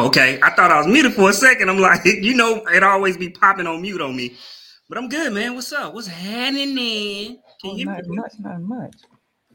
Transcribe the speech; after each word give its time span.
Oh, 0.00 0.06
okay. 0.06 0.40
I 0.42 0.50
thought 0.50 0.70
I 0.70 0.78
was 0.78 0.86
muted 0.86 1.12
for 1.12 1.28
a 1.28 1.32
second. 1.32 1.68
I'm 1.68 1.78
like, 1.78 2.04
you 2.04 2.34
know, 2.34 2.64
it 2.68 2.82
always 2.82 3.18
be 3.18 3.28
popping 3.28 3.66
on 3.66 3.82
mute 3.82 4.00
on 4.00 4.16
me. 4.16 4.34
But 4.88 4.96
I'm 4.96 5.10
good, 5.10 5.32
man. 5.32 5.54
What's 5.54 5.72
up? 5.72 5.92
What's 5.92 6.06
happening? 6.06 7.38
Can 7.60 7.70
Oh, 7.70 7.76
you 7.76 7.84
not 7.84 8.06
much, 8.06 8.32
not 8.38 8.60
much. 8.62 8.94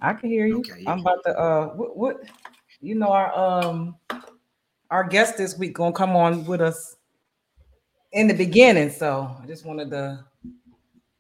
I 0.02 0.14
can 0.14 0.30
hear 0.30 0.46
you. 0.46 0.60
Okay. 0.60 0.84
I'm 0.86 1.00
about 1.00 1.24
to 1.26 1.38
uh 1.38 1.68
what, 1.70 1.98
what 1.98 2.18
you 2.80 2.94
know 2.94 3.10
our 3.10 3.36
um 3.36 3.96
our 4.92 5.04
guest 5.04 5.36
this 5.36 5.58
week 5.58 5.74
gonna 5.74 5.92
come 5.92 6.16
on 6.16 6.46
with 6.46 6.62
us 6.62 6.96
in 8.12 8.28
the 8.28 8.34
beginning. 8.36 8.92
So 8.92 9.36
I 9.42 9.48
just 9.48 9.66
wanted 9.66 9.90
to 9.92 10.26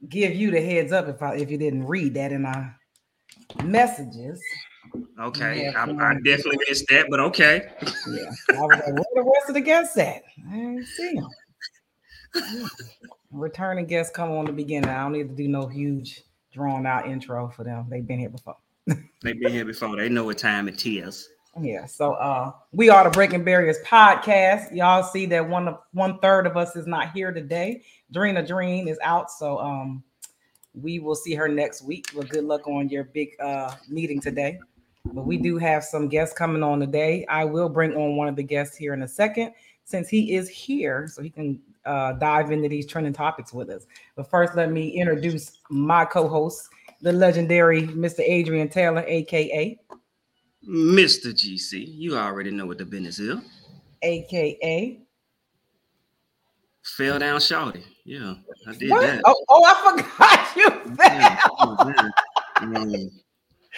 give 0.07 0.35
you 0.35 0.51
the 0.51 0.61
heads 0.61 0.91
up 0.93 1.07
if 1.07 1.21
I 1.23 1.35
if 1.35 1.49
you 1.49 1.57
didn't 1.57 1.87
read 1.87 2.13
that 2.13 2.31
in 2.31 2.45
our 2.45 2.75
messages. 3.63 4.39
Okay. 5.19 5.63
Yeah, 5.63 5.85
I, 5.85 6.11
I 6.11 6.13
definitely 6.15 6.59
missed 6.67 6.85
that, 6.89 7.07
but 7.09 7.19
okay. 7.19 7.67
Yeah. 7.81 8.31
I 8.49 8.61
was 8.61 8.69
like, 8.69 8.85
where 8.85 9.05
the 9.15 9.23
rest 9.23 9.49
of 9.49 9.55
the 9.55 9.61
guests 9.61 9.97
at? 9.97 10.23
I 10.49 10.55
didn't 10.55 10.85
see 10.85 11.13
them. 11.13 11.29
Yeah. 12.35 12.67
Returning 13.31 13.85
guests 13.85 14.15
come 14.15 14.31
on 14.31 14.45
the 14.45 14.51
beginning. 14.51 14.89
I 14.89 15.03
don't 15.03 15.13
need 15.13 15.29
to 15.29 15.35
do 15.35 15.47
no 15.47 15.67
huge 15.67 16.23
drawn 16.51 16.85
out 16.85 17.07
intro 17.07 17.49
for 17.49 17.63
them. 17.63 17.85
They've 17.89 18.05
been 18.05 18.19
here 18.19 18.29
before. 18.29 18.57
They've 19.21 19.39
been 19.39 19.51
here 19.51 19.65
before. 19.65 19.95
They 19.95 20.09
know 20.09 20.23
what 20.23 20.37
time 20.37 20.67
it 20.67 20.85
is. 20.85 21.29
Yeah, 21.61 21.85
so 21.85 22.13
uh 22.13 22.51
we 22.73 22.89
are 22.89 23.05
the 23.05 23.09
Breaking 23.09 23.45
Barriers 23.45 23.77
podcast. 23.85 24.75
Y'all 24.75 25.03
see 25.03 25.25
that 25.27 25.47
one 25.47 25.69
of 25.69 25.79
one 25.93 26.19
third 26.19 26.47
of 26.47 26.57
us 26.57 26.75
is 26.75 26.85
not 26.85 27.11
here 27.13 27.31
today. 27.31 27.81
Drena 28.11 28.45
Dreen 28.45 28.89
is 28.89 28.99
out, 29.01 29.31
so 29.31 29.59
um 29.59 30.03
we 30.73 30.99
will 30.99 31.15
see 31.15 31.33
her 31.33 31.47
next 31.47 31.81
week. 31.81 32.07
Well, 32.13 32.27
good 32.27 32.43
luck 32.43 32.67
on 32.67 32.89
your 32.89 33.05
big 33.05 33.29
uh 33.39 33.73
meeting 33.87 34.19
today. 34.19 34.59
But 35.13 35.25
we 35.25 35.37
do 35.37 35.57
have 35.57 35.83
some 35.83 36.07
guests 36.09 36.35
coming 36.37 36.63
on 36.63 36.79
today. 36.79 37.25
I 37.29 37.45
will 37.45 37.69
bring 37.69 37.93
on 37.95 38.17
one 38.17 38.27
of 38.27 38.35
the 38.35 38.43
guests 38.43 38.75
here 38.75 38.93
in 38.93 39.03
a 39.03 39.07
second 39.07 39.53
since 39.85 40.09
he 40.09 40.35
is 40.35 40.49
here, 40.49 41.07
so 41.07 41.21
he 41.21 41.29
can 41.29 41.59
uh 41.85 42.13
dive 42.13 42.51
into 42.51 42.67
these 42.67 42.87
trending 42.87 43.13
topics 43.13 43.53
with 43.53 43.69
us. 43.69 43.85
But 44.15 44.29
first, 44.29 44.55
let 44.55 44.71
me 44.71 44.89
introduce 44.89 45.59
my 45.69 46.03
co-host, 46.05 46.69
the 47.01 47.11
legendary 47.13 47.83
Mr. 47.83 48.21
Adrian 48.21 48.67
Taylor, 48.69 49.03
aka 49.07 49.79
Mr. 50.67 51.27
GC, 51.31 51.85
you 51.87 52.17
already 52.17 52.49
know 52.49 52.65
what 52.65 52.79
the 52.79 52.85
business 52.85 53.19
is. 53.19 53.37
aka 54.01 54.99
Fell 56.97 57.19
down 57.19 57.39
shouty. 57.39 57.83
Yeah, 58.03 58.35
I 58.67 58.73
did 58.73 58.89
What? 58.91 59.01
that. 59.01 59.21
Oh, 59.25 59.45
oh, 59.49 59.63
I 59.63 60.01
forgot 60.01 60.55
you 60.55 60.95
Yeah, 60.97 61.35
fell. 61.37 61.57
oh, 61.59 61.85
man. 61.85 62.13
Um, 62.61 63.11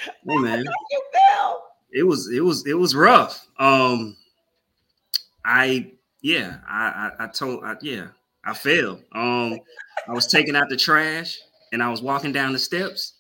hey 0.03 0.37
man, 0.37 0.63
You 0.63 1.03
fell. 1.13 1.63
it 1.91 2.03
was 2.03 2.29
it 2.31 2.41
was 2.43 2.65
it 2.67 2.73
was 2.77 2.95
rough. 2.95 3.45
Um, 3.59 4.15
I 5.45 5.91
yeah, 6.21 6.57
I 6.67 7.11
I, 7.19 7.25
I 7.25 7.27
told 7.27 7.63
I, 7.63 7.75
yeah, 7.81 8.07
I 8.45 8.53
failed. 8.53 9.01
Um, 9.13 9.59
I 10.07 10.13
was 10.13 10.27
taking 10.27 10.55
out 10.55 10.69
the 10.69 10.77
trash 10.77 11.37
and 11.73 11.81
I 11.83 11.89
was 11.89 12.01
walking 12.01 12.31
down 12.31 12.53
the 12.53 12.59
steps 12.59 13.13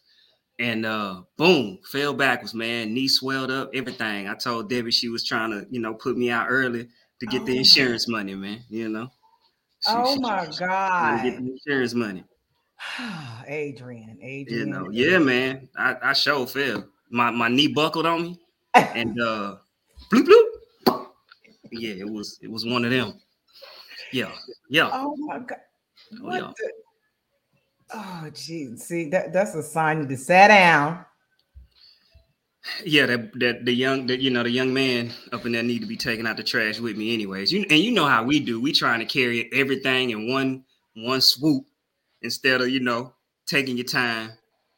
and 0.59 0.85
uh 0.85 1.21
boom, 1.37 1.79
fell 1.91 2.13
backwards, 2.13 2.53
man. 2.53 2.93
Knee 2.93 3.07
swelled 3.07 3.51
up, 3.51 3.69
everything. 3.73 4.27
I 4.27 4.35
told 4.35 4.69
Debbie 4.69 4.91
she 4.91 5.09
was 5.09 5.23
trying 5.25 5.51
to, 5.51 5.65
you 5.69 5.79
know, 5.79 5.93
put 5.93 6.17
me 6.17 6.29
out 6.31 6.47
early 6.49 6.87
to 7.19 7.25
get 7.27 7.41
Oh 7.41 7.45
the 7.45 7.57
insurance 7.57 8.07
money, 8.07 8.35
man. 8.35 8.63
You 8.69 8.89
know. 8.89 9.07
She- 9.81 9.91
Oh 9.93 10.15
she- 10.15 10.19
my 10.21 10.45
trying 10.45 11.23
get 11.23 11.37
God. 11.37 11.45
the 11.45 11.51
insurance 11.51 11.93
money. 11.93 12.23
Adrian, 13.47 14.17
You 14.21 14.27
Adrian. 14.27 14.69
know, 14.69 14.89
yeah, 14.91 15.17
man. 15.19 15.69
I, 15.77 15.95
I 16.01 16.13
sure 16.13 16.45
fell. 16.47 16.85
My 17.09 17.31
my 17.31 17.47
knee 17.47 17.67
buckled 17.67 18.05
on 18.05 18.21
me 18.23 18.39
and 18.75 19.19
uh 19.21 19.57
bloop 20.11 20.25
bloop. 20.27 21.07
Yeah, 21.71 21.95
it 21.95 22.09
was 22.09 22.39
it 22.41 22.49
was 22.51 22.65
one 22.65 22.85
of 22.85 22.91
them. 22.91 23.19
Yeah, 24.11 24.31
yeah. 24.69 24.89
Oh 24.93 25.15
my 25.17 25.39
God. 25.39 25.57
Oh, 26.13 26.25
What 26.25 26.35
yeah. 26.35 26.51
the? 26.57 26.71
Oh, 27.93 28.29
geez. 28.33 28.83
See, 28.83 29.09
that, 29.09 29.31
that's 29.31 29.55
a 29.55 29.63
sign 29.63 30.01
you 30.01 30.07
to 30.07 30.17
sit 30.17 30.49
down. 30.49 31.05
Yeah, 32.83 33.05
that 33.05 33.31
that 33.39 33.65
the 33.65 33.71
young 33.73 34.07
that 34.07 34.19
you 34.19 34.29
know 34.29 34.43
the 34.43 34.49
young 34.51 34.73
man 34.73 35.11
up 35.31 35.45
in 35.45 35.53
there 35.53 35.63
need 35.63 35.79
to 35.79 35.87
be 35.87 35.95
taking 35.95 36.27
out 36.27 36.35
the 36.35 36.43
trash 36.43 36.79
with 36.79 36.97
me 36.97 37.13
anyways. 37.13 37.51
You 37.51 37.61
and 37.69 37.79
you 37.79 37.91
know 37.91 38.05
how 38.05 38.23
we 38.23 38.41
do. 38.41 38.59
We 38.59 38.73
trying 38.73 38.99
to 38.99 39.05
carry 39.05 39.49
everything 39.53 40.09
in 40.09 40.29
one 40.31 40.65
one 40.95 41.21
swoop 41.21 41.65
instead 42.27 42.61
of 42.61 42.69
you 42.69 42.81
know 42.81 43.13
taking 43.47 43.77
your 43.77 43.85
time. 43.85 44.31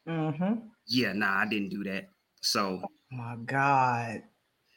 Mm-hmm. 0.08 0.54
Yeah, 0.86 1.12
nah, 1.12 1.40
I 1.40 1.46
didn't 1.48 1.70
do 1.70 1.84
that. 1.84 2.08
So 2.40 2.82
My 3.10 3.36
God. 3.44 4.22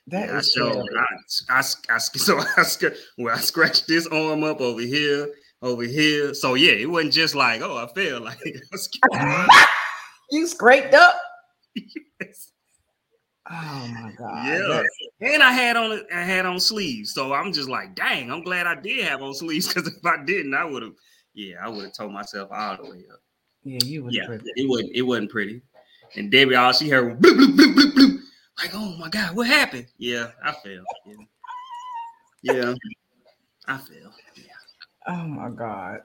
That 0.07 0.27
yeah, 0.27 0.37
I 0.37 0.41
showed. 0.41 0.85
I, 0.97 1.05
I, 1.49 1.63
I, 1.89 1.97
so 1.99 2.39
I 2.39 2.91
well 3.17 3.35
I 3.35 3.39
scratched 3.39 3.87
this 3.87 4.05
arm 4.07 4.43
up 4.43 4.59
over 4.59 4.81
here, 4.81 5.29
over 5.61 5.83
here. 5.83 6.33
So 6.33 6.55
yeah, 6.55 6.73
it 6.73 6.89
wasn't 6.89 7.13
just 7.13 7.35
like 7.35 7.61
oh 7.61 7.77
I 7.77 7.87
fell 7.93 8.21
like 8.23 8.39
you 10.31 10.47
scraped 10.47 10.93
up. 10.93 11.15
Oh 13.49 13.87
my 13.93 14.11
God. 14.17 14.45
Yeah. 14.47 15.33
And 15.33 15.43
I 15.43 15.51
had 15.51 15.75
on 15.75 16.01
I 16.13 16.21
had 16.21 16.45
on 16.45 16.59
sleeves, 16.59 17.13
so 17.13 17.33
I'm 17.33 17.51
just 17.53 17.69
like, 17.69 17.95
dang, 17.95 18.31
I'm 18.31 18.41
glad 18.43 18.67
I 18.67 18.75
did 18.75 19.05
have 19.05 19.21
on 19.21 19.33
sleeves 19.33 19.67
because 19.67 19.87
if 19.87 20.05
I 20.05 20.23
didn't, 20.23 20.53
I 20.53 20.63
would 20.65 20.83
have, 20.83 20.93
yeah, 21.33 21.55
I 21.63 21.69
would 21.69 21.83
have 21.85 21.93
told 21.93 22.11
myself 22.13 22.49
all 22.51 22.77
the 22.77 22.83
way 22.89 23.03
up. 23.11 23.19
yeah, 23.63 23.79
you 23.83 24.03
was 24.03 24.15
Yeah, 24.15 24.25
pretty. 24.27 24.45
it 24.55 24.69
wasn't 24.69 24.91
it 24.95 25.01
wasn't 25.01 25.31
pretty. 25.31 25.61
And 26.15 26.31
Debbie, 26.31 26.55
all 26.55 26.73
she 26.73 26.89
heard 26.89 27.05
was 27.07 27.17
bloop 27.17 27.37
bloop 27.37 27.55
bloop 27.55 27.73
bloop 27.75 27.93
bloop. 27.93 28.19
Like, 28.59 28.71
oh 28.73 28.95
my 28.99 29.09
god, 29.09 29.35
what 29.35 29.47
happened? 29.47 29.87
Yeah, 29.97 30.29
I 30.43 30.51
fell. 30.51 30.83
Yeah, 31.05 32.53
yeah 32.53 32.73
I 33.67 33.77
fell. 33.77 34.13
Yeah. 34.35 34.43
Oh 35.07 35.23
my 35.27 35.49
God. 35.49 35.99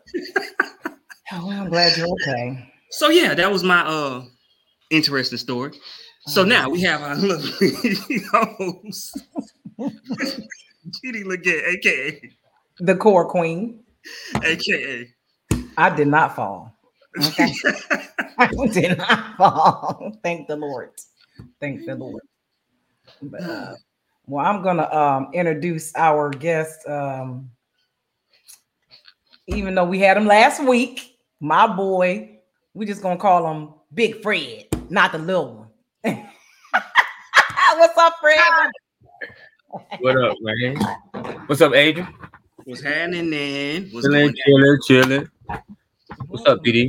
oh, 1.32 1.46
well, 1.46 1.50
I'm 1.50 1.68
glad 1.68 1.96
you're 1.96 2.08
okay. 2.22 2.72
So 2.90 3.10
yeah, 3.10 3.34
that 3.34 3.50
was 3.52 3.62
my 3.62 3.80
uh 3.82 4.24
interesting 4.90 5.38
story. 5.38 5.72
So 6.26 6.44
now 6.44 6.68
we 6.68 6.80
have 6.82 7.00
our 7.02 7.16
lovely 7.16 7.70
host, 8.32 9.18
Judy 11.02 11.24
Legette, 11.24 11.64
aka 11.74 12.32
The 12.80 12.96
core 12.96 13.26
queen. 13.28 13.80
aka 14.42 15.14
I 15.78 15.94
did 15.94 16.08
not 16.08 16.34
fall. 16.34 16.74
Okay. 17.24 17.52
I 18.38 18.48
did 18.72 18.98
not 18.98 19.36
fall. 19.36 20.12
Thank 20.24 20.48
the 20.48 20.56
Lord. 20.56 20.90
Thank 21.60 21.86
the 21.86 21.94
Lord. 21.94 22.20
But, 23.22 23.42
uh, 23.42 23.74
well, 24.26 24.44
I'm 24.44 24.60
gonna 24.60 24.92
um, 24.92 25.30
introduce 25.32 25.94
our 25.94 26.30
guest. 26.30 26.86
Um, 26.88 27.52
even 29.46 29.76
though 29.76 29.84
we 29.84 30.00
had 30.00 30.16
him 30.16 30.26
last 30.26 30.64
week, 30.64 31.16
my 31.38 31.68
boy, 31.68 32.40
we 32.74 32.84
just 32.84 33.00
gonna 33.00 33.16
call 33.16 33.48
him 33.48 33.68
Big 33.94 34.20
Fred, 34.20 34.66
not 34.90 35.12
the 35.12 35.18
little 35.18 35.70
one. 36.02 36.28
What's 37.76 37.96
up, 37.96 38.14
Fred? 38.20 38.40
What 40.00 40.16
up, 40.16 40.36
man? 40.40 40.76
What's 41.46 41.60
up, 41.60 41.72
Adrian? 41.72 42.12
What's 42.64 42.82
happening 42.82 43.30
then. 43.30 43.90
Was 43.94 44.04
Chilling, 44.04 44.26
going 44.26 44.34
chilling, 44.44 44.78
chilling. 44.84 45.30
What's 45.48 46.46
up, 46.46 46.62
PD? 46.64 46.88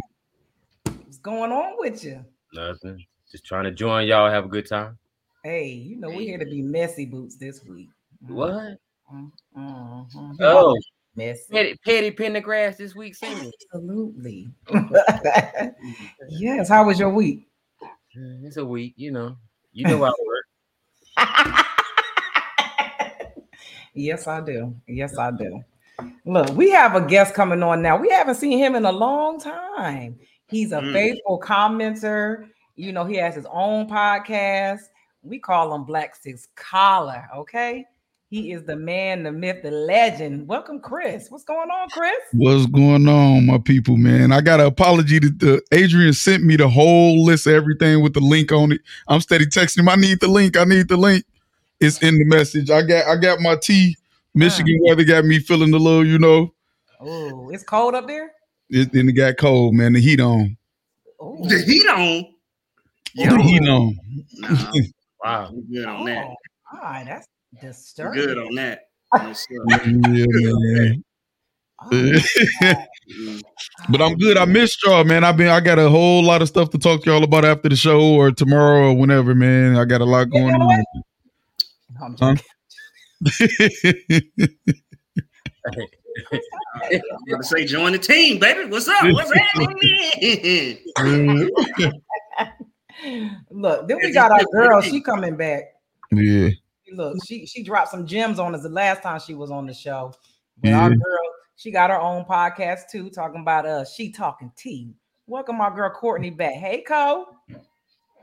What's 0.84 1.18
going 1.18 1.52
on 1.52 1.76
with 1.78 2.04
you? 2.04 2.24
Nothing. 2.54 3.06
Just 3.32 3.46
trying 3.46 3.64
to 3.66 3.72
join 3.72 4.08
y'all. 4.08 4.30
Have 4.30 4.46
a 4.46 4.50
good 4.50 4.68
time. 4.68 4.98
Hey, 5.44 5.70
you 5.70 5.96
know 5.96 6.10
we're 6.10 6.22
here 6.22 6.38
to 6.38 6.46
be 6.46 6.62
messy 6.62 7.06
boots 7.06 7.38
this 7.38 7.64
week. 7.64 7.90
What? 8.28 8.78
Mhm, 9.12 9.32
mhm. 9.56 10.36
Oh, 10.42 10.78
messy. 11.16 11.52
Petty, 11.52 11.76
Petty 11.86 12.12
Pendergrass 12.12 12.78
this 12.78 12.96
week. 12.96 13.16
Singing. 13.16 13.52
Absolutely. 13.74 14.50
yes. 16.30 16.68
How 16.70 16.86
was 16.86 17.00
your 17.00 17.14
week? 17.14 17.48
It's 18.14 18.58
a 18.58 18.66
week, 18.66 18.94
you 18.98 19.12
know. 19.12 19.38
You 19.72 19.86
know 19.86 20.04
how 20.04 20.12
it 20.12 20.28
work. 20.28 20.46
yes, 23.94 24.28
I 24.28 24.42
do. 24.42 24.76
Yes, 24.88 25.18
I 25.18 25.32
do. 25.32 25.64
Look, 26.26 26.50
we 26.56 26.70
have 26.72 26.96
a 26.96 27.02
guest 27.02 27.34
coming 27.34 27.64
on 27.64 27.82
now. 27.82 27.98
We 27.98 28.10
haven't 28.10 28.36
seen 28.36 28.58
him 28.58 28.76
in 28.76 28.86
a 28.86 28.92
long 28.92 29.40
time. 29.40 30.18
He's 30.48 30.72
a 30.72 30.80
Mm. 30.82 30.94
faithful 30.94 31.40
commenter. 31.40 32.48
You 32.76 32.92
know, 32.92 33.06
he 33.06 33.16
has 33.18 33.36
his 33.36 33.46
own 33.52 33.88
podcast. 33.90 34.80
We 35.22 35.40
call 35.40 35.74
him 35.76 35.84
Black 35.84 36.16
Six 36.16 36.48
Collar. 36.56 37.24
Okay. 37.36 37.86
He 38.30 38.52
is 38.52 38.64
the 38.64 38.76
man, 38.76 39.24
the 39.24 39.32
myth, 39.32 39.64
the 39.64 39.72
legend. 39.72 40.48
Welcome, 40.48 40.80
Chris. 40.82 41.32
What's 41.32 41.44
going 41.44 41.72
on, 41.72 41.90
Chris? 41.90 42.12
What's 42.34 42.68
going 42.68 43.08
on, 43.08 43.48
my 43.48 43.58
people, 43.58 43.98
man? 43.98 44.32
I 44.32 44.42
got 44.42 44.60
an 44.60 44.68
apology 44.68 45.20
to 45.20 45.30
the 45.32 45.62
Adrian 45.72 46.14
sent 46.14 46.44
me 46.44 46.56
the 46.56 46.70
whole 46.70 47.24
list 47.26 47.48
of 47.48 47.54
everything 47.54 48.04
with 48.04 48.14
the 48.14 48.20
link 48.20 48.52
on 48.52 48.72
it. 48.72 48.82
I'm 49.08 49.20
steady 49.20 49.48
texting 49.48 49.80
him. 49.80 49.90
I 49.90 49.96
need 49.96 50.20
the 50.20 50.28
link. 50.28 50.58
I 50.58 50.64
need 50.64 50.90
the 50.90 50.98
link. 50.98 51.26
It's 51.80 52.04
in 52.04 52.20
the 52.20 52.26
message. 52.26 52.70
I 52.70 52.84
got 52.84 53.08
I 53.08 53.16
got 53.16 53.40
my 53.42 53.56
tea. 53.56 53.96
Michigan 54.36 54.80
weather 54.84 55.04
got 55.04 55.26
me 55.26 55.40
feeling 55.40 55.74
a 55.74 55.78
little, 55.78 56.06
you 56.06 56.20
know. 56.20 56.54
Oh, 57.00 57.50
it's 57.50 57.64
cold 57.64 57.96
up 57.96 58.08
there. 58.08 58.32
It, 58.70 58.92
then 58.94 59.10
it 59.10 59.14
got 59.14 59.38
cold, 59.38 59.74
man. 59.74 59.94
The 59.94 60.00
heat 60.02 60.20
on. 60.20 60.56
Oh, 61.20 61.48
The 61.48 61.60
heat 61.62 61.88
on. 61.88 62.26
The 63.16 63.42
heat 63.44 63.68
on. 63.68 63.98
Nah, 64.38 64.72
Wow. 65.24 65.52
We 65.54 65.76
good 65.76 65.86
on 65.86 66.06
that. 66.06 66.26
Oh, 66.26 66.36
all 66.78 66.80
right, 66.82 67.06
that's 67.06 67.28
We 67.54 67.68
disturbing. 67.68 68.22
good 68.22 68.38
on 68.38 68.56
that. 68.56 68.82
Yeah, 69.14 70.26
man. 70.54 71.04
Oh. 71.82 72.86
But 73.90 74.02
I'm 74.02 74.16
good. 74.18 74.38
I 74.38 74.46
missed 74.46 74.80
y'all, 74.86 75.04
man. 75.04 75.24
I've 75.24 75.38
been 75.38 75.48
I 75.48 75.60
got 75.62 75.80
a 75.80 75.90
whole 75.90 76.24
lot 76.24 76.42
of 76.42 76.48
stuff 76.48 76.70
to 76.72 76.78
talk 76.78 77.04
to 77.04 77.10
y'all 77.10 77.24
about 77.24 77.46
after 77.46 77.70
the 77.70 77.76
show 77.76 78.02
or 78.14 78.32
tomorrow 78.32 78.90
or 78.90 78.94
whenever, 78.98 79.34
man. 79.34 79.76
I 79.78 79.86
got 79.86 80.02
a 80.02 80.06
lot 80.06 80.30
going 80.30 80.54
on. 80.56 80.84
I'm 82.02 82.16
Huh? 82.20 82.36
Joking. 83.24 84.22
I'm 86.92 87.02
about 87.28 87.38
to 87.38 87.44
say 87.44 87.66
join 87.66 87.92
the 87.94 87.98
team, 88.00 88.40
baby. 88.40 88.70
What's 88.70 88.88
up? 88.88 89.04
What's 89.04 89.32
happening? 89.38 90.78
Look, 93.52 93.88
then 93.88 93.98
we 94.02 94.12
got 94.12 94.32
our 94.32 94.44
girl. 94.52 94.82
She 94.82 95.02
coming 95.02 95.36
back. 95.38 95.64
yeah. 96.12 96.50
Look, 96.92 97.18
she 97.26 97.46
she 97.46 97.62
dropped 97.64 97.90
some 97.92 98.08
gems 98.08 98.40
on 98.40 98.56
us 98.56 98.64
the 98.64 98.70
last 98.70 99.04
time 99.04 99.20
she 99.20 99.36
was 99.36 99.52
on 99.52 99.68
the 99.68 99.74
show. 99.74 100.12
But 100.58 100.70
Yeah. 100.70 100.80
our 100.82 100.90
girl, 100.90 101.30
she 101.56 101.70
got 101.72 101.92
her 101.92 102.00
own 102.00 102.26
podcast 102.26 102.90
too, 102.92 103.10
talking 103.12 103.42
about 103.42 103.66
uh 103.68 103.86
she 103.86 104.12
talking 104.12 104.52
tea. 104.58 104.94
Welcome 105.28 105.62
our 105.62 105.70
girl 105.74 105.92
Courtney 105.92 106.32
back. 106.32 106.54
Hey 106.56 106.82
Cole. 106.82 107.28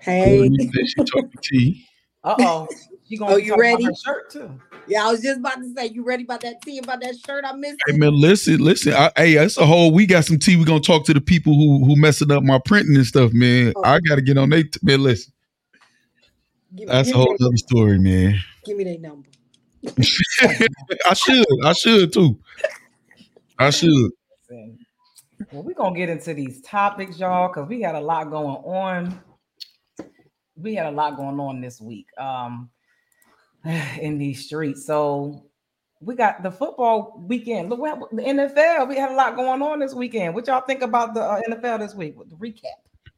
Hey, 0.01 0.51
She 0.51 0.95
talking 1.05 1.31
tea. 1.43 1.87
Uh 2.27 2.35
oh. 2.41 2.69
She 3.09 3.17
gonna 3.17 3.35
Oh, 3.35 3.37
you 3.37 3.57
ready? 3.57 3.87
shirt 4.05 4.31
too. 4.31 4.51
yeah, 4.89 5.07
I 5.07 5.13
was 5.13 5.23
just 5.23 5.39
about 5.39 5.59
to 5.59 5.73
say, 5.75 5.87
you 5.87 6.05
ready 6.05 6.25
about 6.25 6.41
that 6.41 6.61
tea, 6.61 6.79
about 6.79 7.01
that 7.03 7.15
shirt 7.25 7.45
I 7.47 7.53
missed? 7.53 7.79
Hey 7.87 7.97
man, 7.97 8.21
listen, 8.21 8.59
listen. 8.59 8.95
I, 8.95 9.13
hey, 9.17 9.35
that's 9.35 9.57
a 9.57 9.65
whole. 9.65 9.93
We 9.93 10.07
got 10.07 10.25
some 10.25 10.39
tea. 10.39 10.57
We 10.57 10.65
gonna 10.65 10.81
talk 10.81 11.05
to 11.07 11.15
the 11.15 11.21
people 11.21 11.55
who 11.55 11.85
who 11.85 11.95
messing 11.95 12.33
up 12.33 12.43
my 12.43 12.59
printing 12.65 12.97
and 12.97 13.07
stuff, 13.07 13.33
man. 13.33 13.73
Oh. 13.77 13.83
I 13.85 14.01
gotta 14.01 14.23
get 14.23 14.37
on 14.39 14.51
they. 14.51 14.65
T- 14.65 14.81
man, 14.83 15.05
listen, 15.05 15.33
Give, 16.75 16.89
that's 16.89 17.09
a 17.09 17.13
give, 17.13 17.17
me 17.21 17.25
whole 17.25 17.37
that, 17.39 17.47
other 17.47 17.57
story, 17.59 17.99
man. 18.01 18.41
give 18.65 18.77
me 18.77 18.85
that 18.85 19.01
number. 19.01 19.29
I 21.09 21.15
should, 21.15 21.47
I 21.65 21.73
should 21.75 22.13
too. 22.13 22.37
I 23.57 23.71
should. 23.71 24.11
Well, 25.53 25.63
we're 25.63 25.75
gonna 25.75 25.97
get 25.97 26.09
into 26.09 26.35
these 26.35 26.61
topics, 26.63 27.21
y'all, 27.21 27.47
because 27.47 27.69
we 27.69 27.79
got 27.81 27.95
a 27.95 28.01
lot 28.01 28.31
going 28.31 28.57
on. 28.57 29.21
We 30.57 30.75
had 30.75 30.87
a 30.87 30.91
lot 30.91 31.17
going 31.17 31.39
on 31.41 31.61
this 31.61 31.81
week 31.81 32.07
um 32.19 32.71
in 34.01 34.19
these 34.19 34.45
streets. 34.45 34.87
So 34.87 35.47
we 36.01 36.15
got 36.15 36.43
the 36.43 36.51
football 36.51 37.23
weekend. 37.27 37.71
Look 37.71 37.81
what 37.81 38.11
the 38.11 38.23
NFL. 38.23 38.89
We 38.89 38.97
had 38.97 39.11
a 39.11 39.15
lot 39.15 39.37
going 39.37 39.63
on 39.63 39.79
this 39.81 39.95
weekend. 39.95 40.35
What 40.35 40.47
y'all 40.47 40.61
think 40.61 40.83
about 40.83 41.15
the 41.15 41.23
uh, 41.23 41.41
NFL 41.49 41.81
this 41.81 41.95
week? 41.95 42.17
The 42.29 42.37
recap. 42.37 42.63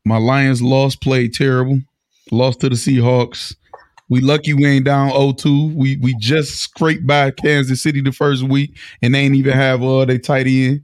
My 0.05 0.17
Lions 0.17 0.63
lost, 0.63 1.03
played 1.03 1.35
terrible. 1.35 1.81
Lost 2.31 2.61
to 2.61 2.69
the 2.69 2.77
Seahawks. 2.77 3.55
We 4.11 4.21
lucky 4.21 4.55
we 4.55 4.65
ain't 4.65 4.87
down 4.87 5.11
0-2. 5.11 5.75
We 5.75 5.99
we 5.99 6.15
just 6.19 6.61
scraped 6.61 7.07
by 7.07 7.31
Kansas 7.31 7.83
City 7.83 8.01
the 8.01 8.13
first 8.13 8.43
week, 8.43 8.79
and 9.03 9.15
they 9.15 9.21
ain't 9.21 9.35
even 9.35 9.53
have 9.53 9.83
uh 9.83 10.05
they 10.07 10.19
tight 10.19 10.47
end 10.47 10.83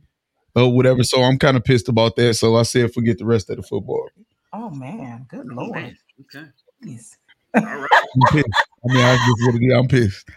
or 0.55 0.75
whatever. 0.75 1.03
So 1.05 1.23
I'm 1.23 1.39
kind 1.39 1.57
of 1.57 1.65
pissed 1.65 1.89
about 1.89 2.17
that. 2.17 2.35
So 2.35 2.57
I 2.57 2.65
said 2.65 2.93
forget 2.93 3.19
the 3.19 3.25
rest 3.25 3.49
of 3.49 3.57
the 3.57 3.63
football. 3.63 4.09
Oh 4.53 4.71
man, 4.71 5.27
good 5.29 5.47
lord. 5.47 5.97
Man. 6.19 6.27
Okay. 6.43 6.51
Jeez. 6.85 7.17
All 7.55 7.63
right. 7.63 7.89
I'm 7.93 8.33
pissed. 8.33 8.49
I 8.89 8.93
mean, 8.93 9.05
I 9.05 9.17
just 9.17 9.47
what 9.47 9.55
it 9.55 9.65
is. 9.65 9.75
I'm 9.75 9.89
pissed. 9.89 10.29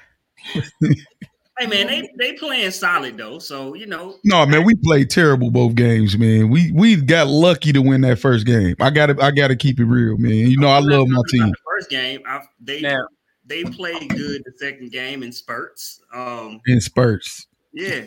Hey 1.60 1.66
man, 1.66 1.88
they 1.88 2.08
they 2.20 2.34
playing 2.34 2.70
solid 2.70 3.18
though. 3.18 3.40
So 3.40 3.74
you 3.74 3.88
know, 3.88 4.18
No, 4.24 4.46
man, 4.46 4.64
we 4.64 4.76
played 4.76 5.10
terrible 5.10 5.50
both 5.50 5.74
games, 5.74 6.16
man. 6.16 6.50
We 6.50 6.72
we 6.72 6.96
got 6.98 7.28
lucky 7.28 7.74
to 7.74 7.82
win 7.82 8.02
that 8.02 8.20
first 8.20 8.46
game. 8.46 8.76
I 8.80 8.92
got 8.92 9.08
to 9.08 9.18
I 9.20 9.32
got 9.32 9.48
to 9.48 9.56
keep 9.56 9.80
it 9.80 9.86
real, 9.86 10.18
man. 10.18 10.34
You 10.34 10.60
know 10.60 10.68
I 10.68 10.78
love 10.80 11.08
my 11.08 11.22
team 11.32 11.48
The 11.48 11.56
first 11.66 11.90
game, 11.90 12.22
I, 12.28 12.42
they 12.62 12.82
Now- 12.82 13.08
they 13.48 13.64
played 13.64 14.10
good 14.10 14.44
the 14.46 14.52
second 14.58 14.92
game 14.92 15.24
in 15.24 15.32
spurts. 15.32 16.02
Um, 16.14 16.60
in 16.68 16.80
spurts, 16.82 17.48
yeah, 17.74 18.04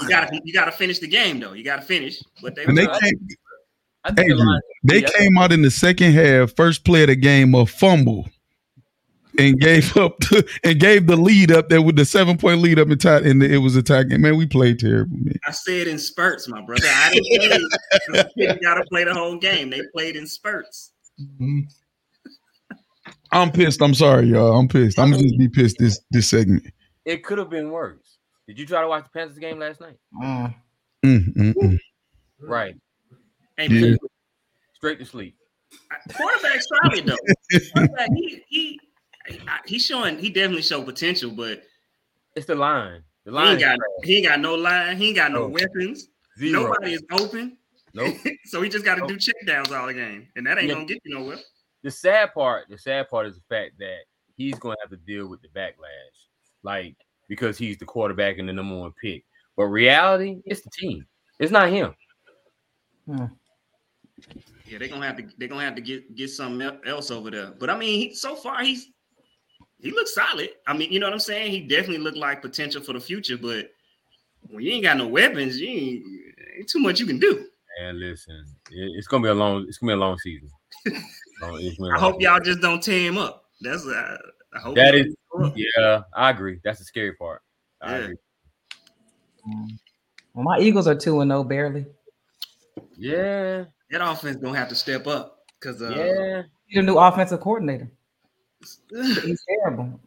you 0.00 0.08
gotta 0.08 0.40
you 0.44 0.52
gotta 0.52 0.72
finish 0.72 0.98
the 1.00 1.08
game 1.08 1.40
though. 1.40 1.54
You 1.54 1.64
gotta 1.64 1.82
finish. 1.82 2.22
But 2.42 2.54
they, 2.54 2.64
and 2.64 2.76
they 2.78 2.86
came, 2.86 3.28
I 4.04 4.12
think 4.12 4.28
the 4.28 4.36
Lions, 4.36 4.62
they 4.82 5.00
Yeah. 5.00 5.08
came 5.18 5.38
out 5.38 5.52
in 5.52 5.62
the 5.62 5.70
second 5.70 6.12
half, 6.12 6.54
first 6.56 6.84
play 6.84 7.02
of 7.04 7.08
the 7.08 7.16
game, 7.16 7.54
a 7.54 7.64
fumble, 7.64 8.28
and 9.38 9.58
gave 9.58 9.96
up 9.96 10.18
the, 10.20 10.46
and 10.62 10.78
gave 10.78 11.06
the 11.06 11.16
lead 11.16 11.50
up 11.50 11.68
there 11.70 11.80
with 11.82 11.96
the 11.96 12.04
seven 12.04 12.36
point 12.36 12.60
lead 12.60 12.78
up 12.78 12.88
and 12.88 13.00
tied, 13.00 13.24
and 13.26 13.42
it 13.42 13.58
was 13.58 13.76
a 13.76 13.82
tie 13.82 14.02
game. 14.02 14.20
Man, 14.20 14.36
we 14.36 14.46
played 14.46 14.78
terrible, 14.78 15.16
man. 15.16 15.34
I 15.46 15.50
said 15.52 15.86
in 15.86 15.98
spurts, 15.98 16.46
my 16.48 16.60
brother. 16.62 16.86
I 16.86 17.12
didn't 17.14 17.70
say 18.12 18.24
you 18.36 18.54
gotta 18.62 18.84
play 18.90 19.04
the 19.04 19.14
whole 19.14 19.38
game. 19.38 19.70
They 19.70 19.80
played 19.94 20.16
in 20.16 20.26
spurts. 20.26 20.92
Mhm. 21.40 21.62
I'm 23.32 23.50
pissed. 23.50 23.82
I'm 23.82 23.94
sorry, 23.94 24.26
y'all. 24.26 24.56
I'm 24.56 24.68
pissed. 24.68 24.98
I'm 24.98 25.10
gonna 25.10 25.22
just 25.22 25.38
be 25.38 25.48
pissed 25.48 25.76
this 25.78 26.00
this 26.10 26.28
segment. 26.28 26.64
it 27.04 27.24
could 27.24 27.38
have 27.38 27.50
been 27.50 27.70
worse. 27.70 28.18
Did 28.46 28.58
you 28.58 28.66
try 28.66 28.82
to 28.82 28.88
watch 28.88 29.04
the 29.04 29.10
Panthers 29.18 29.38
game 29.38 29.58
last 29.58 29.80
night? 29.80 29.96
Mm. 30.22 30.54
Mm, 31.04 31.34
mm, 31.36 31.54
mm. 31.54 31.78
Right. 32.40 32.74
Hey, 33.56 33.68
Yeah. 33.68 33.80
man, 33.90 33.96
Straight 34.74 34.98
to 34.98 35.04
sleep. 35.04 35.36
quarterback's 36.16 36.66
solid 36.68 37.06
though. 37.06 37.16
Quarterback, 37.72 38.10
he 38.14 38.42
he 38.48 38.80
he's 39.66 39.84
showing 39.86 40.18
he 40.18 40.30
definitely 40.30 40.62
showed 40.62 40.84
potential, 40.84 41.30
but 41.30 41.62
It's 42.36 42.46
the 42.46 42.54
line. 42.54 43.02
The 43.24 43.30
he 43.30 43.34
line 43.36 43.52
ain't 43.52 43.60
got 43.60 43.76
trash. 43.76 43.88
he 44.04 44.16
ain't 44.18 44.26
got 44.26 44.40
no 44.40 44.54
line, 44.54 44.96
he 44.96 45.08
ain't 45.08 45.16
got 45.16 45.32
no 45.32 45.42
No. 45.42 45.48
weapons. 45.48 46.08
zero. 46.38 46.64
Nobody 46.64 46.92
is 46.94 47.02
open. 47.12 47.56
Nope. 47.94 48.16
so 48.46 48.60
he 48.60 48.68
just 48.68 48.84
got 48.84 48.96
to 48.96 49.00
Nope. 49.02 49.10
do 49.10 49.16
check 49.18 49.34
downs 49.46 49.70
all 49.72 49.86
the 49.86 49.94
game, 49.94 50.28
and 50.36 50.46
that 50.46 50.58
ain't 50.58 50.68
Yeah. 50.68 50.74
gonna 50.74 50.86
get 50.86 50.98
you 51.04 51.14
nowhere. 51.14 51.38
the 51.82 51.90
sad 51.90 52.34
part, 52.34 52.68
the 52.68 52.76
sad 52.78 53.08
part 53.08 53.26
is 53.26 53.36
the 53.36 53.42
fact 53.54 53.78
that 53.78 54.00
he's 54.36 54.58
going 54.58 54.74
to 54.74 54.80
have 54.82 54.90
to 54.90 54.96
deal 54.96 55.28
with 55.28 55.40
the 55.42 55.48
backlash, 55.48 56.26
like 56.62 56.96
because 57.28 57.56
he's 57.56 57.78
the 57.78 57.84
quarterback 57.84 58.38
and 58.38 58.48
the 58.48 58.52
number 58.52 58.76
one 58.76 58.92
pick. 59.00 59.24
But 59.56 59.64
reality, 59.66 60.42
it's 60.44 60.60
the 60.62 60.70
team. 60.70 61.06
It's 61.38 61.52
not 61.52 61.70
him. 61.70 61.94
Hmm. 63.06 63.26
Yeah, 64.66 64.78
they're 64.78 64.88
gonna 64.88 65.06
have 65.06 65.16
to 65.18 65.24
they're 65.38 65.48
gonna 65.48 65.64
have 65.64 65.74
to 65.76 65.82
get 65.82 66.14
get 66.16 66.30
something 66.30 66.78
else 66.86 67.10
over 67.10 67.30
there. 67.30 67.52
But 67.58 67.70
I 67.70 67.76
mean, 67.78 68.08
he, 68.08 68.14
so 68.14 68.34
far 68.34 68.62
he's 68.62 68.88
he 69.78 69.90
looks 69.90 70.14
solid. 70.14 70.50
I 70.66 70.72
mean, 70.76 70.90
you 70.90 70.98
know 71.00 71.06
what 71.06 71.12
I'm 71.12 71.18
saying? 71.20 71.50
He 71.50 71.60
definitely 71.60 71.98
looked 71.98 72.16
like 72.16 72.40
potential 72.42 72.82
for 72.82 72.92
the 72.94 73.00
future, 73.00 73.36
but 73.36 73.70
when 74.48 74.64
you 74.64 74.72
ain't 74.72 74.84
got 74.84 74.96
no 74.96 75.06
weapons, 75.06 75.60
you 75.60 75.68
ain't, 75.68 76.04
ain't 76.58 76.68
too 76.68 76.78
much 76.78 76.98
you 77.00 77.06
can 77.06 77.18
do. 77.18 77.46
And 77.82 77.98
listen, 77.98 78.44
it's 78.70 79.06
gonna 79.06 79.22
be 79.22 79.28
a 79.28 79.34
long. 79.34 79.64
It's 79.68 79.78
gonna 79.78 79.90
be 79.92 79.94
a 79.94 80.00
long 80.00 80.18
season. 80.18 80.48
Long- 81.42 81.58
it's 81.60 81.76
gonna 81.76 81.90
be 81.90 81.94
a 81.94 81.98
I 81.98 82.00
long 82.00 82.12
hope 82.12 82.20
y'all 82.22 82.40
just 82.40 82.60
don't 82.60 82.82
tear 82.82 83.00
him 83.00 83.18
up. 83.18 83.44
That's 83.60 83.84
uh, 83.86 84.16
I 84.54 84.58
hope 84.60 84.76
That 84.76 84.94
y'all 84.94 85.06
is- 85.06 85.16
don't 85.32 85.40
tear 85.40 85.40
him 85.40 85.46
up. 85.48 85.54
season. 85.56 85.68
Yeah, 85.76 86.02
I 86.14 86.30
agree. 86.30 86.60
That's 86.64 86.78
the 86.78 86.84
scary 86.84 87.14
part. 87.14 87.42
I 87.82 87.90
Yeah. 87.98 88.04
agree. 88.04 88.16
Well, 90.32 90.44
my 90.44 90.58
Eagles 90.60 90.86
are 90.88 90.94
two 90.94 91.20
and 91.20 91.28
no 91.28 91.44
barely. 91.44 91.86
Yeah, 92.96 93.64
that 93.90 94.00
offense 94.00 94.36
gonna 94.36 94.58
have 94.58 94.68
to 94.68 94.74
step 94.74 95.06
up 95.06 95.38
because 95.60 95.82
uh, 95.82 95.90
yeah. 95.90 96.42
He's 96.66 96.78
a 96.78 96.82
new 96.82 96.98
offensive 96.98 97.40
coordinator. 97.40 97.90
He's 98.90 99.44
terrible. 99.48 100.00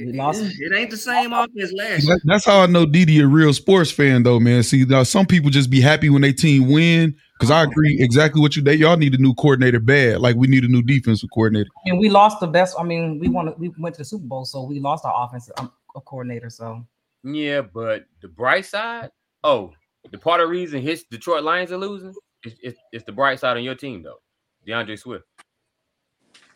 We 0.00 0.18
it, 0.18 0.52
it 0.60 0.74
ain't 0.74 0.90
the 0.90 0.96
same 0.96 1.32
offense 1.32 1.72
last 1.72 2.04
year. 2.04 2.14
That- 2.14 2.20
that's 2.24 2.44
how 2.44 2.60
I 2.60 2.66
know 2.66 2.86
Dee 2.86 3.04
Dee 3.04 3.20
a 3.20 3.26
real 3.26 3.52
sports 3.52 3.90
fan, 3.90 4.22
though, 4.22 4.40
man. 4.40 4.62
See, 4.62 4.84
now 4.84 5.02
some 5.02 5.26
people 5.26 5.50
just 5.50 5.68
be 5.68 5.80
happy 5.80 6.08
when 6.08 6.22
they 6.22 6.32
team 6.32 6.68
win. 6.70 7.16
Because 7.38 7.50
I 7.50 7.62
agree 7.62 7.96
exactly 7.98 8.42
what 8.42 8.54
you. 8.54 8.62
They 8.62 8.74
y'all 8.74 8.98
need 8.98 9.14
a 9.14 9.18
new 9.18 9.32
coordinator 9.34 9.80
bad. 9.80 10.20
Like 10.20 10.36
we 10.36 10.46
need 10.46 10.62
a 10.62 10.68
new 10.68 10.82
defensive 10.82 11.30
coordinator. 11.32 11.70
And 11.86 11.98
we 11.98 12.10
lost 12.10 12.38
the 12.38 12.46
best. 12.46 12.76
I 12.78 12.82
mean, 12.82 13.18
we 13.18 13.28
won. 13.28 13.54
We 13.56 13.72
went 13.78 13.94
to 13.94 14.02
the 14.02 14.04
Super 14.04 14.26
Bowl, 14.26 14.44
so 14.44 14.62
we 14.64 14.78
lost 14.78 15.06
our 15.06 15.26
offensive 15.26 15.54
um, 15.56 15.72
coordinator. 16.04 16.50
So 16.50 16.84
Yeah, 17.24 17.62
but 17.62 18.04
the 18.20 18.28
bright 18.28 18.66
side, 18.66 19.10
oh, 19.42 19.72
the 20.12 20.18
part 20.18 20.42
of 20.42 20.48
the 20.48 20.50
reason 20.50 20.82
his 20.82 21.04
Detroit 21.04 21.42
Lions 21.42 21.72
are 21.72 21.78
losing 21.78 22.14
is 22.44 22.54
it's, 22.62 22.78
it's 22.92 23.04
the 23.04 23.12
bright 23.12 23.38
side 23.40 23.56
on 23.56 23.62
your 23.62 23.74
team 23.74 24.02
though. 24.02 24.20
D'Andre 24.66 24.96
Swift. 24.96 25.24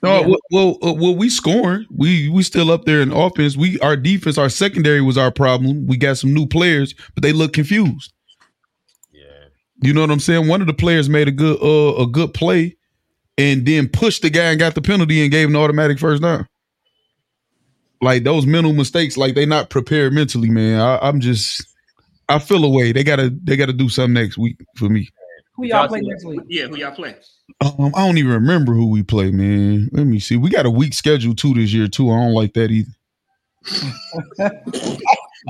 No, 0.03 0.21
Yeah. 0.21 0.27
well, 0.27 0.39
well, 0.51 0.91
uh, 0.91 0.93
well, 0.93 1.15
we 1.17 1.31
scoring. 1.31 1.87
We 1.91 2.29
we 2.29 2.43
still 2.43 2.71
up 2.71 2.85
there 2.85 3.01
in 3.01 3.11
offense. 3.13 3.57
We 3.57 3.79
our 3.81 3.97
defense, 3.97 4.37
our 4.37 4.51
secondary 4.51 5.01
was 5.01 5.17
our 5.17 5.31
problem. 5.31 5.87
We 5.87 5.97
got 5.97 6.19
some 6.19 6.35
new 6.35 6.47
players, 6.47 6.95
but 7.15 7.23
they 7.23 7.33
look 7.33 7.53
confused. 7.55 8.13
Yeah. 9.13 9.23
You 9.83 9.95
know 9.95 10.03
what 10.03 10.11
I'm 10.11 10.21
saying? 10.21 10.47
One 10.47 10.61
of 10.61 10.67
the 10.67 10.75
players 10.75 11.09
made 11.09 11.29
a 11.29 11.33
good 11.33 11.59
uh, 11.63 12.03
a 12.03 12.07
good 12.07 12.35
play, 12.35 12.77
and 13.39 13.65
then 13.65 13.89
pushed 13.89 14.23
the 14.23 14.31
guy 14.31 14.51
and 14.51 14.59
got 14.59 14.75
the 14.75 14.83
penalty 14.83 15.23
and 15.23 15.31
gave 15.31 15.49
an 15.49 15.57
automatic 15.57 15.99
first 15.99 16.23
down. 16.23 16.47
Like 18.03 18.25
those 18.25 18.45
mental 18.45 18.75
mistakes, 18.75 19.17
like 19.17 19.35
they 19.35 19.47
not 19.47 19.71
prepared 19.71 20.13
mentally, 20.13 20.51
man. 20.51 20.79
I, 20.79 20.99
I'm 21.01 21.21
just, 21.21 21.67
I 22.29 22.39
feel 22.39 22.63
away. 22.63 22.93
They 22.93 23.03
gotta 23.05 23.31
they 23.43 23.57
gotta 23.57 23.73
do 23.73 23.89
something 23.89 24.13
next 24.13 24.37
week 24.37 24.59
for 24.77 24.91
me. 24.91 25.09
Who 25.57 25.67
y'all 25.67 25.81
Y'all 25.81 25.89
play 25.89 26.01
see- 26.01 26.07
next 26.09 26.25
week? 26.25 26.41
Yeah, 26.49 26.67
who 26.67 26.77
y'all 26.77 26.95
play? 26.95 27.15
Um, 27.61 27.93
I 27.95 28.07
don't 28.07 28.19
even 28.19 28.33
remember 28.33 28.73
who 28.75 28.89
we 28.91 29.03
play, 29.03 29.31
man. 29.31 29.89
Let 29.93 30.07
me 30.07 30.19
see. 30.19 30.37
We 30.37 30.51
got 30.51 30.67
a 30.67 30.71
weak 30.71 30.95
schedule 30.95 31.35
too 31.35 31.55
this 31.55 31.73
year 31.73 31.89
too. 31.89 32.11
I 32.11 32.17
don't 32.17 32.33
like 32.33 32.55
that 32.55 32.71
either. 32.71 32.91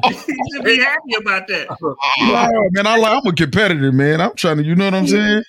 you 0.05 0.15
should 0.53 0.65
be 0.65 0.79
happy 0.79 1.15
about 1.21 1.47
that. 1.49 1.69
No, 2.21 2.69
man, 2.73 2.87
I 2.87 2.97
like, 2.97 3.13
I'm 3.13 3.27
a 3.27 3.33
competitor, 3.35 3.93
man. 3.93 4.21
I'm 4.21 4.35
trying 4.35 4.59
to, 4.59 4.65
you 4.65 4.75
know 4.75 4.85
what 4.87 4.95
I'm 4.95 5.07
saying? 5.07 5.43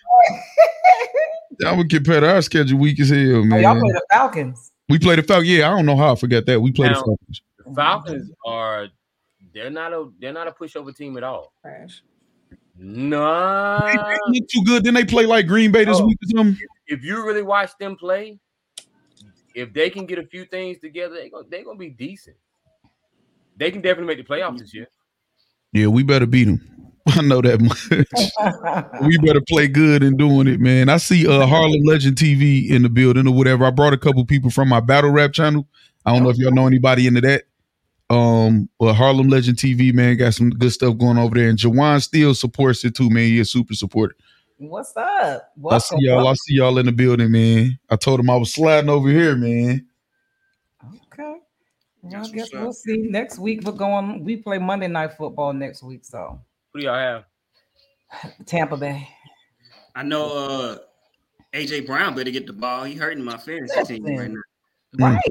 I'm 1.65 1.79
a 1.79 1.88
competitor. 1.88 2.27
Our 2.27 2.41
schedule 2.41 2.79
weak 2.79 3.00
as 3.00 3.09
hell, 3.09 3.17
Oh, 3.38 3.43
man. 3.43 3.62
y'all 3.62 3.79
play 3.79 3.91
the 3.91 4.01
Falcons. 4.12 4.71
We 4.89 5.00
played 5.00 5.19
the 5.19 5.24
Falcons. 5.24 5.50
Yeah, 5.50 5.67
I 5.71 5.75
don't 5.75 5.85
know 5.85 5.95
how 5.97 6.12
I 6.13 6.15
forgot 6.15 6.45
that. 6.47 6.62
We 6.62 6.71
played 6.71 6.91
Now- 6.91 7.00
the 7.01 7.05
Falcons. 7.05 7.41
The 7.65 7.74
Falcons 7.74 8.31
are 8.45 8.88
they're 9.53 9.69
not 9.71 9.91
a 9.93 10.09
they're 10.19 10.33
not 10.33 10.47
a 10.47 10.51
pushover 10.51 10.95
team 10.95 11.17
at 11.17 11.24
all. 11.24 11.51
Trash. 11.62 12.03
No, 12.77 13.82
They 13.86 13.94
they 13.98 14.39
look 14.39 14.50
too 14.50 14.63
good. 14.65 14.84
Then 14.84 14.94
they 14.96 15.05
play 15.05 15.25
like 15.25 15.48
Green 15.48 15.72
Bay 15.72 15.86
this 15.86 16.00
Oh. 16.00 16.05
week 16.05 16.17
or 16.24 16.38
something. 16.38 16.58
if 16.88 17.03
you 17.03 17.25
really 17.25 17.41
watch 17.44 17.72
them 17.79 17.96
play, 17.96 18.39
if 19.53 19.74
they 19.74 19.89
can 19.89 20.05
get 20.05 20.20
a 20.20 20.25
few 20.27 20.46
things 20.46 20.79
together, 20.79 21.15
they 21.15 21.29
gonna, 21.29 21.48
they 21.50 21.63
gonna 21.63 21.77
be 21.79 21.89
decent. 21.89 22.36
They 23.58 23.72
can 23.72 23.82
definitely 23.82 24.13
make 24.15 24.27
the 24.27 24.34
playoffs 24.34 24.60
this 24.60 24.74
year. 24.74 24.88
Yeah, 25.72 25.88
we 25.88 26.03
better 26.03 26.25
beat 26.25 26.46
them. 26.46 26.62
I 27.08 27.22
know 27.22 27.41
that 27.41 27.62
much. 27.62 27.89
we 29.01 29.17
better 29.20 29.41
play 29.48 29.67
good 29.67 30.03
in 30.03 30.17
doing 30.17 30.48
it, 30.48 30.60
man. 30.60 30.89
I 30.89 30.98
see 30.98 31.25
uh 31.27 31.46
Harlem 31.46 31.82
Legend 31.86 32.17
TV 32.17 32.70
in 32.70 32.82
the 32.84 32.89
building 32.89 33.27
or 33.27 33.34
whatever. 33.34 33.65
I 33.65 33.72
brought 33.72 33.94
a 33.94 33.98
couple 33.98 34.25
people 34.25 34.50
from 34.50 34.67
my 34.67 34.82
battle 34.82 35.12
rap 35.12 35.32
channel. 35.32 35.65
I 36.05 36.13
don't 36.13 36.24
know 36.24 36.29
if 36.29 36.38
y'all 36.38 36.51
know 36.51 36.67
anybody 36.67 37.08
into 37.08 37.22
that. 37.22 37.44
Um, 38.09 38.69
but 38.79 38.93
Harlem 38.93 39.29
Legend 39.29 39.57
TV, 39.57 39.93
man, 39.93 40.17
got 40.17 40.33
some 40.33 40.51
good 40.51 40.71
stuff 40.71 40.97
going 40.97 41.17
over 41.17 41.35
there. 41.35 41.50
And 41.50 41.57
Jawan 41.57 42.01
still 42.01 42.35
supports 42.35 42.85
it 42.85 42.95
too, 42.95 43.09
man. 43.09 43.24
He 43.24 43.39
a 43.39 43.45
super 43.45 43.74
supporter. 43.74 44.15
What's 44.57 44.95
up? 44.95 45.51
I 45.69 45.77
see 45.79 45.95
y'all. 46.00 46.27
I 46.27 46.33
see 46.33 46.55
y'all 46.55 46.77
in 46.77 46.85
the 46.85 46.91
building, 46.91 47.31
man. 47.31 47.77
I 47.89 47.95
told 47.97 48.19
him 48.19 48.29
I 48.29 48.38
was 48.38 48.53
sliding 48.53 48.89
over 48.89 49.09
here, 49.09 49.35
man. 49.35 49.85
Okay. 51.12 51.35
Well, 52.01 52.25
I 52.25 52.29
guess 52.29 52.50
we'll 52.53 52.71
see. 52.71 52.97
Next 52.97 53.38
week 53.38 53.63
we're 53.63 53.74
going. 53.74 54.24
We 54.24 54.38
play 54.38 54.59
Monday 54.59 54.88
night 54.88 55.17
football 55.17 55.51
next 55.51 55.83
week. 55.83 56.05
So 56.05 56.39
Who 56.71 56.79
do 56.79 56.85
y'all 56.85 56.95
have? 56.95 57.25
Tampa 58.45 58.77
Bay. 58.77 59.09
I 59.93 60.03
know 60.03 60.25
uh 60.38 60.77
AJ 61.53 61.85
Brown 61.85 62.15
better 62.15 62.31
get 62.31 62.47
the 62.47 62.53
ball. 62.53 62.83
He 62.83 62.95
hurting 62.95 63.24
my 63.24 63.38
fantasy 63.38 63.83
team 63.83 64.05
right 64.05 64.31
now. 64.31 64.39
Mm. 64.97 65.15
Right. 65.15 65.21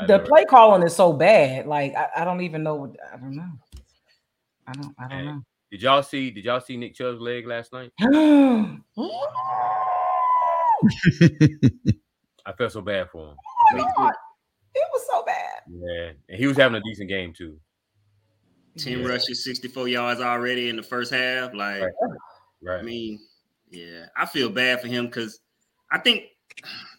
We, 0.00 0.04
I 0.04 0.06
the 0.06 0.18
know. 0.18 0.24
play 0.24 0.44
calling 0.44 0.82
is 0.82 0.94
so 0.94 1.12
bad. 1.12 1.66
Like 1.66 1.94
I, 1.94 2.08
I 2.18 2.24
don't 2.24 2.40
even 2.42 2.62
know. 2.62 2.74
what- 2.76 2.96
I 3.12 3.16
don't 3.16 3.34
know. 3.36 3.50
I 4.66 4.72
don't. 4.72 4.94
I 4.98 5.08
don't 5.08 5.24
know. 5.24 5.42
Did 5.70 5.82
y'all 5.82 6.02
see? 6.02 6.30
Did 6.30 6.44
y'all 6.44 6.60
see 6.60 6.76
Nick 6.76 6.94
Chubb's 6.94 7.20
leg 7.20 7.46
last 7.46 7.72
night? 7.72 7.90
I 12.46 12.52
felt 12.56 12.72
so 12.72 12.80
bad 12.80 13.10
for 13.10 13.30
him. 13.30 13.36
Oh 13.72 13.76
my 13.76 13.90
God. 13.96 14.12
It 14.74 14.86
was 14.92 15.06
so 15.10 15.24
bad. 15.24 15.62
Yeah, 15.68 16.10
and 16.28 16.38
he 16.38 16.46
was 16.46 16.56
having 16.56 16.76
a 16.76 16.82
decent 16.84 17.08
game 17.08 17.32
too. 17.32 17.58
10 18.78 19.00
Yeah. 19.00 19.06
rushes, 19.08 19.42
64 19.44 19.88
yards 19.88 20.20
already 20.20 20.68
in 20.68 20.76
the 20.76 20.82
first 20.82 21.12
half. 21.12 21.54
Like, 21.54 21.82
Right. 22.62 22.80
I 22.80 22.82
mean, 22.82 23.18
yeah, 23.70 24.06
I 24.16 24.26
feel 24.26 24.50
bad 24.50 24.80
for 24.82 24.88
him 24.88 25.06
because 25.06 25.40
I 25.90 25.98
think 25.98 26.24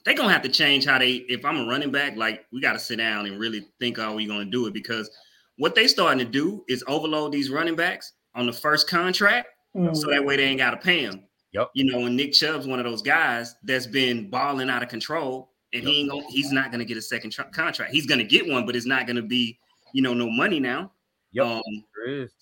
they're 0.06 0.16
gonna 0.16 0.32
have 0.32 0.44
to 0.44 0.50
change 0.50 0.86
how 0.86 0.98
they 0.98 1.12
if 1.30 1.44
I'm 1.44 1.58
a 1.58 1.66
running 1.68 1.92
back, 1.92 2.16
like 2.16 2.46
we 2.52 2.62
gotta 2.62 2.80
sit 2.80 2.98
down 2.98 3.26
and 3.26 3.40
really 3.40 3.68
think 3.80 3.98
how 3.98 4.14
we 4.16 4.26
gonna 4.26 4.46
do 4.46 4.66
it 4.68 4.74
because 4.74 5.10
what 5.58 5.76
they 5.76 5.88
starting 5.88 6.20
to 6.20 6.32
do 6.32 6.64
is 6.70 6.84
overload 6.88 7.32
these 7.32 7.50
running 7.50 7.76
backs 7.76 8.14
on 8.36 8.46
the 8.46 8.54
first 8.54 8.88
contract 8.90 9.48
so 9.94 10.10
that 10.10 10.24
way 10.24 10.36
they 10.38 10.44
ain't 10.44 10.60
gotta 10.60 10.78
pay 10.78 11.06
them. 11.06 11.24
Yep. 11.54 11.70
You 11.74 11.86
know, 11.92 12.06
and 12.06 12.16
Nick 12.16 12.34
Chubb's 12.34 12.68
one 12.68 12.80
of 12.80 12.86
those 12.86 13.02
guys 13.02 13.56
that's 13.64 13.88
been 13.88 14.30
balling 14.30 14.70
out 14.70 14.84
of 14.84 14.90
control, 14.90 15.52
and 15.74 15.84
he 15.84 16.02
ain't 16.02 16.10
gonna, 16.10 16.26
he's 16.30 16.52
not 16.52 16.72
gonna 16.72 16.86
get 16.86 16.98
a 16.98 17.02
second 17.02 17.32
tr- 17.32 17.44
contract. 17.54 17.92
He's 17.92 18.06
gonna 18.06 18.24
get 18.24 18.48
one, 18.48 18.66
but 18.66 18.76
it's 18.76 18.86
not 18.86 19.08
gonna 19.08 19.22
be, 19.22 19.58
you 19.94 20.02
know, 20.02 20.14
no 20.14 20.30
money 20.30 20.60
now. 20.60 20.92
Yep. 21.34 21.46
Um, 21.46 21.62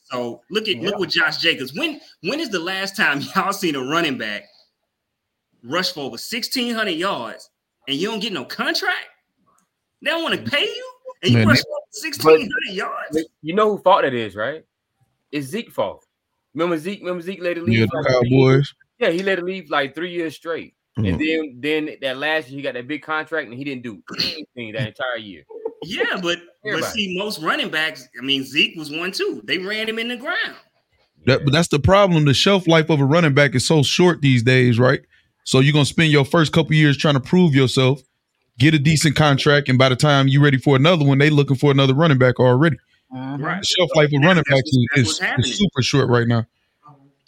so 0.06 0.42
look 0.52 0.68
at 0.68 0.78
Yeah. 0.78 0.90
look 0.90 1.00
with 1.00 1.10
Josh 1.10 1.38
Jacobs. 1.38 1.74
When 1.74 2.00
when 2.22 2.40
is 2.40 2.50
the 2.50 2.60
last 2.60 2.96
time 2.96 3.22
y'all 3.36 3.54
seen 3.54 3.76
a 3.76 3.84
running 3.84 4.18
back 4.18 4.44
rush 5.66 5.92
for 5.92 6.02
over 6.02 6.12
1600 6.12 6.92
yards 6.92 7.50
and 7.88 7.98
you 7.98 8.10
don't 8.10 8.20
get 8.20 8.34
no 8.34 8.46
contract? 8.46 9.08
They 10.02 10.12
don't 10.12 10.24
want 10.24 10.44
to 10.44 10.50
pay 10.50 10.64
you 10.64 10.92
and 11.24 11.32
you 11.32 11.38
Man, 11.40 11.48
rush 11.48 11.62
for 11.62 11.70
over 11.70 12.20
1600 12.22 12.50
yards. 12.74 13.20
You 13.42 13.56
know 13.56 13.76
who 13.76 13.82
fault 13.82 14.04
that 14.04 14.14
is, 14.14 14.36
right? 14.36 14.64
It's 15.32 15.48
Zeke 15.48 15.72
fault. 15.72 16.06
Remember 16.54 16.78
Zeke? 16.78 17.00
Remember 17.02 17.22
Zeke 17.22 17.42
let 17.42 17.58
it 17.58 17.64
leave? 17.64 17.80
Yeah, 17.80 17.86
for 17.92 18.04
the 18.04 18.10
like? 18.10 18.30
Cowboys. 18.30 18.74
Yeah, 19.00 19.10
he 19.10 19.24
let 19.24 19.40
it 19.40 19.46
leave 19.46 19.70
like 19.70 19.94
three 19.94 20.12
years 20.12 20.36
straight. 20.36 20.74
Mhm. 20.98 21.10
And 21.10 21.20
then 21.20 21.56
then 21.88 21.98
that 22.02 22.18
last 22.18 22.50
year 22.50 22.58
he 22.58 22.62
got 22.62 22.76
that 22.76 22.88
big 22.88 23.02
contract 23.02 23.50
and 23.50 23.58
he 23.58 23.64
didn't 23.64 23.84
do 23.84 24.02
anything 24.18 24.74
that 24.74 24.88
entire 24.88 25.18
year. 25.18 25.44
Yeah, 25.84 26.20
but 26.22 26.40
but 26.64 26.84
see, 26.86 27.18
most 27.18 27.42
running 27.42 27.70
backs, 27.70 28.08
I 28.20 28.24
mean, 28.24 28.44
Zeke 28.44 28.78
was 28.78 28.90
one 28.92 29.12
too. 29.12 29.42
They 29.44 29.58
ran 29.58 29.90
him 29.90 30.00
in 30.00 30.08
the 30.08 30.18
ground. 30.18 30.56
That, 31.26 31.44
but 31.44 31.52
that's 31.52 31.68
the 31.68 31.80
problem. 31.80 32.26
The 32.26 32.34
shelf 32.34 32.68
life 32.68 32.90
of 32.90 33.02
a 33.02 33.06
running 33.06 33.34
back 33.34 33.56
is 33.56 33.66
so 33.66 33.84
short 33.84 34.22
these 34.22 34.44
days, 34.44 34.80
right? 34.80 35.02
So 35.46 35.60
you're 35.60 35.74
gonna 35.74 35.86
spend 35.86 36.12
your 36.12 36.26
first 36.26 36.52
couple 36.52 36.74
years 36.74 36.98
trying 36.98 37.14
to 37.14 37.20
prove 37.20 37.56
yourself, 37.56 38.02
get 38.58 38.74
a 38.74 38.80
decent 38.80 39.16
contract, 39.16 39.70
and 39.70 39.78
by 39.78 39.90
the 39.90 39.96
time 39.96 40.28
you're 40.28 40.42
ready 40.44 40.58
for 40.58 40.76
another 40.76 41.06
one, 41.06 41.18
they 41.20 41.30
looking 41.30 41.56
for 41.56 41.72
another 41.72 41.94
running 41.94 42.18
back 42.18 42.40
already. 42.40 42.78
Mhm. 43.14 43.42
Right. 43.44 43.62
The 43.62 43.66
shelf 43.68 43.90
life 43.96 44.06
of 44.08 44.12
That's- 44.12 44.28
running 44.28 44.44
that's 44.50 45.20
backs 45.20 45.40
is, 45.40 45.50
is, 45.52 45.58
super 45.58 45.82
short 45.82 46.10
right 46.10 46.28
now. 46.28 46.46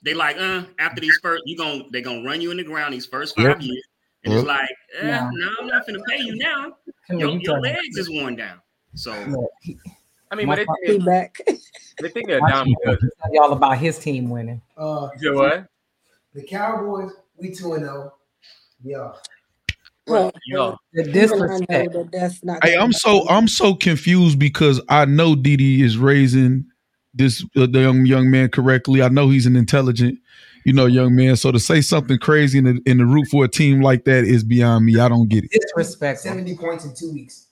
They 0.03 0.13
like, 0.13 0.37
uh, 0.37 0.63
after 0.79 0.99
these 1.01 1.17
first, 1.21 1.43
you 1.45 1.57
going 1.57 1.83
to 1.83 1.89
they're 1.91 2.01
gonna 2.01 2.23
run 2.23 2.41
you 2.41 2.51
in 2.51 2.57
the 2.57 2.63
ground 2.63 2.93
these 2.93 3.05
first 3.05 3.35
five 3.35 3.45
Yep. 3.45 3.61
years. 3.61 3.83
And 4.23 4.33
Yep. 4.33 4.39
it's 4.39 4.47
like, 4.47 4.69
eh, 5.01 5.07
Yeah. 5.07 5.29
no, 5.31 5.49
I'm 5.61 5.67
not 5.67 5.85
gonna 5.85 5.99
pay 6.09 6.21
you 6.21 6.35
now. 6.37 6.75
Come 7.07 7.19
Your, 7.19 7.29
you 7.29 7.35
your 7.39 7.53
tell 7.55 7.61
me. 7.61 7.69
legs 7.69 7.97
is 7.97 8.09
worn 8.09 8.35
down. 8.35 8.59
So 8.95 9.11
Look, 9.27 9.49
he- 9.61 9.77
I 10.31 10.35
mean, 10.35 10.47
My 10.47 10.55
but 10.55 10.59
they 10.59 10.65
fa- 10.65 10.73
think, 10.85 10.97
Feedback. 10.99 11.37
they 12.01 12.09
think 12.09 12.27
they're 12.27 12.39
dumb 12.39 12.67
y'all 13.31 13.51
about 13.53 13.77
his 13.77 13.99
team 13.99 14.29
winning. 14.29 14.61
Uh, 14.75 15.09
you 15.21 15.31
know 15.31 15.37
what? 15.37 15.67
the 16.33 16.43
Cowboys, 16.43 17.11
we 17.37 17.51
two 17.51 17.73
and 17.73 17.83
zero. 17.83 18.13
Yeah. 18.83 19.11
Well, 20.07 20.31
Yeah. 20.45 20.75
The 20.93 21.03
disrespect. 21.03 21.93
That 21.93 22.09
that's 22.11 22.43
not 22.43 22.63
hey, 22.63 22.77
I'm 22.77 22.93
so. 22.93 23.27
I'm 23.29 23.47
so 23.47 23.73
confused 23.75 24.39
because 24.39 24.81
I 24.89 25.05
know 25.05 25.35
Dee 25.35 25.57
Dee 25.57 25.81
is 25.83 25.97
raising 25.97 26.65
this 27.13 27.43
uh, 27.55 27.65
the 27.65 27.81
young 27.81 28.05
young 28.05 28.31
man 28.31 28.49
correctly. 28.49 29.01
I 29.01 29.09
know 29.09 29.29
he's 29.29 29.45
an 29.45 29.55
intelligent, 29.57 30.17
you 30.63 30.71
know, 30.73 30.85
young 30.85 31.15
man. 31.15 31.35
So 31.35 31.51
to 31.51 31.59
say 31.59 31.81
something 31.81 32.19
crazy 32.19 32.59
in 32.59 32.63
the, 32.65 32.81
in 32.85 32.99
the 32.99 33.05
root 33.05 33.27
for 33.27 33.43
a 33.43 33.47
team 33.49 33.81
like 33.81 34.05
that 34.05 34.23
is 34.23 34.43
beyond 34.43 34.85
me. 34.85 34.97
I 34.99 35.09
don't 35.09 35.27
get 35.27 35.43
it. 35.43 35.51
Disrespect. 35.51 36.19
Seventy 36.21 36.55
points 36.55 36.85
in 36.85 36.93
two 36.95 37.11
weeks. 37.11 37.47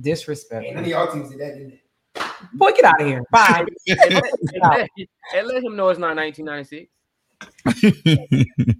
Disrespect. 0.00 0.58
up 0.58 0.64
ten. 0.66 0.74
None 0.74 0.84
of 0.84 0.88
y'all 0.90 1.12
teams 1.12 1.30
did 1.30 1.40
that, 1.40 1.54
didn't 1.54 1.70
they? 1.70 1.80
Boy, 2.52 2.70
get 2.72 2.84
out 2.84 3.00
of 3.00 3.06
here. 3.06 3.22
Bye. 3.32 3.64
and, 3.88 4.14
let, 4.14 4.24
and 4.52 4.62
let- 4.62 4.88
and 5.34 5.46
let 5.48 5.64
him 5.64 5.74
know 5.76 5.88
it's 5.88 5.98
not 5.98 6.14
1996. 6.16 6.90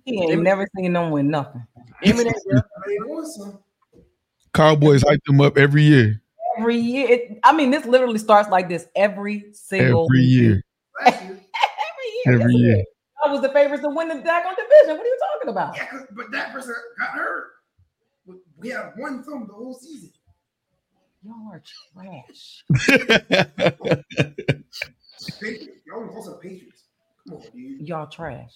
He 0.04 0.22
ain't 0.30 0.42
never 0.42 0.66
seen 0.76 0.92
them 0.92 1.10
win 1.10 1.28
nothing. 1.28 1.66
Eminem, 2.04 2.32
yeah. 2.46 2.58
I 2.58 2.88
mean, 2.88 3.02
it 3.02 3.08
was 3.08 3.36
some. 3.36 3.58
Cowboys 4.52 5.02
hype 5.02 5.22
them 5.26 5.40
up 5.40 5.56
every 5.58 5.82
year, 5.82 6.22
Every 6.58 6.76
year. 6.76 7.10
It, 7.10 7.40
I 7.42 7.52
mean, 7.52 7.70
this 7.70 7.84
literally 7.86 8.18
starts 8.18 8.48
like 8.48 8.68
this 8.68 8.86
every 8.94 9.46
single 9.52 10.04
every 10.04 10.20
year, 10.22 10.42
year. 10.50 10.62
Every 11.06 11.34
year. 12.24 12.40
every 12.40 12.54
Yes, 12.54 12.60
year. 12.60 12.84
I 13.24 13.32
was 13.32 13.40
the 13.40 13.48
favorites 13.48 13.82
to 13.82 13.88
win 13.88 14.08
the 14.08 14.14
daggone 14.14 14.54
division. 14.56 14.96
What 14.96 15.00
are 15.00 15.06
you 15.06 15.18
talking 15.32 15.50
about? 15.50 15.76
Yeah, 15.76 15.98
but 16.12 16.30
that 16.30 16.52
person 16.52 16.74
got 16.98 17.08
hurt. 17.10 17.50
We 18.58 18.68
had 18.68 18.92
one 18.96 19.22
thumb 19.24 19.46
the 19.48 19.54
whole 19.54 19.74
season. 19.74 20.12
Y'all 21.24 21.52
are 21.52 21.62
trash. 21.94 22.64
Patriots. 25.40 25.80
Y'all 25.86 26.00
only 26.00 26.12
close 26.12 26.28
Patriots. 26.42 26.73
Come 27.28 27.38
on, 27.38 27.42
dude. 27.54 27.88
Y'all 27.88 28.06
trash. 28.06 28.52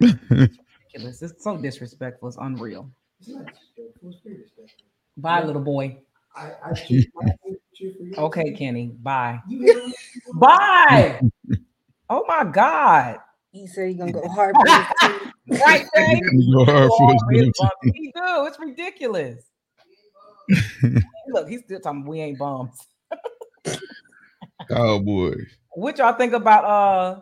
Ridiculous. 0.00 0.58
It's 0.94 1.44
so 1.44 1.58
disrespectful. 1.58 2.28
It's 2.28 2.38
unreal. 2.40 2.90
It's 3.20 3.28
not 3.28 3.44
disrespectful, 3.46 4.10
it's 4.10 4.20
very 4.24 4.38
respectful. 4.38 4.86
Bye, 5.18 5.44
little 5.44 5.62
boy. 5.62 5.98
I, 6.34 6.52
I 6.64 6.72
cheer, 6.72 7.04
I 7.20 7.32
cheer 7.74 7.92
for 7.96 8.04
you. 8.04 8.14
Okay, 8.16 8.52
Kenny. 8.52 8.92
Bye. 9.02 9.40
You 9.48 9.60
hit 9.60 9.76
him. 9.76 9.92
Bye. 10.34 11.20
oh 12.10 12.24
my 12.26 12.44
God. 12.44 13.18
He 13.52 13.66
said 13.66 13.88
he's 13.88 13.96
gonna 13.96 14.12
go 14.12 14.28
hard 14.28 14.54
for 14.54 14.70
his 14.70 14.86
team. 15.00 15.60
Right, 15.66 15.86
Dave? 15.94 16.22
Go 16.52 16.64
hard 16.64 16.90
for 16.98 17.12
his 17.12 17.52
He 17.94 18.12
do. 18.14 18.46
It's 18.46 18.58
ridiculous. 18.58 19.44
Look, 21.28 21.48
he's 21.48 21.60
still 21.60 21.80
talking. 21.80 22.04
We 22.04 22.20
ain't 22.20 22.38
bums. 22.38 22.78
Cowboys. 24.68 25.46
What 25.70 25.98
y'all 25.98 26.14
think 26.14 26.32
about 26.32 26.64
uh 26.64 27.20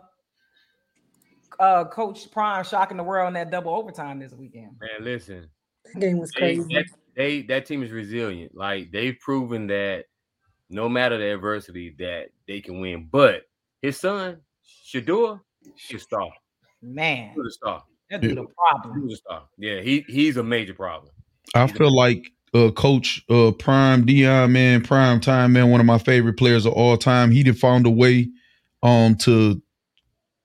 uh 1.59 1.85
Coach 1.85 2.29
Prime 2.31 2.63
shocking 2.63 2.97
the 2.97 3.03
world 3.03 3.27
in 3.27 3.33
that 3.33 3.51
double 3.51 3.73
overtime 3.73 4.19
this 4.19 4.33
weekend? 4.33 4.71
Man, 4.79 5.03
listen. 5.03 5.49
That 5.93 5.99
game 5.99 6.17
was 6.17 6.31
They, 6.31 6.55
crazy. 6.57 6.73
that, 6.75 6.85
they 7.15 7.41
that 7.43 7.65
team 7.65 7.83
is 7.83 7.91
resilient. 7.91 8.55
Like 8.55 8.91
they've 8.91 9.17
proven 9.19 9.67
that 9.67 10.05
no 10.69 10.89
matter 10.89 11.17
the 11.17 11.33
adversity, 11.33 11.95
that 11.99 12.27
they 12.47 12.61
can 12.61 12.79
win. 12.79 13.07
But 13.11 13.43
his 13.81 13.97
son, 13.99 14.41
Shedeur, 14.87 15.39
he's 15.75 16.01
a 16.01 16.03
star. 16.03 16.27
Man, 16.81 17.31
He's 17.35 17.45
a 17.45 17.51
star. 17.51 17.83
that 18.09 18.21
dude 18.21 18.37
a 18.37 18.43
problem. 18.43 19.03
He's 19.03 19.13
a 19.13 19.17
star. 19.17 19.43
Yeah, 19.57 19.81
he 19.81 20.03
he's 20.07 20.37
a 20.37 20.43
major 20.43 20.73
problem. 20.73 21.11
I 21.53 21.67
feel 21.67 21.95
like 21.95 22.31
uh, 22.53 22.71
Coach 22.71 23.23
uh, 23.29 23.51
Prime 23.51 24.05
Deion, 24.05 24.51
man, 24.51 24.81
Prime 24.83 25.19
Time, 25.19 25.53
man, 25.53 25.69
one 25.69 25.79
of 25.79 25.85
my 25.85 25.97
favorite 25.97 26.37
players 26.37 26.65
of 26.65 26.73
all 26.73 26.97
time. 26.97 27.31
He 27.31 27.43
did 27.43 27.57
found 27.59 27.85
a 27.85 27.89
way 27.91 28.29
um 28.83 29.15
to 29.15 29.61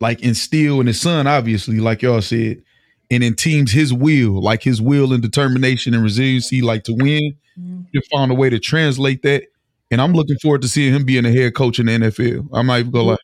like 0.00 0.20
instill 0.22 0.80
in 0.80 0.86
his 0.86 1.00
son, 1.00 1.26
obviously, 1.26 1.78
like 1.80 2.02
y'all 2.02 2.22
said, 2.22 2.62
and 3.10 3.22
in 3.24 3.34
teams 3.34 3.72
his 3.72 3.92
will, 3.92 4.42
like 4.42 4.62
his 4.62 4.80
will 4.80 5.12
and 5.12 5.22
determination 5.22 5.94
and 5.94 6.02
resiliency, 6.02 6.62
like 6.62 6.84
to 6.84 6.92
win, 6.94 7.34
Mhm. 7.58 7.86
he 7.92 8.00
found 8.12 8.30
a 8.30 8.34
way 8.34 8.48
to 8.50 8.58
translate 8.58 9.22
that. 9.22 9.44
And 9.90 10.00
I'm 10.00 10.12
looking 10.12 10.36
forward 10.38 10.62
to 10.62 10.68
seeing 10.68 10.94
him 10.94 11.04
being 11.04 11.24
a 11.26 11.32
head 11.32 11.54
coach 11.54 11.78
in 11.80 11.86
the 11.86 11.92
NFL. 11.92 12.48
I'm 12.52 12.66
not 12.66 12.78
even 12.80 12.92
gonna 12.92 13.08
lie. 13.10 13.16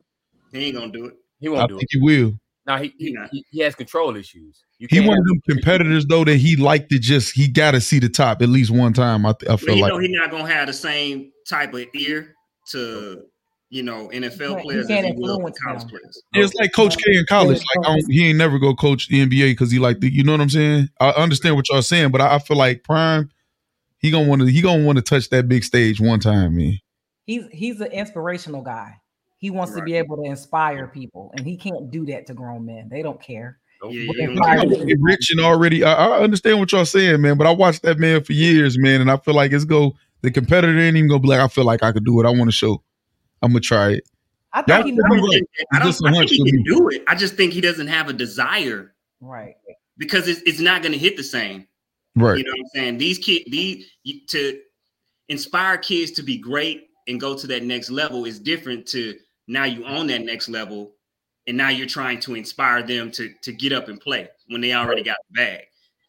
He 0.53 0.59
ain't 0.67 0.77
gonna 0.77 0.93
do 0.93 1.07
it. 1.07 1.15
He 1.41 1.49
won't 1.49 1.69
do 1.69 1.77
think 1.79 1.85
it. 1.93 1.99
he 1.99 2.01
will. 2.03 2.33
Now 2.67 2.79
he 2.79 2.93
He 2.99 3.11
he, 3.11 3.17
he, 3.31 3.45
he 3.53 3.61
has 3.61 3.77
control 3.77 4.17
issues. 4.17 4.65
You 4.79 4.89
He 4.91 4.97
can't 4.97 5.09
one 5.09 5.17
of 5.19 5.25
them 5.25 5.41
competitors 5.49 6.05
though 6.07 6.25
that 6.25 6.37
he 6.39 6.57
liked 6.57 6.91
to 6.91 6.99
just 6.99 7.33
he 7.35 7.47
got 7.47 7.71
to 7.71 7.81
see 7.81 8.01
the 8.01 8.09
top 8.09 8.43
at 8.43 8.49
least 8.49 8.71
one 8.73 8.93
time. 8.93 9.25
I, 9.25 9.31
I 9.31 9.33
But 9.47 9.61
feel 9.61 9.77
you 9.77 9.83
like 9.83 9.93
know 9.93 9.99
he's 10.01 10.11
not 10.11 10.31
gonna 10.33 10.49
have 10.53 10.67
the 10.67 10.73
same 10.73 11.31
type 11.49 11.73
of 11.73 11.85
ear 11.95 12.35
to 12.73 13.23
you 13.71 13.83
know 13.83 14.09
NFL 14.13 14.55
Right, 14.55 14.59
he 14.59 14.63
players 14.63 14.91
as 14.91 15.05
he 15.05 15.13
will 15.17 15.41
for 15.41 15.51
college 15.65 15.81
them. 15.81 15.89
players. 15.91 16.23
it's 16.35 16.55
like 16.55 16.73
Coach 16.73 16.97
K 16.97 17.19
in 17.19 17.25
college. 17.29 17.59
Like 17.77 17.87
I 17.87 17.97
don't, 17.97 18.11
he 18.13 18.29
ain't 18.29 18.39
never 18.39 18.59
go 18.59 18.75
coach 18.75 19.09
the 19.09 19.27
NBA 19.27 19.51
because 19.53 19.71
he 19.71 19.79
like 19.79 20.01
the, 20.01 20.13
you 20.13 20.23
know 20.25 20.33
what 20.33 20.41
I'm 20.41 20.51
saying. 20.51 20.89
I 21.01 21.11
understand 21.11 21.57
what 21.57 21.69
y'all 21.69 21.83
saying, 21.83 22.11
but 22.11 22.21
I, 22.21 22.37
I 22.37 22.39
feel 22.39 22.57
like 22.57 22.85
Prime 22.85 23.31
he 23.99 24.11
gonna 24.11 24.29
want 24.29 24.43
to 24.43 24.47
he 24.47 24.61
gonna 24.63 24.85
want 24.85 24.97
to 24.97 25.03
touch 25.03 25.31
that 25.31 25.49
big 25.49 25.65
stage 25.65 26.01
one 26.01 26.21
time, 26.21 26.57
man. 26.57 26.79
He's 27.25 27.45
he's 27.53 27.81
an 27.81 27.91
inspirational 27.93 28.63
guy. 28.63 29.01
He 29.39 29.51
wants 29.51 29.75
to 29.75 29.83
be 29.83 29.95
able 29.95 30.17
to 30.19 30.23
inspire 30.31 30.87
people, 30.87 31.33
and 31.37 31.47
he 31.47 31.57
can't 31.57 31.91
do 31.91 32.07
that 32.07 32.27
to 32.27 32.35
grown 32.35 32.65
men. 32.67 32.89
They 32.91 33.03
don't 33.03 33.21
care. 33.21 33.59
Nope. 33.83 33.93
Yeah, 33.93 34.05
But 34.07 34.17
you 34.17 34.31
if 34.31 34.37
don't 34.37 34.83
I- 34.83 34.85
get 34.87 34.99
rich 35.01 35.31
and 35.31 35.41
already. 35.41 35.83
I, 35.85 35.93
I 35.93 36.21
understand 36.21 36.59
what 36.61 36.73
y'all 36.73 36.85
saying, 36.87 37.21
man. 37.21 37.37
But 37.37 37.47
I 37.47 37.51
watched 37.51 37.83
that 37.83 37.99
man 37.99 38.23
for 38.23 38.33
years, 38.33 38.79
man, 38.79 39.01
and 39.01 39.11
I 39.11 39.17
feel 39.19 39.35
like 39.35 39.53
it's 39.53 39.65
go 39.65 39.95
the 40.23 40.31
competitor 40.31 40.79
ain't 40.79 40.97
even 40.97 41.09
gonna 41.09 41.21
be 41.21 41.29
like, 41.29 41.41
I 41.41 41.49
feel 41.49 41.65
like 41.65 41.83
I 41.83 41.93
could 41.93 42.05
do 42.05 42.21
it. 42.21 42.27
I 42.27 42.31
want 42.31 42.45
to 42.49 42.53
show. 42.57 42.83
I'm 43.43 43.51
gonna 43.51 43.61
try 43.61 43.91
it. 43.93 44.09
I 44.53 44.63
think 44.63 44.87
he 44.87 44.93
think 44.93 45.05
I 45.05 45.09
don't 45.09 45.31
think, 45.31 45.49
I 45.75 45.79
don't, 45.79 45.89
Just 45.89 46.03
think 46.03 46.31
he 46.31 46.37
can 46.51 46.57
me. 46.57 46.63
do 46.65 46.89
it. 46.89 47.05
I 47.07 47.15
just 47.15 47.35
think 47.35 47.53
he 47.53 47.61
doesn't 47.61 47.89
have 47.89 48.09
a 48.09 48.13
desire 48.13 48.95
Right. 49.21 49.55
because 49.99 50.29
it's, 50.29 50.41
it's 50.43 50.61
not 50.61 50.83
gonna 50.83 50.97
hit 50.97 51.17
the 51.17 51.23
same. 51.25 51.67
Right. 52.15 52.39
You 52.39 52.45
know 52.45 52.51
what 52.53 52.61
I'm 52.61 52.67
saying? 52.75 52.99
These 52.99 53.19
kids, 53.19 53.45
these 53.51 53.85
to 54.29 54.61
inspire 55.29 55.77
kids 55.77 56.13
to 56.13 56.23
be 56.23 56.39
great 56.39 56.89
and 57.09 57.21
go 57.21 57.37
to 57.37 57.47
that 57.49 57.65
next 57.65 57.91
level 57.91 58.25
is 58.25 58.39
different 58.39 58.87
to 58.89 59.15
now 59.49 59.65
you 59.65 59.85
own 59.85 60.07
that 60.07 60.23
next 60.23 60.49
level 60.49 60.93
and 61.47 61.57
now 61.57 61.69
you're 61.69 61.87
trying 61.87 62.19
to 62.21 62.35
inspire 62.35 62.83
them 62.83 63.11
to 63.13 63.33
to 63.43 63.53
get 63.53 63.73
up 63.73 63.89
and 63.89 64.01
play 64.01 64.29
when 64.49 64.61
they 64.63 64.73
already 64.73 65.03
got 65.03 65.17
the 65.31 65.35
bag. 65.37 65.65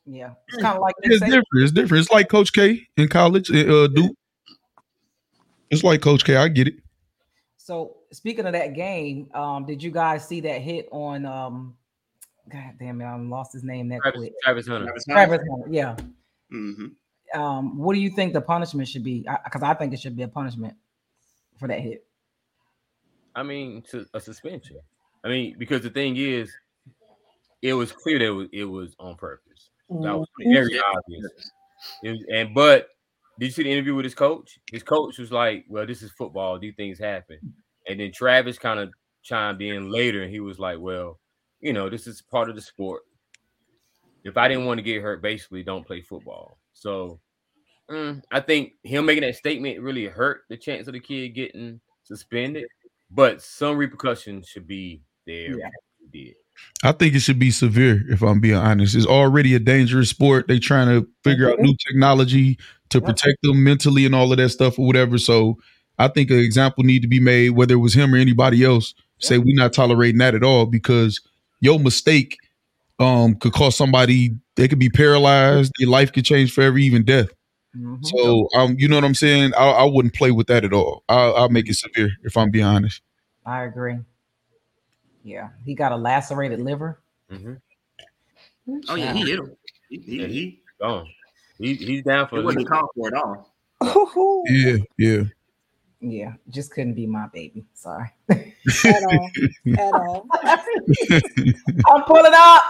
Yeah. 0.06 0.32
It's 0.48 0.62
kind 0.64 0.78
of 0.78 0.82
like 0.82 0.96
It's 1.02 1.20
say- 1.20 1.26
different. 1.26 1.46
It's 1.56 1.72
different. 1.74 2.02
It's 2.04 2.12
like 2.12 2.30
Coach 2.30 2.54
K 2.54 2.88
in 2.96 3.10
college. 3.10 3.52
Uh, 3.52 3.88
Duke. 3.88 4.16
It's 5.70 5.84
like 5.84 6.02
Coach 6.02 6.24
K. 6.24 6.38
I 6.38 6.48
get 6.48 6.70
it. 6.70 6.76
So 7.68 7.98
speaking 8.14 8.46
of 8.46 8.54
that 8.54 8.76
game, 8.76 9.30
um, 9.34 9.66
did 9.66 9.84
you 9.84 9.92
guys 9.92 10.26
see 10.26 10.40
that 10.40 10.62
hit 10.62 10.88
on 10.90 11.26
um 11.26 11.76
God 12.50 12.76
damn 12.80 13.02
it, 13.02 13.04
I 13.04 13.18
lost 13.18 13.52
his 13.52 13.62
name 13.62 13.90
that 13.90 14.00
Travis, 14.02 14.20
quick. 14.20 14.34
Travis 14.42 14.68
Hunter. 14.68 14.86
Travis 14.86 15.06
Hunter. 15.06 15.28
Travis 15.28 15.48
Hunter, 15.52 15.70
yeah. 15.70 15.96
Mhm. 16.50 16.92
Um, 17.36 17.78
what 17.78 17.94
do 17.94 18.00
you 18.00 18.10
think 18.10 18.32
the 18.32 18.40
punishment 18.40 18.88
should 18.88 19.04
be? 19.04 19.28
Because 19.44 19.64
I, 19.64 19.74
think 19.74 19.94
it 19.94 20.00
should 20.00 20.16
be 20.16 20.24
a 20.24 20.30
punishment 20.30 20.76
for 21.60 21.68
that 21.68 21.82
hit. 21.82 22.06
I 23.36 23.44
mean, 23.44 23.82
to 23.92 24.06
a 24.14 24.22
suspension. 24.22 24.78
I 25.26 25.28
mean, 25.28 25.58
because 25.60 25.82
the 25.82 25.90
thing 25.90 26.16
is, 26.16 26.50
it 27.62 27.74
was 27.74 27.92
clear 27.92 28.18
that 28.20 28.26
it 28.28 28.30
was, 28.30 28.48
it 28.54 28.64
was 28.64 28.96
on 28.98 29.16
purpose. 29.16 29.72
That 29.90 30.18
was 30.18 30.30
Mhm. 30.40 30.54
very 30.54 30.80
obvious. 30.80 31.52
It 32.02 32.12
was- 32.12 32.26
and 32.32 32.56
but 32.56 32.88
did 33.40 33.46
you 33.46 33.52
see 33.52 33.64
the 33.64 33.72
interview 33.72 33.96
with 33.96 34.06
his 34.06 34.16
coach? 34.16 34.60
His 34.72 34.84
coach 34.84 35.18
was 35.18 35.32
like, 35.32 35.66
"Well, 35.70 35.86
this 35.86 36.02
is 36.02 36.12
football. 36.12 36.60
These 36.60 36.76
things 36.76 37.00
happen." 37.00 37.40
And 37.88 38.00
then 38.00 38.12
Travis 38.12 38.58
kind 38.58 38.80
of 38.80 38.92
chimed 39.24 39.62
in 39.62 39.92
later, 39.92 40.24
and 40.24 40.32
he 40.32 40.40
was 40.40 40.60
like, 40.60 40.80
"Well, 40.80 41.20
you 41.60 41.74
know, 41.74 41.90
this 41.90 42.08
is 42.08 42.22
part 42.22 42.50
of 42.50 42.56
the 42.56 42.62
sport. 42.62 43.04
If 44.24 44.38
I 44.38 44.48
didn't 44.48 44.66
want 44.66 44.80
to 44.80 44.84
get 44.84 45.02
hurt, 45.02 45.22
basically, 45.22 45.64
don't 45.64 45.86
play 45.86 46.02
football." 46.02 46.58
So, 46.74 47.20
mm, 47.90 48.22
I 48.32 48.40
think 48.40 48.74
him 48.84 49.06
making 49.06 49.24
that 49.24 49.36
statement 49.36 49.82
really 49.82 50.06
hurt 50.06 50.42
the 50.50 50.58
chance 50.58 50.88
of 50.88 50.94
the 50.94 51.00
kid 51.00 51.30
getting 51.30 51.80
suspended. 52.04 52.68
But 53.10 53.42
some 53.42 53.78
repercussions 53.78 54.48
should 54.48 54.68
be 54.68 55.04
there. 55.26 55.58
Yeah. 55.58 55.70
Did. 56.12 56.36
I 56.84 56.94
think 56.94 57.16
it 57.16 57.20
should 57.20 57.38
be 57.38 57.52
severe. 57.52 58.02
If 58.10 58.22
I'm 58.22 58.40
being 58.40 58.56
honest, 58.56 58.96
it's 58.96 59.06
already 59.06 59.56
a 59.56 59.60
dangerous 59.60 60.10
sport. 60.10 60.48
They're 60.48 60.60
trying 60.60 60.88
to 60.88 61.08
figure 61.24 61.52
out 61.52 61.60
new 61.60 61.76
technology 61.86 62.58
to 62.90 62.98
Yep. 63.00 63.06
protect 63.06 63.38
them 63.44 63.64
mentally 63.64 64.06
and 64.06 64.16
all 64.16 64.32
of 64.32 64.38
that 64.38 64.50
stuff 64.50 64.78
or 64.80 64.86
whatever. 64.86 65.18
So 65.18 65.58
I 66.00 66.08
think 66.08 66.30
an 66.32 66.40
example 66.40 66.84
need 66.84 67.02
to 67.02 67.08
be 67.08 67.20
made, 67.20 67.52
whether 67.52 67.74
it 67.74 67.78
was 67.78 67.94
him 67.94 68.14
or 68.14 68.18
anybody 68.18 68.64
else. 68.64 68.94
Say 69.20 69.38
we're 69.40 69.56
not 69.56 69.74
tolerating 69.74 70.20
that 70.20 70.36
at 70.36 70.44
all 70.44 70.66
because 70.68 71.20
your 71.60 71.80
mistake 71.80 72.38
um 73.00 73.36
could 73.36 73.54
cause 73.54 73.76
somebody 73.76 74.32
they 74.56 74.68
could 74.68 74.80
be 74.80 74.90
paralyzed, 74.90 75.72
their 75.80 75.88
life 75.90 76.12
could 76.14 76.26
change 76.26 76.52
forever, 76.54 76.78
even 76.78 77.04
death. 77.04 77.30
Mhm. 77.76 78.06
So 78.06 78.48
um, 78.56 78.76
you 78.80 78.88
know 78.88 78.96
what 78.96 79.04
I'm 79.04 79.16
saying? 79.16 79.54
I, 79.56 79.70
I 79.70 79.84
wouldn't 79.86 80.14
play 80.16 80.32
with 80.32 80.48
that 80.48 80.64
at 80.64 80.74
all. 80.74 81.04
I'll, 81.10 81.36
I'll 81.36 81.50
make 81.50 81.68
it 81.70 81.76
severe 81.76 82.10
if 82.24 82.38
I'm 82.38 82.50
being 82.52 82.66
honest. 82.66 83.02
I 83.46 83.64
agree. 83.64 83.98
Yeah, 85.24 85.50
he 85.66 85.74
got 85.76 85.92
a 85.92 85.98
lacerated 85.98 86.60
liver. 86.60 87.00
Mhm. 87.32 87.60
Oh 88.90 88.96
yeah, 88.96 89.14
he 89.14 89.20
hit 89.30 89.40
him. 89.40 89.56
He, 89.90 89.98
he, 90.00 90.22
Yeah. 90.22 90.28
he, 90.28 90.62
Gone. 90.80 91.08
He, 91.60 91.76
he's 91.76 92.04
down 92.04 92.28
for 92.28 92.38
it 92.38 92.40
at 92.40 92.46
wasn't 92.46 92.60
least- 92.66 92.72
called 92.72 92.90
for 92.96 93.08
at 93.08 93.14
all. 93.14 93.54
Ooh, 93.84 94.44
Yeah, 94.50 94.78
yeah. 94.98 95.24
Yeah, 96.00 96.34
just 96.50 96.72
couldn't 96.72 96.94
be 96.94 97.08
my 97.08 97.28
baby. 97.34 97.66
Sorry. 97.74 98.08
at 98.30 99.04
all. 99.04 99.30
At 99.78 99.94
all. 99.94 100.28
I'm 101.88 102.04
pulling 102.04 102.34
up. 102.36 102.64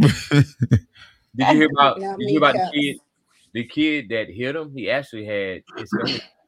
Did 0.00 0.46
you 1.36 1.46
hear 1.46 1.68
about? 1.72 1.98
Did 1.98 2.16
you 2.18 2.28
hear 2.28 2.38
about 2.38 2.54
the 2.54 2.70
kid? 2.72 2.96
The 3.52 3.64
kid 3.64 4.08
that 4.10 4.28
hit 4.30 4.54
him, 4.54 4.70
he 4.72 4.88
actually 4.88 5.24
had 5.24 5.62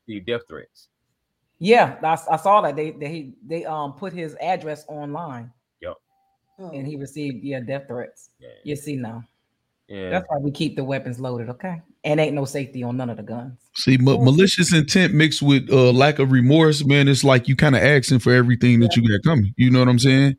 his 0.06 0.22
death 0.24 0.42
threats. 0.48 0.88
Yeah, 1.58 1.96
I, 2.02 2.16
I 2.32 2.36
saw 2.36 2.60
that 2.62 2.76
they 2.76 2.92
they 2.92 3.32
they 3.44 3.64
um 3.64 3.94
put 3.94 4.12
his 4.12 4.36
address 4.40 4.84
online 4.88 5.50
Oh. 6.58 6.68
and 6.70 6.86
he 6.86 6.96
received 6.96 7.42
yeah 7.42 7.60
death 7.60 7.84
threats. 7.88 8.30
Yeah, 8.38 8.50
You 8.62 8.76
see 8.76 8.94
now. 8.96 9.24
Yeah. 9.88 10.10
That's 10.10 10.26
why 10.28 10.38
we 10.38 10.50
keep 10.50 10.76
the 10.76 10.84
weapons 10.84 11.20
loaded, 11.20 11.48
okay? 11.50 11.82
And 12.04 12.18
ain't 12.18 12.34
no 12.34 12.44
safety 12.44 12.82
on 12.82 12.96
none 12.96 13.10
of 13.10 13.16
the 13.16 13.22
guns. 13.22 13.58
See, 13.74 13.96
ma- 13.98 14.18
malicious 14.18 14.72
intent 14.72 15.14
mixed 15.14 15.42
with 15.42 15.68
uh, 15.70 15.92
lack 15.92 16.18
of 16.18 16.32
remorse, 16.32 16.84
man. 16.84 17.08
It's 17.08 17.24
like 17.24 17.48
you 17.48 17.56
kind 17.56 17.76
of 17.76 17.82
asking 17.82 18.20
for 18.20 18.32
everything 18.32 18.80
that 18.80 18.96
you 18.96 19.08
got 19.08 19.22
coming. 19.22 19.52
You 19.56 19.70
know 19.70 19.80
what 19.80 19.88
I'm 19.88 19.98
saying? 19.98 20.36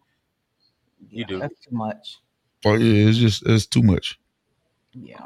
You 1.10 1.26
do. 1.26 1.40
That's 1.40 1.60
too 1.60 1.76
much. 1.76 2.18
Oh 2.66 2.74
yeah, 2.74 3.10
it's 3.10 3.18
just 3.18 3.46
it's 3.46 3.66
too 3.66 3.84
much. 3.84 4.20
Yeah. 4.94 5.26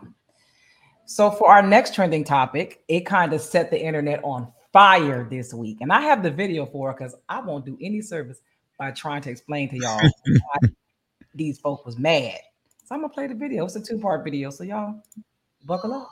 So 1.06 1.32
for 1.32 1.50
our 1.50 1.62
next 1.62 1.96
trending 1.96 2.26
topic, 2.26 2.84
it 2.90 3.06
kind 3.06 3.32
of 3.32 3.40
set 3.40 3.72
the 3.72 3.82
internet 3.82 4.22
on 4.24 4.52
fire 4.74 5.26
this 5.30 5.54
week. 5.54 5.78
And 5.80 5.92
I 5.92 6.02
have 6.02 6.22
the 6.22 6.32
video 6.32 6.66
for 6.66 6.92
it 6.92 6.98
because 6.98 7.16
I 7.30 7.40
won't 7.40 7.66
do 7.66 7.78
any 7.82 8.02
service 8.02 8.42
by 8.78 8.92
trying 8.92 9.22
to 9.22 9.30
explain 9.30 9.70
to 9.70 9.78
y'all 9.78 10.02
why 10.26 10.70
these 11.34 11.60
folk 11.60 11.86
was 11.86 11.98
mad. 11.98 12.40
So 12.88 12.96
I'm 12.96 13.02
gonna 13.02 13.14
play 13.14 13.28
the 13.28 13.36
video. 13.36 13.66
It's 13.66 13.76
a 13.76 13.82
two-part 13.82 14.24
video. 14.24 14.50
So 14.50 14.64
y'all 14.64 15.04
buckle 15.66 15.94
up. 15.94 16.12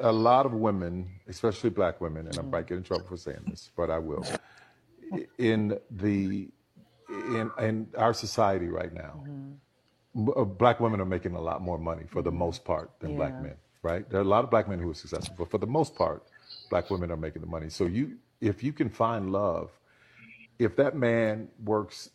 a 0.00 0.10
lot 0.10 0.46
of 0.46 0.54
women, 0.54 1.08
especially 1.28 1.68
black 1.68 2.00
women, 2.00 2.26
and 2.26 2.36
I 2.36 2.40
mm-hmm. 2.40 2.50
might 2.50 2.66
get 2.66 2.78
in 2.78 2.82
trouble 2.82 3.04
for 3.06 3.18
saying 3.18 3.42
this, 3.46 3.70
but 3.76 3.90
I 3.90 3.98
will. 3.98 4.24
In 5.38 5.76
the 5.90 6.48
in 7.08 7.50
in 7.58 7.88
our 7.96 8.14
society 8.14 8.68
right 8.68 8.92
now, 8.92 9.24
mm-hmm. 9.26 10.28
m- 10.28 10.34
uh, 10.36 10.44
black 10.44 10.78
women 10.78 11.00
are 11.00 11.04
making 11.04 11.34
a 11.34 11.40
lot 11.40 11.62
more 11.62 11.78
money 11.78 12.04
for 12.06 12.22
the 12.22 12.30
mm-hmm. 12.30 12.38
most 12.38 12.64
part 12.64 12.92
than 13.00 13.16
black 13.16 13.34
men. 13.42 13.56
Right? 13.82 14.08
There 14.08 14.20
are 14.20 14.22
a 14.22 14.32
lot 14.36 14.44
of 14.44 14.50
black 14.50 14.68
men 14.68 14.78
who 14.78 14.88
are 14.88 14.94
successful, 14.94 15.34
but 15.36 15.50
for 15.50 15.58
the 15.58 15.66
most 15.66 15.96
part, 15.96 16.22
black 16.70 16.90
women 16.90 17.10
are 17.10 17.16
making 17.16 17.42
the 17.42 17.48
money. 17.48 17.70
So 17.70 17.86
you, 17.86 18.18
if 18.40 18.62
you 18.62 18.72
can 18.72 18.88
find 18.88 19.32
love, 19.32 19.72
if 20.60 20.76
that 20.76 20.94
man 20.94 21.48
works, 21.64 22.10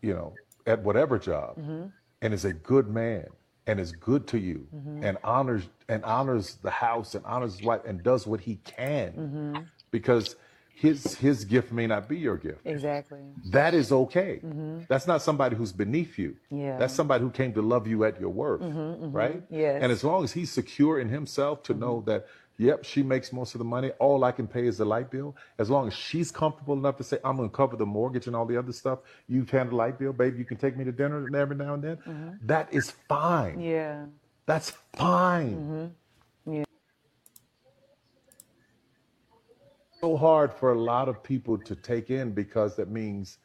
you 0.00 0.14
know, 0.14 0.32
at 0.66 0.82
whatever 0.82 1.18
job, 1.18 1.58
mm-hmm. 1.58 1.86
and 2.22 2.34
is 2.34 2.44
a 2.44 2.52
good 2.52 2.88
man 2.88 3.26
and 3.66 3.78
is 3.78 3.92
good 3.92 4.26
to 4.28 4.38
you 4.38 4.66
mm-hmm. 4.74 5.04
and 5.04 5.18
honors 5.22 5.64
and 5.88 6.02
honors 6.04 6.54
the 6.62 6.70
house 6.70 7.14
and 7.14 7.24
honors 7.26 7.56
his 7.58 7.66
wife 7.66 7.82
and 7.86 8.02
does 8.02 8.26
what 8.26 8.40
he 8.40 8.56
can 8.64 9.12
mm-hmm. 9.12 9.56
because 9.90 10.36
his 10.74 11.16
his 11.16 11.44
gift 11.44 11.72
may 11.72 11.86
not 11.88 12.08
be 12.08 12.16
your 12.16 12.36
gift. 12.36 12.60
Exactly. 12.64 13.20
that 13.46 13.74
is 13.74 13.90
okay. 13.90 14.40
That's 14.88 15.08
not 15.08 15.22
somebody 15.22 15.56
who's 15.56 15.72
beneath 15.72 16.18
you. 16.18 16.36
Yeah. 16.50 16.78
that's 16.78 16.94
somebody 16.94 17.24
who 17.24 17.30
came 17.30 17.52
to 17.54 17.62
love 17.62 17.86
you 17.88 18.04
at 18.04 18.20
your 18.20 18.30
worth 18.30 18.62
right? 19.12 19.42
Yes. 19.50 19.82
and 19.82 19.90
as 19.92 20.04
long 20.04 20.24
as 20.24 20.32
he's 20.32 20.50
secure 20.50 21.00
in 21.00 21.08
himself 21.08 21.62
to 21.64 21.74
know 21.74 22.02
that 22.06 22.26
yep 22.58 22.84
she 22.84 23.02
makes 23.02 23.32
most 23.32 23.54
of 23.54 23.60
the 23.60 23.64
money 23.64 23.90
all 24.00 24.24
i 24.24 24.32
can 24.32 24.46
pay 24.46 24.66
is 24.66 24.78
the 24.78 24.84
light 24.84 25.10
bill 25.10 25.36
as 25.58 25.70
long 25.70 25.88
as 25.88 25.94
she's 25.94 26.30
comfortable 26.32 26.74
enough 26.74 26.96
to 26.96 27.04
say 27.04 27.18
i'm 27.24 27.36
going 27.36 27.48
to 27.50 27.56
cover 27.56 27.76
the 27.76 27.86
mortgage 27.86 28.26
and 28.28 28.36
all 28.36 28.46
the 28.46 28.56
other 28.58 28.72
stuff 28.72 29.00
you 29.28 29.46
handle 29.50 29.70
the 29.70 29.76
light 29.76 29.98
bill 29.98 30.12
baby 30.12 30.38
you 30.38 30.44
can 30.46 30.58
take 30.58 30.76
me 30.76 30.84
to 30.84 30.92
dinner 30.92 31.26
every 31.36 31.56
now 31.56 31.74
and 31.74 31.84
then 31.84 31.96
mm-hmm. 31.98 32.30
that 32.46 32.68
is 32.72 32.92
fine 33.08 33.60
Yeah. 33.60 34.06
that's 34.46 34.72
fine 34.96 35.56
mm-hmm. 35.56 36.54
Yeah. 36.54 36.64
so 40.00 40.16
hard 40.16 40.52
for 40.52 40.72
a 40.74 40.80
lot 40.80 41.08
of 41.08 41.22
people 41.22 41.58
to 41.58 41.76
take 41.76 42.10
in 42.10 42.32
because 42.32 42.76
that 42.76 42.90
means 42.90 43.38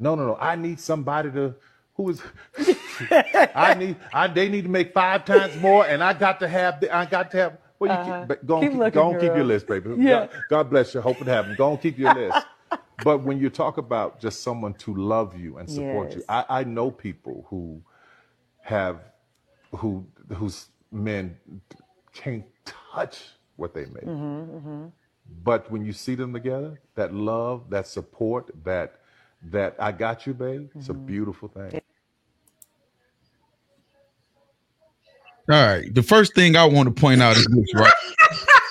No, 0.00 0.14
no, 0.16 0.26
no. 0.26 0.36
I 0.40 0.56
need 0.56 0.80
somebody 0.80 1.30
to 1.32 1.54
who 1.94 2.10
is. 2.10 2.22
I 3.54 3.74
need. 3.78 3.96
I 4.12 4.26
they 4.28 4.48
need 4.48 4.64
to 4.64 4.70
make 4.70 4.92
five 4.94 5.24
times 5.24 5.56
more, 5.60 5.86
and 5.86 6.02
I 6.02 6.12
got 6.14 6.40
to 6.40 6.48
have. 6.48 6.80
the- 6.80 6.94
I 6.94 7.06
got 7.06 7.30
to 7.32 7.36
have. 7.38 7.58
Well, 7.82 7.90
you 7.90 7.96
Uh-huh. 7.98 8.18
keep, 8.20 8.28
but 8.28 8.46
go 8.46 8.56
on, 8.56 8.62
Keep 8.62 8.72
keep, 8.72 8.80
looking, 8.80 8.92
go 8.92 9.08
on 9.08 9.14
keep 9.14 9.22
your 9.34 9.44
list, 9.44 9.66
baby. 9.68 9.90
Yeah. 9.98 10.28
God, 10.28 10.30
God 10.48 10.70
bless 10.70 10.94
you. 10.94 11.00
Hope 11.02 11.20
it 11.20 11.26
happens. 11.26 11.58
Go 11.58 11.72
on, 11.72 11.78
keep 11.78 11.98
your 11.98 12.14
list. 12.14 12.46
but 13.04 13.24
when 13.24 13.40
you 13.40 13.50
talk 13.50 13.78
about 13.78 14.20
just 14.20 14.42
someone 14.42 14.74
to 14.74 14.94
love 14.94 15.36
you 15.36 15.58
and 15.58 15.68
support 15.68 16.14
you, 16.16 16.22
I, 16.28 16.44
I 16.60 16.64
know 16.64 16.92
people 16.92 17.46
who 17.50 17.82
have 18.62 19.00
who 19.72 20.06
whose 20.34 20.68
men 20.92 21.36
can't 22.12 22.44
touch 22.64 23.18
what 23.56 23.74
they 23.74 23.86
make. 23.86 24.04
Mm-hmm, 24.06 24.86
But 25.44 25.70
when 25.72 25.84
you 25.84 25.92
see 25.92 26.14
them 26.14 26.32
together, 26.32 26.80
that 26.94 27.14
love, 27.14 27.70
that 27.70 27.88
support, 27.88 28.50
that 28.64 29.00
that 29.44 29.76
I 29.80 29.92
got 29.92 30.26
you, 30.26 30.34
babe, 30.34 30.70
it's 30.76 30.88
a 30.90 30.94
beautiful 30.94 31.48
thing. 31.48 31.80
All 35.50 35.66
right. 35.66 35.92
The 35.92 36.02
first 36.02 36.34
thing 36.34 36.56
I 36.56 36.64
want 36.64 36.94
to 36.94 37.00
point 37.00 37.20
out 37.20 37.36
is 37.36 37.46
this, 37.46 37.74
right? 37.74 37.92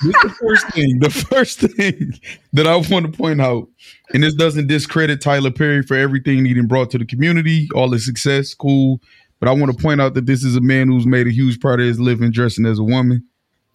this 0.03 0.15
is 0.15 0.23
the 0.23 0.35
first 0.39 0.67
thing. 0.69 0.99
The 0.99 1.09
first 1.09 1.59
thing 1.59 2.13
that 2.53 2.67
I 2.67 2.75
want 2.75 3.05
to 3.05 3.11
point 3.11 3.41
out, 3.41 3.67
and 4.13 4.23
this 4.23 4.33
doesn't 4.33 4.67
discredit 4.67 5.21
Tyler 5.21 5.51
Perry 5.51 5.83
for 5.83 5.95
everything 5.95 6.45
he 6.45 6.59
brought 6.61 6.89
to 6.91 6.97
the 6.97 7.05
community, 7.05 7.67
all 7.75 7.89
the 7.89 7.99
success, 7.99 8.53
cool. 8.53 8.99
But 9.39 9.49
I 9.49 9.53
want 9.53 9.75
to 9.75 9.81
point 9.81 9.99
out 9.99 10.13
that 10.13 10.27
this 10.27 10.43
is 10.43 10.55
a 10.55 10.61
man 10.61 10.87
who's 10.87 11.05
made 11.05 11.27
a 11.27 11.31
huge 11.31 11.59
part 11.59 11.79
of 11.79 11.87
his 11.87 11.99
living 11.99 12.31
dressing 12.31 12.65
as 12.65 12.79
a 12.79 12.83
woman. 12.83 13.23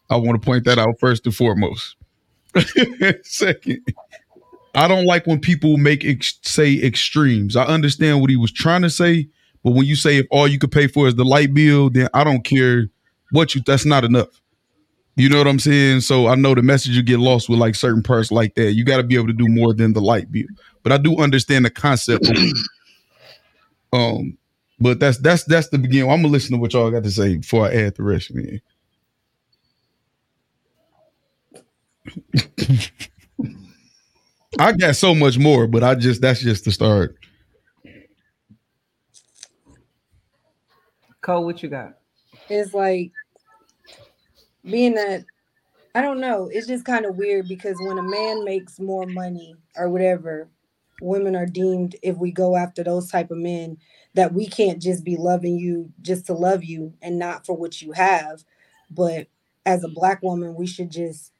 I 0.08 0.16
want 0.16 0.40
to 0.40 0.44
point 0.44 0.64
that 0.64 0.78
out 0.78 0.98
first 1.00 1.26
and 1.26 1.34
foremost. 1.34 1.96
Second, 3.24 3.80
I 4.74 4.88
don't 4.88 5.04
like 5.04 5.26
when 5.26 5.40
people 5.40 5.76
make 5.76 6.04
ex- 6.04 6.38
say 6.42 6.80
extremes. 6.80 7.56
I 7.56 7.64
understand 7.64 8.20
what 8.20 8.30
he 8.30 8.36
was 8.36 8.52
trying 8.52 8.82
to 8.82 8.90
say, 8.90 9.28
but 9.66 9.74
when 9.74 9.84
you 9.84 9.96
say 9.96 10.18
if 10.18 10.26
all 10.30 10.46
you 10.46 10.60
could 10.60 10.70
pay 10.70 10.86
for 10.86 11.08
is 11.08 11.16
the 11.16 11.24
light 11.24 11.52
bill, 11.52 11.90
then 11.90 12.08
I 12.14 12.22
don't 12.22 12.44
care 12.44 12.86
what 13.32 13.52
you. 13.52 13.60
That's 13.66 13.84
not 13.84 14.04
enough. 14.04 14.28
You 15.16 15.28
know 15.28 15.38
what 15.38 15.48
I'm 15.48 15.58
saying? 15.58 16.02
So 16.02 16.28
I 16.28 16.36
know 16.36 16.54
the 16.54 16.62
message 16.62 16.92
you 16.92 17.02
get 17.02 17.18
lost 17.18 17.48
with 17.48 17.58
like 17.58 17.74
certain 17.74 18.04
parts 18.04 18.30
like 18.30 18.54
that. 18.54 18.74
You 18.74 18.84
got 18.84 18.98
to 18.98 19.02
be 19.02 19.16
able 19.16 19.26
to 19.26 19.32
do 19.32 19.48
more 19.48 19.74
than 19.74 19.92
the 19.92 20.00
light 20.00 20.30
bill. 20.30 20.46
But 20.84 20.92
I 20.92 20.98
do 20.98 21.16
understand 21.16 21.64
the 21.64 21.70
concept. 21.70 22.30
um, 23.92 24.38
but 24.78 25.00
that's 25.00 25.18
that's 25.18 25.42
that's 25.42 25.68
the 25.70 25.78
beginning. 25.78 26.12
I'm 26.12 26.22
gonna 26.22 26.32
listen 26.32 26.52
to 26.52 26.58
what 26.58 26.72
y'all 26.72 26.92
got 26.92 27.02
to 27.02 27.10
say 27.10 27.38
before 27.38 27.66
I 27.66 27.74
add 27.74 27.96
the 27.96 28.04
rest, 28.04 28.32
man. 28.32 28.60
I 34.60 34.74
got 34.74 34.94
so 34.94 35.12
much 35.12 35.38
more, 35.38 35.66
but 35.66 35.82
I 35.82 35.96
just 35.96 36.22
that's 36.22 36.40
just 36.40 36.66
the 36.66 36.70
start. 36.70 37.16
Cole, 41.26 41.44
what 41.44 41.60
you 41.60 41.68
got? 41.68 41.96
It's 42.48 42.72
like 42.72 43.10
being 44.62 44.94
that 44.94 45.24
I 45.92 46.00
don't 46.00 46.20
know. 46.20 46.48
It's 46.52 46.68
just 46.68 46.84
kind 46.84 47.04
of 47.04 47.16
weird 47.16 47.48
because 47.48 47.76
when 47.80 47.98
a 47.98 48.02
man 48.02 48.44
makes 48.44 48.78
more 48.78 49.06
money 49.06 49.56
or 49.76 49.88
whatever, 49.88 50.48
women 51.00 51.34
are 51.34 51.46
deemed 51.46 51.96
if 52.00 52.16
we 52.16 52.30
go 52.30 52.54
after 52.54 52.84
those 52.84 53.10
type 53.10 53.32
of 53.32 53.38
men 53.38 53.76
that 54.14 54.34
we 54.34 54.46
can't 54.46 54.80
just 54.80 55.02
be 55.02 55.16
loving 55.16 55.58
you 55.58 55.90
just 56.00 56.26
to 56.26 56.32
love 56.32 56.62
you 56.62 56.94
and 57.02 57.18
not 57.18 57.44
for 57.44 57.56
what 57.56 57.82
you 57.82 57.90
have, 57.90 58.44
but 58.88 59.26
as 59.64 59.82
a 59.82 59.88
black 59.88 60.22
woman, 60.22 60.54
we 60.54 60.66
should 60.66 60.90
just 60.90 61.32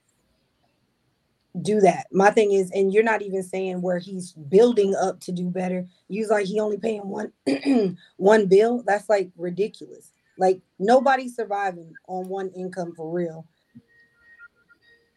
do 1.63 1.81
that. 1.81 2.07
My 2.13 2.31
thing 2.31 2.53
is, 2.53 2.71
and 2.73 2.93
you're 2.93 3.03
not 3.03 3.23
even 3.23 3.43
saying 3.43 3.81
where 3.81 3.99
he's 3.99 4.33
building 4.33 4.95
up 4.95 5.21
to 5.21 5.33
do 5.33 5.49
better. 5.49 5.87
You's 6.09 6.29
like 6.29 6.47
he 6.47 6.61
only 6.61 6.79
paying 6.79 7.09
one 7.09 7.33
one 8.17 8.47
bill. 8.47 8.83
That's 8.87 9.09
like 9.09 9.31
ridiculous. 9.37 10.13
Like 10.39 10.61
nobody's 10.79 11.35
surviving 11.35 11.93
on 12.09 12.29
one 12.29 12.51
income 12.51 12.93
for 12.95 13.11
real. 13.11 13.47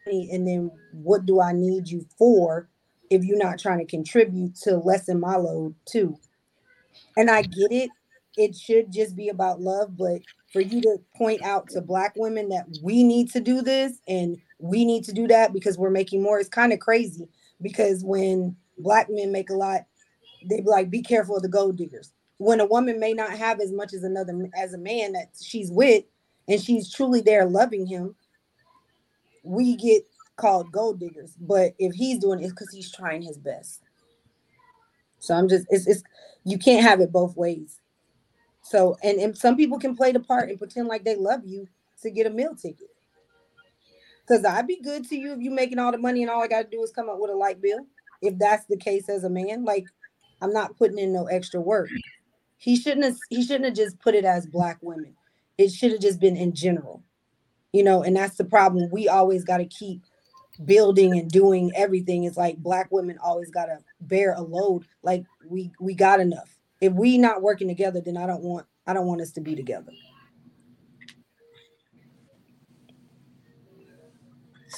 And 0.06 0.46
then 0.46 0.72
what 0.92 1.26
do 1.26 1.40
I 1.40 1.52
need 1.52 1.88
you 1.88 2.04
for 2.18 2.68
if 3.10 3.22
you're 3.22 3.38
not 3.38 3.60
trying 3.60 3.78
to 3.78 3.84
contribute 3.84 4.56
to 4.62 4.76
lessen 4.78 5.20
my 5.20 5.36
load 5.36 5.74
too? 5.84 6.18
And 7.16 7.30
I 7.30 7.42
get 7.42 7.70
it. 7.70 7.90
It 8.36 8.56
should 8.56 8.92
just 8.92 9.14
be 9.14 9.28
about 9.28 9.60
love, 9.60 9.96
but 9.96 10.22
for 10.52 10.60
you 10.60 10.80
to 10.80 10.98
point 11.16 11.42
out 11.42 11.68
to 11.70 11.80
black 11.80 12.14
women 12.16 12.48
that 12.48 12.66
we 12.82 13.04
need 13.04 13.30
to 13.32 13.40
do 13.40 13.62
this 13.62 14.00
and 14.08 14.38
we 14.60 14.84
need 14.84 15.04
to 15.04 15.12
do 15.12 15.26
that 15.28 15.52
because 15.52 15.78
we're 15.78 15.90
making 15.90 16.22
more, 16.22 16.38
it's 16.38 16.48
kind 16.48 16.72
of 16.72 16.78
crazy. 16.80 17.28
Because 17.62 18.04
when 18.04 18.56
black 18.78 19.08
men 19.10 19.32
make 19.32 19.50
a 19.50 19.54
lot, 19.54 19.82
they 20.48 20.60
be 20.60 20.66
like, 20.68 20.90
be 20.90 21.02
careful 21.02 21.36
of 21.36 21.42
the 21.42 21.48
gold 21.48 21.76
diggers. 21.76 22.12
When 22.38 22.60
a 22.60 22.66
woman 22.66 22.98
may 22.98 23.12
not 23.12 23.32
have 23.32 23.60
as 23.60 23.72
much 23.72 23.92
as 23.92 24.02
another 24.02 24.48
as 24.56 24.72
a 24.72 24.78
man 24.78 25.12
that 25.12 25.30
she's 25.40 25.70
with, 25.70 26.04
and 26.48 26.60
she's 26.60 26.92
truly 26.92 27.20
there 27.20 27.44
loving 27.44 27.86
him, 27.86 28.14
we 29.44 29.76
get 29.76 30.04
called 30.36 30.72
gold 30.72 30.98
diggers. 30.98 31.34
But 31.38 31.74
if 31.78 31.94
he's 31.94 32.18
doing 32.18 32.40
it, 32.40 32.44
it's 32.44 32.52
because 32.52 32.72
he's 32.72 32.90
trying 32.90 33.22
his 33.22 33.36
best. 33.36 33.82
So 35.18 35.34
I'm 35.34 35.48
just 35.48 35.66
it's 35.70 35.86
it's 35.86 36.02
you 36.44 36.58
can't 36.58 36.82
have 36.82 37.00
it 37.00 37.12
both 37.12 37.36
ways. 37.36 37.80
So 38.62 38.96
and, 39.02 39.18
and 39.18 39.36
some 39.36 39.56
people 39.56 39.78
can 39.78 39.94
play 39.94 40.12
the 40.12 40.20
part 40.20 40.48
and 40.48 40.58
pretend 40.58 40.88
like 40.88 41.04
they 41.04 41.16
love 41.16 41.42
you 41.44 41.68
to 42.02 42.10
get 42.10 42.26
a 42.26 42.30
meal 42.30 42.54
ticket. 42.54 42.88
Cause 44.30 44.44
I'd 44.44 44.68
be 44.68 44.80
good 44.80 45.08
to 45.08 45.16
you 45.16 45.32
if 45.32 45.40
you're 45.40 45.52
making 45.52 45.80
all 45.80 45.90
the 45.90 45.98
money 45.98 46.22
and 46.22 46.30
all 46.30 46.40
I 46.40 46.46
gotta 46.46 46.68
do 46.70 46.82
is 46.84 46.92
come 46.92 47.08
up 47.08 47.18
with 47.18 47.32
a 47.32 47.34
light 47.34 47.60
bill. 47.60 47.86
If 48.22 48.38
that's 48.38 48.64
the 48.66 48.76
case 48.76 49.08
as 49.08 49.24
a 49.24 49.30
man, 49.30 49.64
like 49.64 49.86
I'm 50.40 50.52
not 50.52 50.76
putting 50.76 50.98
in 50.98 51.12
no 51.12 51.26
extra 51.26 51.60
work. 51.60 51.90
He 52.56 52.76
shouldn't 52.76 53.04
have 53.04 53.16
he 53.28 53.42
shouldn't 53.42 53.64
have 53.64 53.74
just 53.74 53.98
put 53.98 54.14
it 54.14 54.24
as 54.24 54.46
black 54.46 54.78
women. 54.82 55.16
It 55.58 55.72
should 55.72 55.90
have 55.90 56.00
just 56.00 56.20
been 56.20 56.36
in 56.36 56.54
general. 56.54 57.02
You 57.72 57.82
know, 57.82 58.04
and 58.04 58.14
that's 58.14 58.36
the 58.36 58.44
problem. 58.44 58.88
We 58.92 59.08
always 59.08 59.44
got 59.44 59.58
to 59.58 59.64
keep 59.64 60.02
building 60.64 61.18
and 61.18 61.28
doing 61.28 61.72
everything. 61.74 62.24
It's 62.24 62.36
like 62.36 62.58
black 62.58 62.88
women 62.92 63.18
always 63.22 63.50
got 63.50 63.66
to 63.66 63.78
bear 64.00 64.34
a 64.34 64.42
load. 64.42 64.84
Like 65.02 65.24
we 65.44 65.72
we 65.80 65.94
got 65.94 66.20
enough. 66.20 66.56
If 66.80 66.92
we 66.92 67.18
not 67.18 67.42
working 67.42 67.68
together, 67.68 68.00
then 68.00 68.16
I 68.16 68.26
don't 68.26 68.44
want 68.44 68.66
I 68.86 68.92
don't 68.92 69.06
want 69.06 69.22
us 69.22 69.32
to 69.32 69.40
be 69.40 69.56
together. 69.56 69.92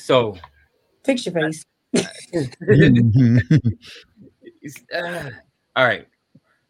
So 0.03 0.37
Fix 1.05 1.27
your 1.27 1.35
face. 1.35 1.65
uh, 1.95 2.01
all 5.77 5.85
right. 5.85 6.07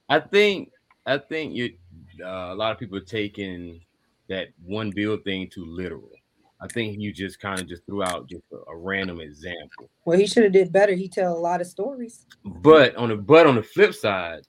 I 0.08 0.20
think 0.20 0.70
I 1.06 1.18
think 1.18 1.54
you 1.54 1.74
uh, 2.22 2.52
a 2.52 2.54
lot 2.54 2.72
of 2.72 2.78
people 2.78 2.98
are 2.98 3.00
taking 3.00 3.80
that 4.28 4.48
one 4.64 4.90
bill 4.90 5.16
thing 5.24 5.48
too 5.48 5.64
literal. 5.66 6.10
I 6.60 6.68
think 6.68 7.00
you 7.00 7.12
just 7.12 7.40
kind 7.40 7.58
of 7.58 7.66
just 7.66 7.84
threw 7.86 8.02
out 8.02 8.28
just 8.28 8.44
a, 8.52 8.70
a 8.70 8.76
random 8.76 9.20
example. 9.20 9.90
Well, 10.04 10.18
he 10.18 10.26
should 10.26 10.44
have 10.44 10.52
did 10.52 10.72
better. 10.72 10.94
He 10.94 11.08
tell 11.08 11.36
a 11.36 11.38
lot 11.38 11.60
of 11.60 11.66
stories. 11.66 12.26
But 12.44 12.94
on 12.96 13.08
the 13.08 13.16
but 13.16 13.46
on 13.46 13.56
the 13.56 13.62
flip 13.62 13.94
side, 13.94 14.42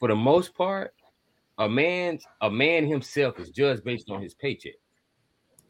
for 0.00 0.08
the 0.08 0.16
most 0.16 0.54
part, 0.54 0.92
a 1.58 1.68
man 1.68 2.18
a 2.40 2.50
man 2.50 2.86
himself 2.86 3.38
is 3.38 3.50
judged 3.50 3.84
based 3.84 4.10
on 4.10 4.20
his 4.20 4.34
paycheck. 4.34 4.74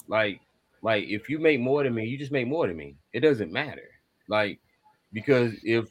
Like 0.09 0.41
like 0.83 1.05
if 1.05 1.29
you 1.29 1.39
make 1.39 1.61
more 1.61 1.83
than 1.85 1.95
me, 1.95 2.07
you 2.07 2.19
just 2.19 2.33
make 2.33 2.47
more 2.49 2.67
than 2.67 2.77
me. 2.77 2.97
It 3.13 3.21
doesn't 3.21 3.53
matter. 3.53 3.89
Like 4.29 4.61
because 5.13 5.53
if 5.63 5.87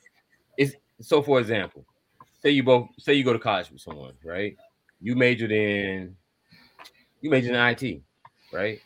it's 0.57 0.75
so 1.01 1.21
for 1.21 1.39
example, 1.39 1.85
say 2.41 2.51
you 2.51 2.63
both 2.63 2.89
say 2.99 3.13
you 3.13 3.23
go 3.23 3.33
to 3.33 3.39
college 3.39 3.71
with 3.71 3.81
someone, 3.81 4.13
right? 4.23 4.55
You 5.01 5.15
majored 5.15 5.51
in 5.51 6.15
you 7.21 7.29
majored 7.29 7.51
in 7.51 7.55
IT, 7.57 8.01
right? 8.51 8.79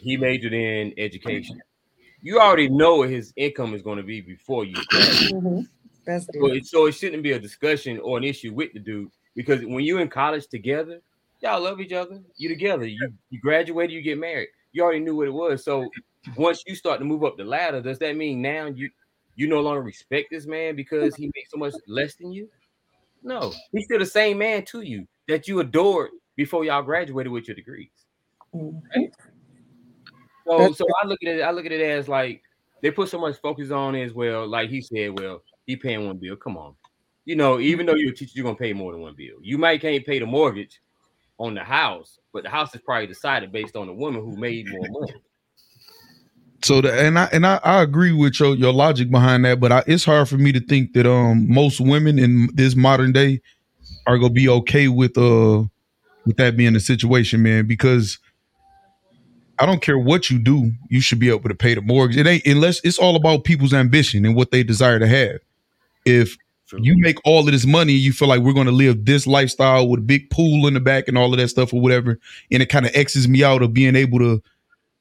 He 0.00 0.16
majored 0.16 0.52
in 0.52 0.94
education. 0.98 1.60
You 2.22 2.38
already 2.40 2.68
know 2.68 2.96
what 2.96 3.10
his 3.10 3.32
income 3.36 3.74
is 3.74 3.82
going 3.82 3.98
to 3.98 4.02
be 4.04 4.20
before 4.20 4.64
you 4.64 4.74
graduate. 4.90 5.32
Mhm. 5.32 5.66
That's 6.04 6.26
So 6.26 6.46
it, 6.52 6.66
so 6.66 6.86
it 6.86 6.92
shouldn't 6.92 7.22
be 7.22 7.32
a 7.32 7.38
discussion 7.38 7.98
or 8.00 8.18
an 8.18 8.24
issue 8.24 8.52
with 8.52 8.72
the 8.72 8.80
dude 8.80 9.10
because 9.34 9.64
when 9.64 9.84
you're 9.84 10.00
in 10.00 10.08
college 10.08 10.46
together, 10.48 11.00
y'all 11.42 11.60
love 11.62 11.80
each 11.80 11.92
other. 11.92 12.20
You 12.36 12.48
together. 12.48 12.86
You 12.86 13.12
you 13.30 13.40
graduated, 13.40 13.92
you 13.92 14.02
get 14.02 14.18
married. 14.18 14.48
You 14.72 14.82
already 14.82 15.00
knew 15.00 15.16
what 15.16 15.28
it 15.28 15.32
was. 15.32 15.64
So 15.64 15.90
once 16.36 16.62
you 16.66 16.74
start 16.74 16.98
to 17.00 17.04
move 17.04 17.24
up 17.24 17.36
the 17.36 17.44
ladder, 17.44 17.82
does 17.82 17.98
that 17.98 18.16
mean 18.16 18.40
now 18.40 18.66
you 18.66 18.90
you 19.36 19.48
no 19.48 19.60
longer 19.60 19.82
respect 19.82 20.28
this 20.30 20.46
man 20.46 20.76
because 20.76 21.14
he 21.16 21.30
makes 21.34 21.50
so 21.50 21.58
much 21.58 21.74
less 21.86 22.14
than 22.14 22.32
you? 22.32 22.48
No, 23.22 23.52
he's 23.72 23.84
still 23.84 23.98
the 23.98 24.06
same 24.06 24.38
man 24.38 24.64
to 24.66 24.80
you 24.80 25.06
that 25.28 25.46
you 25.48 25.60
adored 25.60 26.10
before 26.36 26.64
y'all 26.64 26.82
graduated 26.82 27.32
with 27.32 27.48
your 27.48 27.54
degrees. 27.54 27.90
Mhm. 28.54 28.82
So, 30.46 30.72
so 30.72 30.84
I 31.02 31.06
look 31.06 31.20
at 31.22 31.36
it. 31.36 31.42
I 31.42 31.50
look 31.50 31.66
at 31.66 31.72
it 31.72 31.80
as 31.80 32.08
like 32.08 32.42
they 32.82 32.90
put 32.90 33.08
so 33.08 33.18
much 33.18 33.36
focus 33.40 33.70
on 33.70 33.94
it 33.94 34.04
as 34.04 34.12
well. 34.12 34.46
Like 34.46 34.70
he 34.70 34.80
said, 34.80 35.18
well, 35.18 35.42
he 35.66 35.76
paying 35.76 36.06
one 36.06 36.18
bill. 36.18 36.36
Come 36.36 36.56
on, 36.56 36.74
you 37.24 37.36
know, 37.36 37.60
even 37.60 37.86
though 37.86 37.94
you're 37.94 38.12
a 38.12 38.14
teacher, 38.14 38.32
you're 38.34 38.44
gonna 38.44 38.56
pay 38.56 38.72
more 38.72 38.92
than 38.92 39.02
one 39.02 39.14
bill. 39.14 39.36
You 39.40 39.56
might 39.56 39.80
can't 39.80 40.04
pay 40.04 40.18
the 40.18 40.26
mortgage 40.26 40.80
on 41.42 41.54
the 41.54 41.64
house, 41.64 42.18
but 42.32 42.44
the 42.44 42.48
house 42.48 42.72
is 42.74 42.80
probably 42.82 43.08
decided 43.08 43.50
based 43.50 43.74
on 43.74 43.88
the 43.88 43.92
woman 43.92 44.22
who 44.22 44.36
made 44.36 44.68
more 44.68 44.86
money. 44.88 45.14
So 46.62 46.80
the, 46.80 46.92
and 46.94 47.18
I 47.18 47.24
and 47.32 47.44
I, 47.44 47.58
I 47.64 47.82
agree 47.82 48.12
with 48.12 48.38
your 48.38 48.54
your 48.54 48.72
logic 48.72 49.10
behind 49.10 49.44
that, 49.44 49.58
but 49.58 49.72
I, 49.72 49.82
it's 49.88 50.04
hard 50.04 50.28
for 50.28 50.38
me 50.38 50.52
to 50.52 50.60
think 50.60 50.92
that 50.92 51.04
um 51.04 51.52
most 51.52 51.80
women 51.80 52.20
in 52.20 52.48
this 52.54 52.76
modern 52.76 53.10
day 53.10 53.40
are 54.06 54.16
gonna 54.18 54.32
be 54.32 54.48
okay 54.48 54.86
with 54.86 55.18
uh 55.18 55.64
with 56.24 56.36
that 56.36 56.56
being 56.56 56.74
the 56.74 56.80
situation, 56.80 57.42
man, 57.42 57.66
because 57.66 58.20
I 59.58 59.66
don't 59.66 59.82
care 59.82 59.98
what 59.98 60.30
you 60.30 60.38
do, 60.38 60.70
you 60.88 61.00
should 61.00 61.18
be 61.18 61.28
able 61.28 61.48
to 61.48 61.56
pay 61.56 61.74
the 61.74 61.82
mortgage. 61.82 62.16
It 62.16 62.28
ain't 62.28 62.46
unless 62.46 62.80
it's 62.84 62.98
all 62.98 63.16
about 63.16 63.42
people's 63.42 63.74
ambition 63.74 64.24
and 64.24 64.36
what 64.36 64.52
they 64.52 64.62
desire 64.62 65.00
to 65.00 65.08
have. 65.08 65.40
If 66.04 66.36
You 66.78 66.96
make 66.98 67.18
all 67.24 67.40
of 67.40 67.52
this 67.52 67.66
money, 67.66 67.92
you 67.92 68.12
feel 68.12 68.28
like 68.28 68.40
we're 68.40 68.52
going 68.52 68.66
to 68.66 68.72
live 68.72 69.04
this 69.04 69.26
lifestyle 69.26 69.88
with 69.88 70.00
a 70.00 70.02
big 70.02 70.30
pool 70.30 70.66
in 70.66 70.74
the 70.74 70.80
back 70.80 71.08
and 71.08 71.18
all 71.18 71.32
of 71.32 71.38
that 71.38 71.48
stuff 71.48 71.72
or 71.72 71.80
whatever, 71.80 72.18
and 72.50 72.62
it 72.62 72.66
kind 72.66 72.86
of 72.86 72.92
X's 72.94 73.28
me 73.28 73.44
out 73.44 73.62
of 73.62 73.74
being 73.74 73.96
able 73.96 74.18
to 74.18 74.42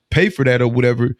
pay 0.09 0.29
for 0.29 0.45
that 0.45 0.61
or 0.61 0.67
whatever. 0.67 1.15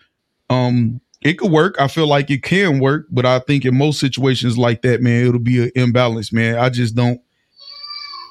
Um, 0.50 1.02
it 1.22 1.36
could 1.38 1.52
work. 1.52 1.76
I 1.80 1.88
feel 1.88 2.08
like 2.08 2.30
it 2.32 2.44
can 2.44 2.80
work, 2.80 3.08
but 3.12 3.26
I 3.26 3.40
think 3.40 3.64
in 3.66 3.78
most 3.78 4.00
situations 4.00 4.58
like 4.58 4.82
that, 4.82 5.02
man, 5.02 5.28
it'll 5.28 5.40
be 5.40 5.64
an 5.64 5.72
imbalance, 5.76 6.34
man. 6.34 6.58
I 6.58 6.70
just 6.70 6.96
don't. 6.96 7.22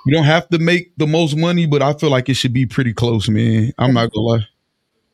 You 0.06 0.14
don't 0.14 0.24
have 0.24 0.48
to 0.48 0.58
make 0.58 0.92
the 0.96 1.06
most 1.06 1.36
money, 1.36 1.66
but 1.66 1.82
I 1.82 1.92
feel 1.92 2.10
like 2.10 2.28
it 2.28 2.34
should 2.34 2.52
be 2.54 2.66
pretty 2.66 2.92
close, 2.92 3.28
man. 3.28 3.72
I'm 3.78 3.94
not 3.94 4.10
gonna 4.12 4.26
lie. 4.26 4.46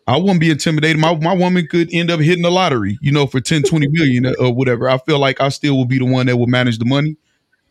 I 0.06 0.16
wouldn't 0.16 0.40
be 0.40 0.50
intimidated. 0.50 0.98
My 0.98 1.14
my 1.16 1.34
woman 1.34 1.66
could 1.66 1.88
end 1.92 2.10
up 2.10 2.20
hitting 2.20 2.42
the 2.42 2.50
lottery, 2.50 2.98
you 3.00 3.10
know, 3.10 3.26
for 3.26 3.40
10, 3.40 3.62
20 3.64 3.88
million 3.88 4.34
or 4.38 4.54
whatever. 4.54 4.88
I 4.88 4.98
feel 4.98 5.18
like 5.18 5.40
I 5.40 5.48
still 5.48 5.76
will 5.76 5.84
be 5.84 5.98
the 5.98 6.04
one 6.04 6.26
that 6.26 6.36
will 6.36 6.46
manage 6.46 6.78
the 6.78 6.84
money. 6.84 7.16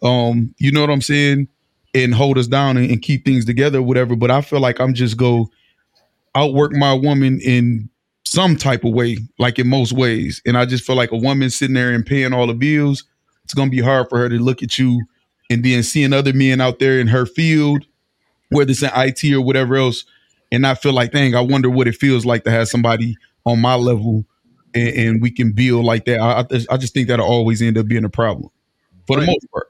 Um, 0.04 0.54
you 0.58 0.72
know 0.72 0.82
what 0.82 0.90
I'm 0.90 1.02
saying? 1.02 1.48
And 1.94 2.14
hold 2.14 2.38
us 2.38 2.48
down 2.48 2.76
and, 2.76 2.92
and 2.92 3.02
keep 3.02 3.24
things 3.24 3.46
together, 3.46 3.82
whatever. 3.82 4.16
But 4.18 4.32
I 4.32 4.42
feel 4.42 4.60
like 4.60 4.82
I'm 4.82 4.94
just 4.94 5.16
go 5.16 5.50
outwork 6.36 6.74
my 6.74 6.94
woman 6.94 7.40
in 7.42 7.90
some 8.26 8.58
type 8.58 8.84
of 8.84 8.94
way, 8.94 9.18
like 9.40 9.58
in 9.58 9.68
most 9.68 9.94
ways. 9.94 10.42
And 10.46 10.58
I 10.58 10.66
just 10.66 10.84
feel 10.84 10.96
like 10.98 11.12
a 11.12 11.18
woman 11.18 11.50
sitting 11.50 11.76
there 11.76 11.94
and 11.94 12.06
paying 12.06 12.34
all 12.34 12.48
the 12.48 12.54
bills, 12.54 13.06
it's 13.46 13.54
gonna 13.54 13.72
be 13.72 13.80
hard 13.80 14.10
for 14.10 14.18
her 14.18 14.28
to 14.28 14.38
look 14.40 14.62
at 14.62 14.78
you 14.78 15.02
and 15.50 15.64
then 15.64 15.84
seeing 15.84 16.12
other 16.12 16.34
men 16.34 16.60
out 16.60 16.80
there 16.80 17.00
in 17.00 17.08
her 17.08 17.26
field, 17.26 17.86
whether 18.50 18.72
it's 18.72 18.84
in 18.84 18.90
IT 18.94 19.24
or 19.34 19.42
whatever 19.42 19.76
else, 19.76 20.06
and 20.52 20.62
not 20.62 20.82
feel 20.82 20.94
like, 20.94 21.12
dang, 21.12 21.36
I 21.36 21.42
wonder 21.42 21.70
what 21.70 21.88
it 21.88 21.96
feels 21.96 22.26
like 22.26 22.44
to 22.46 22.52
have 22.52 22.68
somebody 22.68 23.16
on 23.46 23.60
my 23.62 23.76
level 23.76 24.26
and, 24.74 24.90
and 24.90 25.22
we 25.22 25.32
can 25.32 25.52
build 25.52 25.86
like 25.86 26.06
that. 26.06 26.20
I, 26.20 26.40
I 26.74 26.78
just- 26.78 26.94
think 26.94 27.08
that'll 27.08 27.26
always 27.26 27.62
end 27.62 27.78
up 27.78 27.88
being 27.88 28.06
a 28.06 28.10
problem 28.10 28.50
for 29.08 29.18
the 29.20 29.26
But- 29.26 29.32
most 29.32 29.52
part. 29.52 29.68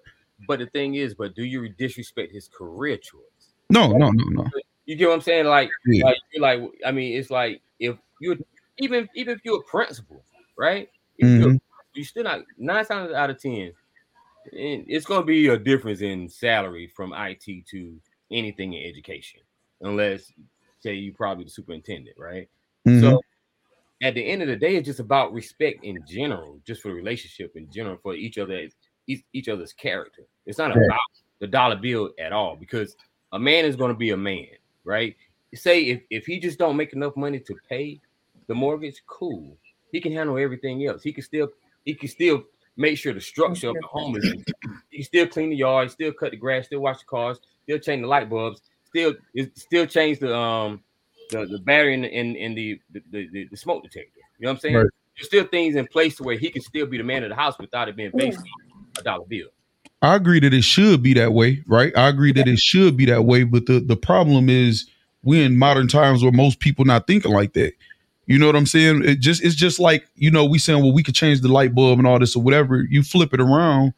But 0.47 0.59
the 0.59 0.67
thing 0.67 0.93
is, 0.95 1.15
but 1.15 1.33
do 1.35 1.43
you 1.43 1.69
disrespect 1.69 2.31
his 2.31 2.47
career 2.47 2.97
choice? 2.97 3.53
No, 3.71 3.87
no, 3.93 4.11
no, 4.11 4.23
no. 4.43 4.47
You 4.85 4.95
get 4.95 5.07
what 5.07 5.15
I'm 5.15 5.21
saying? 5.21 5.45
Like, 5.45 5.71
Yeah. 5.87 6.05
like 6.05 6.17
you're 6.31 6.41
like, 6.43 6.61
I 6.85 6.91
mean, 6.91 7.17
it's 7.17 7.31
like 7.31 7.61
if 7.79 7.97
you 8.21 8.37
even 8.77 9.09
even 9.15 9.33
if 9.35 9.41
you're 9.43 9.57
a 9.59 9.63
principal, 9.63 10.23
right? 10.55 10.87
If 11.17 11.27
you're, 11.41 11.49
Mhm. 11.53 11.59
you 11.95 12.03
still 12.03 12.23
not 12.25 12.41
nine 12.59 12.85
times 12.85 13.11
out 13.11 13.31
of 13.31 13.41
ten, 13.41 13.71
and 14.51 14.85
it's 14.87 15.07
gonna 15.07 15.25
be 15.25 15.47
a 15.47 15.57
difference 15.57 16.01
in 16.01 16.29
salary 16.29 16.85
from 16.95 17.11
IT 17.13 17.63
to 17.71 17.99
anything 18.29 18.73
in 18.73 18.87
education, 18.87 19.41
unless 19.81 20.31
say 20.85 20.93
you 20.93 21.13
probably 21.13 21.43
the 21.43 21.49
superintendent, 21.49 22.15
right? 22.17 22.47
Mhm. 22.87 23.01
So 23.01 23.21
at 24.03 24.13
the 24.13 24.25
end 24.25 24.41
of 24.41 24.47
the 24.47 24.55
day, 24.55 24.75
it's 24.75 24.85
just 24.85 24.99
about 24.99 25.33
respect 25.33 25.83
in 25.83 26.03
general, 26.05 26.59
just 26.65 26.81
for 26.81 26.89
the 26.89 26.93
relationship 26.93 27.55
in 27.55 27.69
general, 27.71 27.97
for 27.97 28.13
each 28.13 28.37
other, 28.37 28.69
each, 29.07 29.23
each 29.33 29.49
other's 29.49 29.73
character. 29.73 30.23
It's 30.45 30.57
not 30.57 30.75
Right. 30.75 30.85
about 30.85 30.99
the 31.39 31.47
dollar 31.47 31.75
bill 31.75 32.11
at 32.19 32.31
all, 32.31 32.55
because 32.55 32.95
a 33.31 33.39
man 33.39 33.65
is 33.65 33.75
going 33.75 33.91
to 33.91 33.97
be 33.97 34.11
a 34.11 34.17
man, 34.17 34.57
right? 34.83 35.15
Say 35.53 35.85
if 35.85 36.01
if 36.09 36.25
he 36.25 36.39
just 36.39 36.59
don't 36.59 36.75
make 36.77 36.93
enough 36.93 37.15
money 37.15 37.39
to 37.39 37.55
pay 37.69 37.99
the 38.47 38.53
mortgage, 38.53 39.01
cool. 39.07 39.57
He 39.91 40.01
can 40.01 40.11
handle 40.11 40.37
everything 40.37 40.85
else. 40.85 41.01
He 41.01 41.13
can 41.13 41.23
still 41.23 41.49
he 41.85 41.95
can 41.95 42.09
still 42.09 42.43
make 42.75 42.97
sure 42.97 43.13
the 43.13 43.21
structure 43.21 43.69
of 43.69 43.75
the 43.75 43.87
home 43.87 44.17
is. 44.17 44.25
He 44.89 44.97
can 44.97 45.05
still 45.05 45.27
clean 45.27 45.49
the 45.49 45.55
yard, 45.55 45.89
still 45.91 46.11
cut 46.11 46.31
the 46.31 46.37
grass, 46.37 46.65
still 46.65 46.81
wash 46.81 46.99
the 46.99 47.05
cars, 47.05 47.39
still 47.63 47.79
change 47.79 48.01
the 48.01 48.07
light 48.07 48.29
bulbs, 48.29 48.61
still 48.95 49.15
it 49.33 49.57
still 49.57 49.85
change 49.85 50.19
the 50.19 50.35
um 50.35 50.81
the, 51.31 51.45
the 51.45 51.59
battery 51.59 51.95
in 51.95 52.01
the, 52.01 52.07
in, 52.07 52.35
in 52.35 52.55
the, 52.55 52.79
the, 52.91 53.27
the 53.31 53.47
the 53.49 53.57
smoke 53.57 53.83
detector. 53.83 54.19
You 54.37 54.45
know 54.45 54.49
what 54.49 54.53
I'm 54.53 54.59
saying? 54.59 54.75
Right. 54.75 54.87
There's 55.17 55.27
still 55.27 55.45
things 55.45 55.75
in 55.75 55.87
place 55.87 56.17
to 56.17 56.23
where 56.23 56.37
he 56.37 56.49
can 56.49 56.61
still 56.61 56.85
be 56.85 56.97
the 56.97 57.03
man 57.03 57.23
of 57.23 57.29
the 57.29 57.35
house 57.35 57.57
without 57.57 57.87
it 57.87 57.95
being 57.95 58.11
based 58.13 58.39
on 58.39 58.45
a 58.99 59.01
dollar 59.01 59.25
bill. 59.25 59.47
I 60.01 60.15
agree 60.15 60.39
that 60.41 60.53
it 60.53 60.63
should 60.63 61.01
be 61.01 61.13
that 61.13 61.33
way, 61.33 61.63
right? 61.67 61.95
I 61.97 62.09
agree 62.09 62.31
that 62.33 62.47
it 62.47 62.59
should 62.59 62.95
be 62.95 63.05
that 63.05 63.23
way, 63.23 63.43
but 63.43 63.65
the 63.65 63.79
the 63.79 63.95
problem 63.95 64.49
is 64.49 64.89
we 65.23 65.43
in 65.43 65.57
modern 65.57 65.87
times 65.87 66.21
where 66.21 66.31
most 66.31 66.59
people 66.59 66.85
not 66.85 67.07
thinking 67.07 67.31
like 67.31 67.53
that. 67.53 67.73
You 68.27 68.37
know 68.39 68.45
what 68.45 68.55
I'm 68.55 68.65
saying? 68.65 69.03
It 69.03 69.19
just 69.19 69.43
it's 69.43 69.55
just 69.55 69.79
like 69.79 70.05
you 70.15 70.31
know 70.31 70.45
we 70.45 70.59
saying 70.59 70.81
well 70.83 70.93
we 70.93 71.03
could 71.03 71.15
change 71.15 71.41
the 71.41 71.47
light 71.47 71.73
bulb 71.73 71.99
and 71.99 72.07
all 72.07 72.19
this 72.19 72.35
or 72.35 72.43
whatever. 72.43 72.85
You 72.89 73.03
flip 73.03 73.33
it 73.33 73.41
around, 73.41 73.93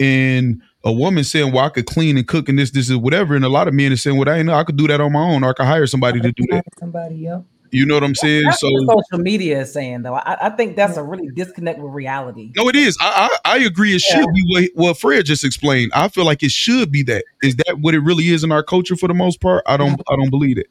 and 0.00 0.62
a 0.84 0.92
woman 0.92 1.24
saying 1.24 1.52
well 1.52 1.64
I 1.64 1.68
could 1.70 1.86
clean 1.86 2.16
and 2.16 2.26
cook 2.26 2.48
and 2.48 2.58
this 2.58 2.70
this 2.70 2.88
is 2.90 2.96
whatever, 2.96 3.34
and 3.34 3.44
a 3.44 3.48
lot 3.48 3.68
of 3.68 3.74
men 3.74 3.92
are 3.92 3.96
saying 3.96 4.16
well 4.16 4.28
I 4.28 4.42
know 4.42 4.54
I 4.54 4.64
could 4.64 4.76
do 4.76 4.86
that 4.88 5.00
on 5.00 5.12
my 5.12 5.20
own 5.22 5.44
or 5.44 5.50
I 5.50 5.52
could 5.52 5.66
hire 5.66 5.86
somebody 5.86 6.20
to 6.20 6.32
do 6.32 6.44
that. 6.50 6.64
Somebody, 6.78 7.16
yep. 7.16 7.44
You 7.70 7.84
know 7.84 7.92
what 7.94 8.02
I'm 8.04 8.14
saying? 8.14 8.44
That's 8.44 8.60
So 8.60 8.68
what 8.70 9.04
social 9.06 9.22
media 9.22 9.60
is 9.60 9.70
saying, 9.70 10.00
though. 10.00 10.14
I, 10.14 10.46
I 10.46 10.50
think 10.50 10.74
that's 10.74 10.96
a 10.96 11.02
really 11.02 11.28
disconnect 11.28 11.78
with 11.78 11.92
reality. 11.92 12.50
No, 12.56 12.66
it 12.68 12.76
is. 12.76 12.96
I 12.98 13.38
I, 13.44 13.56
I 13.56 13.58
agree. 13.58 13.94
It 13.94 14.00
should 14.00 14.26
be 14.32 14.42
what, 14.46 14.70
what 14.86 14.98
Fred 14.98 15.26
just 15.26 15.44
explained. 15.44 15.92
I 15.94 16.08
feel 16.08 16.24
like 16.24 16.42
it 16.42 16.50
should 16.50 16.90
be 16.90 17.02
that. 17.02 17.24
Is 17.42 17.56
that 17.56 17.80
what 17.80 17.94
it 17.94 18.00
really 18.00 18.28
is 18.28 18.42
in 18.42 18.52
our 18.52 18.62
culture 18.62 18.96
for 18.96 19.06
the 19.06 19.12
most 19.12 19.42
part? 19.42 19.64
I 19.66 19.76
don't. 19.76 20.00
I 20.08 20.16
don't 20.16 20.30
believe 20.30 20.56
it. 20.56 20.68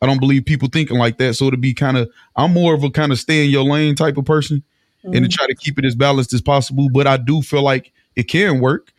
I 0.00 0.06
don't 0.06 0.18
believe 0.18 0.44
people 0.44 0.68
thinking 0.68 0.98
like 0.98 1.18
that. 1.18 1.34
So 1.34 1.48
to 1.48 1.56
be 1.56 1.74
kind 1.74 1.96
of, 1.96 2.10
I'm 2.34 2.52
more 2.52 2.74
of 2.74 2.82
a 2.82 2.90
kind 2.90 3.12
of 3.12 3.20
stay 3.20 3.44
in 3.44 3.50
your 3.52 3.62
lane 3.62 3.94
type 3.94 4.16
of 4.16 4.24
person, 4.24 4.64
and 5.04 5.14
to 5.14 5.20
Mhm. 5.20 5.30
try 5.30 5.46
to 5.46 5.54
keep 5.54 5.78
it 5.78 5.84
as 5.84 5.94
balanced 5.94 6.32
as 6.32 6.40
possible. 6.40 6.88
But 6.92 7.06
I 7.06 7.18
do 7.18 7.40
feel 7.42 7.62
like 7.62 7.92
it 8.16 8.24
can 8.24 8.60
work. 8.60 8.92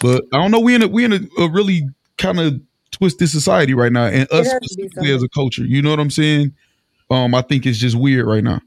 But 0.00 0.24
I 0.32 0.38
don't 0.38 0.50
know. 0.50 0.60
We 0.60 0.74
in 0.74 0.82
a 0.82 0.88
we 0.88 1.04
in 1.04 1.12
a, 1.12 1.20
a 1.38 1.50
really 1.50 1.88
kind 2.18 2.38
of 2.38 2.60
twisted 2.90 3.28
society 3.28 3.74
right 3.74 3.92
now, 3.92 4.06
and 4.06 4.30
us 4.32 4.50
has 4.50 4.52
to 4.52 4.60
be 4.60 4.66
specifically 4.66 5.12
as 5.12 5.22
a 5.22 5.28
culture. 5.28 5.64
You 5.64 5.82
know 5.82 5.90
what 5.90 6.00
I'm 6.00 6.10
saying? 6.10 6.54
Um, 7.10 7.34
I 7.34 7.42
think 7.42 7.66
it's 7.66 7.78
just 7.78 7.96
weird 7.96 8.26
right 8.26 8.44
now. 8.44 8.60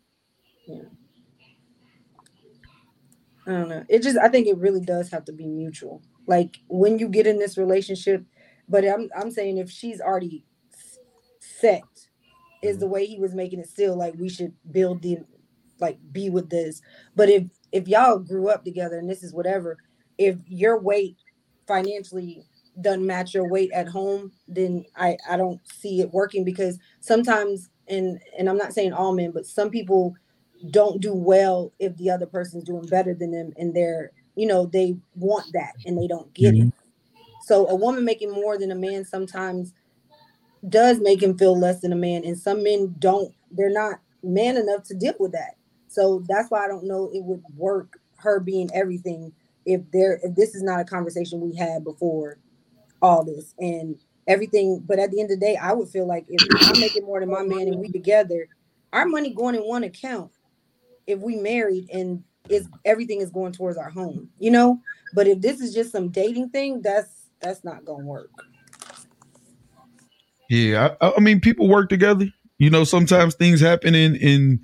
I 3.47 3.51
don't 3.51 3.69
know. 3.69 3.83
It 3.89 4.03
just 4.03 4.17
I 4.17 4.29
think 4.29 4.47
it 4.47 4.57
really 4.57 4.81
does 4.81 5.09
have 5.11 5.25
to 5.25 5.33
be 5.33 5.47
mutual. 5.47 6.01
Like 6.27 6.59
when 6.67 6.99
you 6.99 7.07
get 7.07 7.27
in 7.27 7.39
this 7.39 7.57
relationship, 7.57 8.23
but 8.69 8.85
I'm 8.85 9.09
I'm 9.15 9.31
saying 9.31 9.57
if 9.57 9.69
she's 9.69 9.99
already 9.99 10.45
set, 11.39 11.83
is 12.61 12.77
the 12.77 12.87
way 12.87 13.05
he 13.05 13.19
was 13.19 13.33
making 13.33 13.59
it 13.59 13.67
still 13.67 13.97
like 13.97 14.13
we 14.17 14.29
should 14.29 14.53
build 14.71 15.01
the 15.01 15.19
like 15.79 15.97
be 16.11 16.29
with 16.29 16.49
this. 16.49 16.81
But 17.15 17.29
if 17.29 17.43
if 17.71 17.87
y'all 17.87 18.19
grew 18.19 18.49
up 18.49 18.63
together 18.63 18.97
and 18.97 19.09
this 19.09 19.23
is 19.23 19.33
whatever, 19.33 19.77
if 20.17 20.37
your 20.47 20.79
weight 20.79 21.17
financially 21.67 22.43
doesn't 22.79 23.05
match 23.05 23.33
your 23.33 23.49
weight 23.49 23.71
at 23.71 23.87
home, 23.87 24.31
then 24.47 24.85
I 24.95 25.17
I 25.29 25.37
don't 25.37 25.59
see 25.67 26.01
it 26.01 26.13
working 26.13 26.43
because 26.43 26.79
sometimes 26.99 27.69
and 27.87 28.19
and 28.37 28.49
I'm 28.49 28.57
not 28.57 28.73
saying 28.73 28.93
all 28.93 29.13
men, 29.13 29.31
but 29.31 29.45
some 29.45 29.69
people 29.69 30.15
don't 30.69 31.01
do 31.01 31.13
well 31.13 31.71
if 31.79 31.95
the 31.97 32.09
other 32.09 32.25
person's 32.25 32.63
doing 32.63 32.85
better 32.85 33.13
than 33.13 33.31
them 33.31 33.51
and 33.57 33.73
they're 33.73 34.11
you 34.35 34.45
know 34.45 34.65
they 34.65 34.95
want 35.15 35.51
that 35.53 35.73
and 35.85 35.97
they 35.97 36.07
don't 36.07 36.33
get 36.33 36.53
it. 36.53 36.59
Mm-hmm. 36.59 36.69
So 37.43 37.67
a 37.67 37.75
woman 37.75 38.05
making 38.05 38.31
more 38.31 38.57
than 38.57 38.71
a 38.71 38.75
man 38.75 39.03
sometimes 39.03 39.73
does 40.69 40.99
make 40.99 41.21
him 41.21 41.37
feel 41.37 41.57
less 41.57 41.81
than 41.81 41.91
a 41.91 41.95
man 41.95 42.23
and 42.23 42.37
some 42.37 42.63
men 42.63 42.95
don't 42.99 43.33
they're 43.51 43.71
not 43.71 43.99
man 44.23 44.55
enough 44.55 44.83
to 44.83 44.93
deal 44.93 45.15
with 45.19 45.31
that 45.31 45.55
so 45.91 46.23
that's 46.27 46.49
why 46.49 46.65
i 46.65 46.67
don't 46.67 46.85
know 46.85 47.09
it 47.13 47.23
would 47.23 47.43
work 47.55 47.99
her 48.17 48.39
being 48.39 48.69
everything 48.73 49.31
if 49.65 49.81
there 49.91 50.19
if 50.23 50.35
this 50.35 50.55
is 50.55 50.63
not 50.63 50.79
a 50.79 50.85
conversation 50.85 51.39
we 51.39 51.55
had 51.55 51.83
before 51.83 52.37
all 53.01 53.23
this 53.23 53.53
and 53.59 53.99
everything 54.27 54.83
but 54.85 54.99
at 54.99 55.11
the 55.11 55.19
end 55.19 55.31
of 55.31 55.39
the 55.39 55.45
day 55.45 55.55
i 55.57 55.71
would 55.71 55.89
feel 55.89 56.07
like 56.07 56.25
if 56.29 56.41
i'm 56.61 56.79
making 56.79 57.03
more 57.03 57.19
than 57.19 57.29
my 57.29 57.43
man 57.43 57.67
and 57.67 57.79
we 57.79 57.89
together 57.89 58.47
our 58.93 59.05
money 59.05 59.33
going 59.33 59.55
in 59.55 59.61
one 59.61 59.83
account 59.83 60.31
if 61.07 61.19
we 61.19 61.35
married 61.35 61.89
and 61.91 62.23
is 62.49 62.67
everything 62.85 63.21
is 63.21 63.29
going 63.29 63.51
towards 63.51 63.77
our 63.77 63.89
home, 63.89 64.29
you 64.39 64.51
know. 64.51 64.79
But 65.13 65.27
if 65.27 65.41
this 65.41 65.59
is 65.61 65.73
just 65.73 65.91
some 65.91 66.09
dating 66.09 66.49
thing, 66.49 66.81
that's 66.81 67.27
that's 67.39 67.63
not 67.63 67.85
gonna 67.85 68.03
work. 68.03 68.31
Yeah, 70.49 70.95
I, 70.99 71.13
I 71.17 71.19
mean, 71.19 71.39
people 71.39 71.67
work 71.67 71.89
together. 71.89 72.27
You 72.57 72.69
know, 72.69 72.83
sometimes 72.83 73.35
things 73.35 73.61
happen 73.61 73.95
in 73.95 74.15
in 74.15 74.61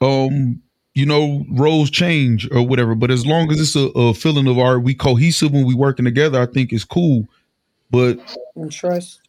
um, 0.00 0.62
you 0.94 1.06
know, 1.06 1.44
roles 1.50 1.90
change 1.90 2.48
or 2.52 2.66
whatever. 2.66 2.94
But 2.94 3.10
as 3.10 3.26
long 3.26 3.50
as 3.52 3.60
it's 3.60 3.76
a, 3.76 3.88
a 3.98 4.14
feeling 4.14 4.48
of 4.48 4.58
our 4.58 4.80
we 4.80 4.94
cohesive 4.94 5.52
when 5.52 5.64
we 5.64 5.74
working 5.74 6.04
together, 6.04 6.40
I 6.40 6.46
think 6.46 6.72
it's 6.72 6.84
cool. 6.84 7.28
But 7.90 8.18
And 8.56 8.70
trust. 8.70 9.20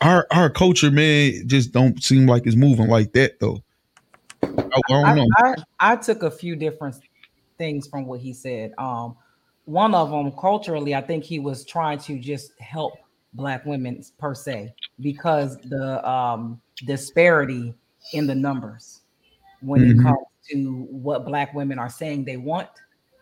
our 0.00 0.26
our 0.30 0.50
culture, 0.50 0.90
man, 0.90 1.46
just 1.46 1.72
don't 1.72 2.02
seem 2.02 2.26
like 2.26 2.46
it's 2.46 2.56
moving 2.56 2.88
like 2.88 3.12
that 3.12 3.40
though. 3.40 3.62
I, 4.42 4.46
I 4.48 4.80
don't 4.88 5.04
I, 5.04 5.14
know. 5.14 5.26
I, 5.38 5.54
I 5.80 5.96
took 5.96 6.22
a 6.22 6.30
few 6.30 6.56
different 6.56 6.96
things 7.58 7.86
from 7.88 8.06
what 8.06 8.20
he 8.20 8.32
said. 8.32 8.72
Um, 8.78 9.16
one 9.64 9.94
of 9.94 10.10
them 10.10 10.32
culturally, 10.32 10.94
I 10.94 11.00
think 11.00 11.24
he 11.24 11.38
was 11.38 11.64
trying 11.64 11.98
to 12.00 12.18
just 12.18 12.52
help 12.60 12.94
black 13.34 13.66
women 13.66 14.02
per 14.18 14.34
se 14.34 14.72
because 15.00 15.58
the 15.58 16.08
um, 16.08 16.60
disparity 16.86 17.74
in 18.12 18.26
the 18.26 18.34
numbers. 18.34 19.02
When 19.60 19.80
Mhm. 19.80 20.00
it 20.00 20.02
comes 20.02 20.26
to 20.50 20.82
what 20.90 21.24
black 21.24 21.52
women 21.54 21.78
are 21.78 21.88
saying 21.88 22.24
they 22.24 22.36
want 22.36 22.68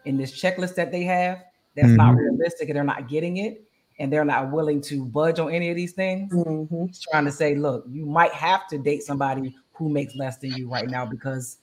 in 0.05 0.17
this 0.17 0.33
checklist 0.33 0.75
that 0.77 0.93
they 0.93 1.03
have. 1.03 1.43
That's 1.75 1.89
not 1.89 2.15
Mhm. 2.15 2.19
realistic, 2.31 2.69
and 2.69 2.77
they're 2.77 2.85
not 2.85 3.09
getting 3.09 3.39
it, 3.39 3.63
and 3.99 4.13
they're 4.13 4.25
not 4.25 4.51
willing 4.53 4.81
to 4.83 5.05
budge 5.07 5.39
on 5.39 5.51
any 5.51 5.71
of 5.71 5.77
these 5.77 5.93
things. 5.93 6.33
Mhm. 6.33 6.89
It's 6.89 7.01
trying 7.01 7.25
to 7.25 7.33
say, 7.33 7.55
look, 7.55 7.85
you 7.91 8.07
might 8.07 8.33
have 8.33 8.67
to 8.69 8.79
date 8.79 9.03
somebody 9.03 9.55
who 9.73 9.89
makes 9.89 10.15
less 10.15 10.39
than 10.39 10.53
you 10.53 10.69
right 10.69 10.89
now 10.89 11.05
because, 11.05 11.59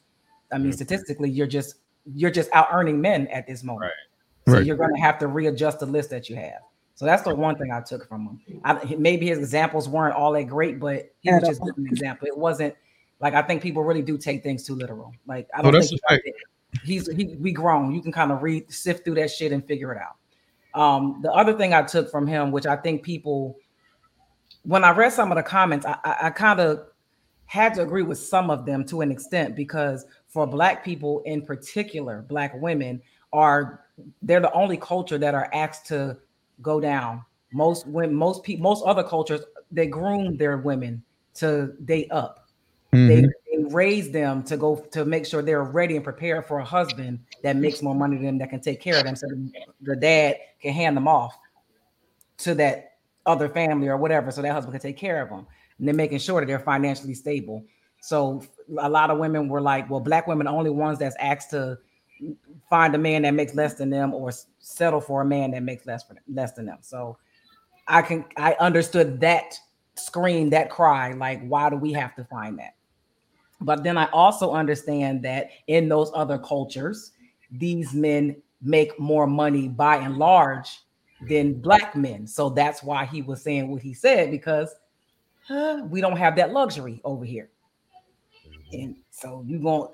I 0.52 0.58
mean, 0.58 0.72
Mhm. 0.72 0.76
statistically, 0.76 1.30
you're 1.30 1.48
just 1.48 1.76
you're 2.14 2.32
just 2.32 2.50
out 2.52 2.68
earning 2.74 3.00
men 3.00 3.28
at 3.28 3.48
this 3.48 3.64
moment. 3.64 3.84
Right. 3.84 4.52
So 4.52 4.58
Right. 4.58 4.66
you're 4.66 4.76
going 4.76 4.94
to 4.94 5.00
have 5.00 5.18
to 5.20 5.28
readjust 5.28 5.80
the 5.80 5.86
list 5.86 6.10
that 6.10 6.30
you 6.30 6.36
have. 6.36 6.60
So 6.96 7.06
that's 7.06 7.24
the 7.24 7.34
one 7.34 7.56
thing 7.56 7.72
I 7.72 7.80
took 7.80 8.10
from 8.10 8.42
him. 8.46 8.60
I, 8.66 8.96
maybe 9.00 9.28
his 9.28 9.40
examples 9.40 9.88
weren't 9.88 10.14
all 10.14 10.34
that 10.34 10.44
great, 10.44 10.82
but 10.82 11.14
he 11.22 11.32
was 11.32 11.44
just 11.48 11.62
an 11.62 11.88
example. 11.88 12.28
It 12.28 12.38
wasn't 12.38 12.76
like 13.24 13.34
I 13.34 13.42
think 13.42 13.64
people 13.64 13.84
really 13.84 14.02
do 14.02 14.18
take 14.18 14.44
things 14.44 14.64
too 14.64 14.76
literal. 14.76 15.16
Like 15.26 15.48
I 15.56 15.62
Oh, 15.62 15.64
don't 15.64 15.74
that's 15.74 15.90
think 15.90 16.02
he's 16.84 17.08
he, 17.08 17.38
we 17.40 17.54
grown. 17.54 17.94
You 17.96 18.02
can 18.02 18.12
kind 18.12 18.34
of 18.34 18.44
read, 18.44 18.70
sift 18.72 19.06
through 19.06 19.16
that 19.16 19.32
shit 19.32 19.54
and 19.54 19.66
figure 19.66 19.94
it 19.94 19.98
out. 19.98 20.18
Um, 20.80 21.22
the 21.22 21.32
other 21.32 21.54
thing 21.58 21.74
I 21.74 21.84
took 21.84 22.12
from 22.12 22.28
him, 22.28 22.52
which 22.52 22.66
I 22.66 22.76
think 22.76 23.02
people, 23.02 23.58
when 24.64 24.84
I 24.84 24.92
read 24.92 25.14
some 25.14 25.32
of 25.32 25.38
the 25.38 25.44
comments, 25.44 25.86
I, 25.86 25.98
I, 26.04 26.18
I 26.24 26.30
kind 26.32 26.60
of 26.60 26.88
had 27.46 27.74
to 27.76 27.84
agree 27.84 28.02
with 28.02 28.18
some 28.18 28.50
of 28.50 28.66
them 28.66 28.84
to 28.86 29.00
an 29.00 29.10
extent 29.10 29.56
because 29.56 30.06
for 30.28 30.46
black 30.46 30.84
people 30.84 31.22
in 31.26 31.46
particular, 31.46 32.26
black 32.28 32.54
women 32.62 33.02
are 33.32 33.86
they're 34.22 34.42
the 34.42 34.52
only 34.52 34.76
culture 34.76 35.18
that 35.18 35.34
are 35.34 35.50
asked 35.54 35.86
to 35.88 36.18
go 36.62 36.82
down. 36.82 37.24
Most 37.54 37.88
when 37.88 38.14
most 38.14 38.44
people, 38.44 38.64
most 38.64 38.84
other 38.86 39.04
cultures, 39.04 39.42
they 39.72 39.88
groom 39.88 40.36
their 40.36 40.58
women 40.58 41.02
to 41.36 41.74
date 41.86 42.12
up. 42.12 42.43
They, 42.94 43.24
Mhm. 43.24 43.32
they 43.52 43.64
raise 43.74 44.12
them 44.12 44.44
to 44.44 44.56
go 44.56 44.76
to 44.92 45.04
make 45.06 45.26
sure 45.26 45.42
they're 45.42 45.64
ready 45.64 45.96
and 45.96 46.04
prepared 46.04 46.46
for 46.46 46.60
a 46.60 46.64
husband 46.66 47.20
that 47.42 47.56
makes 47.56 47.82
more 47.82 47.96
money 47.96 48.18
than 48.18 48.26
them 48.26 48.38
that 48.38 48.50
can 48.50 48.62
take 48.62 48.80
care 48.80 49.00
of 49.00 49.06
them, 49.06 49.16
so 49.16 49.28
the 49.82 49.96
dad 49.96 50.38
can 50.62 50.74
hand 50.74 50.96
them 50.96 51.08
off 51.08 51.38
to 52.38 52.54
that 52.56 52.98
other 53.26 53.50
family 53.50 53.88
or 53.88 53.98
whatever, 53.98 54.32
so 54.32 54.42
that 54.42 54.52
husband 54.52 54.74
can 54.74 54.82
take 54.82 54.98
care 54.98 55.22
of 55.22 55.30
them. 55.30 55.48
And 55.80 55.88
they're 55.88 55.96
making 55.96 56.20
sure 56.20 56.40
that 56.42 56.46
they're 56.46 56.60
financially 56.60 57.14
stable. 57.16 57.64
So 58.02 58.44
a 58.80 58.90
lot 58.90 59.10
of 59.10 59.18
women 59.18 59.48
were 59.50 59.62
like, 59.62 59.90
"Well, 59.90 60.00
black 60.00 60.28
women 60.28 60.46
are 60.48 60.56
only 60.56 60.70
ones 60.70 61.00
that's 61.00 61.16
asked 61.20 61.50
to 61.52 61.80
find 62.70 62.94
a 62.96 62.98
man 62.98 63.24
that 63.24 63.34
makes 63.34 63.56
less 63.56 63.74
than 63.76 63.90
them 63.90 64.14
or 64.14 64.32
settle 64.60 65.02
for 65.02 65.22
a 65.22 65.26
man 65.26 65.52
that 65.52 65.64
makes 65.64 65.86
less 65.86 66.04
for 66.04 66.16
less 66.32 66.54
than 66.54 66.66
them." 66.66 66.78
So 66.82 67.18
I 67.88 68.02
can 68.02 68.26
I 68.38 68.54
understood 68.60 69.20
that 69.22 69.58
scream, 69.96 70.50
that 70.52 70.70
cry, 70.70 71.12
like, 71.14 71.46
why 71.48 71.70
do 71.70 71.76
we 71.76 71.94
have 71.94 72.16
to 72.16 72.24
find 72.26 72.58
that? 72.60 72.74
But 73.64 73.84
then 73.84 73.98
I 73.98 74.10
also 74.12 74.52
understand 74.52 75.24
that 75.24 75.50
in 75.68 75.90
those 75.90 76.12
other 76.14 76.38
cultures, 76.38 77.14
these 77.52 77.94
men 77.94 78.36
make 78.62 78.98
more 79.00 79.28
money 79.28 79.68
by 79.68 79.98
and 79.98 80.18
large 80.18 80.80
than 81.28 81.54
black 81.54 81.96
men. 81.96 82.28
So 82.28 82.50
that's 82.50 82.84
why 82.84 83.06
he 83.06 83.22
was 83.22 83.42
saying 83.42 83.70
what 83.70 83.82
he 83.82 83.94
said 83.94 84.32
because 84.32 84.74
huh, 85.48 85.84
we 85.90 86.02
don't 86.02 86.18
have 86.18 86.36
that 86.36 86.52
luxury 86.52 87.02
over 87.04 87.26
here. 87.26 87.50
And 88.72 88.98
so 89.12 89.44
you 89.48 89.60
want 89.60 89.92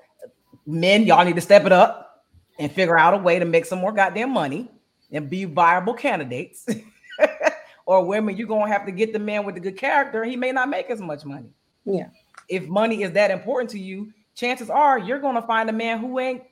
men, 0.66 1.04
y'all 1.04 1.24
need 1.24 1.36
to 1.36 1.40
step 1.40 1.66
it 1.66 1.72
up 1.72 2.24
and 2.58 2.70
figure 2.70 2.98
out 2.98 3.14
a 3.14 3.18
way 3.18 3.38
to 3.38 3.44
make 3.44 3.66
some 3.66 3.78
more 3.78 3.92
goddamn 3.92 4.32
money 4.32 4.70
and 5.12 5.30
be 5.30 5.44
viable 5.44 5.94
candidates. 5.94 6.66
or 7.86 8.04
women, 8.04 8.36
you're 8.36 8.46
gonna 8.46 8.70
have 8.70 8.86
to 8.86 8.92
get 8.92 9.12
the 9.12 9.18
man 9.18 9.44
with 9.44 9.54
the 9.54 9.60
good 9.60 9.76
character, 9.76 10.24
he 10.24 10.36
may 10.36 10.52
not 10.52 10.68
make 10.68 10.90
as 10.90 11.00
much 11.00 11.24
money. 11.24 11.50
Yeah. 11.84 12.08
If 12.50 12.66
money 12.66 13.02
is 13.02 13.12
that 13.12 13.30
important 13.30 13.70
to 13.70 13.78
you, 13.78 14.12
chances 14.34 14.68
are 14.68 14.98
you're 14.98 15.20
gonna 15.20 15.42
find 15.42 15.70
a 15.70 15.72
man 15.72 15.98
who 15.98 16.18
ain't 16.18 16.42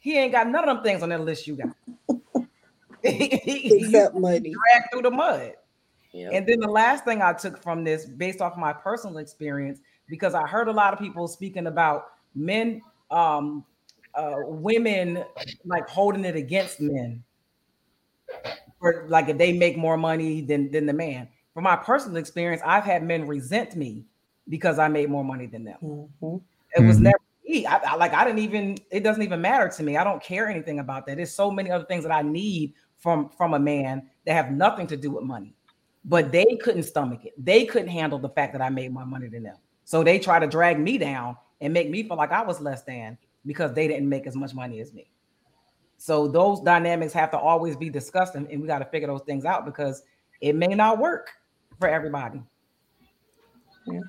he 0.00 0.18
ain't 0.18 0.32
got 0.32 0.48
none 0.48 0.68
of 0.68 0.76
them 0.76 0.84
things 0.84 1.02
on 1.02 1.10
that 1.10 1.20
list 1.20 1.46
you 1.46 1.56
got. 1.56 2.46
Except 3.04 4.14
money. 4.14 4.52
drag 4.52 4.90
through 4.90 5.02
the 5.02 5.10
mud. 5.10 5.54
Yeah. 6.12 6.30
And 6.32 6.46
then 6.46 6.60
the 6.60 6.68
last 6.68 7.04
thing 7.04 7.22
I 7.22 7.32
took 7.32 7.62
from 7.62 7.84
this, 7.84 8.04
based 8.04 8.40
off 8.40 8.56
my 8.56 8.72
personal 8.72 9.18
experience, 9.18 9.80
because 10.08 10.34
I 10.34 10.46
heard 10.46 10.68
a 10.68 10.72
lot 10.72 10.92
of 10.92 10.98
people 10.98 11.26
speaking 11.26 11.66
about 11.66 12.06
men, 12.34 12.82
um, 13.10 13.64
uh, 14.14 14.36
women 14.44 15.24
like 15.64 15.88
holding 15.88 16.24
it 16.24 16.36
against 16.36 16.80
men, 16.80 17.22
or 18.80 19.06
like 19.08 19.28
if 19.28 19.38
they 19.38 19.52
make 19.52 19.76
more 19.76 19.96
money 19.96 20.42
than 20.42 20.70
than 20.70 20.86
the 20.86 20.92
man. 20.92 21.28
From 21.54 21.64
my 21.64 21.76
personal 21.76 22.16
experience, 22.16 22.62
I've 22.64 22.84
had 22.84 23.02
men 23.02 23.26
resent 23.26 23.76
me 23.76 24.04
because 24.48 24.78
I 24.78 24.88
made 24.88 25.08
more 25.10 25.24
money 25.24 25.46
than 25.46 25.64
them. 25.64 25.78
Mhm. 25.82 26.40
It 26.76 26.82
was 26.82 26.98
Mhm. 26.98 27.02
never 27.02 27.18
me. 27.48 27.66
I, 27.66 27.76
I- 27.76 27.96
like 27.96 28.12
I 28.14 28.24
didn't 28.24 28.38
even. 28.40 28.76
It 28.90 29.00
doesn't 29.00 29.22
even 29.22 29.40
matter 29.40 29.68
to 29.68 29.82
me. 29.82 29.96
I 29.96 30.04
don't 30.04 30.22
care 30.22 30.48
anything 30.48 30.78
about 30.78 31.06
that. 31.06 31.16
There's 31.16 31.32
so 31.32 31.50
many 31.50 31.70
other 31.70 31.84
things 31.84 32.02
that 32.04 32.12
I 32.12 32.22
need 32.22 32.74
from 32.98 33.28
from 33.30 33.54
a 33.54 33.58
man 33.58 34.08
that 34.26 34.34
have 34.34 34.50
nothing 34.52 34.86
to 34.88 34.96
do 34.96 35.10
with 35.10 35.24
money. 35.24 35.54
But 36.04 36.32
they 36.32 36.44
couldn't 36.62 36.82
stomach 36.84 37.24
it. 37.24 37.32
They 37.42 37.64
couldn't 37.64 37.88
handle 37.88 38.18
the 38.18 38.28
fact 38.30 38.52
that 38.54 38.62
I 38.62 38.68
made 38.70 38.92
more 38.92 39.06
money 39.06 39.28
than 39.28 39.44
them. 39.44 39.56
So 39.84 40.02
they 40.02 40.18
try 40.18 40.38
to 40.38 40.46
drag 40.46 40.78
me 40.80 40.98
down 40.98 41.36
and 41.60 41.72
make 41.72 41.90
me 41.90 42.02
feel 42.02 42.16
like 42.16 42.32
I 42.32 42.42
was 42.42 42.60
less 42.60 42.82
than 42.82 43.16
because 43.46 43.72
they 43.72 43.86
didn't 43.86 44.08
make 44.08 44.26
as 44.26 44.34
much 44.34 44.52
money 44.54 44.80
as 44.80 44.92
me. 44.92 45.08
So 45.98 46.26
those 46.26 46.60
dynamics 46.60 47.12
have 47.12 47.30
to 47.30 47.38
always 47.38 47.76
be 47.76 47.88
discussed, 47.88 48.34
and, 48.34 48.48
and 48.50 48.60
we 48.60 48.66
got 48.66 48.80
to 48.80 48.84
figure 48.86 49.06
those 49.06 49.22
things 49.22 49.44
out 49.44 49.64
because 49.64 50.02
it 50.40 50.54
may 50.56 50.74
not 50.74 50.98
work 50.98 51.30
for 51.78 51.88
everybody. 51.88 52.42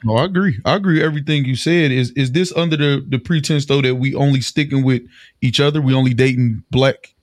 No, 0.03 0.15
I 0.17 0.25
agree. 0.25 0.59
I 0.65 0.75
agree. 0.75 0.95
with 0.95 1.03
Everything 1.03 1.45
you 1.45 1.55
said 1.55 1.91
is 1.91 2.11
is 2.11 2.31
this 2.31 2.53
under 2.55 2.77
the 2.77 3.05
the 3.07 3.19
pretense 3.19 3.65
though 3.65 3.81
that 3.81 3.95
we 3.95 4.13
only 4.15 4.41
sticking 4.41 4.83
with 4.83 5.03
each 5.41 5.59
other? 5.59 5.81
We 5.81 5.93
only 5.93 6.13
dating 6.13 6.63
black, 6.71 7.13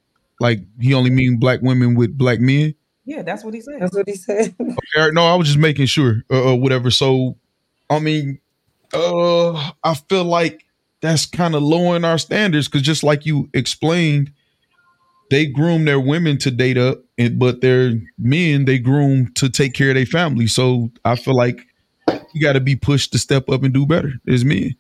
like 0.40 0.60
he 0.80 0.94
only 0.94 1.10
mean 1.10 1.38
black 1.38 1.60
women 1.62 1.94
with 1.94 2.16
black 2.16 2.40
men. 2.40 2.74
Yeah, 3.04 3.22
that's 3.22 3.44
what 3.44 3.54
he 3.54 3.60
said. 3.60 3.80
That's 3.80 3.94
what 3.96 4.08
he 4.08 4.14
said. 4.14 4.54
Okay, 4.60 5.10
no, 5.12 5.26
I 5.26 5.34
was 5.34 5.48
just 5.48 5.58
making 5.58 5.86
sure, 5.86 6.22
uh, 6.30 6.52
uh, 6.52 6.56
whatever. 6.56 6.90
So, 6.90 7.36
I 7.88 7.98
mean, 7.98 8.38
uh, 8.92 9.72
I 9.82 9.94
feel 10.08 10.24
like 10.24 10.64
that's 11.00 11.26
kind 11.26 11.54
of 11.54 11.62
lowering 11.62 12.04
our 12.04 12.18
standards 12.18 12.68
because 12.68 12.82
just 12.82 13.02
like 13.02 13.26
you 13.26 13.48
explained, 13.54 14.32
they 15.30 15.46
groom 15.46 15.84
their 15.84 16.00
women 16.00 16.38
to 16.38 16.50
date 16.50 16.78
up, 16.78 17.02
and 17.18 17.38
but 17.38 17.60
their 17.60 17.94
men 18.18 18.64
they 18.64 18.78
groom 18.78 19.32
to 19.34 19.48
take 19.48 19.74
care 19.74 19.90
of 19.90 19.94
their 19.96 20.06
family. 20.06 20.46
So 20.46 20.90
I 21.04 21.16
feel 21.16 21.36
like 21.36 21.66
you 22.32 22.40
got 22.40 22.54
to 22.54 22.60
be 22.60 22.76
pushed 22.76 23.12
to 23.12 23.18
step 23.18 23.48
up 23.48 23.62
and 23.62 23.74
do 23.74 23.86
better 23.86 24.14
as 24.28 24.44
men. 24.44 24.76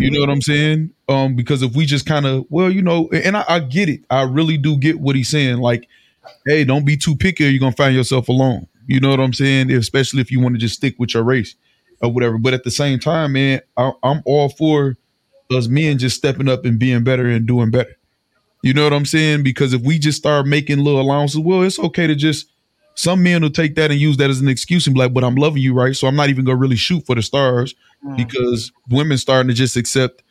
You 0.00 0.10
know 0.10 0.20
what 0.20 0.30
I'm 0.30 0.42
saying? 0.42 0.90
Um, 1.08 1.36
because 1.36 1.62
if 1.62 1.76
we 1.76 1.86
just 1.86 2.06
kind 2.06 2.26
of, 2.26 2.44
well, 2.50 2.70
you 2.70 2.82
know, 2.82 3.08
and 3.12 3.36
I, 3.36 3.44
I 3.48 3.58
get 3.60 3.88
it. 3.88 4.00
I 4.10 4.22
really 4.22 4.58
do 4.58 4.76
get 4.76 4.98
what 4.98 5.14
he's 5.14 5.28
saying. 5.28 5.58
Like, 5.58 5.88
hey, 6.44 6.64
don't 6.64 6.84
be 6.84 6.96
too 6.96 7.14
picky 7.14 7.46
or 7.46 7.50
you're 7.50 7.60
gonna 7.60 7.70
find 7.70 7.94
yourself 7.94 8.28
alone. 8.28 8.66
You 8.88 8.98
know 8.98 9.10
what 9.10 9.20
I'm 9.20 9.32
saying? 9.32 9.70
Especially 9.70 10.20
if 10.20 10.32
you 10.32 10.40
want 10.40 10.56
to 10.56 10.58
just 10.58 10.74
stick 10.74 10.96
with 10.98 11.14
your 11.14 11.22
race 11.22 11.54
or 12.02 12.12
whatever. 12.12 12.36
But 12.36 12.52
at 12.52 12.64
the 12.64 12.70
same 12.70 12.98
time, 12.98 13.32
man, 13.32 13.60
I, 13.76 13.92
I'm 14.02 14.22
all 14.26 14.48
for 14.48 14.96
us 15.52 15.68
men 15.68 15.98
just 15.98 16.16
stepping 16.16 16.48
up 16.48 16.64
and 16.64 16.80
being 16.80 17.04
better 17.04 17.26
and 17.28 17.46
doing 17.46 17.70
better. 17.70 17.96
You 18.62 18.74
know 18.74 18.82
what 18.82 18.92
I'm 18.92 19.06
saying? 19.06 19.44
Because 19.44 19.72
if 19.72 19.82
we 19.82 20.00
just 20.00 20.18
start 20.18 20.46
making 20.46 20.78
little 20.78 21.00
allowances, 21.00 21.38
well, 21.38 21.62
it's 21.62 21.78
okay 21.78 22.08
to 22.08 22.16
just 22.16 22.48
some 22.96 23.22
men 23.22 23.42
will 23.42 23.50
take 23.50 23.74
that 23.76 23.90
and 23.90 24.00
use 24.00 24.16
that 24.16 24.30
as 24.30 24.40
an 24.40 24.48
excuse 24.48 24.86
and 24.86 24.94
be 24.94 25.00
like, 25.00 25.12
but 25.14 25.22
I'm 25.22 25.36
loving 25.36 25.62
you, 25.62 25.72
right? 25.74 25.94
So 25.94 26.08
I'm 26.08 26.16
not 26.16 26.28
even 26.30 26.44
gonna 26.44 26.56
really 26.56 26.76
shoot 26.76 27.06
for 27.06 27.14
the 27.14 27.22
stars 27.22 27.74
Mm. 28.04 28.16
because 28.16 28.72
women 28.90 29.16
starting 29.16 29.48
to 29.48 29.54
just 29.54 29.76
accept, 29.76 30.22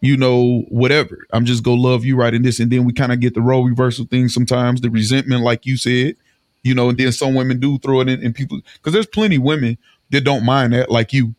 you 0.00 0.16
know, 0.16 0.64
whatever. 0.68 1.24
I'm 1.32 1.44
just 1.44 1.62
gonna 1.62 1.80
love 1.80 2.04
you 2.04 2.16
right 2.16 2.34
in 2.34 2.42
this, 2.42 2.58
and 2.60 2.70
then 2.70 2.84
we 2.84 2.92
kind 2.92 3.12
of 3.12 3.20
get 3.20 3.34
the 3.34 3.40
role 3.40 3.64
reversal 3.64 4.04
thing 4.06 4.28
sometimes, 4.28 4.80
the 4.80 4.90
resentment, 4.90 5.42
like 5.42 5.64
you 5.66 5.76
said, 5.76 6.16
you 6.64 6.74
know, 6.74 6.88
and 6.88 6.98
then 6.98 7.12
some 7.12 7.34
women 7.34 7.60
do 7.60 7.78
throw 7.78 8.00
it 8.00 8.08
in, 8.08 8.24
and 8.24 8.34
people 8.34 8.60
because 8.74 8.92
there's 8.92 9.06
plenty 9.06 9.36
of 9.36 9.42
women 9.42 9.78
that 10.10 10.22
don't 10.22 10.44
mind 10.44 10.72
that, 10.72 10.90
like 10.90 11.12
you. 11.12 11.34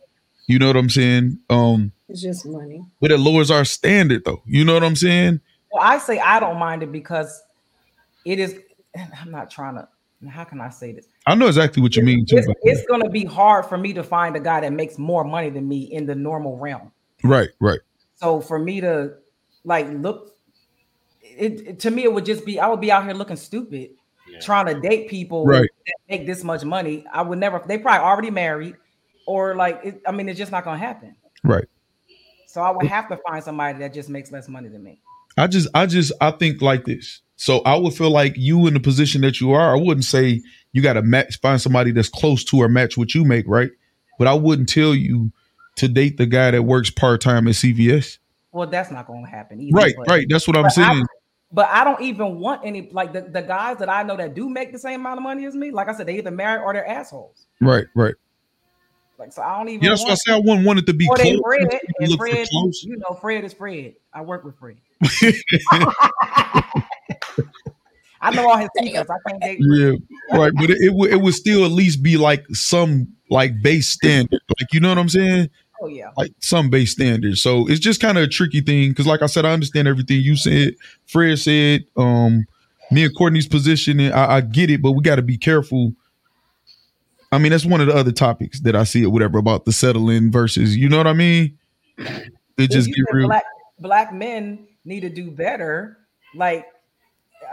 You 0.47 0.59
know 0.59 0.67
what 0.67 0.75
I'm 0.77 0.89
saying? 0.89 1.39
Um, 1.49 1.91
It's 2.09 2.21
just 2.21 2.45
money. 2.45 2.85
but 2.99 3.11
it 3.11 3.17
lowers 3.19 3.49
our 3.51 3.63
standard, 3.65 4.25
though. 4.25 4.41
You 4.45 4.65
know 4.65 4.73
what 4.73 4.83
I'm 4.83 4.95
saying? 4.97 5.39
Well, 5.71 5.81
I 5.83 5.97
say 5.99 6.19
I 6.19 6.39
don't 6.41 6.59
mind 6.59 6.83
it 6.83 6.91
because 6.91 7.41
it 8.25 8.39
is. 8.39 8.55
I'm 9.21 9.31
not 9.31 9.49
trying 9.51 9.75
to. 9.75 9.87
How 10.27 10.43
can 10.43 10.61
I 10.61 10.69
say 10.69 10.91
this? 10.93 11.07
I 11.27 11.35
know 11.35 11.47
exactly 11.47 11.81
what 11.81 11.95
you 11.95 12.03
mean 12.03 12.25
too. 12.25 12.37
It's, 12.37 12.47
it's 12.63 12.85
going 12.87 13.01
to 13.01 13.09
be 13.09 13.25
hard 13.25 13.65
for 13.65 13.77
me 13.77 13.93
to 13.93 14.03
find 14.03 14.35
a 14.35 14.39
guy 14.39 14.61
that 14.61 14.73
makes 14.73 14.97
more 14.97 15.23
money 15.23 15.49
than 15.49 15.67
me 15.67 15.83
in 15.91 16.05
the 16.05 16.15
normal 16.15 16.57
realm. 16.57 16.91
right, 17.23 17.49
right. 17.59 17.79
So 18.15 18.39
for 18.41 18.59
me 18.59 18.81
to 18.81 19.15
like 19.63 19.87
look, 19.89 20.33
it, 21.21 21.67
it- 21.67 21.79
to 21.81 21.91
me 21.91 22.03
it 22.03 22.13
would 22.13 22.25
just 22.25 22.45
be 22.45 22.59
I 22.59 22.67
would 22.67 22.81
be 22.81 22.91
out 22.91 23.03
here 23.05 23.13
looking 23.13 23.35
stupid 23.37 23.91
Yeah. 24.29 24.39
trying 24.39 24.67
to 24.67 24.79
date 24.79 25.09
people 25.09 25.45
Right. 25.45 25.69
that 25.85 25.95
make 26.09 26.25
this 26.25 26.43
much 26.43 26.63
money. 26.63 27.05
I 27.11 27.21
would 27.21 27.39
never. 27.39 27.61
They 27.67 27.77
probably 27.77 28.05
already 28.05 28.29
married, 28.31 28.75
or 29.27 29.55
like 29.55 29.79
it, 29.83 30.01
I 30.07 30.11
mean, 30.11 30.29
it's 30.29 30.37
just 30.37 30.51
not 30.51 30.63
going 30.63 30.79
to 30.79 30.85
happen. 30.85 31.15
Right. 31.43 31.65
So 32.47 32.61
I 32.61 32.69
would 32.71 32.85
have 32.87 33.09
to 33.09 33.17
find 33.27 33.43
somebody 33.43 33.79
that 33.79 33.93
just 33.93 34.09
makes 34.09 34.31
less 34.31 34.47
money 34.47 34.69
than 34.69 34.83
me. 34.83 34.99
I 35.37 35.47
just, 35.47 35.67
I 35.73 35.87
just, 35.87 36.11
I 36.21 36.29
think 36.31 36.61
like 36.61 36.85
this. 36.85 37.21
So 37.43 37.59
I 37.65 37.75
would 37.75 37.93
feel 37.93 38.09
like 38.09 38.37
you 38.37 38.67
in 38.67 38.73
the 38.73 38.79
position 38.79 39.19
that 39.19 39.41
you 39.41 39.51
are. 39.51 39.75
I 39.75 39.77
wouldn't 39.77 40.05
say 40.05 40.41
you 40.71 40.81
got 40.81 40.93
to 40.93 41.01
match, 41.01 41.41
find 41.41 41.59
somebody 41.59 41.91
that's 41.91 42.07
close 42.07 42.41
to 42.45 42.61
or 42.61 42.69
match 42.69 42.95
what 42.97 43.13
you 43.13 43.25
make, 43.25 43.45
right? 43.49 43.69
But 44.17 44.29
I 44.29 44.33
wouldn't 44.33 44.69
tell 44.69 44.95
you 44.95 45.33
to 45.75 45.89
date 45.89 46.15
the 46.15 46.25
guy 46.25 46.51
that 46.51 46.63
works 46.63 46.89
part 46.89 47.19
time 47.19 47.49
at 47.49 47.55
CVS. 47.55 48.19
Well, 48.53 48.69
that's 48.69 48.91
not 48.91 49.07
going 49.07 49.25
to 49.25 49.29
happen 49.29 49.59
either. 49.59 49.75
Right, 49.75 49.93
but- 49.97 50.07
right. 50.07 50.25
That's 50.29 50.47
what 50.47 50.55
I'm 50.55 50.63
but 50.63 50.77
I- 50.77 50.93
saying. 50.93 51.05
But 51.51 51.67
I 51.67 51.83
don't 51.83 52.01
even 52.01 52.39
want 52.39 52.61
any 52.63 52.89
like 52.93 53.11
the, 53.11 53.23
the 53.23 53.41
guys 53.41 53.77
that 53.79 53.89
I 53.89 54.03
know 54.03 54.15
that 54.15 54.33
do 54.35 54.47
make 54.47 54.71
the 54.71 54.79
same 54.79 55.01
amount 55.01 55.17
of 55.17 55.23
money 55.23 55.45
as 55.45 55.53
me. 55.53 55.69
Like 55.69 55.89
I 55.89 55.93
said, 55.93 56.07
they 56.07 56.17
either 56.17 56.31
married 56.31 56.63
or 56.63 56.71
they're 56.71 56.87
assholes. 56.87 57.45
Right, 57.59 57.87
right. 57.93 58.15
Like 59.19 59.33
so, 59.33 59.41
I 59.41 59.57
don't 59.57 59.67
even. 59.67 59.83
Yeah, 59.83 59.89
that's 59.89 60.01
why 60.03 60.07
I 60.07 60.09
want, 60.11 60.19
say 60.19 60.33
I 60.33 60.37
wouldn't 60.37 60.65
want 60.65 60.79
it 60.79 60.85
to 60.85 60.93
be 60.93 61.09
or 61.09 61.17
they. 61.17 61.37
Fred 61.43 61.79
and 61.99 62.17
Fred. 62.17 62.47
close. 62.47 62.83
You 62.83 62.95
know, 62.97 63.15
Fred 63.15 63.43
is 63.43 63.53
Fred. 63.53 63.95
I 64.13 64.21
work 64.21 64.45
with 64.45 64.55
Fred. 64.57 64.77
I 68.21 68.31
know 68.33 68.49
all 68.49 68.57
his 68.57 68.69
secrets. 68.77 69.09
I 69.09 69.29
can't 69.29 69.41
date. 69.41 69.59
Yeah, 69.59 69.91
right. 70.31 70.53
But 70.55 70.69
it, 70.69 70.77
it 70.79 70.93
would 70.93 71.11
it 71.11 71.21
would 71.21 71.33
still 71.33 71.65
at 71.65 71.71
least 71.71 72.01
be 72.01 72.17
like 72.17 72.45
some 72.51 73.07
like 73.29 73.61
base 73.61 73.89
standard. 73.89 74.39
Like 74.59 74.73
you 74.73 74.79
know 74.79 74.89
what 74.89 74.97
I'm 74.97 75.09
saying? 75.09 75.49
Oh 75.81 75.87
yeah. 75.87 76.11
Like 76.15 76.31
some 76.39 76.69
base 76.69 76.93
standard. 76.93 77.37
So 77.37 77.67
it's 77.67 77.81
just 77.81 77.99
kind 77.99 78.17
of 78.17 78.23
a 78.23 78.27
tricky 78.27 78.61
thing 78.61 78.89
because, 78.89 79.05
like 79.05 79.21
I 79.21 79.25
said, 79.25 79.45
I 79.45 79.51
understand 79.51 79.87
everything 79.87 80.21
you 80.21 80.37
said. 80.37 80.75
Fred 81.05 81.37
said, 81.39 81.83
um, 81.97 82.45
me 82.89 83.03
and 83.03 83.15
Courtney's 83.17 83.47
position, 83.47 83.99
and 83.99 84.13
I, 84.13 84.37
I 84.37 84.41
get 84.41 84.69
it, 84.69 84.81
but 84.81 84.93
we 84.93 85.03
got 85.03 85.17
to 85.17 85.21
be 85.21 85.37
careful. 85.37 85.93
I 87.33 87.39
mean, 87.39 87.51
that's 87.51 87.65
one 87.65 87.81
of 87.81 87.87
the 87.87 87.95
other 87.95 88.11
topics 88.13 88.61
that 88.61 88.75
I 88.75 88.85
see 88.85 89.03
it, 89.03 89.07
whatever, 89.07 89.39
about 89.39 89.65
the 89.65 89.73
settling 89.73 90.31
versus, 90.31 90.77
you 90.77 90.87
know 90.87 90.97
what 90.97 91.07
I 91.07 91.13
mean? 91.13 91.57
It 91.97 92.71
just 92.71 92.87
get 92.87 93.03
real. 93.11 93.27
Black 93.27 93.43
black 93.79 94.13
men 94.13 94.67
need 94.85 95.01
to 95.01 95.09
do 95.09 95.31
better. 95.31 95.97
Like 96.35 96.65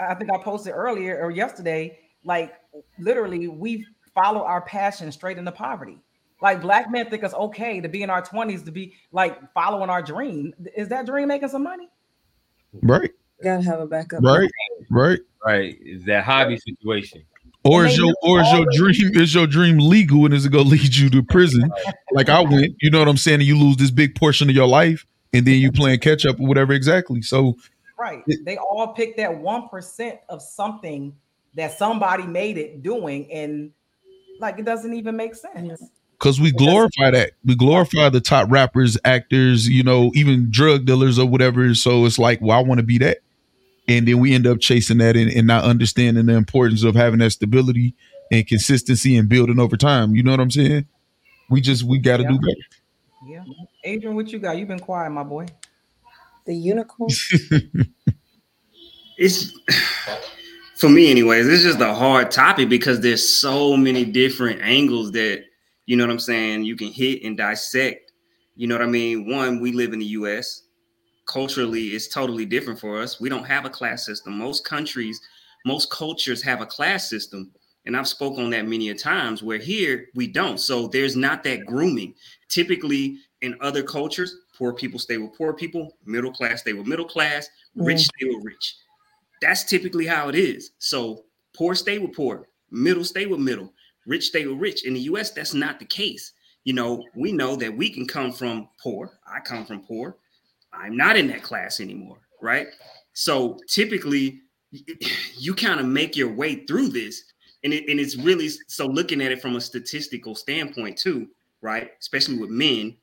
I 0.00 0.14
think 0.14 0.30
I 0.32 0.38
posted 0.38 0.72
earlier 0.74 1.20
or 1.22 1.30
yesterday. 1.30 1.98
Like 2.24 2.54
literally, 2.98 3.48
we 3.48 3.86
follow 4.14 4.42
our 4.42 4.62
passion 4.62 5.10
straight 5.12 5.38
into 5.38 5.52
poverty. 5.52 5.98
Like 6.42 6.62
black 6.62 6.90
men 6.90 7.08
think 7.10 7.22
it's 7.22 7.34
okay 7.34 7.80
to 7.80 7.88
be 7.88 8.02
in 8.02 8.10
our 8.10 8.22
twenties 8.22 8.62
to 8.64 8.70
be 8.72 8.94
like 9.12 9.38
following 9.52 9.90
our 9.90 10.02
dream. 10.02 10.54
Is 10.76 10.88
that 10.88 11.06
dream 11.06 11.28
making 11.28 11.50
some 11.50 11.62
money? 11.62 11.88
Right, 12.82 13.10
Gotta 13.42 13.62
have 13.64 13.80
a 13.80 13.86
backup. 13.86 14.22
right, 14.22 14.50
right. 14.90 15.20
Right. 15.44 15.78
Is 15.80 16.04
that 16.04 16.24
hobby 16.24 16.58
situation. 16.58 17.22
Or 17.62 17.84
is 17.84 17.96
your 17.96 18.14
or 18.22 18.40
is 18.40 18.50
your 18.52 18.66
dream 18.72 19.16
is 19.16 19.34
your 19.34 19.46
dream 19.46 19.78
legal 19.78 20.24
and 20.24 20.32
is 20.32 20.46
it 20.46 20.52
gonna 20.52 20.64
lead 20.68 20.94
you 20.94 21.10
to 21.10 21.22
prison? 21.22 21.70
Like 22.12 22.28
I 22.28 22.40
went, 22.40 22.74
you 22.80 22.90
know 22.90 22.98
what 22.98 23.06
I'm 23.06 23.16
saying? 23.16 23.38
And 23.38 23.44
you 23.44 23.56
lose 23.56 23.76
this 23.76 23.92
big 23.92 24.16
portion 24.16 24.50
of 24.50 24.56
your 24.56 24.66
life, 24.66 25.06
and 25.32 25.46
then 25.46 25.60
you 25.60 25.70
playing 25.70 26.00
catch 26.00 26.26
up 26.26 26.40
or 26.40 26.46
whatever 26.48 26.72
exactly. 26.72 27.22
So 27.22 27.56
Right. 28.00 28.24
They 28.44 28.56
all 28.56 28.88
pick 28.94 29.16
that 29.18 29.36
one 29.36 29.68
percent 29.68 30.18
of 30.30 30.40
something 30.40 31.14
that 31.54 31.76
somebody 31.76 32.22
made 32.24 32.56
it 32.56 32.82
doing, 32.82 33.30
and 33.30 33.72
like 34.40 34.58
it 34.58 34.64
doesn't 34.64 34.94
even 34.94 35.16
make 35.16 35.34
sense. 35.34 35.82
because 36.18 36.40
we 36.40 36.50
glorify 36.50 37.10
that, 37.10 37.32
we 37.44 37.54
glorify 37.54 38.08
the 38.08 38.20
top 38.20 38.50
rappers, 38.50 38.96
actors, 39.04 39.68
you 39.68 39.82
know, 39.82 40.10
even 40.14 40.50
drug 40.50 40.86
dealers 40.86 41.18
or 41.18 41.26
whatever. 41.26 41.74
So 41.74 42.06
it's 42.06 42.18
like, 42.18 42.40
well, 42.40 42.56
I 42.58 42.62
want 42.62 42.78
to 42.78 42.86
be 42.86 42.96
that, 42.98 43.18
and 43.86 44.08
then 44.08 44.18
we 44.18 44.34
end 44.34 44.46
up 44.46 44.60
chasing 44.60 44.98
that 44.98 45.16
and, 45.16 45.30
and 45.30 45.46
not 45.46 45.64
understanding 45.64 46.24
the 46.26 46.34
importance 46.34 46.82
of 46.84 46.94
having 46.94 47.18
that 47.18 47.32
stability 47.32 47.94
and 48.32 48.46
consistency 48.46 49.16
and 49.16 49.28
building 49.28 49.58
over 49.58 49.76
time. 49.76 50.14
You 50.16 50.22
know 50.22 50.30
what 50.30 50.40
I'm 50.40 50.50
saying? 50.50 50.86
We 51.50 51.60
just 51.60 51.82
we 51.82 51.98
got 51.98 52.18
to 52.18 52.22
do 52.22 52.32
Yeah. 52.32 52.38
better. 52.38 52.60
Yeah. 53.26 53.44
Adrian, 53.84 54.14
what 54.16 54.28
you 54.32 54.38
got? 54.38 54.56
You've 54.56 54.68
been 54.68 54.78
quiet, 54.78 55.10
my 55.10 55.22
boy. 55.24 55.46
The 56.50 56.56
unicorn. 56.56 57.08
it's 59.16 59.56
for 60.74 60.88
me 60.88 61.08
anyways 61.12 61.46
it's 61.46 61.62
just 61.62 61.78
a 61.78 61.94
hard 61.94 62.32
topic 62.32 62.68
because 62.68 62.98
there's 62.98 63.28
so 63.40 63.76
many 63.76 64.04
different 64.04 64.60
angles 64.60 65.12
that 65.12 65.44
you 65.86 65.96
know 65.96 66.04
what 66.04 66.10
i'm 66.10 66.18
saying 66.18 66.64
you 66.64 66.74
can 66.74 66.88
hit 66.88 67.22
and 67.22 67.36
dissect. 67.36 68.10
You 68.56 68.66
know 68.66 68.74
what 68.74 68.82
i 68.82 68.88
mean? 68.88 69.30
One 69.30 69.60
we 69.60 69.70
live 69.70 69.92
in 69.92 70.00
the 70.00 70.06
us 70.06 70.64
culturally 71.26 71.90
it's 71.90 72.08
totally 72.08 72.46
different 72.46 72.80
for 72.80 73.00
us. 73.00 73.20
We 73.20 73.28
don't 73.28 73.44
have 73.44 73.64
a 73.64 73.70
class 73.70 74.04
system. 74.04 74.36
Most 74.36 74.64
countries 74.64 75.20
most 75.64 75.88
cultures 75.88 76.42
have 76.42 76.62
a 76.62 76.66
class 76.66 77.08
system 77.08 77.52
and 77.86 77.96
i've 77.96 78.08
spoken 78.08 78.42
on 78.42 78.50
that 78.50 78.66
many 78.66 78.88
a 78.88 78.94
times 78.96 79.40
where 79.40 79.58
here 79.58 80.06
we 80.16 80.26
don't. 80.26 80.58
So 80.58 80.88
there's 80.88 81.14
not 81.14 81.44
that 81.44 81.64
grooming. 81.64 82.14
Typically 82.48 83.18
in 83.40 83.56
other 83.60 83.84
cultures 83.84 84.36
poor 84.60 84.72
people 84.72 85.00
stay 85.00 85.16
with 85.16 85.36
poor 85.36 85.52
people 85.52 85.96
middle 86.04 86.32
class 86.32 86.60
stay 86.60 86.74
with 86.74 86.86
middle 86.86 87.04
class 87.04 87.48
mm. 87.76 87.86
rich 87.86 88.02
stay 88.02 88.26
with 88.28 88.44
rich 88.44 88.76
that's 89.40 89.64
typically 89.64 90.06
how 90.06 90.28
it 90.28 90.34
is. 90.34 90.72
So 90.78 91.24
poor 91.56 91.74
stay 91.74 91.98
with 91.98 92.14
poor, 92.14 92.48
middle 92.70 93.04
stay 93.04 93.26
with 93.26 93.40
middle, 93.40 93.72
rich 94.06 94.26
stay 94.26 94.46
with 94.46 94.58
rich. 94.58 94.84
In 94.84 94.94
the 94.94 95.00
US, 95.00 95.30
that's 95.30 95.54
not 95.54 95.78
the 95.78 95.86
case. 95.86 96.32
You 96.64 96.74
know, 96.74 97.04
we 97.14 97.32
know 97.32 97.56
that 97.56 97.74
we 97.74 97.90
can 97.90 98.06
come 98.06 98.32
from 98.32 98.68
poor. 98.82 99.18
I 99.26 99.40
come 99.40 99.64
from 99.64 99.80
poor. 99.80 100.16
I'm 100.72 100.96
not 100.96 101.16
in 101.16 101.26
that 101.28 101.42
class 101.42 101.80
anymore, 101.80 102.18
right? 102.42 102.68
So 103.14 103.58
typically, 103.66 104.40
you 105.38 105.54
kind 105.54 105.80
of 105.80 105.86
make 105.86 106.16
your 106.16 106.32
way 106.32 106.66
through 106.66 106.88
this, 106.88 107.24
and 107.64 107.72
it, 107.72 107.88
and 107.88 107.98
it's 107.98 108.16
really 108.16 108.48
so 108.68 108.86
looking 108.86 109.20
at 109.20 109.32
it 109.32 109.42
from 109.42 109.56
a 109.56 109.60
statistical 109.60 110.34
standpoint 110.34 110.98
too, 110.98 111.28
right? 111.60 111.90
Especially 111.98 112.38
with 112.38 112.50
men, 112.50 112.96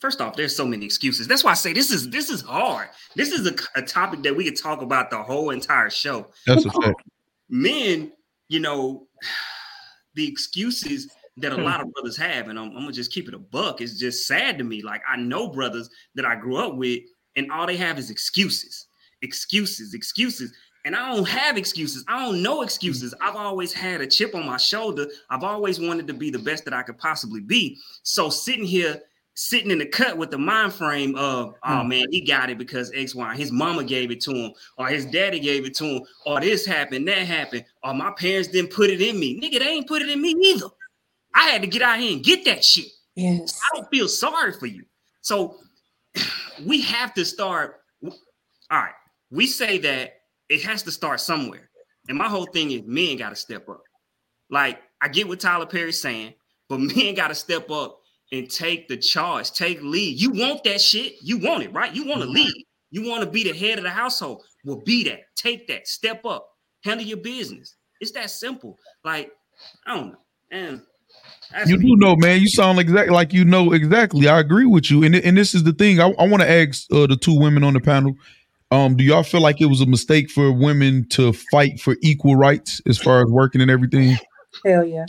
First 0.00 0.22
off, 0.22 0.34
there's 0.34 0.56
so 0.56 0.66
many 0.66 0.86
excuses. 0.86 1.28
That's 1.28 1.44
why 1.44 1.50
I 1.50 1.54
say 1.54 1.74
this 1.74 1.90
is 1.90 2.08
this 2.08 2.30
is 2.30 2.40
hard. 2.40 2.88
This 3.16 3.32
is 3.32 3.46
a, 3.46 3.54
a 3.78 3.82
topic 3.82 4.22
that 4.22 4.34
we 4.34 4.44
could 4.44 4.56
talk 4.56 4.80
about 4.80 5.10
the 5.10 5.22
whole 5.22 5.50
entire 5.50 5.90
show. 5.90 6.28
That's 6.46 6.64
a 6.64 6.70
fact. 6.70 7.02
Men, 7.50 8.12
you 8.48 8.60
know, 8.60 9.06
the 10.14 10.26
excuses 10.26 11.10
that 11.36 11.52
a 11.52 11.56
hmm. 11.56 11.62
lot 11.62 11.82
of 11.82 11.92
brothers 11.92 12.16
have, 12.16 12.48
and 12.48 12.58
I'm, 12.58 12.68
I'm 12.68 12.82
gonna 12.82 12.92
just 12.92 13.12
keep 13.12 13.28
it 13.28 13.34
a 13.34 13.38
buck. 13.38 13.82
It's 13.82 13.98
just 13.98 14.26
sad 14.26 14.56
to 14.56 14.64
me. 14.64 14.82
Like 14.82 15.02
I 15.06 15.16
know 15.16 15.50
brothers 15.50 15.90
that 16.14 16.24
I 16.24 16.34
grew 16.34 16.56
up 16.56 16.76
with, 16.76 17.00
and 17.36 17.52
all 17.52 17.66
they 17.66 17.76
have 17.76 17.98
is 17.98 18.10
excuses, 18.10 18.86
excuses, 19.20 19.92
excuses. 19.92 20.52
And 20.86 20.96
I 20.96 21.14
don't 21.14 21.28
have 21.28 21.58
excuses. 21.58 22.06
I 22.08 22.24
don't 22.24 22.42
know 22.42 22.62
excuses. 22.62 23.12
I've 23.20 23.36
always 23.36 23.70
had 23.70 24.00
a 24.00 24.06
chip 24.06 24.34
on 24.34 24.46
my 24.46 24.56
shoulder. 24.56 25.06
I've 25.28 25.44
always 25.44 25.78
wanted 25.78 26.06
to 26.06 26.14
be 26.14 26.30
the 26.30 26.38
best 26.38 26.64
that 26.64 26.72
I 26.72 26.82
could 26.82 26.96
possibly 26.96 27.42
be. 27.42 27.76
So 28.02 28.30
sitting 28.30 28.64
here 28.64 29.02
sitting 29.34 29.70
in 29.70 29.78
the 29.78 29.86
cut 29.86 30.18
with 30.18 30.30
the 30.30 30.38
mind 30.38 30.72
frame 30.72 31.14
of, 31.16 31.54
oh 31.62 31.82
hmm. 31.82 31.88
man, 31.88 32.06
he 32.10 32.20
got 32.20 32.50
it 32.50 32.58
because 32.58 32.92
X, 32.94 33.14
Y, 33.14 33.36
his 33.36 33.52
mama 33.52 33.84
gave 33.84 34.10
it 34.10 34.20
to 34.22 34.32
him, 34.32 34.52
or 34.76 34.88
his 34.88 35.06
daddy 35.06 35.40
gave 35.40 35.64
it 35.64 35.74
to 35.76 35.84
him, 35.84 36.02
or 36.26 36.40
this 36.40 36.66
happened, 36.66 37.08
that 37.08 37.26
happened, 37.26 37.64
or 37.82 37.94
my 37.94 38.12
parents 38.18 38.48
didn't 38.48 38.72
put 38.72 38.90
it 38.90 39.00
in 39.00 39.18
me. 39.18 39.40
Nigga, 39.40 39.58
they 39.58 39.68
ain't 39.68 39.88
put 39.88 40.02
it 40.02 40.08
in 40.08 40.20
me 40.20 40.34
neither. 40.34 40.66
I 41.34 41.44
had 41.44 41.62
to 41.62 41.68
get 41.68 41.82
out 41.82 41.98
here 41.98 42.12
and 42.12 42.24
get 42.24 42.44
that 42.44 42.64
shit. 42.64 42.88
Yes. 43.14 43.60
I 43.72 43.76
don't 43.76 43.88
feel 43.90 44.08
sorry 44.08 44.52
for 44.52 44.66
you. 44.66 44.84
So 45.20 45.56
we 46.66 46.80
have 46.82 47.14
to 47.14 47.24
start. 47.24 47.76
All 48.02 48.78
right, 48.78 48.94
we 49.30 49.46
say 49.46 49.78
that 49.78 50.20
it 50.48 50.62
has 50.62 50.82
to 50.84 50.92
start 50.92 51.20
somewhere. 51.20 51.70
And 52.08 52.18
my 52.18 52.28
whole 52.28 52.46
thing 52.46 52.70
is 52.72 52.82
men 52.84 53.16
got 53.16 53.30
to 53.30 53.36
step 53.36 53.68
up. 53.68 53.82
Like, 54.50 54.80
I 55.00 55.08
get 55.08 55.28
what 55.28 55.40
Tyler 55.40 55.66
Perry's 55.66 56.00
saying, 56.00 56.34
but 56.68 56.80
men 56.96 57.14
got 57.14 57.28
to 57.28 57.34
step 57.34 57.70
up 57.70 57.99
and 58.32 58.50
take 58.50 58.88
the 58.88 58.96
charge, 58.96 59.52
take 59.52 59.82
lead. 59.82 60.20
You 60.20 60.30
want 60.30 60.64
that 60.64 60.80
shit. 60.80 61.14
You 61.22 61.38
want 61.38 61.62
it, 61.62 61.72
right? 61.72 61.94
You 61.94 62.06
want 62.06 62.22
to 62.22 62.28
lead. 62.28 62.52
You 62.90 63.08
want 63.08 63.24
to 63.24 63.30
be 63.30 63.44
the 63.44 63.56
head 63.56 63.78
of 63.78 63.84
the 63.84 63.90
household. 63.90 64.42
Well, 64.64 64.82
be 64.84 65.04
that. 65.04 65.20
Take 65.36 65.68
that. 65.68 65.86
Step 65.86 66.24
up. 66.24 66.48
Handle 66.84 67.06
your 67.06 67.18
business. 67.18 67.76
It's 68.00 68.12
that 68.12 68.30
simple. 68.30 68.78
Like, 69.04 69.30
I 69.86 69.94
don't 69.94 70.12
know. 70.12 70.18
And 70.50 70.82
You 71.66 71.78
do 71.78 71.96
know, 71.96 72.16
man. 72.16 72.40
You 72.40 72.48
sound 72.48 72.78
exactly 72.78 73.14
like 73.14 73.32
you 73.32 73.44
know 73.44 73.72
exactly. 73.72 74.28
I 74.28 74.40
agree 74.40 74.66
with 74.66 74.90
you, 74.90 75.04
and 75.04 75.14
and 75.14 75.36
this 75.36 75.54
is 75.54 75.64
the 75.64 75.72
thing. 75.72 76.00
I, 76.00 76.10
I 76.18 76.26
want 76.26 76.42
to 76.42 76.50
ask 76.50 76.86
uh, 76.92 77.06
the 77.06 77.16
two 77.16 77.38
women 77.38 77.62
on 77.62 77.74
the 77.74 77.80
panel. 77.80 78.14
Um, 78.72 78.96
do 78.96 79.02
y'all 79.02 79.24
feel 79.24 79.40
like 79.40 79.60
it 79.60 79.66
was 79.66 79.80
a 79.80 79.86
mistake 79.86 80.30
for 80.30 80.52
women 80.52 81.08
to 81.10 81.32
fight 81.32 81.80
for 81.80 81.96
equal 82.02 82.36
rights 82.36 82.80
as 82.86 82.98
far 82.98 83.22
as 83.22 83.28
working 83.28 83.60
and 83.60 83.70
everything? 83.70 84.16
Hell 84.64 84.84
yeah. 84.84 85.06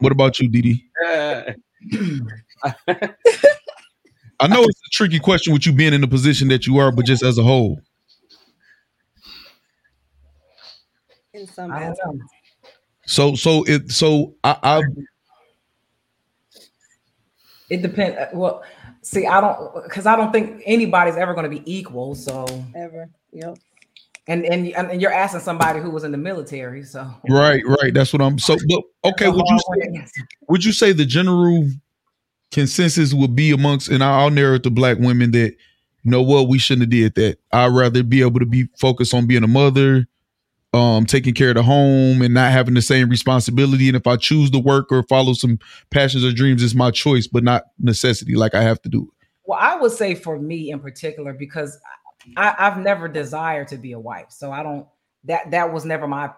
What 0.00 0.10
about 0.10 0.40
you, 0.40 0.48
Dee 0.48 0.62
Dee? 0.62 0.84
I 4.40 4.48
know 4.48 4.62
it's 4.62 4.80
a 4.86 4.90
tricky 4.90 5.18
question 5.18 5.52
with 5.52 5.66
you 5.66 5.72
being 5.72 5.92
in 5.92 6.00
the 6.00 6.08
position 6.08 6.48
that 6.48 6.66
you 6.66 6.78
are, 6.78 6.90
but 6.92 7.04
just 7.04 7.22
as 7.22 7.38
a 7.38 7.42
whole. 7.42 7.80
In 11.32 11.46
some 11.46 11.72
aspects. 11.72 12.18
So 13.06 13.34
so 13.34 13.64
it 13.64 13.90
so 13.90 14.34
I, 14.44 14.56
I 14.62 14.82
It 17.70 17.80
depends. 17.80 18.16
Uh, 18.18 18.28
well, 18.34 18.62
see, 19.00 19.26
I 19.26 19.40
don't 19.40 19.82
because 19.82 20.06
I 20.06 20.14
don't 20.14 20.30
think 20.30 20.62
anybody's 20.66 21.16
ever 21.16 21.32
going 21.34 21.50
to 21.50 21.50
be 21.50 21.62
equal. 21.64 22.14
So, 22.14 22.44
Ever. 22.74 23.08
Yep. 23.32 23.58
And 24.28 24.44
and 24.44 24.68
and 24.68 25.00
you're 25.00 25.12
asking 25.12 25.40
somebody 25.40 25.80
who 25.80 25.90
was 25.90 26.04
in 26.04 26.12
the 26.12 26.18
military. 26.18 26.84
So, 26.84 27.12
right 27.28 27.62
right 27.66 27.92
that's 27.92 28.12
what 28.12 28.22
I'm 28.22 28.38
so 28.38 28.56
but 28.68 29.10
okay 29.10 29.28
would 29.28 29.44
you 29.48 29.58
say 29.58 30.04
would 30.48 30.64
you 30.64 30.72
say 30.72 30.92
the 30.92 31.04
general 31.04 31.68
consensus 32.50 33.14
would 33.14 33.34
be 33.34 33.50
amongst 33.50 33.88
and 33.88 34.02
I'll 34.04 34.30
narrow 34.30 34.54
it 34.54 34.62
to 34.64 34.70
black 34.70 34.98
women 34.98 35.32
that 35.32 35.56
you 36.02 36.10
know 36.10 36.22
what 36.22 36.48
we 36.48 36.58
shouldn't 36.58 36.82
have 36.82 36.90
did 36.90 37.14
that. 37.16 37.38
I'd 37.52 37.72
rather 37.72 38.02
be 38.02 38.22
able 38.22 38.40
to 38.40 38.46
be 38.46 38.68
focused 38.78 39.14
on 39.14 39.26
being 39.26 39.44
a 39.44 39.48
mother 39.48 40.06
um 40.72 41.04
taking 41.04 41.34
care 41.34 41.50
of 41.50 41.56
the 41.56 41.62
home 41.62 42.22
and 42.22 42.32
not 42.32 42.52
having 42.52 42.74
the 42.74 42.82
same 42.82 43.08
responsibility. 43.08 43.88
And 43.88 43.96
if 43.96 44.06
I 44.06 44.16
choose 44.16 44.50
to 44.52 44.58
work 44.58 44.92
or 44.92 45.02
follow 45.02 45.32
some 45.32 45.58
passions 45.90 46.24
or 46.24 46.32
dreams 46.32 46.62
it's 46.62 46.74
my 46.74 46.92
choice 46.92 47.26
but 47.26 47.42
not 47.42 47.64
necessity 47.80 48.36
like 48.36 48.54
I 48.54 48.62
have 48.62 48.80
to 48.82 48.88
do. 48.88 49.12
Well, 49.44 49.58
I 49.60 49.74
would 49.76 49.92
say 49.92 50.14
for 50.14 50.38
me 50.38 50.70
in 50.70 50.78
particular, 50.78 51.32
because 51.32 51.78
I, 52.36 52.54
I've 52.58 52.78
never 52.78 53.08
desired 53.08 53.68
to 53.68 53.76
be 53.76 53.92
a 53.92 53.98
wife, 53.98 54.26
so 54.30 54.50
I 54.52 54.62
don't. 54.62 54.86
That 55.24 55.50
that 55.50 55.72
was 55.72 55.84
never 55.84 56.06
my. 56.06 56.30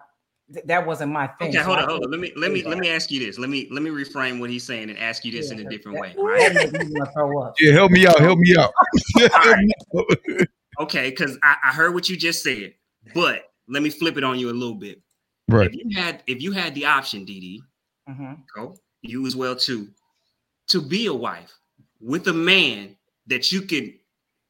That 0.65 0.85
wasn't 0.85 1.11
my 1.11 1.25
thing. 1.27 1.49
Okay, 1.49 1.57
hold 1.63 1.79
on, 1.79 1.89
hold 1.89 2.03
on. 2.03 2.11
Let 2.11 2.19
me 2.19 2.31
let 2.35 2.51
me 2.51 2.63
let 2.63 2.77
me 2.77 2.89
ask 2.89 3.09
you 3.09 3.19
this. 3.19 3.39
Let 3.39 3.49
me 3.49 3.67
let 3.71 3.81
me 3.81 3.89
reframe 3.89 4.39
what 4.39 4.49
he's 4.51 4.63
saying 4.63 4.89
and 4.91 4.99
ask 4.99 5.25
you 5.25 5.31
this 5.31 5.49
in 5.51 5.59
a 5.59 5.63
Yeah, 5.63 5.69
different 5.69 5.99
way, 5.99 6.13
that- 6.15 6.21
right? 6.21 6.39
that 6.53 6.53
made 6.53 6.73
me 6.73 6.85
wanna 6.91 7.11
throw 7.13 7.41
up. 7.41 7.55
Yeah, 7.59 7.73
help 7.73 7.91
me 7.91 8.05
out. 8.05 8.19
Help 8.19 8.37
me 8.39 8.55
out. 8.57 8.71
Help 9.31 9.57
me 9.57 9.71
out. 9.97 10.47
Okay, 10.79 11.09
because 11.09 11.37
I, 11.41 11.55
I 11.63 11.71
heard 11.73 11.93
what 11.93 12.09
you 12.09 12.17
just 12.17 12.43
said, 12.43 12.73
but 13.13 13.49
let 13.67 13.81
me 13.81 13.89
flip 13.89 14.17
it 14.17 14.23
on 14.23 14.37
you 14.37 14.49
a 14.49 14.53
little 14.53 14.75
bit. 14.75 15.01
right. 15.47 15.71
If 15.71 15.75
you 15.75 15.97
had 15.97 16.21
if 16.27 16.41
you 16.41 16.51
had 16.51 16.75
the 16.75 16.85
option, 16.85 17.25
Dee 17.25 17.39
Dee, 17.39 17.63
Mhm. 18.09 18.39
go 18.55 18.75
you 19.01 19.25
as 19.25 19.35
well 19.35 19.55
too, 19.55 19.89
to 20.67 20.81
be 20.81 21.05
a 21.07 21.13
wife 21.13 21.53
with 21.99 22.27
a 22.27 22.33
man 22.33 22.95
that 23.27 23.51
you 23.51 23.61
could 23.61 23.93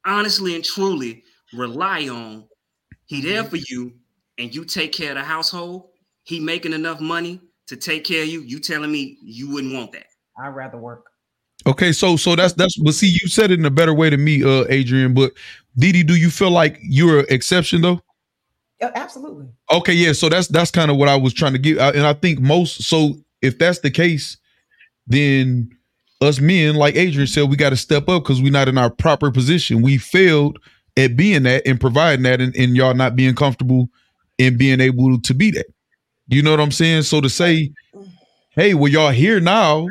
honestly 0.06 0.56
and 0.56 0.64
truly 0.64 1.24
rely 1.53 2.08
on. 2.08 2.45
He 3.06 3.22
there 3.22 3.41
Mm-hmm. 3.43 3.49
for 3.49 3.58
you, 3.58 3.93
and 4.38 4.53
you 4.53 4.66
take 4.66 4.91
care 4.91 5.12
of 5.12 5.18
the 5.18 5.24
household. 5.24 5.89
He 6.24 6.39
making 6.39 6.74
enough 6.74 6.99
money 6.99 7.39
to 7.68 7.76
take 7.76 8.03
care 8.03 8.24
of 8.24 8.30
you. 8.30 8.41
You 8.41 8.60
telling 8.60 8.91
me 8.91 9.18
you 9.22 9.51
wouldn't 9.51 9.74
want 9.74 9.91
that? 9.93 10.08
I'd 10.41 10.49
rather 10.49 10.78
work. 10.78 11.06
Okay, 11.68 11.91
so 11.91 12.16
so 12.16 12.36
that's 12.36 12.53
that's 12.53 12.78
but 12.78 12.93
see 12.93 13.08
you 13.08 13.28
said 13.28 13.51
it 13.51 13.60
in 13.60 13.66
a 13.66 13.72
better 13.72 13.93
way 13.93 14.10
to 14.10 14.18
me, 14.18 14.43
uh, 14.43 14.66
Adrian. 14.70 15.14
But 15.14 15.34
Dee 15.78 15.91
Dee, 15.91 16.03
do 16.03 16.16
you 16.16 16.30
feel 16.30 16.51
like 16.51 16.80
you're 16.82 17.20
an 17.20 17.26
exception 17.30 17.82
though? 17.82 18.01
Yeah, 18.82 18.91
absolutely. 18.93 19.47
Okay, 19.72 19.93
yeah. 19.93 20.14
So 20.14 20.30
that's 20.30 20.47
that's 20.47 20.70
kind 20.72 20.91
of 20.91 20.97
what 20.97 21.10
I 21.10 21.16
was 21.16 21.34
trying 21.34 21.53
to 21.53 21.60
get, 21.60 21.78
and 21.80 22.06
I 22.06 22.14
think 22.14 22.39
most. 22.39 22.84
So 22.84 23.16
if 23.41 23.58
that's 23.58 23.80
the 23.80 23.89
case, 23.89 24.38
then 25.08 25.70
us 26.22 26.39
men, 26.39 26.76
like 26.76 26.95
Adrian 26.95 27.28
said, 27.28 27.49
we 27.49 27.55
got 27.57 27.72
to 27.72 27.78
step 27.78 28.07
up 28.09 28.24
because 28.24 28.41
we're 28.41 28.51
not 28.51 28.68
in 28.68 28.78
our 28.78 28.89
proper 28.89 29.32
position. 29.32 29.82
We 29.82 29.97
failed 29.97 30.59
at 30.97 31.18
being 31.18 31.43
that 31.43 31.63
and 31.68 31.80
providing 31.80 32.24
that, 32.24 32.41
and, 32.41 32.55
and 32.55 32.76
y'all 32.76 32.93
not 32.93 33.16
being 33.16 33.36
comfortable 33.36 33.89
in 34.38 34.57
being 34.57 34.80
able 34.82 35.20
to 35.22 35.34
be 35.34 35.51
that. 35.51 35.68
You 36.28 36.41
know 36.41 36.51
what 36.51 36.59
I'm 36.59 36.72
saying? 36.72 37.03
So 37.03 37.22
to 37.22 37.30
say, 37.30 37.72
hey, 38.51 38.74
well, 38.74 38.91
y'all 38.91 39.11
here 39.11 39.39
now, 39.39 39.88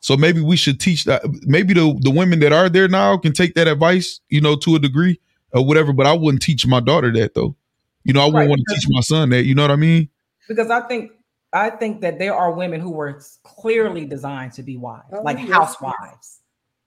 so 0.00 0.16
maybe 0.16 0.40
we 0.40 0.56
should 0.56 0.80
teach 0.80 1.04
that. 1.04 1.22
Maybe 1.42 1.74
the 1.74 1.98
the 2.00 2.10
women 2.10 2.40
that 2.40 2.52
are 2.52 2.68
there 2.68 2.88
now 2.88 3.16
can 3.16 3.32
take 3.32 3.54
that 3.54 3.68
advice, 3.68 4.20
you 4.28 4.40
know, 4.40 4.56
to 4.56 4.76
a 4.76 4.78
degree 4.78 5.18
or 5.52 5.64
whatever. 5.66 5.92
But 5.92 6.06
I 6.06 6.12
wouldn't 6.12 6.42
teach 6.42 6.66
my 6.66 6.80
daughter 6.80 7.12
that 7.12 7.34
though. 7.34 7.56
You 8.04 8.12
know, 8.12 8.20
I 8.20 8.26
wouldn't 8.26 8.36
Right, 8.36 8.48
want 8.50 8.62
to 8.68 8.74
teach 8.74 8.84
my 8.88 9.00
son 9.00 9.30
that. 9.30 9.44
You 9.44 9.54
know 9.54 9.62
what 9.62 9.70
I 9.70 9.76
mean? 9.76 10.08
Because 10.48 10.70
I 10.70 10.80
think 10.82 11.12
I 11.54 11.70
think 11.70 12.00
that 12.00 12.18
there 12.18 12.34
are 12.34 12.52
women 12.52 12.80
who 12.80 12.90
were 12.90 13.22
clearly 13.44 14.04
designed 14.04 14.52
to 14.54 14.62
be 14.62 14.76
wives, 14.76 15.06
Oh, 15.12 15.22
like 15.22 15.38
yes, 15.38 15.50
housewives. 15.50 16.40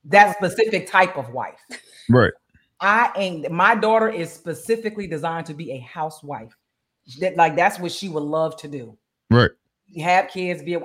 That 0.05 0.35
specific 0.37 0.87
type 0.87 1.17
of 1.17 1.29
wife. 1.31 1.59
Right. 2.09 2.33
I 2.79 3.11
ain't 3.15 3.49
my 3.51 3.75
daughter 3.75 4.09
is 4.09 4.31
specifically 4.31 5.07
designed 5.07 5.47
to 5.47 5.53
be 5.53 5.71
a 5.71 5.79
housewife. 5.79 6.55
That 7.19 7.35
like 7.35 7.55
that's 7.55 7.79
what 7.79 7.91
she 7.91 8.09
would 8.09 8.23
love 8.23 8.55
to 8.57 8.67
do. 8.67 8.97
Right. 9.31 9.51
Have 9.97 10.29
kids, 10.29 10.61
be 10.61 10.75
a 10.75 10.81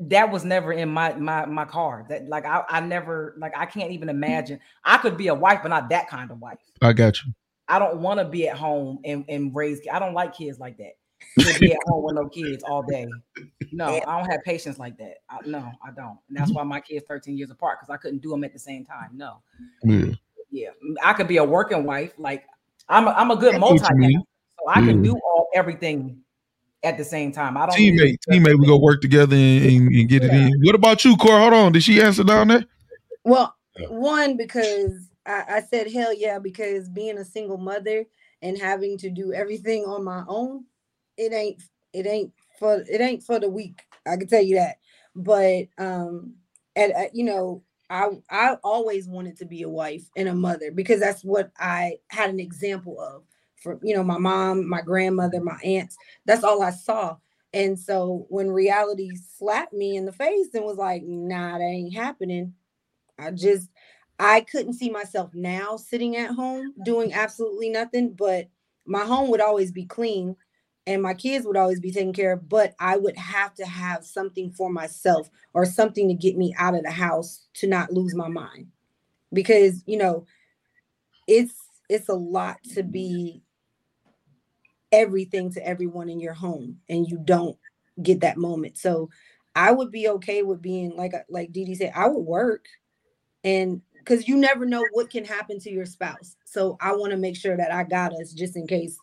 that 0.00 0.30
was 0.30 0.44
never 0.44 0.72
in 0.72 0.88
my 0.88 1.14
my 1.14 1.44
my 1.46 1.64
card. 1.64 2.08
That 2.08 2.28
like 2.28 2.46
I, 2.46 2.64
I 2.68 2.80
never 2.80 3.34
like 3.38 3.52
I 3.56 3.66
can't 3.66 3.92
even 3.92 4.08
imagine. 4.08 4.58
I 4.84 4.96
could 4.98 5.16
be 5.16 5.28
a 5.28 5.34
wife, 5.34 5.60
but 5.62 5.68
not 5.68 5.90
that 5.90 6.08
kind 6.08 6.30
of 6.30 6.40
wife. 6.40 6.58
I 6.82 6.92
got 6.92 7.22
you. 7.24 7.32
I 7.68 7.78
don't 7.78 7.98
want 7.98 8.18
to 8.18 8.24
be 8.24 8.48
at 8.48 8.56
home 8.56 8.98
and, 9.04 9.24
and 9.28 9.54
raise. 9.54 9.80
I 9.92 9.98
don't 10.00 10.14
like 10.14 10.34
kids 10.34 10.58
like 10.58 10.76
that. 10.78 10.94
To 11.38 11.58
be 11.60 11.72
at 11.72 11.78
home 11.86 12.04
with 12.04 12.14
no 12.14 12.28
kids 12.28 12.62
all 12.64 12.82
day. 12.82 13.06
No, 13.72 13.86
I 13.86 14.18
don't 14.20 14.30
have 14.30 14.40
patience 14.44 14.78
like 14.78 14.96
that. 14.98 15.18
I, 15.28 15.38
no, 15.46 15.70
I 15.84 15.90
don't. 15.94 16.18
And 16.28 16.36
that's 16.36 16.52
why 16.52 16.62
my 16.64 16.80
kids 16.80 17.04
13 17.08 17.36
years 17.38 17.50
apart 17.50 17.78
because 17.80 17.92
I 17.92 17.96
couldn't 17.96 18.20
do 18.22 18.30
them 18.30 18.44
at 18.44 18.52
the 18.52 18.58
same 18.58 18.84
time. 18.84 19.10
No, 19.12 19.42
Yeah. 19.84 20.12
yeah, 20.50 20.70
I 21.02 21.12
could 21.12 21.28
be 21.28 21.36
a 21.38 21.44
working 21.44 21.84
wife. 21.84 22.12
Like 22.18 22.44
I'm, 22.88 23.06
a, 23.06 23.10
I'm 23.10 23.30
a 23.30 23.36
good 23.36 23.54
I 23.54 23.58
get 23.58 23.60
what 23.60 23.90
you 23.90 23.96
mean. 23.96 24.18
multitasker, 24.18 24.22
so 24.58 24.68
I 24.68 24.80
can 24.80 25.04
Yeah. 25.04 25.10
do 25.12 25.20
all 25.24 25.48
everything 25.54 26.20
at 26.82 26.96
the 26.98 27.04
same 27.04 27.30
time. 27.30 27.56
I 27.56 27.66
don't 27.66 27.76
Teammate, 27.76 28.16
teammate, 28.28 28.58
we 28.58 28.66
go 28.66 28.78
work 28.78 29.00
together 29.00 29.36
and, 29.36 29.64
and, 29.70 29.94
and 29.94 30.08
get 30.08 30.24
it 30.24 30.32
in. 30.32 30.50
What 30.64 30.74
about 30.74 31.04
you, 31.04 31.16
Cora? 31.16 31.40
Hold 31.40 31.52
on. 31.54 31.72
Did 31.72 31.82
she 31.82 32.00
answer 32.02 32.24
down 32.24 32.48
there? 32.48 32.64
Well, 33.24 33.54
one 33.88 34.36
because 34.36 35.08
I, 35.26 35.44
I 35.48 35.60
said 35.60 35.90
hell 35.92 36.12
yeah 36.12 36.38
because 36.38 36.88
being 36.88 37.18
a 37.18 37.24
single 37.24 37.58
mother 37.58 38.06
and 38.42 38.58
having 38.58 38.96
to 38.98 39.10
do 39.10 39.32
everything 39.32 39.84
on 39.84 40.02
my 40.02 40.24
own, 40.26 40.64
it 41.20 41.32
ain't 41.32 41.62
it 41.92 42.06
ain't 42.06 42.32
for 42.58 42.82
it 42.88 43.00
ain't 43.00 43.22
for 43.22 43.38
the 43.38 43.48
weak. 43.48 43.82
I 44.06 44.16
can 44.16 44.26
tell 44.26 44.42
you 44.42 44.56
that. 44.56 44.76
But 45.14 45.66
um, 45.78 46.34
and 46.74 46.92
uh, 46.92 47.08
you 47.12 47.24
know, 47.24 47.62
I 47.90 48.08
I 48.30 48.56
always 48.64 49.06
wanted 49.06 49.36
to 49.38 49.44
be 49.44 49.62
a 49.62 49.68
wife 49.68 50.04
and 50.16 50.28
a 50.28 50.34
mother 50.34 50.70
because 50.72 51.00
that's 51.00 51.22
what 51.22 51.50
I 51.58 51.98
had 52.08 52.30
an 52.30 52.40
example 52.40 52.98
of 53.00 53.22
from 53.62 53.80
you 53.82 53.94
know 53.94 54.02
my 54.02 54.18
mom, 54.18 54.68
my 54.68 54.80
grandmother, 54.80 55.40
my 55.40 55.58
aunts. 55.62 55.96
That's 56.24 56.44
all 56.44 56.62
I 56.62 56.70
saw. 56.70 57.16
And 57.52 57.78
so 57.78 58.26
when 58.28 58.48
reality 58.50 59.10
slapped 59.36 59.72
me 59.72 59.96
in 59.96 60.06
the 60.06 60.12
face 60.12 60.48
and 60.54 60.64
was 60.64 60.78
like, 60.78 61.02
nah, 61.02 61.58
that 61.58 61.64
ain't 61.64 61.94
happening. 61.94 62.54
I 63.18 63.32
just 63.32 63.68
I 64.18 64.42
couldn't 64.42 64.74
see 64.74 64.88
myself 64.90 65.30
now 65.34 65.76
sitting 65.76 66.16
at 66.16 66.30
home 66.30 66.74
doing 66.84 67.12
absolutely 67.12 67.70
nothing, 67.70 68.12
but 68.12 68.48
my 68.86 69.04
home 69.04 69.30
would 69.30 69.40
always 69.40 69.72
be 69.72 69.84
clean 69.84 70.36
and 70.86 71.02
my 71.02 71.14
kids 71.14 71.46
would 71.46 71.56
always 71.56 71.80
be 71.80 71.92
taken 71.92 72.12
care 72.12 72.32
of, 72.32 72.48
but 72.48 72.74
I 72.80 72.96
would 72.96 73.16
have 73.16 73.54
to 73.54 73.66
have 73.66 74.04
something 74.04 74.50
for 74.50 74.70
myself 74.70 75.28
or 75.54 75.64
something 75.64 76.08
to 76.08 76.14
get 76.14 76.36
me 76.36 76.54
out 76.58 76.74
of 76.74 76.82
the 76.82 76.90
house 76.90 77.46
to 77.54 77.66
not 77.66 77.92
lose 77.92 78.14
my 78.14 78.28
mind. 78.28 78.68
Because, 79.32 79.82
you 79.86 79.96
know, 79.98 80.26
it's 81.28 81.54
it's 81.88 82.08
a 82.08 82.14
lot 82.14 82.56
to 82.74 82.82
be 82.82 83.42
everything 84.92 85.52
to 85.52 85.66
everyone 85.66 86.08
in 86.08 86.20
your 86.20 86.34
home 86.34 86.78
and 86.88 87.06
you 87.06 87.18
don't 87.24 87.56
get 88.02 88.20
that 88.20 88.36
moment. 88.36 88.78
So 88.78 89.10
I 89.54 89.72
would 89.72 89.90
be 89.90 90.08
okay 90.08 90.42
with 90.42 90.62
being 90.62 90.96
like 90.96 91.14
uh, 91.14 91.22
like 91.28 91.52
Dee 91.52 91.64
Dee 91.64 91.74
said, 91.74 91.92
I 91.94 92.08
would 92.08 92.22
work 92.22 92.66
and 93.44 93.82
because 93.98 94.26
you 94.26 94.36
never 94.36 94.64
know 94.64 94.84
what 94.92 95.10
can 95.10 95.24
happen 95.24 95.60
to 95.60 95.70
your 95.70 95.86
spouse. 95.86 96.36
So 96.44 96.76
I 96.80 96.92
want 96.96 97.12
to 97.12 97.18
make 97.18 97.36
sure 97.36 97.56
that 97.56 97.72
I 97.72 97.84
got 97.84 98.12
us 98.12 98.32
just 98.32 98.56
in 98.56 98.66
case 98.66 98.98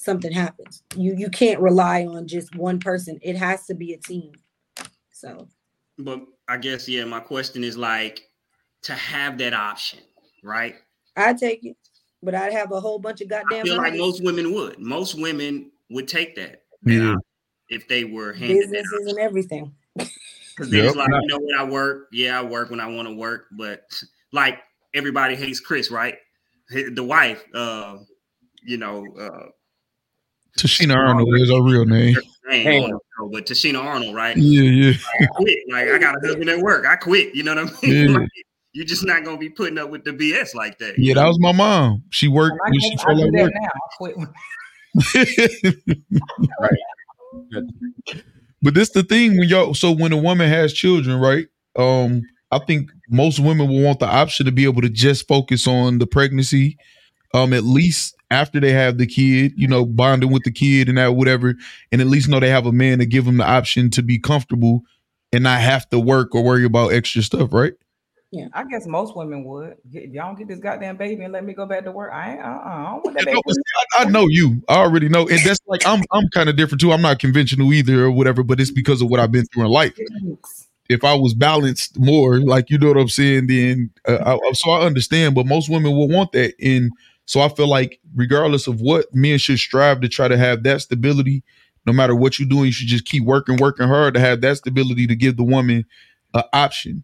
something 0.00 0.32
happens. 0.32 0.82
You 0.96 1.14
you 1.16 1.28
can't 1.28 1.60
rely 1.60 2.06
on 2.06 2.26
just 2.26 2.54
one 2.54 2.80
person. 2.80 3.18
It 3.22 3.36
has 3.36 3.66
to 3.66 3.74
be 3.74 3.92
a 3.92 3.98
team. 3.98 4.32
So 5.12 5.48
But 5.98 6.22
I 6.48 6.56
guess 6.56 6.88
yeah, 6.88 7.04
my 7.04 7.20
question 7.20 7.62
is 7.62 7.76
like 7.76 8.28
to 8.82 8.94
have 8.94 9.36
that 9.38 9.52
option, 9.52 10.00
right? 10.42 10.76
I 11.16 11.34
take 11.34 11.64
it, 11.64 11.76
but 12.22 12.34
I'd 12.34 12.52
have 12.52 12.72
a 12.72 12.80
whole 12.80 12.98
bunch 12.98 13.20
of 13.20 13.28
goddamn. 13.28 13.46
I 13.48 13.60
goddamn 13.60 13.66
feel 13.66 13.76
like 13.76 13.94
most 13.94 14.24
women 14.24 14.54
would. 14.54 14.78
Most 14.78 15.20
women 15.20 15.70
would 15.90 16.08
take 16.08 16.34
that, 16.36 16.62
Yeah. 16.84 17.16
if 17.68 17.86
they 17.88 18.04
were 18.04 18.32
handed 18.32 18.56
that 18.56 18.72
businesses 18.72 19.06
and 19.08 19.18
everything. 19.18 19.74
Because 20.56 20.72
then 20.72 20.84
it's 20.84 20.96
Yep. 20.96 21.08
like, 21.08 21.22
you 21.22 21.28
know 21.28 21.38
what, 21.38 21.58
I 21.58 21.64
work. 21.64 22.08
Yeah, 22.12 22.38
I 22.38 22.42
work 22.42 22.70
when 22.70 22.80
I 22.80 22.86
want 22.86 23.08
to 23.08 23.14
work. 23.14 23.46
But 23.52 23.84
like 24.32 24.58
everybody 24.92 25.34
hates 25.34 25.58
Chris, 25.58 25.90
right? 25.90 26.16
The 26.68 27.02
wife, 27.02 27.42
uh, 27.54 27.98
you 28.62 28.76
know, 28.76 29.06
uh, 29.18 29.46
Tichina 30.58 30.96
Arnold 30.96 31.28
is 31.40 31.50
her 31.50 31.62
real 31.62 31.84
name. 31.84 32.14
her 32.14 32.22
name, 32.50 32.66
I 32.68 32.80
don't 32.80 32.90
know, 32.90 33.00
but 33.32 33.46
Tichina 33.46 33.82
Arnold, 33.82 34.14
right? 34.14 34.36
Yeah, 34.36 34.62
yeah. 34.62 34.92
I 35.20 35.26
quit. 35.26 35.58
Like 35.70 35.88
I 35.88 35.98
got 35.98 36.16
a 36.16 36.20
husband 36.26 36.50
at 36.50 36.58
work. 36.58 36.86
I 36.86 36.96
quit. 36.96 37.34
You 37.34 37.42
know 37.44 37.54
what 37.54 37.72
I 37.82 37.86
mean? 37.86 38.10
Yeah. 38.10 38.18
Like, 38.20 38.28
you're 38.72 38.86
just 38.86 39.04
not 39.04 39.24
gonna 39.24 39.36
be 39.36 39.48
putting 39.48 39.78
up 39.78 39.90
with 39.90 40.04
the 40.04 40.12
BS 40.12 40.54
like 40.54 40.78
that. 40.78 40.96
Yeah, 40.96 41.14
that 41.14 41.26
was 41.26 41.40
my 41.40 41.50
mom. 41.50 42.04
She 42.10 42.28
worked 42.28 42.56
I, 42.64 42.70
when 42.70 42.80
she 42.80 42.90
guess 42.90 43.04
I 43.04 43.14
do 43.14 43.30
that 43.32 43.42
work. 43.42 43.52
now. 43.52 43.68
I 43.68 43.96
quit. 43.96 44.16
when- 44.16 44.32
but 48.62 48.74
this 48.74 48.90
the 48.90 49.02
thing 49.02 49.38
when 49.38 49.48
y'all 49.48 49.74
so 49.74 49.90
when 49.92 50.12
a 50.12 50.16
woman 50.16 50.48
has 50.48 50.72
children, 50.72 51.18
right? 51.18 51.46
Um, 51.76 52.22
I 52.50 52.58
think 52.60 52.90
most 53.08 53.40
women 53.40 53.68
will 53.68 53.82
want 53.82 54.00
the 54.00 54.06
option 54.06 54.46
to 54.46 54.52
be 54.52 54.64
able 54.64 54.82
to 54.82 54.88
just 54.88 55.28
focus 55.28 55.66
on 55.66 55.98
the 55.98 56.06
pregnancy, 56.06 56.76
um, 57.34 57.52
at 57.52 57.64
least 57.64 58.14
after 58.30 58.60
they 58.60 58.72
have 58.72 58.98
the 58.98 59.06
kid, 59.06 59.52
you 59.56 59.66
know, 59.66 59.84
bonding 59.84 60.30
with 60.30 60.44
the 60.44 60.52
kid 60.52 60.88
and 60.88 60.98
that 60.98 61.14
whatever, 61.14 61.54
and 61.90 62.00
at 62.00 62.06
least 62.06 62.28
know 62.28 62.40
they 62.40 62.48
have 62.48 62.66
a 62.66 62.72
man 62.72 62.98
to 62.98 63.06
give 63.06 63.24
them 63.24 63.38
the 63.38 63.48
option 63.48 63.90
to 63.90 64.02
be 64.02 64.18
comfortable 64.18 64.82
and 65.32 65.44
not 65.44 65.60
have 65.60 65.88
to 65.90 65.98
work 65.98 66.34
or 66.34 66.42
worry 66.42 66.64
about 66.64 66.92
extra 66.92 67.22
stuff, 67.22 67.52
right? 67.52 67.74
Yeah, 68.32 68.46
I 68.52 68.62
guess 68.64 68.86
most 68.86 69.16
women 69.16 69.42
would. 69.44 69.74
Y'all 69.90 70.36
get 70.36 70.46
this 70.46 70.60
goddamn 70.60 70.96
baby 70.96 71.24
and 71.24 71.32
let 71.32 71.44
me 71.44 71.52
go 71.52 71.66
back 71.66 71.82
to 71.82 71.90
work. 71.90 72.12
I 72.12 72.32
ain't. 72.32 72.40
Uh, 72.40 72.44
uh 72.44 72.48
I 72.48 72.84
don't 72.84 73.04
want 73.04 73.16
that 73.16 73.20
You 73.22 73.26
baby. 73.26 73.40
know, 73.44 73.52
see, 73.52 73.62
I, 73.98 74.02
I 74.02 74.04
know 74.04 74.26
you. 74.28 74.62
I 74.68 74.76
already 74.76 75.08
know, 75.08 75.28
and 75.28 75.40
that's 75.40 75.58
like 75.66 75.84
I'm. 75.84 76.04
I'm 76.12 76.28
kind 76.28 76.48
of 76.48 76.54
different 76.54 76.80
too. 76.80 76.92
I'm 76.92 77.02
not 77.02 77.18
conventional 77.18 77.72
either, 77.72 78.04
or 78.04 78.10
whatever. 78.12 78.44
But 78.44 78.60
it's 78.60 78.70
because 78.70 79.02
of 79.02 79.10
what 79.10 79.18
I've 79.18 79.32
been 79.32 79.46
through 79.46 79.64
in 79.64 79.72
life. 79.72 79.98
If 80.88 81.02
I 81.02 81.14
was 81.14 81.34
balanced 81.34 81.98
more, 81.98 82.38
like 82.38 82.70
you 82.70 82.78
know 82.78 82.88
what 82.88 82.98
I'm 82.98 83.08
saying, 83.08 83.48
then 83.48 83.90
uh, 84.06 84.38
I, 84.38 84.52
so 84.52 84.70
I 84.70 84.82
understand. 84.82 85.34
But 85.34 85.46
most 85.46 85.68
women 85.68 85.96
will 85.96 86.08
want 86.08 86.30
that, 86.30 86.54
and 86.60 86.92
so 87.26 87.40
I 87.40 87.48
feel 87.48 87.68
like 87.68 88.00
regardless 88.14 88.66
of 88.66 88.80
what 88.80 89.06
men 89.14 89.38
should 89.38 89.58
strive 89.58 90.00
to 90.00 90.08
try 90.08 90.28
to 90.28 90.36
have 90.36 90.62
that 90.64 90.82
stability. 90.82 91.42
No 91.86 91.94
matter 91.94 92.14
what 92.14 92.38
you're 92.38 92.48
doing, 92.48 92.66
you 92.66 92.72
should 92.72 92.88
just 92.88 93.06
keep 93.06 93.24
working, 93.24 93.56
working 93.56 93.88
hard 93.88 94.12
to 94.14 94.20
have 94.20 94.42
that 94.42 94.58
stability 94.58 95.06
to 95.06 95.16
give 95.16 95.38
the 95.38 95.42
woman 95.42 95.86
an 96.34 96.42
option. 96.52 97.02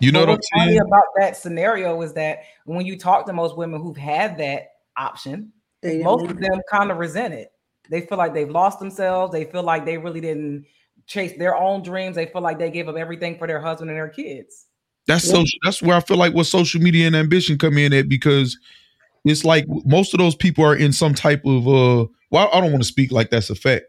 You 0.00 0.12
know 0.12 0.20
But 0.20 0.28
what 0.28 0.40
I'm 0.54 0.68
saying? 0.68 0.80
about 0.80 1.04
that 1.18 1.36
scenario 1.36 2.00
is 2.02 2.14
that 2.14 2.40
when 2.64 2.86
you 2.86 2.98
talk 2.98 3.26
to 3.26 3.32
most 3.32 3.56
women 3.56 3.80
who've 3.80 3.96
had 3.96 4.38
that 4.38 4.68
option, 4.96 5.52
They 5.82 6.02
most 6.02 6.30
of 6.30 6.38
them 6.38 6.60
kind 6.70 6.90
of 6.90 6.98
resent 6.98 7.34
it. 7.34 7.50
They 7.90 8.00
feel 8.02 8.18
like 8.18 8.34
they've 8.34 8.50
lost 8.50 8.78
themselves. 8.78 9.32
They 9.32 9.44
feel 9.44 9.62
like 9.62 9.84
they 9.84 9.98
really 9.98 10.20
didn't 10.20 10.66
chase 11.06 11.38
their 11.38 11.56
own 11.56 11.82
dreams. 11.82 12.16
They 12.16 12.26
feel 12.26 12.42
like 12.42 12.58
they 12.58 12.70
gave 12.70 12.88
up 12.88 12.96
everything 12.96 13.38
for 13.38 13.46
their 13.46 13.60
husband 13.60 13.90
and 13.90 13.98
their 13.98 14.08
kids. 14.08 14.66
That's 15.06 15.24
Yeah. 15.26 15.34
social. 15.34 15.58
That's 15.64 15.80
where 15.82 15.96
I 15.96 16.00
feel 16.00 16.16
like 16.16 16.34
what 16.34 16.44
social 16.46 16.80
media 16.80 17.06
and 17.06 17.14
ambition 17.14 17.58
come 17.58 17.78
in 17.78 17.92
at 17.92 18.08
because 18.08 18.58
it's 19.26 19.44
like 19.44 19.66
most 19.84 20.14
of 20.14 20.18
those 20.18 20.34
people 20.34 20.64
are 20.64 20.76
in 20.76 20.92
some 20.92 21.14
type 21.14 21.44
of 21.44 21.68
uh. 21.68 22.06
Well, 22.30 22.50
I 22.52 22.60
don't 22.60 22.72
want 22.72 22.82
to 22.82 22.88
speak 22.88 23.12
like 23.12 23.30
that's 23.30 23.50
a 23.50 23.54
fact, 23.54 23.84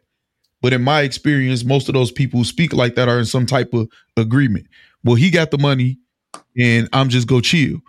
but 0.62 0.74
in 0.74 0.84
my 0.84 1.02
experience, 1.02 1.64
most 1.64 1.88
of 1.90 1.94
those 1.94 2.12
people 2.12 2.40
who 2.40 2.44
speak 2.44 2.74
like 2.74 2.96
that 2.96 3.10
are 3.10 3.20
in 3.20 3.26
some 3.26 3.46
type 3.46 3.74
of 3.74 3.88
agreement. 4.16 4.68
Well, 5.04 5.16
he 5.16 5.32
got 5.32 5.52
the 5.52 5.58
money, 5.58 5.98
and 6.58 6.88
I'm 6.94 7.10
just 7.10 7.28
go 7.28 7.42
chill. 7.42 7.80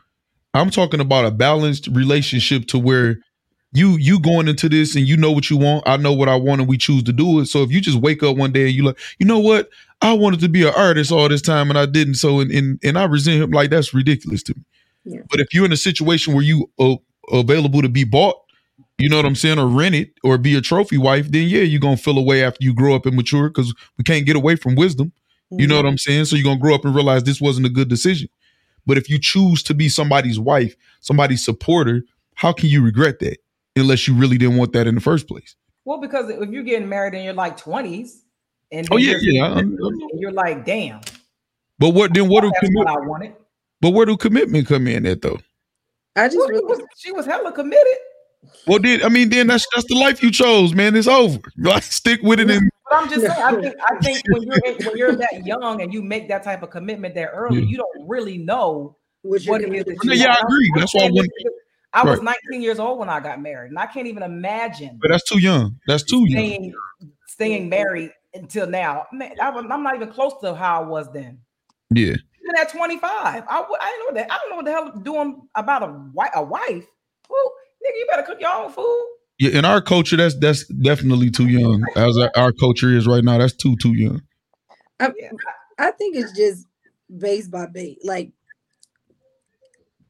I'm 0.54 0.70
talking 0.70 1.00
about 1.00 1.26
a 1.26 1.30
balanced 1.30 1.88
relationship 1.88 2.66
to 2.68 2.78
where 2.78 3.18
you 3.72 3.96
you 3.98 4.18
going 4.20 4.48
into 4.48 4.68
this 4.68 4.96
and 4.96 5.06
you 5.06 5.16
know 5.16 5.30
what 5.30 5.50
you 5.50 5.56
want. 5.56 5.86
I 5.86 5.96
know 5.96 6.12
what 6.12 6.28
I 6.28 6.36
want, 6.36 6.60
and 6.60 6.68
we 6.68 6.78
choose 6.78 7.02
to 7.04 7.12
do 7.12 7.40
it. 7.40 7.46
So 7.46 7.62
if 7.62 7.70
you 7.70 7.80
just 7.80 7.98
wake 7.98 8.22
up 8.22 8.36
one 8.36 8.52
day 8.52 8.66
and 8.66 8.74
you 8.74 8.84
like, 8.84 8.98
you 9.18 9.26
know 9.26 9.38
what, 9.38 9.68
I 10.00 10.12
wanted 10.12 10.40
to 10.40 10.48
be 10.48 10.66
an 10.66 10.72
artist 10.76 11.12
all 11.12 11.28
this 11.28 11.42
time 11.42 11.70
and 11.70 11.78
I 11.78 11.86
didn't. 11.86 12.14
So 12.14 12.40
and 12.40 12.50
and, 12.50 12.78
and 12.82 12.98
I 12.98 13.04
resent 13.04 13.42
him 13.42 13.50
like 13.50 13.70
that's 13.70 13.92
ridiculous 13.92 14.42
to 14.44 14.54
me. 14.54 14.62
Yeah. 15.04 15.20
But 15.30 15.40
if 15.40 15.52
you're 15.52 15.64
in 15.64 15.72
a 15.72 15.76
situation 15.76 16.34
where 16.34 16.44
you 16.44 16.70
uh, 16.78 16.96
available 17.32 17.82
to 17.82 17.88
be 17.88 18.04
bought, 18.04 18.36
you 18.98 19.08
know 19.08 19.16
what 19.16 19.26
I'm 19.26 19.34
saying, 19.36 19.58
or 19.58 19.68
rented 19.68 20.10
or 20.24 20.38
be 20.38 20.56
a 20.56 20.60
trophy 20.60 20.98
wife, 20.98 21.30
then 21.30 21.48
yeah, 21.48 21.62
you're 21.62 21.80
gonna 21.80 21.96
feel 21.96 22.18
away 22.18 22.42
after 22.42 22.58
you 22.60 22.74
grow 22.74 22.94
up 22.94 23.06
and 23.06 23.16
mature 23.16 23.48
because 23.48 23.74
we 23.96 24.04
can't 24.04 24.26
get 24.26 24.36
away 24.36 24.56
from 24.56 24.74
wisdom. 24.74 25.12
You 25.50 25.66
know 25.66 25.76
mm-hmm. 25.76 25.84
what 25.84 25.90
I'm 25.90 25.98
saying? 25.98 26.26
So 26.26 26.36
you're 26.36 26.44
gonna 26.44 26.60
grow 26.60 26.74
up 26.74 26.84
and 26.84 26.94
realize 26.94 27.24
this 27.24 27.40
wasn't 27.40 27.66
a 27.66 27.70
good 27.70 27.88
decision. 27.88 28.28
But 28.84 28.98
if 28.98 29.08
you 29.08 29.18
choose 29.18 29.62
to 29.64 29.74
be 29.74 29.88
somebody's 29.88 30.38
wife, 30.38 30.74
somebody's 31.00 31.44
supporter, 31.44 32.04
how 32.34 32.52
can 32.52 32.68
you 32.68 32.82
regret 32.82 33.18
that? 33.20 33.38
Unless 33.76 34.08
you 34.08 34.14
really 34.14 34.38
didn't 34.38 34.56
want 34.56 34.72
that 34.72 34.86
in 34.86 34.94
the 34.94 35.00
first 35.00 35.28
place. 35.28 35.54
Well, 35.84 36.00
because 36.00 36.28
if 36.28 36.50
you're 36.50 36.64
getting 36.64 36.88
married 36.88 37.14
in 37.14 37.24
your 37.24 37.34
like 37.34 37.58
20s, 37.58 38.22
and 38.70 38.86
Oh 38.90 38.96
yeah, 38.96 39.16
you're- 39.20 39.36
yeah. 39.36 39.44
I- 39.44 39.54
I- 39.54 39.58
and 39.60 40.20
you're 40.20 40.32
like, 40.32 40.66
damn, 40.66 41.00
But 41.78 41.90
what 41.90 42.12
then? 42.12 42.28
What 42.28 42.42
do 42.42 42.50
that's 42.52 42.66
commit, 42.66 42.86
what 43.06 43.40
but 43.80 43.90
where 43.90 44.04
do 44.04 44.16
commitment 44.16 44.66
come 44.66 44.86
in 44.86 45.06
at 45.06 45.22
though? 45.22 45.38
I 46.18 46.26
just 46.28 46.36
Well, 46.38 46.46
she 46.48 46.52
really, 46.52 46.64
was, 46.66 46.80
she 46.96 47.12
was 47.12 47.26
hella 47.26 47.52
committed. 47.52 47.96
Well, 48.66 48.78
then 48.78 49.02
I 49.04 49.08
mean, 49.08 49.28
then 49.30 49.46
that's 49.48 49.66
that's 49.74 49.86
the 49.88 49.94
life 49.96 50.22
you 50.22 50.30
chose, 50.30 50.74
man. 50.74 50.94
It's 50.96 51.08
over. 51.08 51.38
Like 51.58 51.82
stick 51.82 52.20
with 52.22 52.40
it 52.40 52.50
and 52.50 52.70
But 52.88 52.96
I'm 53.02 53.08
just 53.10 53.26
saying, 53.26 53.42
I 53.42 53.54
think 53.60 53.74
I 53.88 53.96
think 53.98 54.22
when 54.28 54.42
you're 54.42 54.60
in, 54.64 54.86
when 54.86 54.96
you're 54.96 55.16
that 55.16 55.44
young 55.44 55.82
and 55.82 55.92
you 55.92 56.02
make 56.02 56.28
that 56.28 56.42
type 56.44 56.62
of 56.62 56.70
commitment 56.70 57.14
that 57.16 57.30
early, 57.34 57.60
Yeah. 57.60 57.66
you 57.66 57.76
don't 57.76 58.08
really 58.08 58.38
know 58.38 58.96
what 59.22 59.42
you're 59.42 59.52
what 59.54 59.60
it 59.62 59.66
gonna 59.66 59.78
is 59.78 59.84
do. 59.84 59.94
that 59.94 60.04
you 60.04 60.12
Yeah, 60.12 60.32
I 60.38 60.42
agree. 60.44 60.72
That's 60.76 60.94
why 60.94 61.02
I 61.02 61.06
And 61.06 61.14
want- 61.16 61.28
I 61.94 62.04
was 62.04 62.18
Right. 62.20 62.36
19 62.50 62.62
years 62.62 62.78
old 62.78 62.98
when 62.98 63.08
I 63.08 63.18
got 63.18 63.40
married, 63.40 63.70
and 63.70 63.78
I 63.78 63.86
can't 63.86 64.06
even 64.06 64.22
imagine 64.22 64.98
but 65.00 65.10
that's 65.10 65.24
too 65.24 65.38
young. 65.40 65.78
That's 65.86 66.02
too 66.04 66.24
young. 66.28 66.38
staying 66.38 66.74
staying 67.26 67.68
married 67.68 68.10
until 68.34 68.66
now. 68.66 69.06
Man, 69.12 69.32
I, 69.42 69.50
was- 69.50 69.66
I'm 69.70 69.82
not 69.82 69.94
even 69.96 70.10
close 70.12 70.34
to 70.42 70.54
how 70.54 70.82
I 70.82 70.86
was 70.86 71.10
then. 71.12 71.38
Yeah. 71.94 72.16
Even 72.48 72.60
at 72.60 72.70
25, 72.70 73.02
I, 73.46 73.56
w- 73.56 73.76
I 73.78 73.90
didn't 73.90 74.14
know 74.14 74.20
that. 74.20 74.32
I 74.32 74.38
don't 74.38 74.50
know 74.50 74.56
what 74.56 74.64
the 74.64 74.72
hell 74.72 75.02
doing 75.02 75.48
about 75.54 75.82
a 75.82 75.92
wife. 76.14 76.30
A 76.34 76.42
wife, 76.42 76.86
well, 77.28 77.52
nigga, 77.84 77.98
you 77.98 78.06
better 78.10 78.22
cook 78.22 78.40
your 78.40 78.54
own 78.54 78.72
food. 78.72 79.06
Yeah, 79.38 79.58
in 79.58 79.64
our 79.66 79.82
culture, 79.82 80.16
that's 80.16 80.34
that's 80.36 80.66
definitely 80.66 81.30
too 81.30 81.46
young. 81.46 81.84
As 81.94 82.16
our, 82.16 82.30
our 82.36 82.52
culture 82.52 82.96
is 82.96 83.06
right 83.06 83.22
now, 83.22 83.36
that's 83.36 83.54
too 83.54 83.76
too 83.76 83.94
young. 83.94 84.22
I, 84.98 85.12
I 85.78 85.90
think 85.92 86.16
it's 86.16 86.32
just 86.32 86.66
base 87.14 87.48
by 87.48 87.66
base, 87.66 87.98
like 88.02 88.32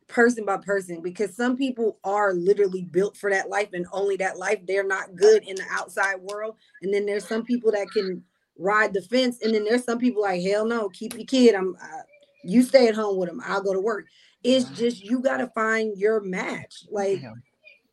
person 0.06 0.44
by 0.44 0.58
person, 0.58 1.02
because 1.02 1.34
some 1.34 1.56
people 1.56 1.98
are 2.04 2.32
literally 2.34 2.82
built 2.84 3.16
for 3.16 3.30
that 3.30 3.50
life 3.50 3.70
and 3.72 3.86
only 3.92 4.16
that 4.16 4.38
life. 4.38 4.60
They're 4.64 4.86
not 4.86 5.16
good 5.16 5.42
in 5.42 5.56
the 5.56 5.66
outside 5.72 6.20
world. 6.20 6.54
And 6.82 6.94
then 6.94 7.04
there's 7.04 7.26
some 7.26 7.44
people 7.44 7.72
that 7.72 7.90
can 7.90 8.22
ride 8.58 8.94
the 8.94 9.02
fence. 9.02 9.38
And 9.42 9.54
then 9.54 9.64
there's 9.64 9.84
some 9.84 9.98
people 9.98 10.22
like, 10.22 10.42
hell 10.42 10.64
no, 10.64 10.88
keep 10.88 11.14
your 11.14 11.26
kid. 11.26 11.54
I'm 11.54 11.76
uh, 11.80 12.02
you 12.48 12.62
stay 12.62 12.88
at 12.88 12.94
home 12.94 13.18
with 13.18 13.28
him. 13.28 13.42
I'll 13.44 13.62
go 13.62 13.74
to 13.74 13.80
work. 13.80 14.06
It's 14.42 14.70
just 14.70 15.02
you 15.02 15.20
got 15.20 15.38
to 15.38 15.48
find 15.48 15.96
your 15.98 16.20
match. 16.20 16.84
Like, 16.90 17.22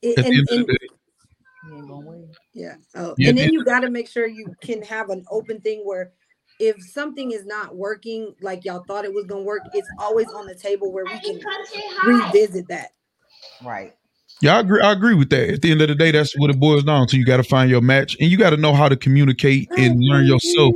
it, 0.01 0.19
At 0.19 0.25
and, 0.25 0.35
and 0.35 0.45
the 0.47 0.63
day, 0.63 0.87
you 1.67 1.77
ain't 1.77 1.87
gonna 1.89 2.05
win. 2.05 2.29
yeah. 2.53 2.75
Oh, 2.95 3.15
Yeah, 3.17 3.29
and 3.29 3.37
then 3.37 3.51
you 3.51 3.63
got 3.65 3.81
to 3.81 3.89
make 3.89 4.07
sure 4.07 4.27
you 4.27 4.55
can 4.61 4.81
have 4.83 5.09
an 5.09 5.25
open 5.29 5.59
thing 5.59 5.81
where 5.83 6.13
if 6.59 6.81
something 6.81 7.31
is 7.31 7.45
not 7.45 7.75
working 7.75 8.33
like 8.41 8.63
y'all 8.63 8.85
thought 8.87 9.03
it 9.03 9.13
was 9.13 9.25
going 9.25 9.41
to 9.41 9.45
work, 9.45 9.63
it's 9.73 9.89
always 9.99 10.31
on 10.31 10.45
the 10.45 10.55
table 10.55 10.93
where 10.93 11.05
we 11.05 11.19
can 11.19 11.41
revisit 12.05 12.69
that. 12.69 12.91
Right. 13.61 13.93
yeah, 14.41 14.55
I 14.55 14.59
agree. 14.61 14.81
I 14.81 14.93
agree 14.93 15.15
with 15.15 15.29
that. 15.31 15.49
At 15.49 15.61
the 15.63 15.71
end 15.71 15.81
of 15.81 15.89
the 15.89 15.95
day, 15.95 16.11
that's 16.11 16.37
what 16.37 16.49
it 16.49 16.59
boils 16.59 16.85
down 16.85 17.07
to. 17.07 17.17
You 17.17 17.25
got 17.25 17.37
to 17.37 17.43
find 17.43 17.69
your 17.69 17.81
match, 17.81 18.15
and 18.21 18.31
you 18.31 18.37
got 18.37 18.51
to 18.51 18.57
know 18.57 18.73
how 18.73 18.87
to 18.87 18.95
communicate 18.95 19.69
and 19.77 19.99
learn 19.99 20.25
yourself. 20.25 20.75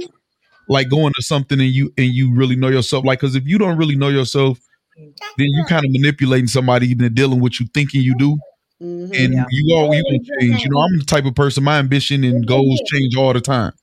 Like 0.69 0.89
going 0.89 1.11
to 1.15 1.21
something 1.23 1.59
and 1.59 1.69
you 1.69 1.91
and 1.97 2.07
you 2.07 2.33
really 2.33 2.55
know 2.55 2.69
yourself. 2.69 3.03
Like, 3.03 3.19
because 3.19 3.35
if 3.35 3.45
you 3.47 3.57
don't 3.57 3.77
really 3.77 3.95
know 3.95 4.09
yourself, 4.09 4.59
then 4.97 5.13
you 5.47 5.65
kind 5.65 5.83
of 5.85 5.91
manipulating 5.91 6.47
somebody 6.47 6.91
into 6.91 7.09
dealing 7.09 7.37
with 7.39 7.41
what 7.41 7.59
you 7.59 7.67
thinking 7.73 8.01
you 8.01 8.15
do, 8.17 8.37
Mhm. 8.81 9.03
and 9.25 9.33
Yeah. 9.33 9.45
you 9.49 9.75
all 9.75 9.93
you 9.95 10.03
gonna 10.03 10.19
change. 10.39 10.63
You 10.63 10.69
know, 10.69 10.79
I'm 10.79 10.99
the 10.99 11.05
type 11.05 11.25
of 11.25 11.33
person. 11.35 11.63
My 11.63 11.79
ambition 11.79 12.23
and 12.23 12.45
goals 12.45 12.81
change 12.93 13.15
all 13.15 13.33
the 13.33 13.41
time. 13.41 13.73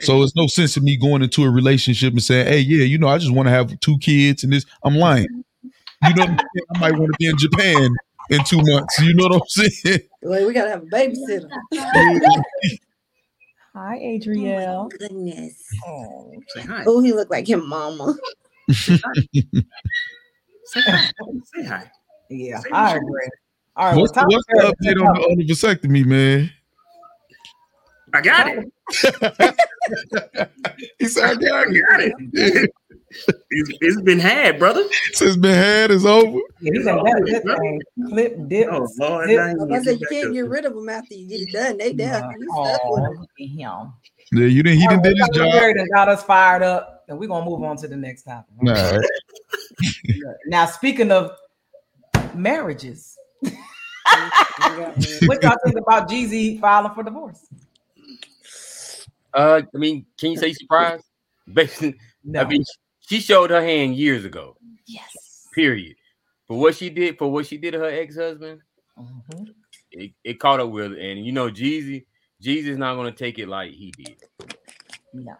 So 0.00 0.22
it's 0.22 0.34
no 0.36 0.46
sense 0.46 0.76
in 0.76 0.84
me 0.84 0.96
going 0.96 1.22
into 1.22 1.42
a 1.44 1.50
relationship 1.50 2.12
and 2.12 2.22
saying, 2.22 2.46
"Hey, 2.46 2.60
yeah, 2.60 2.84
you 2.84 2.98
know, 2.98 3.08
I 3.08 3.18
just 3.18 3.32
want 3.32 3.46
to 3.46 3.50
have 3.50 3.78
two 3.80 3.98
kids 3.98 4.44
and 4.44 4.52
this." 4.52 4.64
I'm 4.84 4.96
lying. 4.96 5.26
You 6.02 6.14
know, 6.14 6.22
what 6.22 6.30
I'm 6.30 6.36
saying? 6.38 6.66
I 6.74 6.78
might 6.78 6.98
want 6.98 7.12
to 7.12 7.16
be 7.18 7.26
in 7.26 7.38
Japan 7.38 7.88
in 8.30 8.44
two 8.44 8.60
months. 8.62 8.98
You 9.00 9.14
know 9.14 9.24
what 9.28 9.34
I'm 9.36 9.48
saying? 9.48 10.00
Like, 10.22 10.46
we 10.46 10.52
got 10.52 10.64
to 10.64 10.70
have 10.70 10.82
a 10.82 10.86
babysitter. 10.86 11.48
Hi, 13.76 13.96
Oh 13.98 14.00
Adrielle. 14.00 14.90
my 14.90 14.96
goodness. 14.96 15.62
Oh, 15.86 16.42
Say 16.48 16.62
hi. 16.62 16.84
Oh, 16.86 17.02
he 17.02 17.12
looked 17.12 17.30
like 17.30 17.46
him, 17.46 17.68
mama. 17.68 18.16
Say 18.72 18.96
hi. 19.04 19.12
Say 20.64 21.62
hi. 21.62 21.90
yeah, 22.30 22.60
Say 22.60 22.70
I 22.72 22.94
what 22.94 23.02
agree. 23.02 23.28
All 23.76 23.90
right, 23.92 24.00
What's, 24.00 24.16
well, 24.16 24.28
what's 24.28 24.46
the 24.46 24.74
update 24.80 25.06
on 25.06 25.12
the, 25.12 25.20
on 25.28 25.36
the 25.36 25.44
vasectomy, 25.46 26.06
man? 26.06 26.50
I 28.14 28.22
got 28.22 28.48
it. 28.48 28.64
He 30.98 31.06
said, 31.08 31.24
"I 31.24 31.30
I 31.30 31.34
got 31.34 31.66
got 31.66 32.00
it. 32.00 32.12
it." 32.32 32.70
It's, 33.50 33.70
it's 33.80 34.00
been 34.02 34.18
had, 34.18 34.58
brother. 34.58 34.82
Since 35.12 35.36
been 35.36 35.54
had 35.54 35.90
is 35.90 36.04
over. 36.04 36.38
Yeah, 36.60 36.72
he's 36.74 36.86
in 36.86 36.96
that. 36.96 37.80
Clip, 38.10 38.48
dip, 38.48 38.68
Oh 38.70 38.86
Lord, 38.98 39.28
zip. 39.28 39.38
now 39.38 39.46
you 39.46 39.74
I 39.74 39.80
said 39.80 39.92
you 39.92 40.00
back 40.00 40.10
can't 40.10 40.32
get 40.34 40.48
rid 40.48 40.64
of 40.66 40.74
them 40.74 40.88
after 40.88 41.14
you 41.14 41.26
get 41.28 41.40
it 41.48 41.52
done. 41.52 41.78
They 41.78 41.92
done. 41.94 42.34
You 42.38 42.50
stuck 42.50 42.84
with 42.84 43.02
Oh, 43.02 43.06
'em. 43.06 43.20
look 43.20 43.30
at 43.40 43.46
him. 43.48 43.92
Yeah, 44.32 44.46
you 44.46 44.62
didn't. 44.62 44.78
He 44.80 44.84
All 44.84 44.90
didn't 44.90 45.04
right, 45.04 45.14
did 45.14 45.18
his 45.18 45.28
job. 45.36 45.50
Perry 45.52 45.74
done 45.74 45.88
got 45.94 46.08
us 46.08 46.24
fired 46.24 46.62
up, 46.62 47.04
and 47.08 47.18
we're 47.18 47.28
gonna 47.28 47.46
move 47.48 47.62
on 47.62 47.76
to 47.78 47.88
the 47.88 47.96
next 47.96 48.24
topic. 48.24 48.52
Nah, 48.60 48.98
Now, 50.48 50.66
speaking 50.66 51.10
of 51.12 51.30
marriages, 52.34 53.16
You 53.44 53.50
got 54.76 54.96
one. 54.96 55.06
what 55.26 55.42
y'all 55.42 55.56
think 55.64 55.78
about 55.78 56.10
Jeezy 56.10 56.60
filing 56.60 56.92
for 56.94 57.02
divorce? 57.04 57.46
Uh, 59.36 59.62
I 59.74 59.78
mean, 59.78 60.06
can 60.18 60.32
you 60.32 60.38
say 60.38 60.52
surprise? 60.52 61.00
Basically, 61.52 61.94
No. 62.24 62.40
I 62.40 62.44
mean, 62.48 62.64
she 63.00 63.20
showed 63.20 63.50
her 63.50 63.60
hand 63.62 63.94
years 63.94 64.24
ago. 64.24 64.56
yes. 64.86 65.46
Period. 65.54 65.94
For 66.48 66.58
what 66.58 66.74
she 66.76 66.90
did, 66.90 67.18
for 67.18 67.30
what 67.30 67.46
she 67.46 67.56
did 67.58 67.72
to 67.72 67.78
her 67.78 67.86
ex-husband, 67.90 68.60
Mhm. 68.98 69.54
it, 69.92 70.12
it 70.24 70.40
caught 70.40 70.60
up 70.60 70.70
with. 70.70 70.92
And 70.92 71.24
you 71.24 71.32
know, 71.32 71.50
Jeezy, 71.50 72.04
Jeezy's 72.42 72.78
not 72.78 72.94
gonna 72.96 73.12
take 73.12 73.38
it 73.38 73.48
like 73.48 73.72
he 73.72 73.92
did. 73.96 74.16
No. 75.12 75.34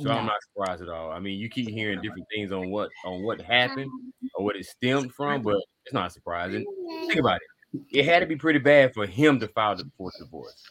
So 0.00 0.10
I'm 0.10 0.26
not 0.26 0.40
surprised 0.42 0.82
at 0.82 0.88
all. 0.88 1.12
I 1.12 1.18
mean, 1.20 1.38
you 1.38 1.48
keep 1.48 1.68
hearing 1.68 2.00
different 2.00 2.26
things 2.34 2.50
on 2.52 2.70
what 2.70 2.90
on 3.04 3.22
what 3.22 3.40
happened 3.40 3.90
or 4.34 4.44
what 4.44 4.56
it 4.56 4.64
stemmed 4.66 5.12
from, 5.14 5.42
but 5.42 5.56
it's 5.84 5.92
not 5.94 6.12
surprising. 6.12 6.64
Think 7.06 7.20
about 7.20 7.38
it. 7.72 7.80
It 7.98 8.04
had 8.04 8.20
to 8.20 8.26
be 8.26 8.36
pretty 8.36 8.58
bad 8.58 8.92
for 8.94 9.06
him 9.06 9.38
to 9.40 9.48
file 9.48 9.76
the 9.76 9.84
divorce. 10.18 10.62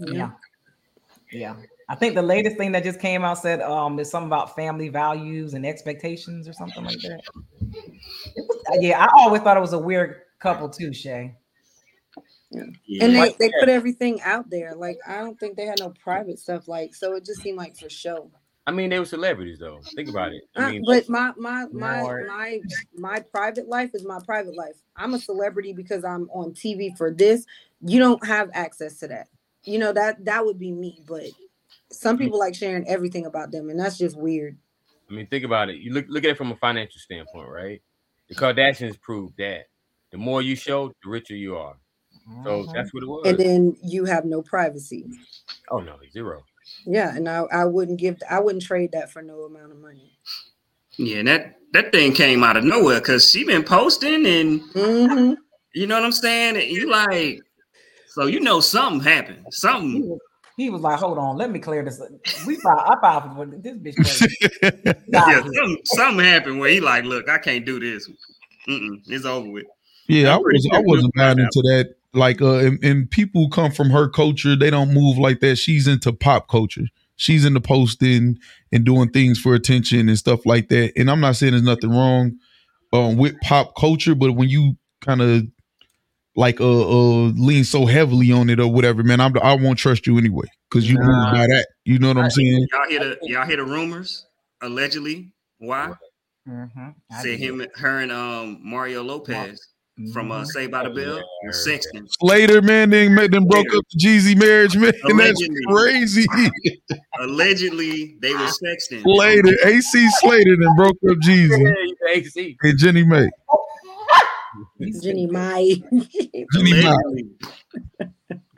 Yeah. 0.00 0.30
Yeah. 1.32 1.56
I 1.88 1.94
think 1.94 2.14
the 2.14 2.22
latest 2.22 2.56
thing 2.56 2.72
that 2.72 2.84
just 2.84 3.00
came 3.00 3.24
out 3.24 3.38
said 3.38 3.60
um 3.62 3.96
there's 3.96 4.10
something 4.10 4.28
about 4.28 4.54
family 4.54 4.88
values 4.88 5.54
and 5.54 5.64
expectations 5.64 6.46
or 6.48 6.52
something 6.52 6.84
like 6.84 6.98
that. 7.00 7.20
Was- 8.36 8.78
yeah, 8.80 9.02
I 9.04 9.08
always 9.16 9.42
thought 9.42 9.56
it 9.56 9.60
was 9.60 9.72
a 9.72 9.78
weird 9.78 10.22
couple 10.38 10.68
too, 10.68 10.92
Shay. 10.92 11.34
Yeah. 12.50 13.04
And 13.04 13.14
they, 13.14 13.34
they 13.38 13.50
put 13.60 13.68
everything 13.68 14.20
out 14.22 14.48
there. 14.50 14.74
Like 14.74 14.98
I 15.06 15.18
don't 15.18 15.38
think 15.38 15.56
they 15.56 15.66
had 15.66 15.78
no 15.80 15.90
private 16.02 16.38
stuff. 16.38 16.68
Like 16.68 16.94
so, 16.94 17.14
it 17.14 17.24
just 17.24 17.42
seemed 17.42 17.58
like 17.58 17.76
for 17.76 17.90
show. 17.90 18.30
I 18.66 18.70
mean, 18.70 18.90
they 18.90 18.98
were 18.98 19.06
celebrities 19.06 19.58
though. 19.58 19.80
Think 19.94 20.10
about 20.10 20.32
it. 20.32 20.42
I 20.56 20.64
Uh, 20.64 20.70
mean, 20.72 20.82
but 20.86 21.08
my 21.08 21.32
my 21.38 21.66
my 21.72 22.02
Lord. 22.02 22.26
my 22.26 22.60
my 22.96 23.20
private 23.20 23.66
life 23.68 23.90
is 23.94 24.04
my 24.04 24.18
private 24.26 24.54
life. 24.56 24.76
I'm 24.96 25.14
a 25.14 25.18
celebrity 25.18 25.72
because 25.72 26.04
I'm 26.04 26.28
on 26.30 26.52
TV 26.52 26.96
for 26.96 27.10
this. 27.12 27.46
You 27.80 27.98
don't 27.98 28.24
have 28.26 28.50
access 28.52 28.98
to 29.00 29.08
that. 29.08 29.28
You 29.68 29.78
know 29.78 29.92
that 29.92 30.24
that 30.24 30.44
would 30.46 30.58
be 30.58 30.72
me. 30.72 31.02
But 31.06 31.26
some 31.92 32.16
people 32.16 32.38
like 32.38 32.54
sharing 32.54 32.88
everything 32.88 33.26
about 33.26 33.52
them, 33.52 33.68
and 33.70 33.78
that's 33.78 33.98
just 33.98 34.16
weird. 34.16 34.56
I 35.10 35.14
mean, 35.14 35.26
think 35.26 35.44
about 35.44 35.68
it. 35.68 35.76
You 35.76 35.92
look 35.92 36.06
look 36.08 36.24
at 36.24 36.30
it 36.30 36.38
from 36.38 36.52
a 36.52 36.56
financial 36.56 37.00
standpoint, 37.00 37.48
right? 37.48 37.82
The 38.28 38.34
Kardashians 38.34 39.00
proved 39.00 39.36
that 39.38 39.66
the 40.10 40.18
more 40.18 40.42
you 40.42 40.56
show, 40.56 40.88
the 40.88 41.10
richer 41.10 41.34
you 41.36 41.56
are. 41.56 41.76
So 42.44 42.62
Mhm. 42.62 42.74
that's 42.74 42.92
what 42.94 43.02
it 43.02 43.06
was. 43.06 43.26
And 43.26 43.38
then 43.38 43.76
you 43.82 44.04
have 44.06 44.24
no 44.24 44.42
privacy. 44.42 45.06
oh 45.70 45.80
no, 45.80 45.96
zero. 46.12 46.44
Yeah, 46.86 47.14
and 47.14 47.28
I, 47.28 47.40
I 47.52 47.64
wouldn't 47.64 47.98
give 48.00 48.18
I 48.30 48.40
wouldn't 48.40 48.64
trade 48.64 48.92
that 48.92 49.10
for 49.10 49.20
no 49.22 49.42
amount 49.42 49.72
of 49.72 49.78
money. 49.78 50.12
Yeah, 50.96 51.18
and 51.18 51.28
that 51.28 51.56
that 51.72 51.92
thing 51.92 52.12
came 52.12 52.42
out 52.42 52.56
of 52.56 52.64
nowhere 52.64 53.00
because 53.00 53.30
she 53.30 53.44
been 53.44 53.64
posting 53.64 54.24
and 54.26 54.60
hmm 54.72 55.34
you 55.74 55.86
know 55.86 55.96
what 55.96 56.04
I'm 56.04 56.12
saying. 56.12 56.56
And 56.56 56.64
you 56.64 56.90
like, 56.90 57.42
so 58.18 58.26
you 58.26 58.40
know 58.40 58.58
something 58.58 59.00
happened. 59.00 59.44
He 59.44 59.52
Something. 59.52 60.08
was, 60.08 60.18
he 60.56 60.70
was 60.70 60.82
like, 60.82 60.98
"Hold 60.98 61.18
on, 61.18 61.36
let 61.36 61.52
me 61.52 61.60
clear 61.60 61.84
this. 61.84 62.02
We 62.46 62.56
filed, 62.56 62.80
I 62.80 63.00
filed 63.00 63.36
for 63.36 63.46
this 63.46 63.76
bitch." 63.76 63.94
Crazy. 63.94 64.94
Yeah, 65.08 65.20
out 65.20 65.44
something, 65.44 65.78
something 65.84 66.24
happened 66.24 66.58
where 66.58 66.70
he 66.70 66.80
like, 66.80 67.04
look, 67.04 67.28
I 67.28 67.38
can't 67.38 67.64
do 67.64 67.78
this. 67.78 68.10
Mm-mm, 68.68 69.00
it's 69.06 69.24
over 69.24 69.48
with. 69.48 69.66
Yeah, 70.08 70.32
I 70.32 70.34
I'm 70.36 70.42
pretty 70.42 70.58
was 70.58 70.68
I 70.72 70.80
wasn't 70.80 71.14
Brooke 71.14 71.26
buying 71.26 71.38
into 71.38 71.62
that. 71.62 71.94
Like, 72.12 72.42
uh, 72.42 72.56
and, 72.56 72.82
and 72.82 73.10
people 73.10 73.48
come 73.50 73.70
from 73.70 73.90
her 73.90 74.08
culture, 74.08 74.56
they 74.56 74.70
don't 74.70 74.92
move 74.92 75.16
like 75.16 75.38
that. 75.40 75.56
She's 75.56 75.86
into 75.86 76.12
pop 76.12 76.48
culture. 76.48 76.86
She's 77.16 77.44
into 77.44 77.60
posting 77.60 78.38
and 78.72 78.84
doing 78.84 79.10
things 79.10 79.38
for 79.38 79.54
attention 79.54 80.08
and 80.08 80.18
stuff 80.18 80.44
like 80.44 80.68
that. 80.70 80.92
And 80.96 81.08
I'm 81.10 81.20
not 81.20 81.36
saying 81.36 81.52
there's 81.52 81.62
nothing 81.62 81.90
wrong 81.90 82.36
um, 82.92 83.16
with 83.16 83.38
pop 83.42 83.76
culture, 83.76 84.14
but 84.14 84.32
when 84.32 84.48
you 84.48 84.76
kind 85.02 85.22
of 85.22 85.44
like 86.38 86.60
uh, 86.60 86.64
uh 86.88 87.32
lean 87.36 87.64
so 87.64 87.84
heavily 87.84 88.30
on 88.32 88.48
it 88.48 88.60
or 88.60 88.68
whatever, 88.72 89.02
man, 89.02 89.20
I'm, 89.20 89.36
I 89.42 89.54
won't 89.54 89.78
trust 89.78 90.06
you 90.06 90.16
anyway 90.18 90.46
because 90.70 90.88
you 90.88 90.96
move 90.96 91.08
Nah. 91.08 91.32
by 91.32 91.46
that. 91.48 91.66
You 91.84 91.98
know 91.98 92.08
what 92.08 92.18
I'm 92.18 92.30
saying? 92.30 92.66
Y'all 92.72 92.88
hear 92.88 93.00
the 93.00 93.18
y'all 93.22 93.44
hear 93.46 93.56
the 93.56 93.64
rumors 93.64 94.24
allegedly? 94.62 95.32
Why? 95.58 95.92
Mhm. 96.48 96.94
I 97.12 97.22
Said 97.22 97.38
him, 97.40 97.66
her, 97.74 97.98
and 98.00 98.12
um 98.12 98.60
Mario 98.62 99.02
Lopez 99.02 99.60
from 100.12 100.30
uh 100.30 100.42
Mhm. 100.42 100.46
Saved 100.46 100.70
by 100.70 100.84
the 100.84 100.90
Bell 100.90 101.16
yeah, 101.16 101.22
I 101.22 101.46
was 101.48 101.66
sexting. 101.68 102.06
Slater, 102.20 102.62
man, 102.62 102.90
then 102.90 103.14
made 103.16 103.32
them 103.32 103.44
broke 103.46 103.66
up 103.74 103.82
the 103.92 103.98
Jeezy 104.06 104.36
marriage, 104.38 104.76
man. 104.76 104.92
That's 105.18 105.42
crazy. 105.66 106.24
Allegedly, 107.20 108.16
they 108.20 108.32
were 108.32 108.38
sexting. 108.64 109.02
Slater, 109.02 109.56
AC 109.66 110.08
Slater, 110.20 110.56
then 110.60 110.76
broke 110.76 110.96
up 111.10 111.16
Jeezy 111.18 111.60
Yeah, 111.62 112.10
AC. 112.14 112.56
and 112.62 112.78
Jeannie 112.78 113.04
Mai. 113.04 113.28
He's 114.78 115.02
Jeannie 115.02 115.26
Mai. 115.26 115.74
Jeannie 116.52 116.82
Mai. 116.82 116.94
Allegedly. 117.06 117.26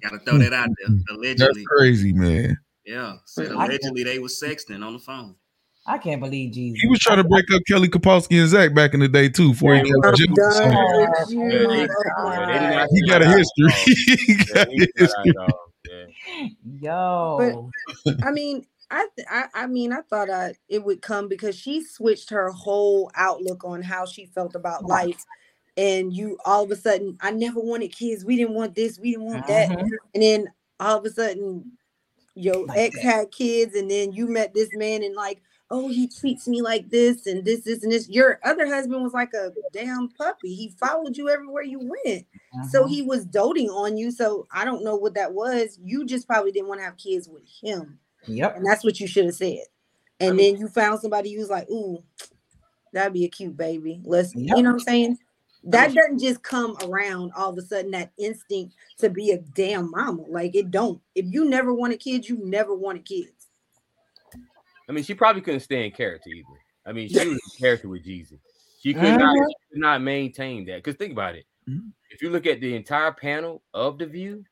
Gotta 0.02 0.18
throw 0.20 0.38
that 0.38 0.52
out 0.52 0.68
there. 0.78 1.34
That's 1.36 1.58
crazy, 1.66 2.12
man. 2.12 2.58
Yeah. 2.84 3.16
Said 3.26 3.52
allegedly 3.52 4.02
they 4.04 4.18
was 4.18 4.40
sexting 4.40 4.84
on 4.84 4.94
the 4.94 4.98
phone. 4.98 5.36
I 5.86 5.98
can't 5.98 6.20
believe 6.20 6.52
Jesus. 6.52 6.80
He 6.80 6.88
was 6.88 7.00
trying 7.00 7.16
to 7.16 7.24
break 7.24 7.50
up 7.52 7.62
Kelly 7.66 7.88
Kapowski 7.88 8.40
and 8.40 8.48
Zach 8.48 8.74
back 8.74 8.94
in 8.94 9.00
the 9.00 9.08
day 9.08 9.28
too. 9.28 9.50
Before 9.50 9.74
he 9.74 9.80
got 9.80 10.04
I'm 10.04 10.34
done 10.34 10.72
Yeah, 10.72 11.08
with 11.08 11.30
you. 11.30 11.42
Yeah, 11.42 11.66
they, 11.66 11.80
yeah, 11.80 12.46
they 12.46 12.58
did 12.58 12.70
not 12.70 12.88
He 12.90 13.06
got 13.06 13.22
a 13.22 13.24
see 13.24 13.30
eye 13.30 13.32
to 13.32 13.38
history. 13.38 14.14
he 14.26 14.34
got 14.36 14.68
Yeah, 14.70 14.84
a 14.84 14.88
history. 14.96 15.16
eye 15.18 15.24
to 15.32 16.50
Yo. 16.80 17.70
I 18.22 18.30
mean, 18.30 18.66
I, 18.90 19.06
th- 19.16 19.28
I 19.30 19.44
I 19.54 19.66
mean, 19.66 19.92
I 19.92 20.02
thought 20.02 20.30
I, 20.30 20.54
it 20.68 20.84
would 20.84 21.02
come 21.02 21.28
because 21.28 21.56
she 21.56 21.82
switched 21.82 22.30
her 22.30 22.50
whole 22.50 23.10
outlook 23.14 23.64
on 23.64 23.82
how 23.82 24.06
she 24.06 24.26
felt 24.26 24.54
about 24.54 24.84
life. 24.84 25.24
And 25.76 26.12
you 26.12 26.38
all 26.44 26.64
of 26.64 26.70
a 26.70 26.76
sudden, 26.76 27.16
I 27.20 27.30
never 27.30 27.60
wanted 27.60 27.88
kids. 27.94 28.24
We 28.24 28.36
didn't 28.36 28.54
want 28.54 28.74
this. 28.74 28.98
We 28.98 29.12
didn't 29.12 29.26
want 29.26 29.46
that. 29.46 29.70
Mhm. 29.70 29.88
And 30.14 30.22
then 30.22 30.46
all 30.78 30.98
of 30.98 31.04
a 31.04 31.10
sudden, 31.10 31.72
your 32.34 32.66
Like 32.66 32.78
ex 32.78 32.94
that. 32.96 33.02
had 33.04 33.30
kids, 33.30 33.74
and 33.74 33.90
then 33.90 34.12
you 34.12 34.26
met 34.26 34.54
this 34.54 34.70
man, 34.74 35.02
and 35.02 35.14
like, 35.14 35.40
oh, 35.70 35.88
he 35.88 36.08
treats 36.08 36.48
me 36.48 36.62
like 36.62 36.88
this, 36.90 37.26
and 37.26 37.44
this, 37.44 37.60
this, 37.62 37.82
and 37.84 37.92
this. 37.92 38.08
Your 38.08 38.40
other 38.44 38.66
husband 38.66 39.02
was 39.02 39.12
like 39.12 39.32
a 39.34 39.52
damn 39.72 40.08
puppy. 40.08 40.54
He 40.54 40.70
followed 40.80 41.16
you 41.16 41.28
everywhere 41.28 41.62
you 41.62 41.78
went. 41.78 42.26
So 42.70 42.84
Mhm. 42.84 42.88
he 42.90 43.02
was 43.02 43.24
doting 43.24 43.70
on 43.70 43.96
you. 43.96 44.10
So 44.10 44.46
I 44.52 44.64
don't 44.64 44.82
know 44.82 44.96
what 44.96 45.14
that 45.14 45.32
was. 45.32 45.78
You 45.82 46.04
just 46.04 46.26
probably 46.26 46.50
didn't 46.50 46.68
want 46.68 46.80
to 46.80 46.84
have 46.84 46.96
kids 46.96 47.28
with 47.28 47.44
him. 47.62 47.98
Yep. 48.26 48.56
And 48.56 48.66
that's 48.66 48.82
what 48.84 48.98
you 49.00 49.06
should 49.06 49.26
have 49.26 49.34
said. 49.34 49.62
And 50.18 50.38
then 50.38 50.56
you 50.56 50.66
found 50.68 51.00
somebody 51.00 51.32
who's 51.34 51.50
like, 51.50 51.70
ooh, 51.70 52.02
that'd 52.92 53.12
be 53.12 53.24
a 53.24 53.28
cute 53.28 53.56
baby. 53.56 54.00
Let's, 54.04 54.34
Yep. 54.34 54.56
you 54.56 54.62
know 54.62 54.70
what 54.70 54.74
I'm 54.74 54.80
saying? 54.80 55.18
That 55.64 55.92
doesn't 55.94 56.18
just 56.20 56.42
come 56.42 56.76
around 56.84 57.32
all 57.36 57.50
of 57.50 57.58
a 57.58 57.62
sudden, 57.62 57.90
that 57.90 58.12
instinct 58.18 58.74
to 58.98 59.10
be 59.10 59.32
a 59.32 59.38
damn 59.38 59.90
mama. 59.90 60.22
Like 60.28 60.54
it 60.54 60.70
don't. 60.70 61.00
If 61.14 61.26
you 61.28 61.44
never 61.44 61.74
wanted 61.74 62.00
kids, 62.00 62.28
you 62.28 62.38
never 62.44 62.74
wanted 62.74 63.04
kids. 63.04 63.48
I 64.88 64.92
mean, 64.92 65.04
she 65.04 65.14
probably 65.14 65.42
couldn't 65.42 65.60
stay 65.60 65.84
in 65.84 65.92
character 65.92 66.30
either. 66.30 66.58
I 66.86 66.92
mean, 66.92 67.08
she 67.08 67.16
was 67.18 67.26
in 67.26 67.38
character 67.60 67.88
with 67.88 68.04
Jeezy. 68.04 68.38
She 68.80 68.94
could 68.94 69.02
not, 69.02 69.36
Mhm. 69.36 69.46
she 69.48 69.54
could 69.72 69.80
not 69.80 70.00
maintain 70.02 70.64
that. 70.66 70.76
Because 70.76 70.96
think 70.96 71.12
about 71.12 71.34
it. 71.36 71.44
Mhm. 71.68 71.92
If 72.10 72.22
you 72.22 72.30
look 72.30 72.46
at 72.46 72.60
the 72.60 72.74
entire 72.74 73.12
panel 73.12 73.62
of 73.74 73.98
The 73.98 74.06
View, 74.06 74.44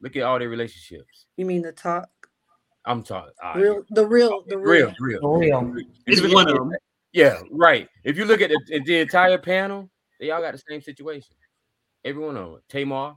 look 0.00 0.16
at 0.16 0.22
all 0.22 0.38
their 0.38 0.48
relationships. 0.48 1.26
You 1.36 1.44
mean 1.44 1.62
the 1.62 1.72
talk? 1.72 2.08
I'm 2.86 3.02
talking 3.02 3.32
ah, 3.42 3.54
Real 3.54 3.82
the 3.90 4.06
real, 4.06 4.44
the 4.46 4.58
real. 4.58 4.86
real, 4.86 4.94
real, 5.00 5.20
For 5.20 5.38
real. 5.38 5.74
If 6.06 6.22
It's 6.22 6.34
one 6.34 6.48
of 6.48 6.54
them. 6.54 6.72
Yeah, 7.12 7.40
right. 7.50 7.88
If 8.04 8.16
you 8.18 8.24
look 8.26 8.40
at 8.40 8.50
the, 8.50 8.80
the 8.84 8.98
entire 9.00 9.38
panel, 9.38 9.90
they 10.20 10.30
all 10.30 10.40
got 10.40 10.52
the 10.52 10.62
same 10.68 10.80
situation. 10.80 11.34
Every 12.04 12.22
one 12.24 12.36
of 12.36 12.50
them. 12.52 12.60
Tamar, 12.68 13.14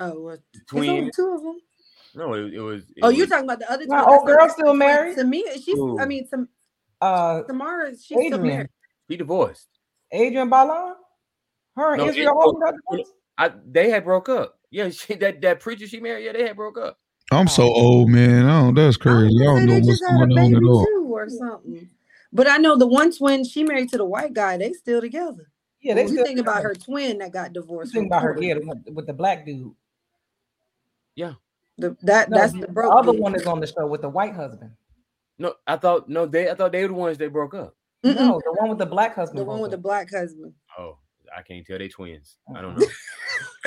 Oh, 0.00 0.20
well, 0.20 0.36
the 0.36 0.60
there's 0.72 0.88
only 0.88 1.00
twins. 1.00 1.16
two 1.16 1.34
of 1.34 1.42
them. 1.42 1.56
No, 2.14 2.32
it, 2.34 2.54
it 2.54 2.60
was. 2.60 2.82
it 2.84 3.00
Oh, 3.02 3.08
you're 3.10 3.26
talking 3.26 3.44
about 3.44 3.58
the 3.58 3.70
other 3.70 3.84
two. 3.84 3.90
My 3.90 4.04
old 4.04 4.26
not- 4.26 4.38
girl 4.38 4.48
still 4.48 4.74
married? 4.74 5.16
To 5.16 5.24
me, 5.24 5.44
she's 5.62 5.78
I 6.00 6.06
mean 6.06 6.26
Tam- 6.28 6.48
Uh 7.00 7.42
Tamera, 7.42 7.90
she's 7.90 8.04
still 8.26 8.38
married. 8.38 8.68
He 9.08 9.16
divorced. 9.16 9.68
Adrienne 10.14 10.48
Bailon? 10.50 10.94
Her 11.76 11.94
and 11.94 12.02
No, 12.02 12.08
Israel 12.08 12.30
Adrian- 12.56 12.72
Houghton? 12.88 13.04
I 13.36 13.52
they 13.70 13.90
had 13.90 14.04
broke 14.04 14.28
up. 14.28 14.58
Yeah, 14.70 14.88
she, 14.90 15.14
that 15.16 15.40
that 15.42 15.60
preacher 15.60 15.86
she 15.86 16.00
married. 16.00 16.24
Yeah, 16.24 16.32
they 16.32 16.46
had 16.46 16.56
broke 16.56 16.78
up. 16.78 16.98
I'm 17.30 17.46
so 17.48 17.64
old, 17.64 18.08
man. 18.08 18.46
Oh, 18.48 18.72
that's 18.72 18.96
I 18.96 19.00
crazy. 19.02 19.34
was 19.34 19.42
I 19.42 19.44
don't 19.44 19.66
know 19.66 19.72
they 19.74 19.80
what's 19.80 19.86
just 19.88 20.04
had 20.08 20.14
a 20.14 20.18
going 20.26 20.30
on 20.30 20.36
baby 20.52 20.56
at 20.56 20.62
all. 20.62 20.84
too 20.86 21.08
or 21.10 21.28
something. 21.28 21.90
But 22.32 22.48
I 22.48 22.56
know 22.56 22.76
the 22.76 22.86
one 22.86 23.14
twin 23.14 23.44
she 23.44 23.64
married 23.64 23.90
to 23.90 23.98
the 23.98 24.04
white 24.06 24.32
guy. 24.32 24.56
They 24.56 24.72
still 24.72 25.00
together. 25.02 25.50
Yeah, 25.80 25.94
they 25.94 26.02
you 26.02 26.08
still 26.08 26.24
think 26.26 26.40
about 26.40 26.62
her 26.62 26.74
twin 26.74 27.18
that 27.18 27.32
got 27.32 27.48
You 27.54 27.60
divorced. 27.62 27.92
think 27.92 28.04
from 28.04 28.06
about 28.18 28.22
her, 28.22 28.34
Porter. 28.34 28.46
yeah, 28.46 28.92
with 28.92 29.06
the 29.06 29.12
black 29.12 29.46
dude. 29.46 29.72
Yeah. 31.14 31.34
The, 31.78 31.96
that 32.02 32.30
No, 32.30 32.38
that's 32.38 32.52
the 32.52 32.60
the 32.60 32.68
broke. 32.68 32.92
other 32.94 33.12
bitch. 33.12 33.20
one 33.20 33.34
is 33.36 33.46
on 33.46 33.60
the 33.60 33.66
show 33.68 33.86
with 33.86 34.02
the 34.02 34.08
white 34.08 34.34
husband. 34.34 34.72
No, 35.38 35.54
I 35.66 35.76
thought 35.76 36.08
no, 36.08 36.26
they 36.26 36.50
I 36.50 36.54
thought 36.54 36.72
they 36.72 36.82
were 36.82 36.88
the 36.88 36.94
ones 36.94 37.18
that 37.18 37.32
broke 37.32 37.54
up. 37.54 37.76
Mm-mm. 38.04 38.16
No, 38.16 38.40
the 38.44 38.52
one 38.58 38.68
with 38.68 38.78
the 38.78 38.86
black 38.86 39.14
husband. 39.14 39.38
the 39.38 39.44
one 39.44 39.56
broke 39.58 39.62
with 39.62 39.70
the 39.70 39.78
black 39.78 40.10
husband. 40.10 40.52
Oh, 40.76 40.98
I 41.36 41.42
can't 41.42 41.64
tell 41.64 41.78
they 41.78 41.88
twins. 41.88 42.36
I 42.56 42.60
don't 42.60 42.76
know. 42.78 42.86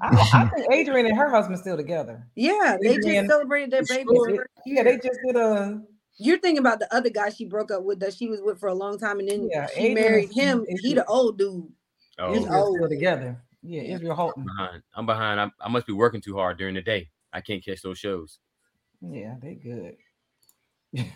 I, 0.00 0.28
I 0.32 0.48
think 0.48 0.72
Adrienne 0.72 1.06
and 1.06 1.16
her 1.18 1.28
husband 1.28 1.58
still 1.58 1.76
together. 1.76 2.26
Yeah, 2.34 2.78
they 2.80 2.94
Adrian- 2.94 3.24
just 3.24 3.30
celebrated 3.34 3.70
their 3.70 3.84
baby. 3.84 4.08
Yeah, 4.28 4.36
Yeah, 4.64 4.82
they 4.84 4.96
just 4.96 5.18
did 5.26 5.36
a 5.36 5.82
You're 6.18 6.38
thinking 6.38 6.58
about 6.58 6.78
the 6.78 6.92
other 6.94 7.10
guy 7.10 7.28
she 7.30 7.44
broke 7.44 7.70
up 7.70 7.82
with 7.82 8.00
that 8.00 8.14
she 8.14 8.28
was 8.28 8.40
with 8.40 8.58
for 8.58 8.68
a 8.68 8.74
long 8.74 8.98
time, 8.98 9.18
and 9.20 9.28
then 9.28 9.48
Yeah, 9.50 9.66
she 9.66 9.80
Adrian 9.80 9.94
married 9.94 10.32
him. 10.32 10.64
is- 10.68 10.80
He 10.80 10.94
the 10.94 11.04
old 11.06 11.38
dude. 11.38 11.70
Oh, 12.18 12.32
He's 12.32 12.46
old. 12.48 12.76
still 12.76 12.88
together. 12.88 13.40
Yeah, 13.62 13.82
Israel 13.82 14.14
Houghton. 14.14 14.44
behind. 14.44 14.82
I'm 14.94 15.06
behind. 15.06 15.40
I'm, 15.40 15.52
I 15.60 15.68
must 15.68 15.86
be 15.86 15.92
working 15.92 16.20
too 16.20 16.36
hard 16.36 16.56
during 16.56 16.74
the 16.74 16.80
day. 16.82 17.10
I 17.32 17.40
can't 17.40 17.62
catch 17.64 17.82
those 17.82 17.98
shows. 17.98 18.38
Yeah, 19.02 19.34
they 19.42 19.54
good. 19.54 19.96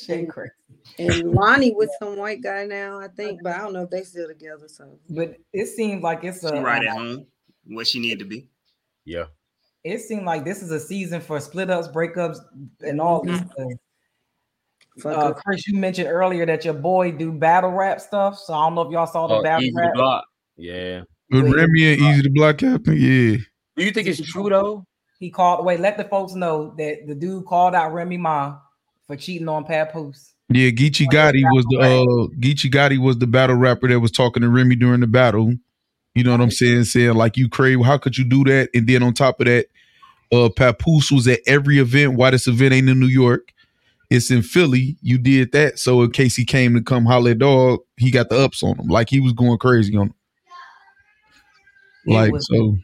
Shade 0.00 0.28
crazy. 0.30 0.52
And 0.98 1.12
Loni 1.34 1.72
with 1.76 1.90
some 1.98 2.16
white 2.16 2.42
guy 2.42 2.64
now, 2.64 2.98
I 2.98 3.08
think, 3.08 3.42
but 3.42 3.54
I 3.54 3.58
don't 3.58 3.72
know 3.72 3.82
if 3.82 3.90
they 3.90 4.02
still 4.02 4.28
together. 4.28 4.66
So 4.68 4.98
But 5.10 5.36
it 5.52 5.66
seems 5.66 6.02
like 6.02 6.24
it's 6.24 6.40
She 6.40 6.46
a 6.46 6.62
right 6.62 6.82
at 6.82 6.96
um, 6.96 7.06
home. 7.06 7.26
What 7.66 7.86
she 7.86 8.00
need 8.00 8.18
to 8.20 8.24
be. 8.24 8.48
Yeah. 9.04 9.26
it 9.84 10.00
seemed 10.00 10.24
like 10.24 10.44
this 10.44 10.62
is 10.62 10.70
a 10.70 10.80
season 10.80 11.20
for 11.20 11.38
split 11.40 11.68
ups, 11.70 11.88
breakups, 11.88 12.38
and 12.80 13.00
all 13.00 13.22
this 13.22 13.38
stuff. 13.40 13.72
Fuck 15.00 15.16
Uh. 15.16 15.32
Chris, 15.32 15.66
you 15.66 15.78
mentioned 15.78 16.08
earlier 16.08 16.44
that 16.46 16.64
your 16.64 16.74
boy 16.74 17.12
do 17.12 17.32
battle 17.32 17.70
rap 17.70 18.00
stuff. 18.00 18.38
So 18.38 18.52
I 18.54 18.66
don't 18.66 18.74
know 18.74 18.82
if 18.82 18.90
y'all 18.92 19.06
saw 19.06 19.26
the 19.26 19.34
Oh, 19.36 19.42
battle 19.42 19.62
easy 19.62 19.72
to 19.72 19.78
rap. 19.80 19.94
block. 19.94 20.24
Yeah. 20.56 21.02
but 21.30 21.42
Remy 21.44 21.92
and 21.94 22.00
Eazy 22.02 22.22
the 22.24 22.28
Block 22.30 22.58
Captain, 22.58 22.94
yeah. 22.94 23.36
Do 23.76 23.84
you 23.84 23.90
think 23.90 24.06
it's 24.06 24.20
true 24.20 24.50
though? 24.50 24.84
He 25.18 25.30
called. 25.30 25.64
Wait, 25.64 25.80
let 25.80 25.96
the 25.96 26.04
folks 26.04 26.34
know 26.34 26.74
that 26.78 27.06
the 27.06 27.14
dude 27.14 27.46
called 27.46 27.74
out 27.74 27.92
Remy 27.94 28.18
Ma 28.18 28.58
for 29.06 29.16
cheating 29.16 29.48
on 29.48 29.64
Papoose. 29.64 30.34
Yeah, 30.50 30.68
Geechee 30.70 31.06
Gotti 31.06 31.42
was 31.52 31.64
the 31.70 31.78
uh 31.80 32.26
Geechee 32.38 32.70
Gotti 32.70 32.98
was 32.98 33.16
the 33.18 33.26
battle 33.26 33.56
rapper 33.56 33.88
that 33.88 34.00
was 34.00 34.10
talking 34.10 34.42
to 34.42 34.48
Remy 34.50 34.76
during 34.76 35.00
the 35.00 35.06
battle. 35.06 35.54
You 36.14 36.24
know 36.24 36.32
what 36.32 36.42
I'm 36.42 36.50
saying? 36.50 36.84
Saying 36.84 37.14
like 37.14 37.38
you 37.38 37.48
crazy, 37.48 37.80
how 37.82 37.96
could 37.96 38.18
you 38.18 38.24
do 38.24 38.44
that? 38.44 38.68
And 38.74 38.86
then 38.86 39.02
on 39.02 39.14
top 39.14 39.40
of 39.40 39.46
that, 39.46 39.68
uh 40.34 40.50
Papoose 40.54 41.10
was 41.10 41.26
at 41.28 41.40
every 41.46 41.78
event. 41.78 42.14
Why 42.14 42.30
this 42.32 42.46
event 42.46 42.74
ain't 42.74 42.90
in 42.90 43.00
New 43.00 43.06
York? 43.06 43.48
It's 44.12 44.30
in 44.30 44.42
Philly. 44.42 44.96
You 45.00 45.18
did 45.18 45.52
that. 45.52 45.78
So 45.78 46.02
in 46.02 46.10
case 46.10 46.36
he 46.36 46.44
came 46.44 46.74
to 46.74 46.82
come 46.82 47.04
holler 47.06 47.34
dog, 47.34 47.80
he 47.96 48.10
got 48.10 48.28
the 48.28 48.38
ups 48.38 48.62
on 48.62 48.76
him. 48.78 48.88
Like 48.88 49.08
he 49.10 49.20
was 49.20 49.32
going 49.32 49.58
crazy 49.58 49.96
on 49.96 50.08
him. 50.08 50.14
It 52.06 52.12
Like 52.12 52.32
was- 52.32 52.46
so 52.46 52.76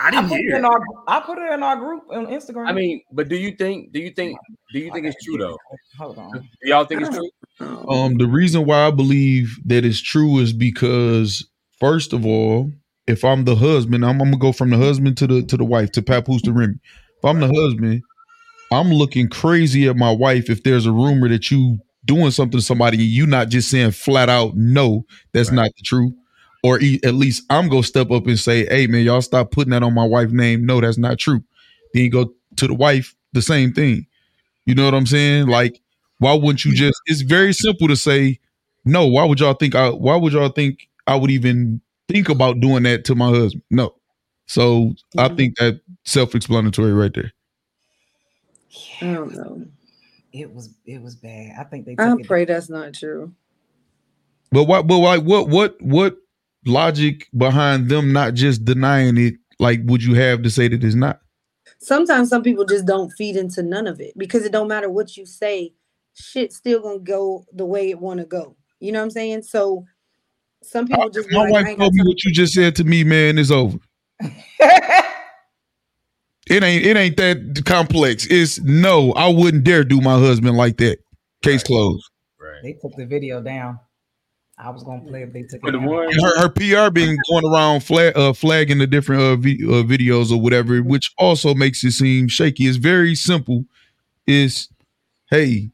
I 0.00 0.08
I 0.08 0.10
didn't 0.12 0.28
put, 0.28 0.38
it 0.38 0.42
hear. 0.42 0.56
in 0.56 0.64
it. 0.64 0.68
our, 0.68 0.80
I 1.08 1.20
put 1.20 1.38
it 1.38 1.52
in 1.52 1.62
our 1.62 1.76
group 1.76 2.04
on 2.12 2.26
Instagram. 2.26 2.68
I 2.68 2.72
mean, 2.72 3.02
but 3.10 3.28
do 3.28 3.34
you 3.36 3.50
think? 3.56 3.92
Do 3.92 3.98
you 4.00 4.10
think? 4.12 4.38
Do 4.72 4.78
you 4.78 4.92
think 4.92 5.06
it's 5.06 5.24
true 5.24 5.38
though? 5.38 5.58
Hold 5.98 6.18
on. 6.18 6.30
Do 6.32 6.40
y'all 6.62 6.84
think 6.84 7.00
it's 7.02 7.16
true? 7.16 7.30
Um, 7.88 8.16
the 8.16 8.28
reason 8.28 8.64
why 8.64 8.86
I 8.86 8.90
believe 8.92 9.58
that 9.64 9.84
it's 9.84 10.00
true 10.00 10.38
is 10.38 10.52
because 10.52 11.44
first 11.80 12.12
of 12.12 12.24
all, 12.24 12.70
if 13.08 13.24
I'm 13.24 13.44
the 13.44 13.56
husband, 13.56 14.04
I'm, 14.04 14.20
I'm 14.20 14.28
gonna 14.28 14.36
go 14.36 14.52
from 14.52 14.70
the 14.70 14.76
husband 14.76 15.16
to 15.16 15.26
the 15.26 15.42
to 15.42 15.56
the 15.56 15.64
wife 15.64 15.90
to 15.92 16.02
Papoose 16.02 16.42
to 16.42 16.52
Remy. 16.52 16.74
If 16.74 17.24
I'm 17.24 17.40
the 17.40 17.52
husband, 17.52 18.02
I'm 18.72 18.90
looking 18.92 19.28
crazy 19.28 19.88
at 19.88 19.96
my 19.96 20.10
wife 20.10 20.50
if 20.50 20.62
there's 20.62 20.86
a 20.86 20.92
rumor 20.92 21.28
that 21.28 21.50
you 21.50 21.78
doing 22.04 22.30
something 22.30 22.58
to 22.58 22.64
somebody 22.64 22.96
and 22.98 23.06
you 23.06 23.26
not 23.26 23.48
just 23.48 23.70
saying 23.70 23.92
flat 23.92 24.28
out 24.28 24.56
no, 24.56 25.04
that's 25.32 25.50
Right. 25.50 25.56
not 25.56 25.70
the 25.76 25.82
truth. 25.84 26.12
Or 26.62 26.80
e- 26.80 27.00
at 27.04 27.14
least 27.14 27.44
I'm 27.50 27.68
gonna 27.68 27.82
step 27.82 28.10
up 28.10 28.26
and 28.26 28.38
say, 28.38 28.66
hey 28.66 28.86
man, 28.86 29.04
y'all 29.04 29.22
stop 29.22 29.50
putting 29.52 29.70
that 29.70 29.82
on 29.82 29.94
my 29.94 30.04
wife's 30.04 30.32
name. 30.32 30.66
No, 30.66 30.80
that's 30.80 30.98
not 30.98 31.18
true. 31.18 31.42
Then 31.94 32.04
you 32.04 32.10
go 32.10 32.32
to 32.56 32.66
the 32.66 32.74
wife, 32.74 33.14
the 33.32 33.42
same 33.42 33.72
thing. 33.72 34.06
You 34.66 34.74
know 34.74 34.84
what 34.84 34.94
I'm 34.94 35.06
saying? 35.06 35.48
Like, 35.48 35.80
why 36.18 36.34
wouldn't 36.34 36.64
you 36.64 36.74
just? 36.74 37.00
It's 37.06 37.22
very 37.22 37.52
simple 37.52 37.88
to 37.88 37.96
say 37.96 38.38
no. 38.84 39.06
Why 39.06 39.24
would 39.24 39.40
y'all 39.40 39.54
think? 39.54 39.74
I 39.74 39.90
why 39.90 40.16
would 40.16 40.32
y'all 40.32 40.48
think 40.50 40.88
I 41.06 41.16
would 41.16 41.30
even 41.30 41.80
think 42.08 42.28
about 42.28 42.60
doing 42.60 42.82
that 42.84 43.04
to 43.06 43.14
my 43.14 43.28
husband? 43.30 43.62
No. 43.70 43.94
So 44.46 44.94
I 45.16 45.28
Mhm. 45.28 45.36
think 45.36 45.56
that 45.58 45.80
self-explanatory 46.04 46.92
right 46.92 47.12
there. 47.14 47.32
I 49.02 49.14
don't 49.14 49.34
know. 49.34 49.66
It 50.32 50.52
was 50.52 50.70
it 50.84 51.00
was 51.00 51.16
bad. 51.16 51.56
I 51.58 51.64
think 51.64 51.86
they 51.86 51.96
I 51.98 52.10
took 52.10 52.20
it. 52.20 52.26
pray 52.26 52.44
that's 52.44 52.68
not 52.68 52.94
true. 52.94 53.32
But 54.50 54.64
what? 54.64 54.86
But 54.86 54.98
like, 54.98 55.22
what? 55.22 55.48
What? 55.48 55.80
What 55.80 56.16
logic 56.66 57.28
behind 57.36 57.88
them 57.88 58.12
not 58.12 58.34
just 58.34 58.64
denying 58.64 59.16
it? 59.16 59.34
Like, 59.58 59.80
would 59.84 60.02
you 60.02 60.14
have 60.14 60.42
to 60.42 60.50
say 60.50 60.68
that 60.68 60.84
it's 60.84 60.94
not? 60.94 61.20
Sometimes 61.80 62.28
some 62.28 62.42
people 62.42 62.64
just 62.64 62.86
don't 62.86 63.10
feed 63.10 63.36
into 63.36 63.62
none 63.62 63.86
of 63.86 64.00
it 64.00 64.16
because 64.16 64.44
it 64.44 64.52
don't 64.52 64.68
matter 64.68 64.90
what 64.90 65.16
you 65.16 65.24
say, 65.26 65.72
shit 66.14 66.52
still 66.52 66.80
gonna 66.80 66.98
go 66.98 67.44
the 67.52 67.64
way 67.64 67.90
it 67.90 67.98
want 67.98 68.20
to 68.20 68.26
go. 68.26 68.56
You 68.80 68.92
know 68.92 69.00
what 69.00 69.04
I'm 69.04 69.10
saying? 69.10 69.42
So 69.42 69.86
some 70.62 70.86
people 70.86 71.10
just 71.10 71.28
be 71.28 71.34
My 71.34 71.48
like, 71.48 71.66
wife 71.66 71.76
told 71.78 71.94
me 71.94 72.02
what 72.04 72.22
you 72.24 72.32
just 72.32 72.52
said 72.52 72.76
to 72.76 72.84
me, 72.84 73.04
man. 73.04 73.38
It's 73.38 73.50
over. 73.50 73.78
It 76.50 76.62
ain't. 76.62 76.84
It 76.86 76.96
ain't 76.96 77.16
that 77.18 77.62
complex. 77.66 78.26
It's 78.30 78.60
no. 78.60 79.12
I 79.12 79.28
wouldn't 79.28 79.64
dare 79.64 79.84
do 79.84 80.00
my 80.00 80.18
husband 80.18 80.56
like 80.56 80.76
that. 80.78 80.98
Case 81.42 81.60
Right. 81.60 81.64
closed. 81.66 82.10
Right. 82.40 82.62
they 82.62 82.72
took 82.74 82.96
the 82.96 83.06
video 83.06 83.40
down. 83.42 83.78
I 84.60 84.70
was 84.70 84.82
gonna 84.82 85.02
play 85.02 85.22
if 85.22 85.32
they 85.32 85.42
took 85.42 85.60
it 85.62 85.66
the 85.66 85.72
down. 85.72 85.84
one, 85.86 86.12
her, 86.12 86.40
her 86.40 86.48
PR 86.48 86.90
been 86.92 87.16
going 87.30 87.44
around 87.46 87.84
flag, 87.84 88.16
uh, 88.16 88.32
flagging 88.32 88.78
the 88.78 88.88
different 88.88 89.22
uh, 89.22 89.36
vi- 89.36 89.62
uh, 89.64 89.84
videos 89.84 90.32
or 90.32 90.40
whatever, 90.40 90.82
which 90.82 91.12
also 91.16 91.54
makes 91.54 91.84
it 91.84 91.92
seem 91.92 92.26
shaky. 92.26 92.66
It's 92.66 92.76
very 92.76 93.14
simple. 93.14 93.64
It's 94.26 94.68
hey, 95.30 95.70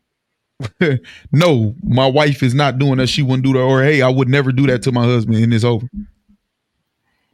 no, 1.33 1.75
my 1.83 2.07
wife 2.07 2.43
is 2.43 2.55
not 2.55 2.79
doing 2.79 2.99
that. 2.99 3.07
She 3.09 3.23
wouldn't 3.23 3.45
do 3.45 3.55
that. 3.55 3.61
Or 3.61 3.83
hey, 3.83 4.03
I 4.03 4.09
would 4.11 4.29
never 4.29 4.53
do 4.53 4.67
that 4.67 4.83
to 4.83 4.93
my 4.93 5.05
husband, 5.05 5.39
and 5.43 5.55
it's 5.55 5.65
over. 5.65 5.89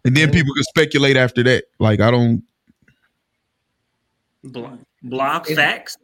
And 0.04 0.16
then 0.16 0.30
people 0.30 0.54
can 0.54 0.62
speculate 0.64 1.16
after 1.16 1.42
that. 1.42 1.64
Like 1.80 2.00
I 2.00 2.10
don't. 2.12 2.44
Blog, 4.44 4.78
blog 5.02 5.50
Is- 5.50 5.56
facts. 5.56 5.96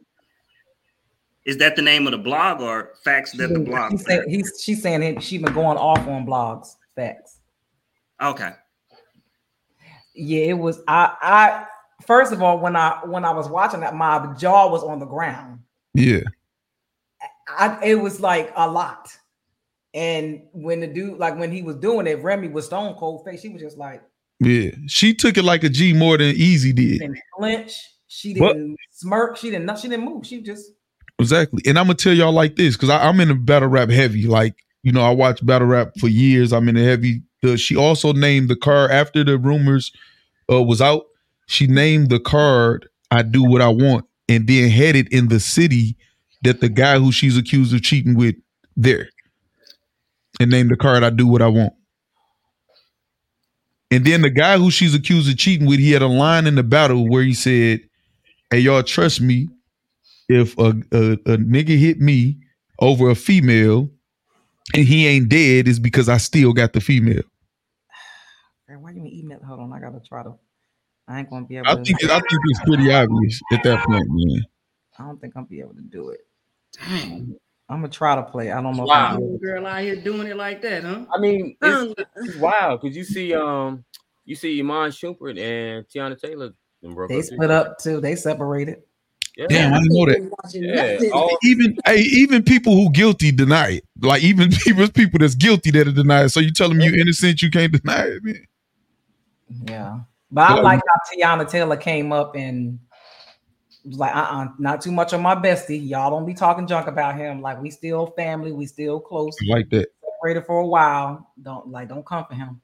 Is 1.45 1.57
that 1.59 1.77
the 1.77 1.81
name 1.81 2.05
of 2.07 2.11
the 2.11 2.17
blog 2.17 2.59
or 2.59 2.91
facts 3.05 3.31
that 3.37 3.47
the 3.47 3.59
blog? 3.59 3.93
He's 3.93 4.05
saying, 4.05 4.23
he's 4.27 4.61
she's 4.61 4.81
saying 4.81 5.01
it, 5.01 5.23
she 5.23 5.37
been 5.37 5.53
going 5.53 5.77
off 5.77 6.05
on 6.05 6.25
blogs. 6.25 6.75
Facts. 6.93 7.39
Okay. 8.21 8.51
Yeah, 10.13 10.45
it 10.45 10.57
was. 10.57 10.81
I 10.89 11.15
I 11.21 11.65
first 12.05 12.33
of 12.33 12.43
all 12.43 12.59
when 12.59 12.75
I 12.75 12.99
when 13.05 13.23
I 13.23 13.31
was 13.31 13.47
watching 13.47 13.79
that, 13.79 13.95
my 13.95 14.33
jaw 14.37 14.69
was 14.69 14.83
on 14.83 14.99
the 14.99 15.05
ground. 15.05 15.59
Yeah, 15.93 16.19
I 17.47 17.79
it 17.81 17.95
was 17.95 18.19
like 18.19 18.51
a 18.57 18.69
lot. 18.69 19.15
And 19.93 20.41
when 20.51 20.81
the 20.81 20.87
dude, 20.87 21.17
like 21.17 21.37
when 21.39 21.51
he 21.51 21.61
was 21.61 21.77
doing 21.77 22.07
it, 22.07 22.21
Remy 22.21 22.49
was 22.49 22.65
stone 22.65 22.93
cold 22.95 23.23
face. 23.23 23.41
She 23.41 23.49
was 23.49 23.61
just 23.61 23.77
like 23.77 24.01
yeah. 24.39 24.71
She 24.87 25.13
took 25.13 25.37
it 25.37 25.43
like 25.43 25.63
a 25.63 25.69
G 25.69 25.93
more 25.93 26.17
than 26.17 26.35
Eazy 26.35 26.75
did. 26.75 26.99
didn't 26.99 27.19
flinch. 27.37 27.73
She 28.07 28.33
didn't 28.33 28.77
smirk. 28.91 29.37
She 29.37 29.51
didn't. 29.51 29.77
She 29.79 29.87
didn't 29.87 30.05
move. 30.05 30.25
She 30.25 30.41
just 30.41 30.71
Exactly. 31.19 31.63
And 31.65 31.79
I'm 31.79 31.85
gonna 31.85 31.95
tell 31.95 32.13
y'all 32.13 32.31
like 32.31 32.55
this 32.55 32.75
because 32.75 32.89
I'm 32.89 33.19
in 33.19 33.29
the 33.29 33.35
battle 33.35 33.69
rap 33.69 33.89
heavy. 33.89 34.27
Like, 34.27 34.63
you 34.83 34.91
know, 34.91 35.01
I 35.01 35.09
watched 35.11 35.45
battle 35.45 35.67
rap 35.67 35.93
for 35.99 36.07
years. 36.07 36.53
I'm 36.53 36.69
in 36.69 36.75
the 36.75 36.83
heavy. 36.83 37.23
Uh, 37.43 37.55
she 37.55 37.75
also 37.75 38.13
named 38.13 38.49
the 38.49 38.55
card 38.55 38.91
after 38.91 39.23
the 39.23 39.37
rumors 39.37 39.91
uh, 40.51 40.61
was 40.61 40.81
out. 40.81 41.05
She 41.47 41.65
named 41.65 42.09
the 42.09 42.19
card 42.19 42.87
"I 43.09 43.23
Do 43.23 43.43
What 43.43 43.61
I 43.61 43.69
Want" 43.69 44.05
and 44.29 44.47
then 44.47 44.69
headed 44.69 45.11
in 45.11 45.27
the 45.29 45.39
city 45.39 45.97
that 46.43 46.61
the 46.61 46.69
guy 46.69 46.99
who 46.99 47.11
she's 47.11 47.37
accused 47.37 47.73
of 47.73 47.81
cheating 47.81 48.15
with 48.15 48.35
there, 48.75 49.09
and 50.39 50.51
named 50.51 50.69
the 50.69 50.77
card 50.77 51.03
"I 51.03 51.09
Do 51.09 51.25
What 51.25 51.41
I 51.41 51.47
Want." 51.47 51.73
And 53.89 54.05
then 54.05 54.21
the 54.21 54.29
guy 54.29 54.57
who 54.57 54.69
she's 54.69 54.93
accused 54.93 55.31
of 55.31 55.37
cheating 55.37 55.65
with, 55.65 55.79
he 55.79 55.91
had 55.93 56.01
a 56.01 56.07
line 56.07 56.45
in 56.45 56.55
the 56.55 56.63
battle 56.63 57.07
where 57.09 57.23
he 57.23 57.33
said, 57.33 57.86
"Hey, 58.49 58.59
y'all 58.59 58.83
trust 58.83 59.21
me." 59.21 59.49
if 60.29 60.57
a, 60.57 60.69
a, 60.91 61.13
a 61.13 61.37
nigga 61.37 61.77
hit 61.77 61.99
me 61.99 62.37
over 62.79 63.09
a 63.09 63.15
female 63.15 63.89
and 64.73 64.85
he 64.85 65.07
ain't 65.07 65.29
dead 65.29 65.67
is 65.67 65.79
because 65.79 66.09
I 66.09 66.17
still 66.17 66.53
got 66.53 66.73
the 66.73 66.81
female. 66.81 67.23
Why 68.67 68.91
you 68.91 69.05
even 69.05 69.13
email? 69.13 69.39
Hold 69.45 69.61
on, 69.61 69.73
I 69.73 69.79
gotta 69.79 70.01
try 70.05 70.23
to. 70.23 70.35
I 71.07 71.19
ain't 71.19 71.29
gonna 71.29 71.45
be 71.45 71.57
able. 71.57 71.69
I 71.69 71.75
to, 71.75 71.83
think 71.83 72.03
I 72.03 72.19
think 72.19 72.41
it's 72.49 72.59
pretty 72.65 72.91
obvious 72.91 73.41
at 73.53 73.63
that 73.63 73.85
point, 73.85 74.05
man. 74.09 74.45
I 74.99 75.03
don't 75.03 75.21
think 75.21 75.37
I'll 75.37 75.45
be 75.45 75.61
able 75.61 75.75
to 75.75 75.81
do 75.81 76.09
it. 76.09 76.19
Dang. 76.73 77.35
I'm 77.69 77.77
gonna 77.77 77.89
try 77.89 78.15
to 78.15 78.23
play. 78.23 78.51
I 78.51 78.61
don't 78.61 78.75
know. 78.75 78.83
Wow. 78.83 79.13
If 79.13 79.17
I'm 79.17 79.37
girl 79.37 79.67
out 79.67 79.81
here 79.81 79.95
doing 79.95 80.27
it 80.27 80.35
like 80.35 80.61
that, 80.63 80.83
huh? 80.83 81.05
I 81.13 81.19
mean, 81.19 81.55
it's, 81.61 82.01
it's 82.15 82.35
wild 82.37 82.81
because 82.81 82.95
you 82.95 83.03
see, 83.03 83.33
um, 83.33 83.85
you 84.25 84.35
see 84.35 84.59
Iman 84.59 84.91
Shumpert 84.91 85.37
and 85.39 85.85
Teyana 85.87 86.19
Taylor. 86.19 86.51
Them 86.81 86.93
broke 86.95 87.09
they 87.09 87.17
too. 87.21 87.23
split 87.23 87.51
up 87.51 87.79
too. 87.79 87.99
They 88.01 88.15
separated. 88.15 88.83
Yeah. 89.35 89.45
Damn, 89.49 89.73
I 89.73 89.77
didn't 89.83 89.93
know 89.93 90.05
that. 90.07 90.99
Yeah, 91.03 91.09
all- 91.11 91.37
Even 91.43 91.77
hey, 91.85 91.99
even 91.99 92.41
people 92.43 92.73
who 92.73 92.91
guilty 92.91 93.31
deny 93.31 93.73
it. 93.73 93.83
Like 94.01 94.23
even 94.23 94.49
people 94.63 94.87
people 94.89 95.19
that's 95.19 95.35
guilty 95.35 95.69
that 95.71 95.87
are 95.87 96.25
it. 96.25 96.29
So 96.29 96.39
you 96.39 96.51
tell 96.51 96.69
them 96.69 96.79
you 96.81 96.91
innocent, 96.93 97.41
you 97.43 97.51
can't 97.51 97.71
deny 97.71 98.03
it, 98.07 98.23
man. 98.23 98.45
Yeah, 99.67 99.99
but 100.31 100.41
I 100.51 100.55
Yeah. 100.55 100.61
like 100.61 100.81
how 100.87 101.35
Teyana 101.37 101.49
Taylor 101.49 101.77
came 101.77 102.11
up 102.11 102.35
and 102.35 102.79
was 103.85 103.97
like, 103.99 104.15
"Uh, 104.15 104.27
uh 104.29 104.47
not 104.57 104.81
too 104.81 104.91
much 104.91 105.13
on 105.13 105.21
my 105.21 105.35
bestie. 105.35 105.87
Y'all 105.87 106.09
don't 106.09 106.25
be 106.25 106.33
talking 106.33 106.65
junk 106.67 106.87
about 106.87 107.15
him. 107.15 107.41
Like 107.41 107.61
we 107.61 107.69
still 107.69 108.07
family. 108.17 108.51
We 108.51 108.65
still 108.65 108.99
close. 108.99 109.35
I 109.49 109.55
like 109.55 109.69
that. 109.69 109.87
Separated 110.03 110.45
for 110.47 110.59
a 110.61 110.67
while. 110.67 111.31
Don't 111.41 111.67
like 111.69 111.89
don't 111.89 112.05
come 112.05 112.25
for 112.25 112.33
him." 112.33 112.59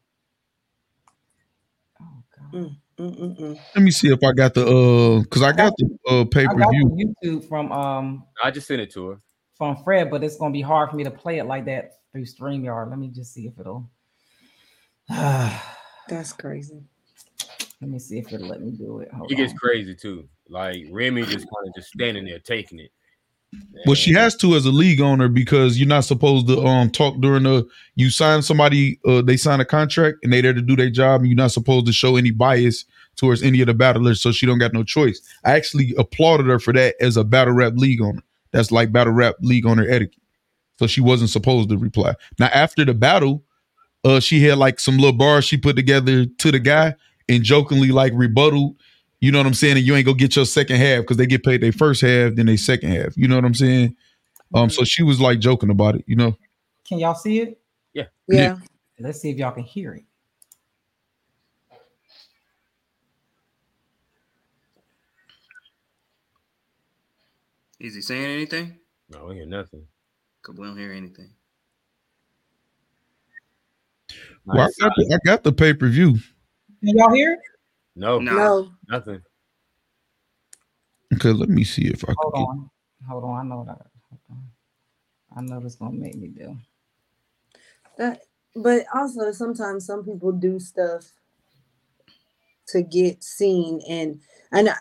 Oh 2.02 2.24
God. 2.52 2.76
Mm-mm-mm. 2.98 3.60
Let 3.76 3.84
me 3.84 3.92
see 3.92 4.10
if 4.10 4.20
I 4.24 4.32
got 4.34 4.54
the 4.54 4.66
uh 4.66 5.22
because 5.22 5.42
I 5.42 5.52
got 5.52 5.74
the 5.78 5.98
uh 6.10 6.26
pay 6.26 6.46
per 6.46 6.56
view. 6.72 7.14
YouTube 7.24 7.48
from 7.48 7.72
um 7.72 8.26
I 8.44 8.52
just 8.52 8.68
sent 8.68 8.82
it 8.82 8.92
to 8.94 9.08
her. 9.10 9.22
from 9.58 9.78
Fred, 9.84 10.12
but 10.12 10.24
it's 10.24 10.38
gonna 10.38 10.52
be 10.54 10.62
hard 10.62 10.90
for 10.90 10.96
me 10.96 11.04
to 11.04 11.12
play 11.12 11.40
it 11.40 11.46
like 11.46 11.66
that 11.66 11.94
through 12.12 12.26
StreamYard. 12.26 12.90
Let 12.90 13.00
me 13.00 13.10
just 13.10 13.34
see 13.34 13.48
if 13.48 13.58
it'll. 13.60 13.90
Let 15.10 15.62
That's 16.10 16.34
crazy. 16.34 16.82
Let 17.82 17.90
me 17.90 18.00
see 18.00 18.20
if 18.20 18.32
it'll 18.32 18.48
let 18.48 18.62
me 18.62 18.72
do 18.72 19.00
it. 19.00 19.12
Hold 19.12 19.32
It 19.32 19.36
gets 19.36 19.54
on. 19.54 19.58
crazy 19.58 19.96
too. 19.96 20.28
Like 20.50 20.86
Remy 20.92 21.24
just 21.24 21.46
kind 21.48 21.68
of 21.68 21.74
just 21.76 21.90
standing 21.90 22.26
there 22.26 22.40
taking 22.40 22.80
it. 22.80 22.92
Well, 23.86 23.96
she 23.96 24.14
has 24.14 24.36
to 24.38 24.56
as 24.56 24.66
a 24.66 24.72
league 24.72 25.02
owner 25.02 25.28
because 25.28 25.78
you're 25.78 25.88
not 25.88 26.06
supposed 26.06 26.48
to 26.48 26.66
um 26.66 26.90
talk 26.90 27.20
during 27.20 27.44
the 27.44 27.68
you 27.96 28.10
sign 28.10 28.42
somebody 28.42 29.00
uh 29.06 29.22
they 29.22 29.38
sign 29.38 29.60
a 29.60 29.66
contract 29.66 30.20
and 30.24 30.32
they 30.32 30.42
there 30.42 30.54
to 30.54 30.62
do 30.62 30.76
their 30.76 30.90
job 30.90 31.22
and 31.22 31.30
you're 31.30 31.36
not 31.38 31.52
supposed 31.52 31.86
to 31.88 31.94
show 31.94 32.16
any 32.16 32.32
bias 32.32 32.86
towards 33.16 33.44
any 33.44 33.62
of 33.62 33.68
the 33.68 33.74
battlers 33.74 34.22
so 34.22 34.32
she 34.32 34.46
don't 34.46 34.58
got 34.58 34.74
no 34.74 34.84
choice. 34.84 35.22
I 35.44 35.52
actually 35.52 35.94
applauded 35.98 36.48
her 36.48 36.60
for 36.60 36.74
that 36.74 36.96
as 37.02 37.18
a 37.18 37.24
battle 37.24 37.54
rap 37.54 37.74
league 37.76 38.02
owner. 38.02 38.24
That's 38.52 38.72
like 38.72 38.92
battle 38.92 39.14
rap 39.14 39.36
league 39.42 39.66
owner 39.66 39.88
etiquette. 39.88 40.22
So 40.80 40.88
she 40.88 41.02
wasn't 41.02 41.30
supposed 41.30 41.70
to 41.70 41.78
reply. 41.78 42.16
Now 42.40 42.48
after 42.48 42.86
the 42.86 42.94
battle, 42.94 43.44
uh 44.06 44.20
she 44.20 44.42
had 44.44 44.58
like 44.58 44.80
some 44.80 44.98
little 44.98 45.18
bars 45.18 45.46
she 45.46 45.58
put 45.58 45.76
together 45.76 46.26
to 46.26 46.52
the 46.52 46.60
guy 46.60 46.96
and 47.28 47.44
jokingly 47.44 47.90
like 47.90 48.14
rebutted 48.16 48.76
you 49.24 49.32
know 49.32 49.38
what 49.38 49.48
I'm 49.48 49.54
saying? 49.54 49.78
And 49.78 49.86
you 49.86 49.96
ain't 49.96 50.06
gonna 50.06 50.18
get 50.18 50.36
your 50.36 50.44
second 50.44 50.76
half 50.76 51.04
because 51.04 51.16
they 51.16 51.26
get 51.26 51.46
paid 51.46 51.62
their 51.62 51.72
first 51.72 52.02
half, 52.02 52.36
then 52.36 52.46
they 52.46 52.58
second 52.58 52.92
half. 52.92 53.16
You 53.16 53.30
know 53.30 53.36
what 53.36 53.46
I'm 53.46 53.54
saying? 53.54 53.96
Um, 54.54 54.70
so 54.70 54.84
she 54.84 55.02
was 55.02 55.22
like 55.22 55.40
joking 55.40 55.70
about 55.70 55.96
it, 55.96 56.04
you 56.08 56.18
know. 56.18 56.36
Can 56.86 57.00
y'all 57.00 57.16
see 57.16 57.40
it? 57.40 57.58
Yeah. 57.94 58.08
Yeah. 58.28 58.58
Let's 59.00 59.22
see 59.22 59.30
if 59.30 59.38
y'all 59.38 59.54
can 59.54 59.64
hear 59.64 59.94
it. 59.94 60.04
Is 67.80 67.96
he 67.96 68.02
saying 68.02 68.26
anything? 68.26 68.78
No, 69.08 69.30
I 69.30 69.36
hear 69.36 69.46
nothing. 69.46 69.88
Cause 70.42 70.58
we 70.58 70.68
don't 70.68 70.78
hear 70.78 70.92
anything. 70.92 71.32
Well, 74.46 74.68
I 74.82 75.18
got 75.24 75.44
the, 75.44 75.50
the 75.50 75.56
pay 75.56 75.74
per 75.74 75.88
view. 75.88 76.20
Can 76.84 76.98
y'all 76.98 77.14
hear 77.14 77.32
it? 77.32 77.40
No, 77.96 78.20
No. 78.20 78.73
No. 78.90 78.98
nothing. 78.98 79.22
Okay, 81.16 81.32
let 81.32 81.50
me 81.50 81.64
see 81.64 81.88
if 81.88 82.04
I 82.10 82.16
Hold 82.18 82.34
can. 82.36 82.48
on. 82.50 82.70
Hold 83.08 83.24
on. 83.26 83.40
I 83.40 83.44
know 83.50 83.64
that. 83.68 83.88
Hold 84.10 84.22
on. 84.32 84.44
I 85.36 85.42
know 85.42 85.60
this 85.60 85.76
gonna 85.76 85.94
make 85.98 86.16
me 86.16 86.30
do. 86.30 86.58
That, 87.98 88.22
but 88.56 88.86
also 88.94 89.32
sometimes 89.32 89.86
some 89.86 90.04
people 90.04 90.32
do 90.32 90.60
stuff 90.60 91.12
to 92.68 92.82
get 92.82 93.24
seen, 93.24 93.82
and 93.90 94.20
and 94.52 94.70
I, 94.70 94.76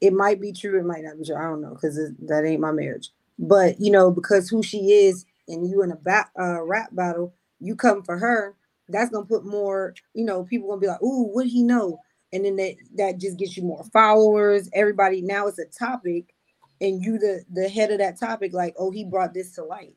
it 0.00 0.12
might 0.12 0.40
be 0.40 0.52
true, 0.52 0.78
it 0.78 0.84
might 0.84 1.04
not 1.04 1.18
be 1.18 1.24
true. 1.24 1.36
I 1.36 1.42
don't 1.42 1.62
know 1.62 1.74
because 1.74 1.96
that 1.96 2.44
ain't 2.44 2.60
my 2.60 2.72
marriage. 2.72 3.10
But 3.38 3.80
you 3.80 3.90
know, 3.90 4.10
because 4.10 4.48
who 4.48 4.62
she 4.62 4.92
is, 4.92 5.26
and 5.48 5.68
you 5.68 5.82
in 5.82 5.92
a 5.92 5.96
ba- 5.96 6.30
uh, 6.38 6.62
rap 6.62 6.90
battle, 6.92 7.34
you 7.60 7.76
come 7.76 8.02
for 8.02 8.18
her. 8.18 8.56
That's 8.88 9.10
gonna 9.10 9.26
put 9.26 9.44
more. 9.46 9.94
You 10.14 10.24
know, 10.24 10.44
people 10.44 10.68
gonna 10.68 10.80
be 10.80 10.88
like, 10.88 11.02
"Ooh, 11.02 11.24
what 11.32 11.46
he 11.46 11.62
know?" 11.62 12.00
And 12.32 12.44
then 12.44 12.56
that 12.56 12.74
that 12.96 13.18
just 13.18 13.38
gets 13.38 13.56
you 13.56 13.64
more 13.64 13.84
followers. 13.92 14.68
Everybody 14.72 15.20
now 15.20 15.46
it's 15.48 15.58
a 15.58 15.64
topic, 15.66 16.34
and 16.80 17.02
you 17.02 17.18
the 17.18 17.44
the 17.52 17.68
head 17.68 17.90
of 17.90 17.98
that 17.98 18.18
topic. 18.20 18.52
Like, 18.52 18.74
oh, 18.78 18.90
he 18.90 19.04
brought 19.04 19.34
this 19.34 19.52
to 19.56 19.64
light. 19.64 19.96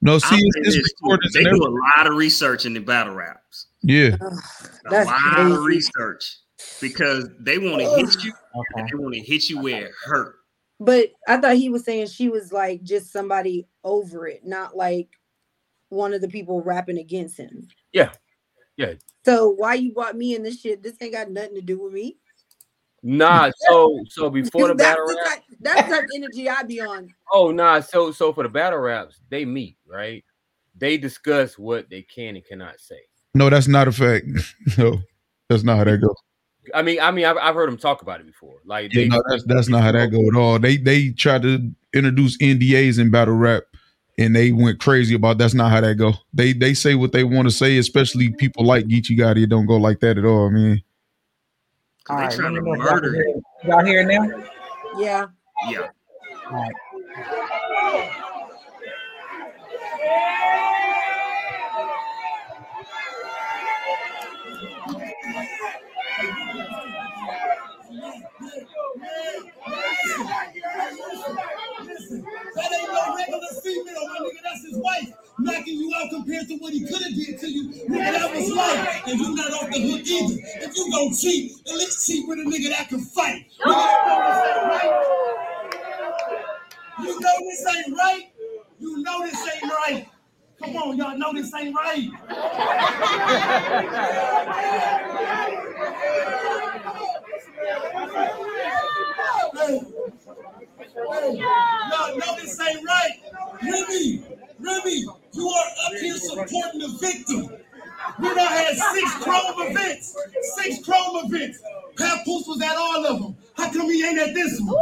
No, 0.00 0.18
see, 0.18 0.36
say 0.36 0.42
it's, 0.56 0.66
this, 0.68 0.76
it's 0.76 0.92
too. 1.00 1.18
They 1.34 1.48
and 1.48 1.56
do 1.56 1.66
a 1.66 1.74
lot 1.96 2.06
of 2.06 2.14
research 2.16 2.66
in 2.66 2.74
the 2.74 2.80
battle 2.80 3.14
raps. 3.14 3.66
Yeah, 3.82 4.16
Ugh, 4.20 4.32
A 4.86 5.04
lot 5.04 5.16
crazy. 5.16 5.52
of 5.52 5.62
research 5.62 6.36
because 6.80 7.28
they 7.40 7.58
want 7.58 7.80
to 7.80 7.88
hit 7.90 8.24
you. 8.24 8.32
Okay. 8.32 8.80
and 8.80 8.88
They 8.88 8.94
want 8.96 9.14
to 9.14 9.20
hit 9.20 9.48
you 9.48 9.60
where 9.60 9.86
it 9.86 9.92
hurt. 10.04 10.36
But 10.80 11.10
I 11.26 11.38
thought 11.38 11.56
he 11.56 11.70
was 11.70 11.84
saying 11.84 12.06
she 12.08 12.28
was 12.28 12.52
like 12.52 12.82
just 12.82 13.12
somebody 13.12 13.66
over 13.84 14.26
it, 14.28 14.44
not 14.44 14.76
like 14.76 15.08
one 15.88 16.12
of 16.12 16.20
the 16.20 16.28
people 16.28 16.62
rapping 16.62 16.98
against 16.98 17.36
him. 17.36 17.66
Yeah. 17.92 18.10
Yeah. 18.78 18.94
So 19.24 19.50
why 19.50 19.74
you 19.74 19.92
brought 19.92 20.16
me 20.16 20.34
in 20.34 20.42
this 20.42 20.60
shit? 20.60 20.82
This 20.82 20.94
ain't 21.02 21.12
got 21.12 21.30
nothing 21.30 21.56
to 21.56 21.60
do 21.60 21.82
with 21.82 21.92
me. 21.92 22.16
Nah, 23.02 23.50
so 23.68 24.02
so 24.08 24.30
before 24.30 24.68
the 24.68 24.74
battle 24.74 25.06
the 25.06 25.16
rap, 25.16 25.26
type, 25.26 25.44
that's 25.60 25.88
the 25.88 25.94
type 25.96 26.04
of 26.04 26.10
energy 26.14 26.48
I 26.48 26.62
be 26.62 26.80
on. 26.80 27.12
oh 27.32 27.50
nah, 27.50 27.80
so 27.80 28.10
so 28.12 28.32
for 28.32 28.44
the 28.44 28.48
battle 28.48 28.78
raps, 28.78 29.20
they 29.28 29.44
meet, 29.44 29.76
right? 29.86 30.24
They 30.76 30.96
discuss 30.96 31.58
what 31.58 31.90
they 31.90 32.02
can 32.02 32.36
and 32.36 32.44
cannot 32.44 32.80
say. 32.80 33.00
no, 33.34 33.50
that's 33.50 33.68
not 33.68 33.88
a 33.88 33.92
fact. 33.92 34.26
no, 34.78 35.00
that's 35.48 35.64
not 35.64 35.78
how 35.78 35.84
that 35.84 35.98
goes. 35.98 36.14
I 36.74 36.82
mean, 36.82 37.00
I 37.00 37.10
mean, 37.10 37.24
I've, 37.24 37.38
I've 37.38 37.54
heard 37.54 37.68
them 37.68 37.78
talk 37.78 38.02
about 38.02 38.20
it 38.20 38.26
before. 38.26 38.58
Like, 38.64 38.92
Yeah, 38.92 39.02
they, 39.02 39.08
no, 39.08 39.22
that's 39.28 39.44
that's 39.44 39.68
not 39.68 39.82
how 39.82 39.92
that 39.92 40.10
go 40.10 40.26
at 40.28 40.36
all. 40.36 40.58
They 40.58 40.76
they 40.76 41.10
tried 41.10 41.42
to 41.42 41.72
introduce 41.94 42.36
NDAs 42.38 42.98
in 42.98 43.10
battle 43.10 43.34
rap, 43.34 43.64
and 44.18 44.34
they 44.34 44.52
went 44.52 44.80
crazy 44.80 45.14
about. 45.14 45.38
That's 45.38 45.54
not 45.54 45.70
how 45.70 45.80
that 45.80 45.94
go. 45.94 46.12
They 46.34 46.52
they 46.52 46.74
say 46.74 46.94
what 46.94 47.12
they 47.12 47.24
want 47.24 47.48
to 47.48 47.52
say, 47.52 47.78
especially 47.78 48.30
people 48.32 48.64
like 48.64 48.86
Geechee 48.86 49.16
Gotti. 49.18 49.44
It 49.44 49.48
don't 49.48 49.66
go 49.66 49.76
like 49.76 50.00
that 50.00 50.18
at 50.18 50.24
all. 50.24 50.48
I 50.48 50.50
mean, 50.50 50.82
'Cause 52.04 52.14
All 52.14 52.16
they 52.18 52.24
right, 52.24 52.36
trying 52.36 52.54
to 52.54 52.60
me 52.62 52.70
y'all 52.70 52.78
murder 52.78 53.10
can 53.12 53.18
you. 53.18 53.42
hear- 53.64 53.74
Y'all 53.74 53.84
hear 53.84 54.00
it 54.00 54.06
now? 54.06 54.44
Yeah. 54.98 55.26
Yeah. 55.70 55.86
All 56.50 56.62
right. 56.62 56.72
That 71.38 72.72
ain't 72.72 72.92
no 72.92 73.14
regular 73.16 73.60
female, 73.84 74.02
oh 74.02 74.06
my 74.08 74.14
nigga. 74.26 74.42
That's 74.42 74.62
his 74.64 74.76
wife. 74.76 75.12
Knocking 75.38 75.78
you 75.78 75.92
out 75.94 76.10
compared 76.10 76.48
to 76.48 76.56
what 76.56 76.72
he 76.72 76.80
could 76.84 77.00
have 77.00 77.14
did 77.14 77.38
to 77.38 77.48
you. 77.48 77.68
Nigga, 77.88 78.12
that 78.12 78.34
was 78.34 78.50
life. 78.50 79.02
And 79.06 79.20
you're 79.20 79.36
not 79.36 79.52
off 79.52 79.70
the 79.70 79.80
hook 79.80 80.06
either. 80.06 80.36
If 80.64 80.76
you 80.76 80.90
gon' 80.90 81.14
cheat, 81.14 81.52
at 81.68 81.74
least 81.74 82.06
cheat 82.06 82.26
with 82.26 82.38
a 82.40 82.42
nigga 82.42 82.70
that 82.70 82.88
can 82.88 83.00
fight. 83.00 83.46
You 83.64 83.72
know 83.72 84.30
this 84.30 84.56
ain't 84.56 84.76
right. 84.76 85.02
You 87.00 87.22
know 87.22 87.52
this 87.54 87.70
ain't 87.72 87.92
right. 87.96 88.32
You 88.80 89.02
know 89.02 89.22
this 89.22 89.40
ain't 89.54 89.72
right. 89.72 90.08
Come 90.60 90.76
on, 90.76 90.96
y'all 90.96 91.16
know 91.16 91.32
this 91.32 91.54
ain't 91.54 91.74
right. 91.74 92.10
Hey. 99.54 99.80
Hey, 100.94 101.32
y'all 101.36 102.16
know 102.18 102.36
this 102.40 102.60
ain't 102.60 102.84
right. 102.84 103.20
Remy, 103.62 104.24
Remy, 104.60 105.06
you 105.34 105.48
are 105.48 105.66
up 105.86 105.92
here 106.00 106.16
supporting 106.16 106.80
the 106.80 106.98
victim. 107.00 107.58
We 108.20 108.28
done 108.34 108.38
had 108.46 108.76
six 108.76 109.14
chrome 109.24 109.70
events. 109.70 110.16
Six 110.56 110.84
chrome 110.84 111.26
events. 111.26 111.60
Papoose 111.96 112.46
was 112.46 112.62
at 112.62 112.76
all 112.76 113.06
of 113.06 113.22
them. 113.22 113.36
How 113.56 113.72
come 113.72 113.90
he 113.90 114.04
ain't 114.06 114.18
at 114.18 114.34
this 114.34 114.60
one? 114.60 114.76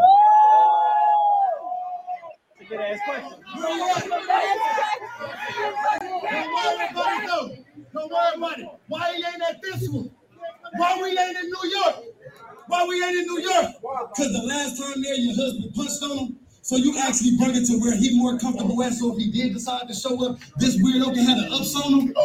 You 2.70 2.76
know 3.62 3.78
what? 3.78 4.04
Don't 6.30 6.54
worry 6.54 6.88
about 6.90 7.22
it 7.22 7.26
though. 7.26 7.56
Don't 7.94 8.12
worry 8.12 8.36
about 8.36 8.58
it. 8.60 8.66
Why 8.88 9.14
he 9.16 9.24
ain't 9.24 9.42
at 9.48 9.62
this 9.62 9.88
one? 9.90 10.10
Why 10.76 10.98
we 11.02 11.18
ain't 11.18 11.38
in 11.38 11.46
New 11.50 11.70
York? 11.70 11.96
Why 12.68 12.86
we 12.86 13.02
ain't 13.04 13.18
in 13.18 13.26
New 13.26 13.40
York? 13.40 13.66
Because 14.10 14.32
the 14.32 14.42
last 14.46 14.82
time 14.82 15.02
there, 15.02 15.14
your 15.14 15.34
husband 15.36 15.74
punched 15.74 16.02
on 16.02 16.18
him. 16.18 16.38
So 16.66 16.74
you 16.74 16.98
actually 16.98 17.36
bring 17.36 17.54
it 17.54 17.64
to 17.66 17.78
where 17.78 17.94
he 17.94 18.18
more 18.18 18.36
comfortable 18.40 18.82
at. 18.82 18.92
So 18.94 19.12
if 19.12 19.18
he 19.18 19.30
did 19.30 19.52
decide 19.52 19.86
to 19.86 19.94
show 19.94 20.28
up, 20.28 20.36
this 20.56 20.76
weirdo 20.82 21.14
can 21.14 21.24
have 21.24 21.38
an 21.38 21.52
ups 21.52 21.76
on 21.76 22.00
him. 22.00 22.12
I 22.16 22.22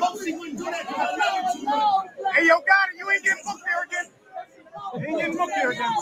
hope 0.00 0.22
she 0.22 0.32
wouldn't 0.32 0.58
do 0.58 0.64
that 0.66 0.86
because 0.86 0.96
I 0.96 1.16
love 1.16 1.34
her 1.42 1.58
too 1.58 1.64
much. 1.64 2.06
Hey, 2.36 2.46
yo, 2.46 2.54
Gotti, 2.58 2.98
you 2.98 3.10
ain't 3.10 3.24
getting 3.24 3.42
booked 3.44 3.64
there 3.66 3.82
again. 3.82 4.06
You 4.94 5.06
ain't 5.08 5.18
getting 5.18 5.36
booked 5.36 5.52
there 5.56 5.70
again. 5.72 5.92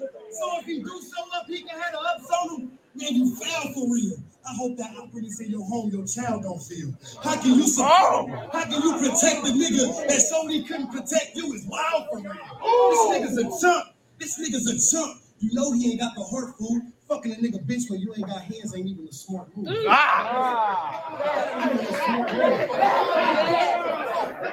So 0.30 0.60
if 0.60 0.64
he 0.66 0.78
do 0.78 0.88
show 0.88 1.24
up, 1.36 1.46
he 1.46 1.62
can 1.62 1.78
have 1.78 1.92
the 1.92 1.98
ups 1.98 2.30
on 2.30 2.60
him. 2.60 2.78
Man, 2.94 3.12
you 3.12 3.34
foul 3.34 3.72
for 3.74 3.92
real. 3.92 4.16
I 4.48 4.54
hope 4.54 4.78
that 4.78 4.96
awkwardness 4.96 5.40
in 5.40 5.50
your 5.50 5.64
home, 5.66 5.90
your 5.90 6.06
child 6.06 6.42
don't 6.42 6.58
feel. 6.58 6.92
How 7.22 7.36
can 7.36 7.54
you 7.54 7.66
support? 7.68 7.92
Oh! 7.92 8.48
How 8.50 8.64
can 8.64 8.80
you 8.82 8.92
protect 8.96 9.44
the 9.44 9.50
nigga 9.52 10.08
that 10.08 10.20
Sony 10.32 10.66
couldn't 10.66 10.90
protect 10.90 11.36
you? 11.36 11.52
Is 11.52 11.66
wild 11.66 12.06
for 12.10 12.20
real. 12.20 12.32
This 12.32 13.36
nigga's 13.36 13.36
a 13.36 13.60
chump. 13.60 13.94
This 14.18 14.38
nigga's 14.40 14.66
a 14.66 14.96
chump. 14.96 15.20
You 15.40 15.52
know 15.52 15.72
he 15.72 15.92
ain't 15.92 16.00
got 16.00 16.14
the 16.14 16.24
heart 16.24 16.56
food. 16.58 16.92
Fucking 17.08 17.32
a 17.32 17.36
nigga 17.36 17.64
bitch 17.64 17.88
when 17.88 18.00
you 18.00 18.12
ain't 18.14 18.26
got 18.26 18.42
hands 18.42 18.76
ain't 18.76 18.86
even 18.86 19.08
a 19.08 19.12
smart 19.12 19.48
move. 19.56 19.66
Ah. 19.88 21.08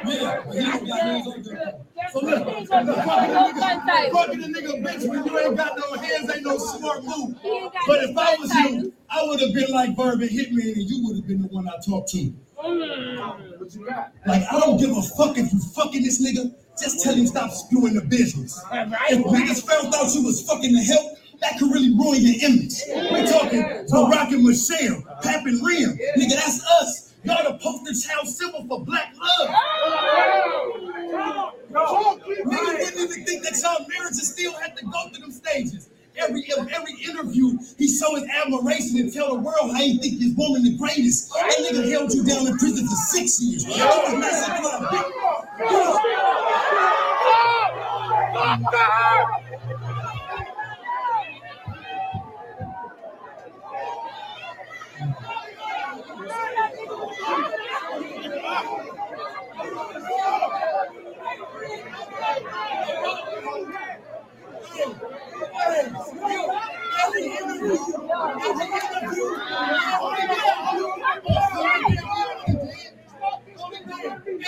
Yeah, 0.07 0.41
but 0.45 0.55
he 0.55 0.61
don't 0.63 0.87
got 0.87 0.99
hands 1.01 1.27
on 1.27 1.43
the 1.43 1.79
So 2.13 2.19
look, 2.21 2.45
look, 2.45 2.67
fucking 2.67 2.89
a 2.89 2.93
nigga, 2.93 4.11
fucking 4.13 4.43
a 4.43 4.47
nigga 4.47 4.83
bitch 4.83 5.09
when 5.09 5.25
you 5.25 5.39
ain't 5.39 5.57
got 5.57 5.77
no 5.77 5.93
hands 5.97 6.31
ain't 6.33 6.43
no 6.45 6.57
smart 6.57 7.03
move. 7.03 7.35
But 7.43 8.03
if 8.05 8.17
I 8.17 8.35
was 8.35 8.53
you, 8.53 8.93
I 9.09 9.23
would 9.23 9.41
have 9.41 9.53
been 9.53 9.71
like 9.71 9.97
Verb 9.97 10.21
and 10.21 10.29
Hitman, 10.29 10.75
and 10.75 10.89
you 10.89 11.05
would 11.05 11.17
have 11.17 11.27
been 11.27 11.41
the 11.41 11.49
one 11.49 11.67
I 11.67 11.77
talked 11.85 12.09
to. 12.11 12.33
Like 14.25 14.43
I 14.49 14.59
don't 14.59 14.77
give 14.79 14.91
a 14.95 15.01
fuck 15.01 15.37
if 15.37 15.51
you 15.51 15.59
fucking 15.59 16.03
this 16.03 16.21
nigga. 16.25 16.53
Just 16.79 17.03
tell 17.03 17.15
him 17.15 17.25
stop 17.27 17.51
spewing 17.51 17.93
the 17.95 18.01
business. 18.01 18.61
If 18.71 19.25
niggas 19.25 19.65
found 19.65 19.93
out 19.93 20.13
you 20.13 20.23
was 20.23 20.41
fucking 20.41 20.73
the 20.73 20.83
help, 20.83 21.14
that 21.45 21.59
could 21.59 21.71
really 21.71 21.93
ruin 21.93 22.21
your 22.21 22.49
image. 22.49 22.73
We 22.89 23.21
talking 23.29 23.61
Barack 23.93 24.33
and 24.33 24.43
Michelle, 24.43 25.01
Pap 25.21 25.45
and 25.45 25.61
Rim. 25.65 25.97
Nigga, 26.17 26.35
that's 26.35 26.65
us. 26.81 27.13
Y'all 27.23 27.43
the 27.51 27.57
poster 27.59 27.93
child 28.07 28.27
symbol 28.27 28.65
for 28.67 28.83
black 28.85 29.13
love. 29.17 29.49
Nigga 31.71 32.45
wouldn't 32.45 32.97
even 32.97 33.25
think 33.25 33.43
that 33.43 33.59
y'all 33.61 33.85
marriages 33.87 34.31
still 34.31 34.53
had 34.59 34.75
to 34.77 34.85
go 34.85 35.09
through 35.09 35.21
them 35.21 35.31
stages. 35.31 35.89
Every 36.17 36.45
every 36.49 36.93
interview, 37.03 37.57
he 37.77 37.89
show 37.89 38.15
his 38.15 38.23
admiration 38.29 38.97
and 38.99 39.11
tell 39.13 39.35
the 39.35 39.41
world 39.41 39.71
how 39.73 39.79
he 39.79 39.97
think 39.97 40.21
his 40.21 40.33
woman 40.37 40.63
the 40.63 40.77
greatest. 40.77 41.29
That 41.33 41.51
nigga 41.59 41.91
held 41.91 42.13
you 42.13 42.23
down 42.23 42.47
in 42.47 42.57
prison 42.57 42.87
for 42.87 42.95
six 42.95 43.41
years. 43.41 43.65
He 43.65 43.81
was 43.81 44.13
messing 44.13 44.63
with 44.63 44.71
a 44.71 44.79
big- 64.75 64.95
Every 67.05 67.25
interview, 67.25 67.77
every 68.55 68.73
interview, 68.77 69.27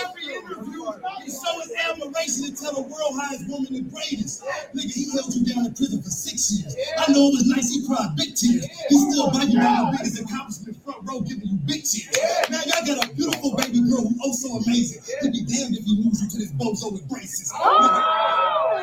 Every 0.00 0.77
he 1.24 1.30
show 1.30 1.54
his 1.60 1.72
admiration 1.90 2.44
and 2.48 2.56
tell 2.56 2.74
the 2.74 2.82
world 2.82 3.12
how 3.20 3.28
his 3.30 3.44
woman 3.48 3.72
the 3.72 3.84
greatest. 3.90 4.44
Nigga, 4.74 4.92
he 4.92 5.10
held 5.12 5.34
you 5.34 5.44
down 5.44 5.66
in 5.66 5.74
prison 5.74 6.02
for 6.02 6.10
six 6.10 6.52
years. 6.52 6.74
I 6.96 7.12
know 7.12 7.28
it 7.28 7.42
was 7.42 7.46
nice, 7.46 7.68
he 7.70 7.86
cried 7.86 8.16
big 8.16 8.34
tears. 8.34 8.64
He 8.88 8.96
still 9.10 9.30
biting 9.30 9.60
down 9.60 9.92
your 9.92 9.92
biggest 9.98 10.20
accomplishment 10.20 10.76
front 10.84 11.04
row, 11.04 11.20
giving 11.20 11.44
you 11.44 11.58
big 11.68 11.84
cheers. 11.84 12.08
Now 12.48 12.64
y'all 12.64 12.84
got 12.86 13.04
a 13.04 13.14
beautiful 13.14 13.56
baby 13.56 13.80
girl 13.84 14.08
who 14.08 14.16
oh 14.24 14.32
so 14.32 14.56
amazing. 14.64 15.04
He'd 15.22 15.32
be 15.32 15.44
damned 15.44 15.76
if 15.76 15.84
he 15.84 15.92
lose 16.00 16.22
you 16.24 16.28
to 16.32 16.38
this 16.40 16.52
bozo 16.56 16.92
with 16.92 17.04
braces. 17.08 17.52
Oh! 17.54 18.80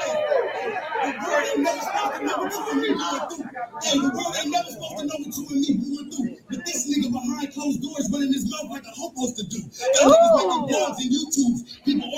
The 1.05 1.11
world 1.21 1.45
ain't 1.49 1.61
never 1.61 1.81
supposed 1.81 2.13
to 2.17 2.25
know 2.25 2.37
what 2.37 2.53
you 2.53 2.61
and 2.71 2.81
me 2.81 2.89
going 2.93 3.25
through. 3.29 3.45
Hey, 3.81 3.97
the 3.99 4.09
world 4.09 4.35
ain't 4.41 4.51
never 4.53 4.69
supposed 4.69 4.97
to 4.99 5.05
know 5.05 5.17
what 5.21 5.33
you 5.33 5.43
and 5.49 5.61
me 5.61 5.73
going 5.81 6.09
through. 6.13 6.29
But 6.49 6.65
this 6.65 6.79
nigga 6.85 7.09
behind 7.09 7.53
closed 7.53 7.81
doors 7.81 8.09
running 8.11 8.33
his 8.33 8.45
mouth 8.49 8.69
like 8.69 8.85
a 8.85 8.93
hoe 8.93 9.15
supposed 9.15 9.37
to 9.37 9.45
do. 9.47 9.61
That 9.65 10.05
niggas 10.05 10.33
making 10.35 10.63
blogs 10.69 10.97
and 10.99 11.09
YouTubes. 11.09 11.61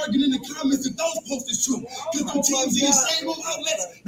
Arguing 0.07 0.31
in 0.33 0.39
the 0.39 0.55
comments 0.55 0.87
if 0.87 0.95
those 0.95 1.19
posts 1.27 1.51
is 1.51 1.65
true. 1.65 1.83
Cause 2.13 2.23
them 2.23 2.41
teams 2.43 2.77
in 2.77 2.83
your 2.83 2.93
same 2.93 3.27
room 3.27 3.37
outlets, 3.45 3.99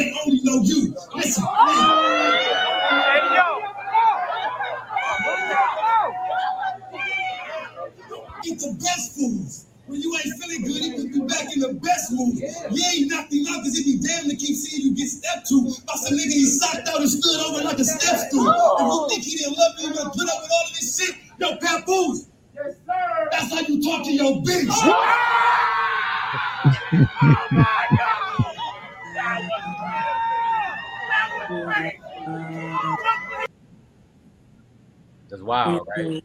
That's 35.30 35.42
wild, 35.42 35.88
right? 35.96 36.06
Mm-hmm. 36.06 36.18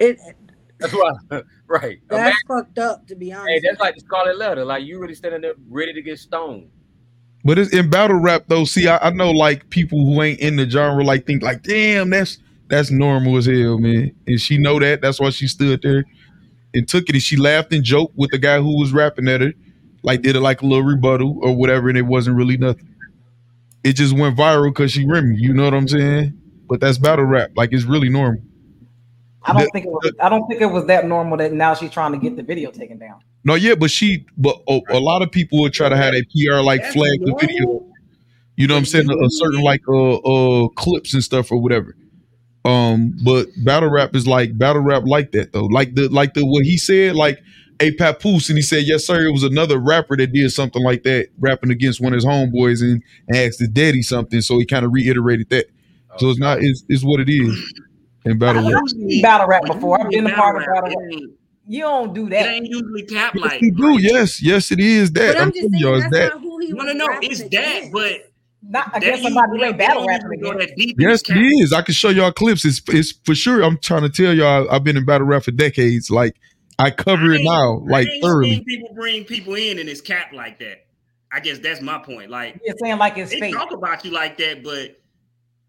It 0.00 0.18
That's 0.78 0.92
wild, 0.94 1.18
right? 1.66 1.98
that's 2.08 2.20
Imagine- 2.20 2.36
fucked 2.46 2.78
up 2.78 3.06
to 3.08 3.16
be 3.16 3.32
honest. 3.32 3.48
hey, 3.48 3.60
that's 3.60 3.80
like 3.80 3.94
the 3.94 4.00
Scarlet 4.00 4.36
Letter. 4.38 4.64
Like 4.64 4.84
you 4.84 4.98
really 4.98 5.14
standing 5.14 5.40
there 5.40 5.54
ready 5.68 5.92
to 5.92 6.02
get 6.02 6.18
stoned. 6.18 6.70
But 7.44 7.58
it's 7.58 7.72
in 7.72 7.88
battle 7.88 8.18
rap 8.18 8.44
though. 8.48 8.64
See, 8.64 8.88
I, 8.88 8.98
I 8.98 9.10
know 9.10 9.30
like 9.30 9.70
people 9.70 10.04
who 10.04 10.20
ain't 10.22 10.40
in 10.40 10.56
the 10.56 10.68
genre 10.68 11.02
like 11.04 11.26
think 11.26 11.42
like, 11.42 11.62
damn, 11.62 12.10
that's 12.10 12.38
that's 12.68 12.90
normal 12.90 13.36
as 13.38 13.46
hell, 13.46 13.78
man. 13.78 14.14
And 14.26 14.40
she 14.40 14.58
know 14.58 14.78
that. 14.78 15.00
That's 15.00 15.18
why 15.18 15.30
she 15.30 15.46
stood 15.46 15.80
there 15.82 16.04
and 16.74 16.86
took 16.86 17.08
it. 17.08 17.14
And 17.14 17.22
she 17.22 17.36
laughed 17.36 17.72
and 17.72 17.82
joked 17.82 18.14
with 18.16 18.30
the 18.30 18.38
guy 18.38 18.58
who 18.60 18.78
was 18.78 18.92
rapping 18.92 19.28
at 19.28 19.40
her, 19.40 19.52
like 20.02 20.22
did 20.22 20.36
it 20.36 20.40
like 20.40 20.62
a 20.62 20.66
little 20.66 20.84
rebuttal 20.84 21.38
or 21.42 21.54
whatever, 21.56 21.88
and 21.88 21.98
it 21.98 22.02
wasn't 22.02 22.36
really 22.36 22.56
nothing. 22.56 22.94
It 23.84 23.94
just 23.94 24.12
went 24.16 24.36
viral 24.36 24.70
because 24.70 24.92
she 24.92 25.06
Remy. 25.06 25.36
You 25.38 25.52
know 25.54 25.64
what 25.64 25.74
I'm 25.74 25.88
saying? 25.88 26.38
But 26.68 26.80
that's 26.80 26.98
battle 26.98 27.24
rap. 27.24 27.52
Like 27.56 27.72
it's 27.72 27.84
really 27.84 28.08
normal. 28.08 28.42
I 29.42 29.52
don't 29.52 29.62
The- 29.62 29.70
think 29.72 29.86
it 29.86 29.90
was. 29.90 30.12
I 30.20 30.28
don't 30.28 30.46
think 30.48 30.60
it 30.60 30.66
was 30.66 30.86
that 30.86 31.06
normal 31.06 31.38
that 31.38 31.52
now 31.52 31.74
she's 31.74 31.90
trying 31.90 32.12
to 32.12 32.18
get 32.18 32.36
the 32.36 32.42
video 32.42 32.70
taken 32.70 32.98
down. 32.98 33.20
No, 33.44 33.54
yeah, 33.54 33.76
but 33.76 33.90
she, 33.90 34.26
but 34.36 34.60
a, 34.68 34.80
a 34.90 34.98
lot 35.00 35.22
of 35.22 35.30
people 35.30 35.60
would 35.60 35.72
try 35.72 35.88
to 35.88 35.96
have 35.96 36.12
a 36.12 36.22
PR 36.24 36.56
like 36.60 36.82
That's 36.82 36.94
flag 36.94 37.20
the 37.20 37.34
video. 37.40 37.86
You 38.56 38.66
know 38.66 38.74
what 38.74 38.80
I'm 38.80 38.84
saying? 38.84 39.08
A, 39.08 39.14
a 39.14 39.30
certain 39.30 39.62
like 39.62 39.80
uh 39.88 40.16
uh 40.16 40.68
clips 40.70 41.14
and 41.14 41.22
stuff 41.22 41.50
or 41.52 41.60
whatever. 41.60 41.96
Um, 42.64 43.16
but 43.24 43.46
battle 43.64 43.88
rap 43.88 44.14
is 44.14 44.26
like 44.26 44.58
battle 44.58 44.82
rap 44.82 45.04
like 45.06 45.30
that 45.32 45.52
though. 45.52 45.64
Like 45.66 45.94
the 45.94 46.08
like 46.08 46.34
the 46.34 46.44
what 46.44 46.64
he 46.64 46.76
said, 46.76 47.14
like 47.14 47.38
a 47.80 47.92
papoose, 47.92 48.48
and 48.48 48.58
he 48.58 48.62
said, 48.62 48.84
Yes, 48.84 49.06
sir, 49.06 49.26
it 49.26 49.32
was 49.32 49.42
another 49.44 49.78
rapper 49.78 50.16
that 50.16 50.32
did 50.32 50.50
something 50.52 50.82
like 50.82 51.02
that, 51.04 51.28
rapping 51.38 51.70
against 51.70 52.00
one 52.00 52.12
of 52.12 52.16
his 52.16 52.24
homeboys 52.24 52.80
and 52.82 53.02
asked 53.32 53.58
his 53.60 53.68
daddy 53.68 54.02
something. 54.02 54.40
So 54.40 54.58
he 54.58 54.66
kind 54.66 54.84
of 54.84 54.92
reiterated 54.92 55.48
that. 55.50 55.66
So 56.18 56.30
it's 56.30 56.38
not 56.40 56.58
it's, 56.62 56.84
it's 56.88 57.04
what 57.04 57.20
it 57.20 57.28
is 57.30 57.72
in 58.24 58.38
battle 58.38 58.68
rap. 58.68 58.82
I've 58.82 58.88
seen 58.90 59.22
battle 59.22 59.46
rap 59.46 59.64
before. 59.66 60.00
I've 60.00 60.10
been 60.10 60.26
a 60.26 60.34
part 60.34 60.56
of 60.56 60.66
battle 60.66 60.98
rap. 60.98 61.20
You 61.70 61.82
don't 61.82 62.14
do 62.14 62.26
it 62.26 62.30
that. 62.30 62.48
ain't 62.48 62.66
usually 62.66 63.02
cap 63.04 63.34
Yes, 63.34 63.44
like. 63.44 63.60
you 63.60 63.70
do. 63.72 63.98
Yes, 64.00 64.42
yes, 64.42 64.72
it 64.72 64.80
is 64.80 65.12
that. 65.12 65.34
but 65.34 65.42
I'm, 65.42 65.48
just 65.52 65.60
saying 65.60 65.70
y'all, 65.74 65.94
it's 65.96 66.04
that's 66.04 66.16
that. 66.16 66.28
not 66.34 66.40
who 66.40 66.58
he 66.60 66.72
was. 66.72 66.86
no, 66.86 66.92
no. 66.94 67.06
rapping 67.08 67.30
It's 67.30 67.42
that, 67.50 67.82
but 67.92 68.32
Not 68.62 68.90
that 68.94 69.02
against 69.02 69.22
somebody 69.24 69.58
who 69.58 69.64
ain't 69.64 69.76
battle 69.78 70.06
they 70.06 70.06
don't 70.06 70.06
rapping 70.08 70.30
usually 70.32 70.38
go 70.38 70.50
against. 70.56 70.68
that 70.76 70.76
deep 70.76 70.96
Yes, 70.98 71.22
this 71.22 71.30
it 71.30 71.34
cap. 71.34 71.42
is. 71.60 71.72
I 71.74 71.82
can 71.82 71.94
show 71.94 72.08
y'all 72.08 72.32
clips. 72.32 72.64
It's 72.64 72.80
it's 72.88 73.12
for 73.24 73.34
sure. 73.34 73.62
I'm 73.62 73.78
trying 73.78 74.02
to 74.02 74.08
tell 74.08 74.32
y'all. 74.32 74.66
I've 74.70 74.82
been 74.82 74.96
in 74.96 75.04
battle 75.04 75.26
rap 75.26 75.42
for 75.44 75.50
decades. 75.50 76.10
Like 76.10 76.34
I 76.78 76.90
cover 76.90 77.32
I 77.32 77.36
it 77.36 77.40
now, 77.44 77.78
like 77.86 78.06
I 78.08 78.20
thoroughly. 78.22 78.50
seen 78.54 78.64
people 78.64 78.94
bring 78.94 79.24
people 79.24 79.54
in 79.54 79.78
and 79.78 79.88
it's 79.88 80.00
cap 80.00 80.32
like 80.32 80.58
that. 80.60 80.84
I 81.32 81.40
guess 81.40 81.58
that's 81.58 81.80
my 81.82 81.98
point. 81.98 82.30
Like 82.30 82.60
You're 82.64 82.76
saying 82.82 82.98
like 82.98 83.18
it's 83.18 83.30
they 83.30 83.40
fake. 83.40 83.54
talk 83.54 83.72
about 83.72 84.04
you 84.04 84.10
like 84.12 84.38
that, 84.38 84.62
but 84.62 84.98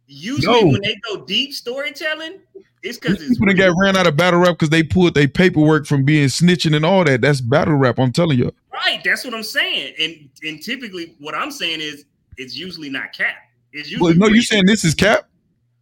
usually 0.08 0.62
No. 0.62 0.68
when 0.68 0.82
they 0.82 0.96
go 1.08 1.26
deep 1.26 1.54
storytelling, 1.54 2.40
it's 2.82 2.98
because 2.98 3.20
These 3.20 3.32
it's 3.32 3.40
people 3.40 3.54
that 3.54 3.60
got 3.60 3.76
ran 3.78 3.98
out 3.98 4.08
of 4.08 4.16
battle 4.16 4.40
rap 4.40 4.52
because 4.54 4.70
they 4.70 4.84
pulled 4.84 5.14
their 5.16 5.28
paperwork 5.28 5.86
from 5.86 6.04
being 6.06 6.28
snitching 6.28 6.76
and 6.76 6.86
all 6.86 7.04
that. 7.04 7.22
That's 7.22 7.42
battle 7.42 7.76
rap. 7.76 8.00
I'm 8.00 8.12
telling 8.14 8.38
you. 8.40 8.54
right. 8.74 9.02
That's 9.04 9.26
what 9.26 9.34
I'm 9.34 9.44
saying. 9.44 9.94
And 10.00 10.30
and 10.44 10.62
typically 10.62 11.16
what 11.20 11.36
I'm 11.36 11.52
saying 11.52 11.82
is 11.82 12.06
it's 12.38 12.56
usually 12.56 12.90
not 12.90 13.12
cap. 13.14 13.36
It's 13.74 13.90
usually 13.92 14.12
Well, 14.12 14.18
no, 14.18 14.28
you 14.28 14.34
real. 14.36 14.42
saying 14.44 14.66
this 14.66 14.86
is 14.86 14.96
cap? 14.96 15.29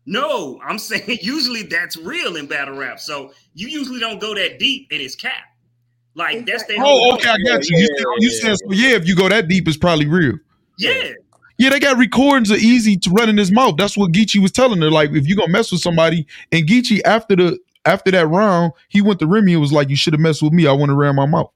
No. 0.07 0.59
I'm 0.65 0.79
saying 0.89 1.19
usually 1.21 1.63
that's 1.63 1.95
real 1.97 2.35
in 2.37 2.47
battle 2.47 2.75
rap. 2.75 2.99
So 2.99 3.31
you 3.53 3.67
usually 3.67 3.99
don't 3.99 4.19
go 4.19 4.33
that 4.33 4.57
deep 4.57 4.87
and 4.91 4.99
it's 5.01 5.15
cap. 5.15 5.43
Like 6.15 6.47
that's 6.47 6.65
the 6.65 6.75
Oh, 6.79 7.13
okay, 7.13 7.29
I 7.29 7.37
got 7.45 7.63
you. 7.69 7.77
You, 7.77 7.87
Yeah, 7.91 8.03
you 8.19 8.29
yeah. 8.31 8.39
saying 8.41 8.55
so? 8.57 8.71
Yeah, 8.71 8.95
if 8.95 9.07
you 9.07 9.15
go 9.15 9.29
that 9.29 9.47
deep, 9.47 9.67
it's 9.67 9.77
probably 9.77 10.07
real. 10.07 10.33
yeah. 10.79 11.11
Yeah, 11.59 11.71
they 11.71 11.79
got 11.79 11.97
recordings 11.97 12.51
of 12.51 12.59
easy 12.59 12.97
to 12.97 13.09
run 13.09 13.29
in 13.29 13.37
his 13.37 13.51
mouth. 13.51 13.77
That's 13.77 13.97
what 13.97 14.11
Geechee 14.11 14.39
was 14.39 14.51
telling 14.51 14.79
her. 14.79 14.91
Like, 14.91 15.09
if 15.13 15.25
you're 15.25 15.35
gonna 15.37 15.51
mess 15.51 15.71
with 15.71 15.81
somebody, 15.81 16.27
and 16.51 16.67
Geechee 16.67 17.01
after 17.03 17.35
the 17.35 17.57
after 17.83 18.11
that 18.11 18.27
round, 18.27 18.73
he 18.89 19.01
went 19.01 19.19
to 19.21 19.25
Remy 19.25 19.53
and 19.53 19.61
was 19.61 19.71
like, 19.73 19.89
"You 19.89 19.95
should 19.95 20.13
have 20.13 20.19
messed 20.19 20.43
with 20.43 20.53
me. 20.53 20.67
I 20.67 20.71
want 20.73 20.89
to 20.89 20.95
ran 20.95 21.15
my 21.15 21.25
mouth." 21.25 21.49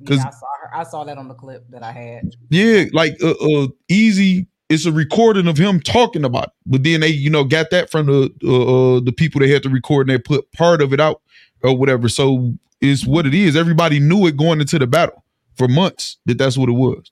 Yeah, 0.00 0.08
'Cause- 0.08 0.18
I 0.26 0.30
saw 0.30 0.46
her. 0.60 0.74
I 0.74 0.82
saw 0.82 1.04
that 1.04 1.16
on 1.16 1.28
the 1.28 1.32
clip 1.34 1.64
that 1.70 1.82
I 1.82 1.90
had. 1.92 2.36
Yeah, 2.50 2.84
like 2.92 3.16
uh, 3.22 3.30
uh 3.30 3.68
Eazy. 3.90 4.46
It's 4.68 4.84
a 4.84 4.92
recording 4.92 5.46
of 5.46 5.56
him 5.56 5.80
talking 5.80 6.24
about 6.24 6.44
it. 6.44 6.52
But 6.66 6.82
then 6.82 7.00
they, 7.00 7.08
you 7.08 7.30
know, 7.30 7.44
got 7.44 7.70
that 7.70 7.90
from 7.90 8.06
the 8.06 8.32
uh, 8.44 8.96
uh 8.96 9.00
the 9.00 9.12
people 9.12 9.40
they 9.40 9.48
had 9.48 9.62
to 9.62 9.68
record 9.68 10.08
and 10.08 10.18
they 10.18 10.22
put 10.22 10.50
part 10.52 10.82
of 10.82 10.92
it 10.92 11.00
out 11.00 11.22
or 11.62 11.76
whatever. 11.76 12.08
So 12.08 12.54
it's 12.80 13.06
what 13.06 13.26
it 13.26 13.34
is. 13.34 13.56
Everybody 13.56 14.00
knew 14.00 14.26
it 14.26 14.36
going 14.36 14.60
into 14.60 14.78
the 14.78 14.86
battle 14.86 15.24
for 15.54 15.68
months 15.68 16.18
that 16.26 16.38
that's 16.38 16.58
what 16.58 16.68
it 16.68 16.72
was. 16.72 17.10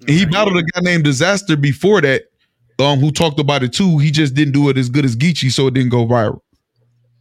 And 0.00 0.10
he 0.10 0.24
battled 0.24 0.56
a 0.56 0.62
guy 0.62 0.80
named 0.80 1.04
Disaster 1.04 1.56
before 1.56 2.00
that, 2.02 2.24
um, 2.78 3.00
who 3.00 3.10
talked 3.10 3.40
about 3.40 3.62
it 3.62 3.72
too. 3.72 3.98
He 3.98 4.10
just 4.10 4.34
didn't 4.34 4.52
do 4.52 4.68
it 4.68 4.78
as 4.78 4.88
good 4.88 5.04
as 5.04 5.16
Geechee, 5.16 5.50
so 5.50 5.66
it 5.66 5.74
didn't 5.74 5.90
go 5.90 6.06
viral. 6.06 6.40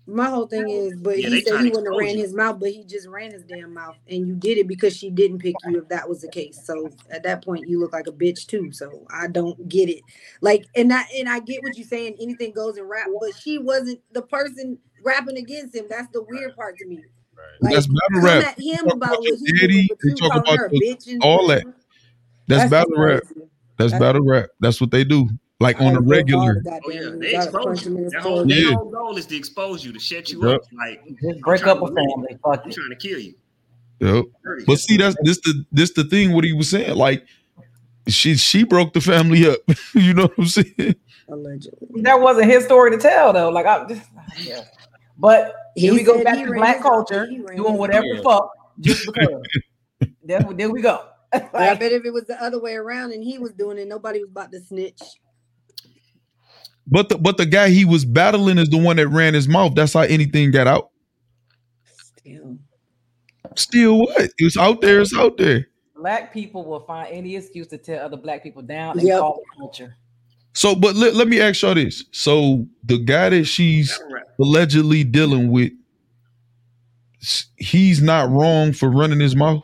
My 0.09 0.29
whole 0.29 0.47
thing 0.47 0.69
is, 0.69 0.95
but 0.95 1.21
Yeah, 1.21 1.29
he 1.29 1.41
said 1.41 1.59
he 1.59 1.69
wouldn't 1.69 1.87
have 1.93 1.99
ran 1.99 2.15
you. 2.15 2.21
his 2.23 2.33
mouth, 2.33 2.59
but 2.61 2.69
he 2.71 2.85
just 2.85 3.07
ran 3.09 3.31
his 3.31 3.43
damn 3.43 3.73
mouth, 3.73 3.97
and 4.09 4.25
you 4.25 4.35
did 4.35 4.57
it 4.57 4.65
because 4.67 4.95
she 4.95 5.09
didn't 5.09 5.39
pick 5.39 5.55
you. 5.65 5.79
If 5.79 5.89
that 5.89 6.07
was 6.07 6.21
the 6.21 6.29
case, 6.29 6.61
so 6.63 6.89
at 7.09 7.23
that 7.23 7.43
point, 7.43 7.67
you 7.67 7.79
look 7.79 7.91
like 7.91 8.07
a 8.07 8.11
bitch 8.13 8.47
too. 8.47 8.71
So 8.71 9.05
I 9.09 9.27
don't 9.27 9.67
get 9.67 9.89
it. 9.89 10.01
Like, 10.39 10.65
and 10.75 10.93
I 10.93 11.03
and 11.17 11.27
I 11.27 11.39
get 11.41 11.61
what 11.61 11.77
you're 11.77 11.85
saying. 11.87 12.15
Anything 12.21 12.53
goes 12.53 12.77
in 12.77 12.85
rap, 12.85 13.07
but 13.19 13.35
she 13.35 13.57
wasn't 13.57 13.99
the 14.13 14.21
person 14.21 14.77
rapping 15.03 15.37
against 15.37 15.75
him. 15.75 15.85
That's 15.89 16.07
the 16.13 16.23
weird 16.23 16.55
part 16.55 16.77
to 16.77 16.85
me. 16.87 17.03
Like, 17.59 17.73
That's 17.73 17.87
battle 17.87 18.21
rap. 18.23 18.43
at 18.45 18.59
him 18.59 18.77
Talk 18.85 18.93
about 18.93 19.09
about 19.09 19.19
what 19.19 19.39
he 19.45 19.51
daddy, 19.59 19.87
but 19.89 20.17
talk 20.17 20.35
about 20.41 20.57
her 20.57 20.65
a 20.67 20.69
bitch 20.71 21.17
all 21.21 21.47
that. 21.47 21.63
That's, 22.47 22.69
That's 22.69 22.71
battle 22.71 22.97
rap. 22.97 23.23
That's 23.77 23.91
That's- 23.91 23.99
battle 23.99 24.23
rap. 24.25 24.49
That's 24.61 24.79
what 24.79 24.89
they 24.91 25.03
do. 25.03 25.29
Like 25.59 25.81
on 25.81 25.95
a 25.95 26.01
regular. 26.01 26.43
hard, 26.43 26.63
goddamn 26.65 26.81
Oh 26.85 26.91
yeah, 26.91 26.99
it. 27.09 27.19
they 27.19 27.35
expose 27.35 27.65
punch 27.65 27.85
him 27.85 27.93
in 27.93 27.97
you. 27.97 28.03
his 28.03 28.11
Their 28.13 28.21
whole, 28.21 28.31
forehead. 28.43 28.49
their 28.51 28.57
Yeah. 28.69 28.75
whole 28.75 28.91
goal 28.91 29.17
is 29.17 29.25
to 29.25 29.35
expose 29.35 29.83
you, 29.83 29.91
to 29.91 29.99
shut 29.99 30.29
you 30.29 30.47
Yep. 30.47 30.55
up. 30.55 30.61
Like 30.77 31.03
Just 31.21 31.41
break 31.41 31.65
up 31.65 31.81
a 31.81 31.87
family. 31.87 32.37
Fuck 32.43 32.61
I'm 32.65 32.71
trying 32.71 32.89
to 32.89 32.95
kill 32.95 33.19
you. 33.19 33.33
Yep. 33.99 34.25
But 34.67 34.77
see, 34.79 34.97
that's 34.97 35.15
this 35.23 35.39
the 35.41 35.65
this 35.71 35.93
the 35.93 36.03
thing. 36.03 36.33
What 36.33 36.43
he 36.43 36.53
was 36.53 36.69
saying, 36.69 36.95
like 36.95 37.25
she 38.07 38.35
she 38.35 38.63
broke 38.65 38.93
the 38.93 39.01
family 39.01 39.49
up. 39.49 39.57
you 39.95 40.13
know 40.13 40.23
what 40.27 40.37
I'm 40.37 40.45
saying? 40.45 40.95
Allegedly. 41.29 42.01
That 42.03 42.21
wasn't 42.21 42.51
his 42.51 42.63
story 42.65 42.91
to 42.91 42.97
tell 42.99 43.33
though. 43.33 43.49
Like 43.49 43.65
I 43.65 43.85
just 43.87 44.07
yeah. 44.43 44.61
But 45.17 45.55
here 45.75 45.91
He 45.93 45.97
we 45.99 46.03
go 46.03 46.23
back 46.23 46.37
to 46.45 46.53
black 46.53 46.81
culture, 46.83 47.25
doing 47.25 47.73
whatever 47.77 48.05
mouth. 48.13 48.17
the 48.17 48.23
fuck 48.23 48.51
just 48.79 49.07
because. 49.07 49.41
there, 50.23 50.41
there 50.55 50.69
we 50.69 50.81
go. 50.83 51.03
But 51.31 51.55
I 51.55 51.73
bet 51.79 51.91
if 51.91 52.05
it 52.05 52.13
was 52.13 52.25
the 52.25 52.39
other 52.41 52.61
way 52.61 52.75
around 52.75 53.11
and 53.13 53.23
he 53.23 53.39
was 53.39 53.51
doing 53.53 53.79
it, 53.79 53.87
nobody 53.87 54.19
was 54.19 54.29
about 54.29 54.51
to 54.51 54.59
snitch. 54.61 55.01
But 56.89 57.09
the 57.09 57.17
but 57.17 57.37
the 57.37 57.45
guy 57.45 57.69
he 57.69 57.83
was 57.85 58.05
battling 58.05 58.57
is 58.57 58.69
the 58.69 58.77
one 58.77 58.95
that 58.97 59.07
ran 59.09 59.33
his 59.33 59.47
mouth. 59.47 59.75
That's 59.75 59.93
how 59.93 60.01
anything 60.01 60.51
got 60.51 60.67
out. 60.67 60.89
Still. 62.17 62.57
Still, 63.55 63.99
what? 63.99 64.29
It's 64.37 64.57
out 64.57 64.81
there. 64.81 65.01
It's 65.01 65.15
out 65.15 65.37
there. 65.37 65.67
black 65.95 66.31
people 66.33 66.63
will 66.63 66.81
find 66.81 67.11
any 67.11 67.35
excuse 67.35 67.67
to 67.67 67.77
tear 67.77 68.03
other 68.03 68.17
black 68.17 68.43
people 68.43 68.61
down 68.61 68.97
and 68.99 69.07
Yep. 69.07 69.19
call 69.19 69.39
it 69.39 69.57
culture. 69.57 69.95
So, 70.53 70.75
but 70.75 70.95
let, 70.95 71.15
let 71.15 71.27
me 71.27 71.41
ask 71.41 71.61
y'all 71.61 71.73
this. 71.75 72.03
So 72.11 72.65
the 72.83 72.97
guy 72.99 73.29
that 73.29 73.45
she's 73.45 73.97
Battle 73.97 74.19
allegedly 74.39 75.03
dealing 75.03 75.51
with, 75.51 75.71
he's 77.57 78.01
not 78.01 78.29
wrong 78.29 78.73
for 78.73 78.89
running 78.89 79.19
his 79.19 79.35
mouth, 79.35 79.63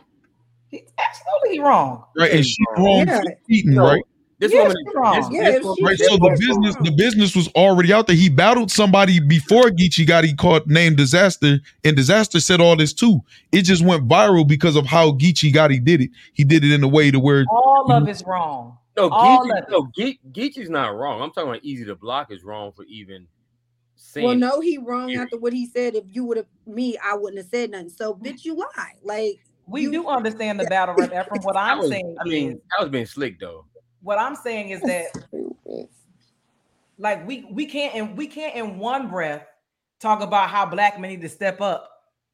He's 0.69 0.81
absolutely 0.97 1.59
wrong. 1.59 2.03
right? 2.17 2.31
And 2.31 2.45
she's 2.45 2.57
wrong 2.77 3.07
Yeah. 3.07 3.21
for 3.21 3.33
cheating, 3.49 3.73
No. 3.75 3.85
right? 3.85 4.03
This 4.43 4.51
Yes, 4.51 4.67
woman, 4.67 4.75
you're 4.85 5.01
wrong. 5.01 5.15
this, 5.15 5.29
Yeah, 5.31 5.51
this 5.51 5.63
woman- 5.63 5.83
Right, 5.85 5.97
so 5.99 6.17
the 6.17 6.35
business, 6.37 6.75
wrong. 6.75 6.83
the 6.83 6.91
business 6.97 7.35
was 7.35 7.47
already 7.49 7.93
out 7.93 8.07
there. 8.07 8.15
He 8.15 8.27
battled 8.29 8.71
somebody 8.71 9.19
before 9.21 9.63
Geechee 9.69 10.05
got 10.05 10.25
he 10.25 10.33
caught 10.35 10.67
named 10.67 10.97
Disaster, 10.97 11.59
and 11.85 11.95
Disaster 11.95 12.41
said 12.41 12.59
all 12.59 12.75
this 12.75 12.91
too. 12.91 13.21
It 13.53 13.61
just 13.61 13.85
went 13.85 14.05
viral 14.07 14.45
because 14.45 14.75
of 14.75 14.85
how 14.85 15.11
Geechee 15.13 15.53
got 15.53 15.71
he 15.71 15.79
did 15.79 16.01
it. 16.01 16.09
He 16.33 16.43
did 16.43 16.65
it 16.65 16.71
in 16.73 16.83
a 16.83 16.87
way 16.89 17.09
to 17.09 17.19
where 17.21 17.45
All 17.49 17.89
of 17.89 18.05
it's 18.09 18.21
wrong. 18.25 18.77
no, 18.97 19.07
all 19.09 19.47
Geechee, 19.47 19.69
no, 19.69 19.87
Ge- 19.97 20.19
Geechee's 20.33 20.69
not 20.69 20.93
wrong. 20.93 21.21
I'm 21.21 21.31
talking 21.31 21.49
about 21.49 21.63
Eazy 21.63 21.85
the 21.85 21.95
Block 21.95 22.29
is 22.31 22.43
wrong 22.43 22.73
for 22.73 22.83
even 22.83 23.27
saying. 23.95 24.27
Well, 24.27 24.35
no, 24.35 24.59
he 24.59 24.77
wrong 24.77 25.07
Period. 25.07 25.23
after 25.23 25.37
what 25.37 25.53
he 25.53 25.65
said. 25.67 25.95
If 25.95 26.03
you 26.11 26.25
would 26.25 26.35
have 26.37 26.47
me, 26.67 26.97
I 26.97 27.15
wouldn't 27.15 27.37
have 27.37 27.47
said 27.49 27.71
nothing. 27.71 27.89
So, 27.89 28.13
bitch, 28.13 28.43
you 28.43 28.55
lie. 28.55 28.93
Like 29.03 29.39
We 29.65 29.83
You- 29.83 29.91
do 29.93 30.07
understand 30.09 30.59
the 30.59 30.65
battle 30.69 30.95
rap. 30.95 31.29
From 31.29 31.39
What 31.43 31.55
I'm 31.55 31.79
was- 31.79 31.89
saying 31.89 32.17
I 32.19 32.25
mean, 32.27 32.51
is, 32.51 32.57
that 32.71 32.81
was 32.81 32.89
being 32.89 33.05
slick 33.05 33.39
though. 33.39 33.63
What 34.03 34.19
I'm 34.19 34.35
saying 34.35 34.69
is 34.69 34.81
that 34.81 35.07
like 36.97 37.25
we 37.27 37.45
we 37.51 37.65
can't 37.65 37.95
and 37.95 38.17
we 38.17 38.27
can't 38.27 38.55
in 38.55 38.77
one 38.77 39.09
breath 39.09 39.45
talk 39.99 40.21
about 40.21 40.49
how 40.49 40.65
black 40.65 40.99
men 40.99 41.09
need 41.11 41.21
to 41.21 41.29
step 41.29 41.61
up 41.61 41.89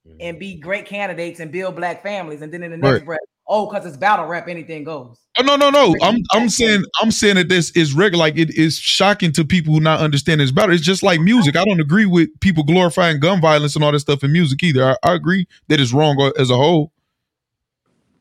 Mhm. 0.07 0.15
and 0.21 0.39
be 0.39 0.55
great 0.59 0.85
candidates 0.85 1.39
and 1.39 1.51
build 1.51 1.75
black 1.75 2.01
families, 2.01 2.41
and 2.41 2.53
then 2.53 2.63
in 2.63 2.71
the 2.71 2.77
next 2.77 2.99
Right. 2.99 3.05
breath, 3.05 3.19
oh, 3.47 3.69
because 3.69 3.85
it's 3.85 3.97
battle 3.97 4.25
rap, 4.27 4.47
anything 4.47 4.83
goes. 4.85 5.17
Oh 5.37 5.43
no, 5.43 5.55
no, 5.57 5.69
no. 5.69 5.93
I'm 6.01 6.17
I'm 6.31 6.49
saying 6.49 6.83
I'm 7.01 7.11
saying 7.11 7.35
that 7.35 7.49
this 7.49 7.71
is 7.71 7.93
regular. 7.93 8.19
Like 8.25 8.37
it 8.37 8.49
is 8.57 8.77
shocking 8.77 9.31
to 9.33 9.45
people 9.45 9.73
who 9.73 9.79
not 9.79 9.99
understand 9.99 10.41
this 10.41 10.51
battle. 10.51 10.73
It's 10.73 10.83
just 10.83 11.03
like 11.03 11.19
music. 11.21 11.55
I 11.55 11.63
don't 11.65 11.79
agree 11.81 12.05
with 12.05 12.29
people 12.39 12.63
glorifying 12.63 13.19
gun 13.19 13.39
violence 13.41 13.75
and 13.75 13.83
all 13.83 13.91
that 13.91 13.99
stuff 13.99 14.23
in 14.23 14.31
music 14.31 14.63
either. 14.63 14.83
I, 14.91 14.95
I 15.03 15.13
agree 15.13 15.47
that 15.67 15.79
it's 15.79 15.93
wrong 15.93 16.31
as 16.37 16.49
a 16.49 16.55
whole. 16.57 16.91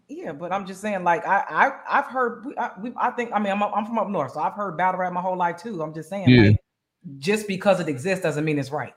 Yeah, 0.08 0.32
but 0.32 0.52
I'm 0.52 0.66
just 0.66 0.80
saying, 0.80 1.04
like 1.04 1.26
I, 1.26 1.44
I 1.48 1.98
I've 1.98 2.06
heard, 2.06 2.46
we, 2.46 2.56
I, 2.56 2.70
we, 2.80 2.92
I 2.96 3.10
think, 3.10 3.30
I 3.32 3.38
mean, 3.38 3.52
I'm, 3.52 3.62
I'm 3.62 3.84
from 3.84 3.98
up 3.98 4.08
north, 4.08 4.32
so 4.32 4.40
I've 4.40 4.54
heard 4.54 4.76
battle 4.76 5.00
rap 5.00 5.12
my 5.12 5.20
whole 5.20 5.36
life 5.36 5.58
too. 5.58 5.82
I'm 5.82 5.92
just 5.92 6.08
saying, 6.08 6.28
Yeah. 6.28 6.42
like, 6.48 6.56
just 7.18 7.46
because 7.46 7.78
it 7.78 7.88
exists 7.88 8.22
doesn't 8.22 8.44
mean 8.44 8.58
it's 8.58 8.70
right. 8.70 8.94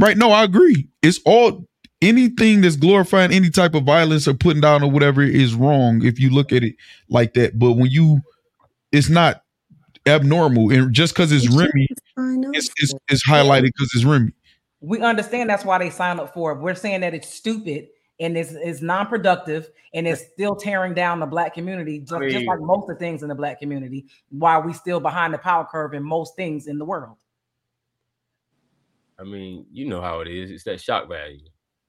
Right? 0.00 0.16
No, 0.16 0.32
I 0.32 0.42
agree. 0.42 0.88
It's 1.02 1.20
all 1.24 1.66
anything 2.02 2.60
that's 2.60 2.76
glorifying 2.76 3.32
any 3.32 3.48
type 3.48 3.74
of 3.74 3.84
violence 3.84 4.26
or 4.26 4.34
putting 4.34 4.60
down 4.60 4.82
or 4.82 4.90
whatever 4.90 5.22
is 5.22 5.54
wrong 5.54 6.04
if 6.04 6.18
you 6.18 6.30
look 6.30 6.52
at 6.52 6.64
it 6.64 6.74
like 7.08 7.34
that. 7.34 7.58
But 7.58 7.72
when 7.74 7.90
you, 7.90 8.20
it's 8.90 9.08
not 9.08 9.42
abnormal, 10.06 10.70
and 10.70 10.92
just 10.92 11.14
because 11.14 11.30
it's 11.30 11.48
Remy, 11.48 11.88
it's 12.52 12.70
it's, 12.76 12.94
it's 13.08 13.26
highlighted 13.28 13.70
because 13.76 13.90
it's 13.94 14.04
Remy. 14.04 14.32
We 14.80 15.00
understand 15.00 15.48
that's 15.48 15.64
why 15.64 15.78
they 15.78 15.90
sign 15.90 16.18
up 16.18 16.34
for 16.34 16.52
it. 16.52 16.60
We're 16.60 16.74
saying 16.74 17.00
that 17.00 17.14
it's 17.14 17.32
stupid 17.32 17.88
and 18.20 18.36
it's, 18.36 18.52
it's 18.52 18.80
non-productive 18.80 19.70
and 19.92 20.06
it's 20.06 20.22
still 20.32 20.54
tearing 20.54 20.94
down 20.94 21.20
the 21.20 21.26
black 21.26 21.54
community, 21.54 21.98
just, 22.00 22.10
just 22.22 22.36
mean- 22.36 22.46
like 22.46 22.60
most 22.60 22.88
of 22.88 22.96
the 22.96 23.04
things 23.04 23.22
in 23.22 23.28
the 23.28 23.34
black 23.34 23.58
community, 23.58 24.06
while 24.30 24.62
we 24.62 24.72
still 24.72 25.00
behind 25.00 25.34
the 25.34 25.38
power 25.38 25.66
curve 25.70 25.94
in 25.94 26.02
most 26.02 26.36
things 26.36 26.66
in 26.66 26.78
the 26.78 26.84
world. 26.84 27.16
I 29.18 29.22
mean, 29.22 29.66
you 29.72 29.88
know 29.88 30.00
how 30.00 30.20
it 30.20 30.28
is. 30.28 30.50
It's 30.50 30.64
that 30.64 30.80
shock 30.80 31.08
value. 31.08 31.40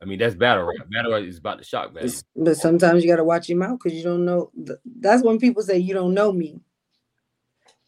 I 0.01 0.05
mean, 0.05 0.19
that's 0.19 0.35
battle 0.35 0.65
rap. 0.65 0.87
Battle 0.91 1.13
rap 1.13 1.23
is 1.23 1.37
about 1.39 1.57
the 1.57 1.63
shock 1.63 1.93
value. 1.93 2.11
But 2.35 2.57
sometimes 2.57 3.03
you 3.03 3.09
got 3.09 3.15
to 3.15 3.23
watch 3.23 3.49
your 3.49 3.57
mouth 3.57 3.79
because 3.81 3.97
you 3.97 4.03
don't 4.03 4.25
know. 4.25 4.51
th- 4.65 4.77
That's 4.99 5.23
when 5.23 5.39
people 5.39 5.63
say 5.63 5.77
you 5.77 5.93
don't 5.93 6.13
know 6.13 6.31
me. 6.31 6.59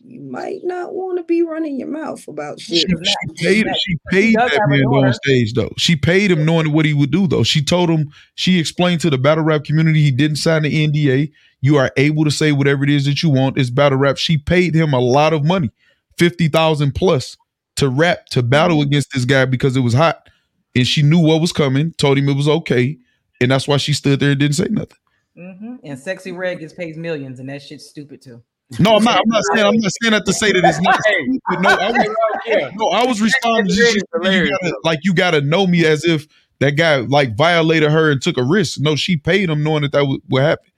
You 0.03 0.21
might 0.21 0.59
not 0.63 0.93
want 0.93 1.17
to 1.17 1.23
be 1.23 1.41
running 1.41 1.79
your 1.79 1.87
mouth 1.89 2.25
about 2.27 2.59
shit. 2.59 2.87
she 2.87 3.43
paid 3.43 3.65
she 3.65 3.97
paid 4.09 4.35
that 4.35 4.59
man 4.69 4.83
on 4.85 5.13
stage 5.13 5.53
though. 5.53 5.73
She 5.77 5.95
paid 5.95 6.31
him 6.31 6.45
knowing 6.45 6.71
what 6.71 6.85
he 6.85 6.93
would 6.93 7.11
do 7.11 7.27
though. 7.27 7.43
She 7.43 7.63
told 7.63 7.89
him 7.89 8.11
she 8.35 8.59
explained 8.59 9.01
to 9.01 9.09
the 9.09 9.17
battle 9.17 9.43
rap 9.43 9.63
community 9.63 10.01
he 10.01 10.11
didn't 10.11 10.37
sign 10.37 10.63
the 10.63 10.87
NDA. 10.87 11.31
You 11.61 11.77
are 11.77 11.91
able 11.97 12.23
to 12.23 12.31
say 12.31 12.51
whatever 12.51 12.83
it 12.83 12.89
is 12.91 13.05
that 13.05 13.23
you 13.23 13.29
want. 13.29 13.57
It's 13.57 13.71
battle 13.71 13.97
rap. 13.97 14.17
She 14.17 14.37
paid 14.37 14.75
him 14.75 14.93
a 14.93 14.99
lot 14.99 15.33
of 15.33 15.43
money, 15.43 15.71
fifty 16.17 16.47
thousand 16.47 16.93
plus, 16.93 17.35
to 17.77 17.89
rap 17.89 18.27
to 18.27 18.43
battle 18.43 18.81
against 18.81 19.11
this 19.13 19.25
guy 19.25 19.45
because 19.45 19.75
it 19.75 19.81
was 19.81 19.95
hot, 19.95 20.29
and 20.75 20.85
she 20.85 21.01
knew 21.01 21.19
what 21.19 21.41
was 21.41 21.51
coming. 21.51 21.91
Told 21.93 22.19
him 22.19 22.29
it 22.29 22.37
was 22.37 22.47
okay, 22.47 22.97
and 23.41 23.49
that's 23.49 23.67
why 23.67 23.77
she 23.77 23.93
stood 23.93 24.19
there 24.19 24.31
and 24.31 24.39
didn't 24.39 24.55
say 24.55 24.67
nothing. 24.69 24.97
Mhm. 25.35 25.79
And 25.83 25.99
Sexyy 25.99 26.37
Red 26.37 26.59
gets 26.59 26.73
paid 26.73 26.95
millions, 26.97 27.39
and 27.39 27.49
that 27.49 27.63
shit's 27.63 27.89
stupid 27.89 28.21
too. 28.21 28.43
No, 28.79 28.97
I'm 28.97 29.03
not. 29.03 29.17
I'm 29.17 29.27
not 29.27 29.43
saying. 29.53 29.65
I'm 29.65 29.77
not 29.77 29.91
saying 30.01 30.11
that 30.11 30.25
to 30.25 30.33
say 30.33 30.51
that 30.51 30.63
it's 30.63 30.81
not. 30.81 30.99
Hey, 31.05 31.13
stupid. 31.23 31.63
No, 31.63 31.69
I 31.69 31.91
was. 31.91 32.15
No, 32.75 32.87
I 32.89 33.05
was 33.05 33.21
responding. 33.21 33.75
Just, 33.75 33.95
you 33.95 34.49
gotta, 34.49 34.79
like 34.83 34.99
you 35.03 35.13
got 35.13 35.31
to 35.31 35.41
know 35.41 35.67
me 35.67 35.85
as 35.85 36.05
if 36.05 36.27
that 36.59 36.71
guy 36.71 36.97
like 36.97 37.35
violated 37.35 37.91
her 37.91 38.11
and 38.11 38.21
took 38.21 38.37
a 38.37 38.43
risk. 38.43 38.79
No, 38.79 38.95
she 38.95 39.17
paid 39.17 39.49
him 39.49 39.63
knowing 39.63 39.81
that 39.81 39.91
that 39.91 40.05
would, 40.05 40.21
would 40.29 40.43
happen. 40.43 40.71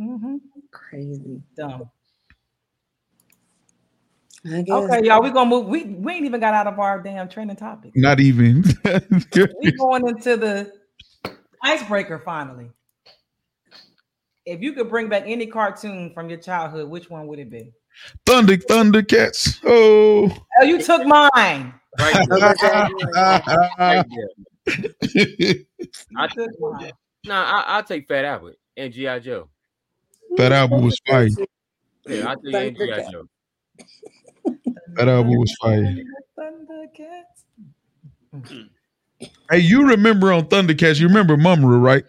Mm-hmm. 0.00 0.36
Crazy. 0.70 1.42
Dumb. 1.56 1.90
Okay, 4.46 5.04
y'all, 5.04 5.22
we 5.22 5.30
gonna 5.30 5.50
move. 5.50 5.66
We 5.66 5.84
we 5.84 6.14
ain't 6.14 6.24
even 6.24 6.40
got 6.40 6.54
out 6.54 6.66
of 6.66 6.78
our 6.78 7.02
damn 7.02 7.28
training 7.28 7.56
topic. 7.56 7.92
Not 7.94 8.20
even. 8.20 8.64
we 9.62 9.72
going 9.72 10.08
into 10.08 10.36
the 10.36 10.72
icebreaker 11.62 12.18
finally. 12.24 12.70
If 14.46 14.60
you 14.60 14.72
could 14.72 14.88
bring 14.88 15.08
back 15.08 15.24
any 15.26 15.46
cartoon 15.46 16.12
from 16.14 16.28
your 16.28 16.38
childhood, 16.38 16.88
which 16.88 17.10
one 17.10 17.26
would 17.26 17.38
it 17.38 17.50
be? 17.50 17.72
Thunder, 18.26 18.56
Thundercats. 18.56 19.60
Oh, 19.64 20.34
Oh, 20.60 20.64
you 20.64 20.80
took 20.82 21.04
mine. 21.06 21.74
Right 21.98 22.26
there, 22.28 22.38
right 22.38 24.04
there. 24.08 25.54
I, 26.16 26.26
took 26.28 26.50
mine. 26.60 26.92
nah, 27.26 27.44
I, 27.44 27.64
I'll 27.66 27.82
take 27.82 28.06
Fat 28.08 28.24
Albert 28.24 28.56
and 28.76 28.92
G.I. 28.92 29.18
Joe. 29.20 29.48
Fat 30.36 30.52
album 30.52 30.84
was 30.84 30.98
fire. 31.06 31.28
Yeah, 32.06 32.28
I'll 32.28 32.36
take 32.40 32.54
and 32.54 32.76
G.I. 32.76 33.10
Joe. 33.10 33.24
That 34.94 35.08
album 35.08 35.36
was 35.36 35.54
fire. 35.60 35.96
Thundercats. 36.38 37.44
Hey, 39.50 39.58
you 39.58 39.88
remember 39.88 40.32
on 40.32 40.46
Thundercats? 40.46 41.00
You 41.00 41.08
remember 41.08 41.36
Mumm-Ra, 41.36 41.78
right? 41.78 42.04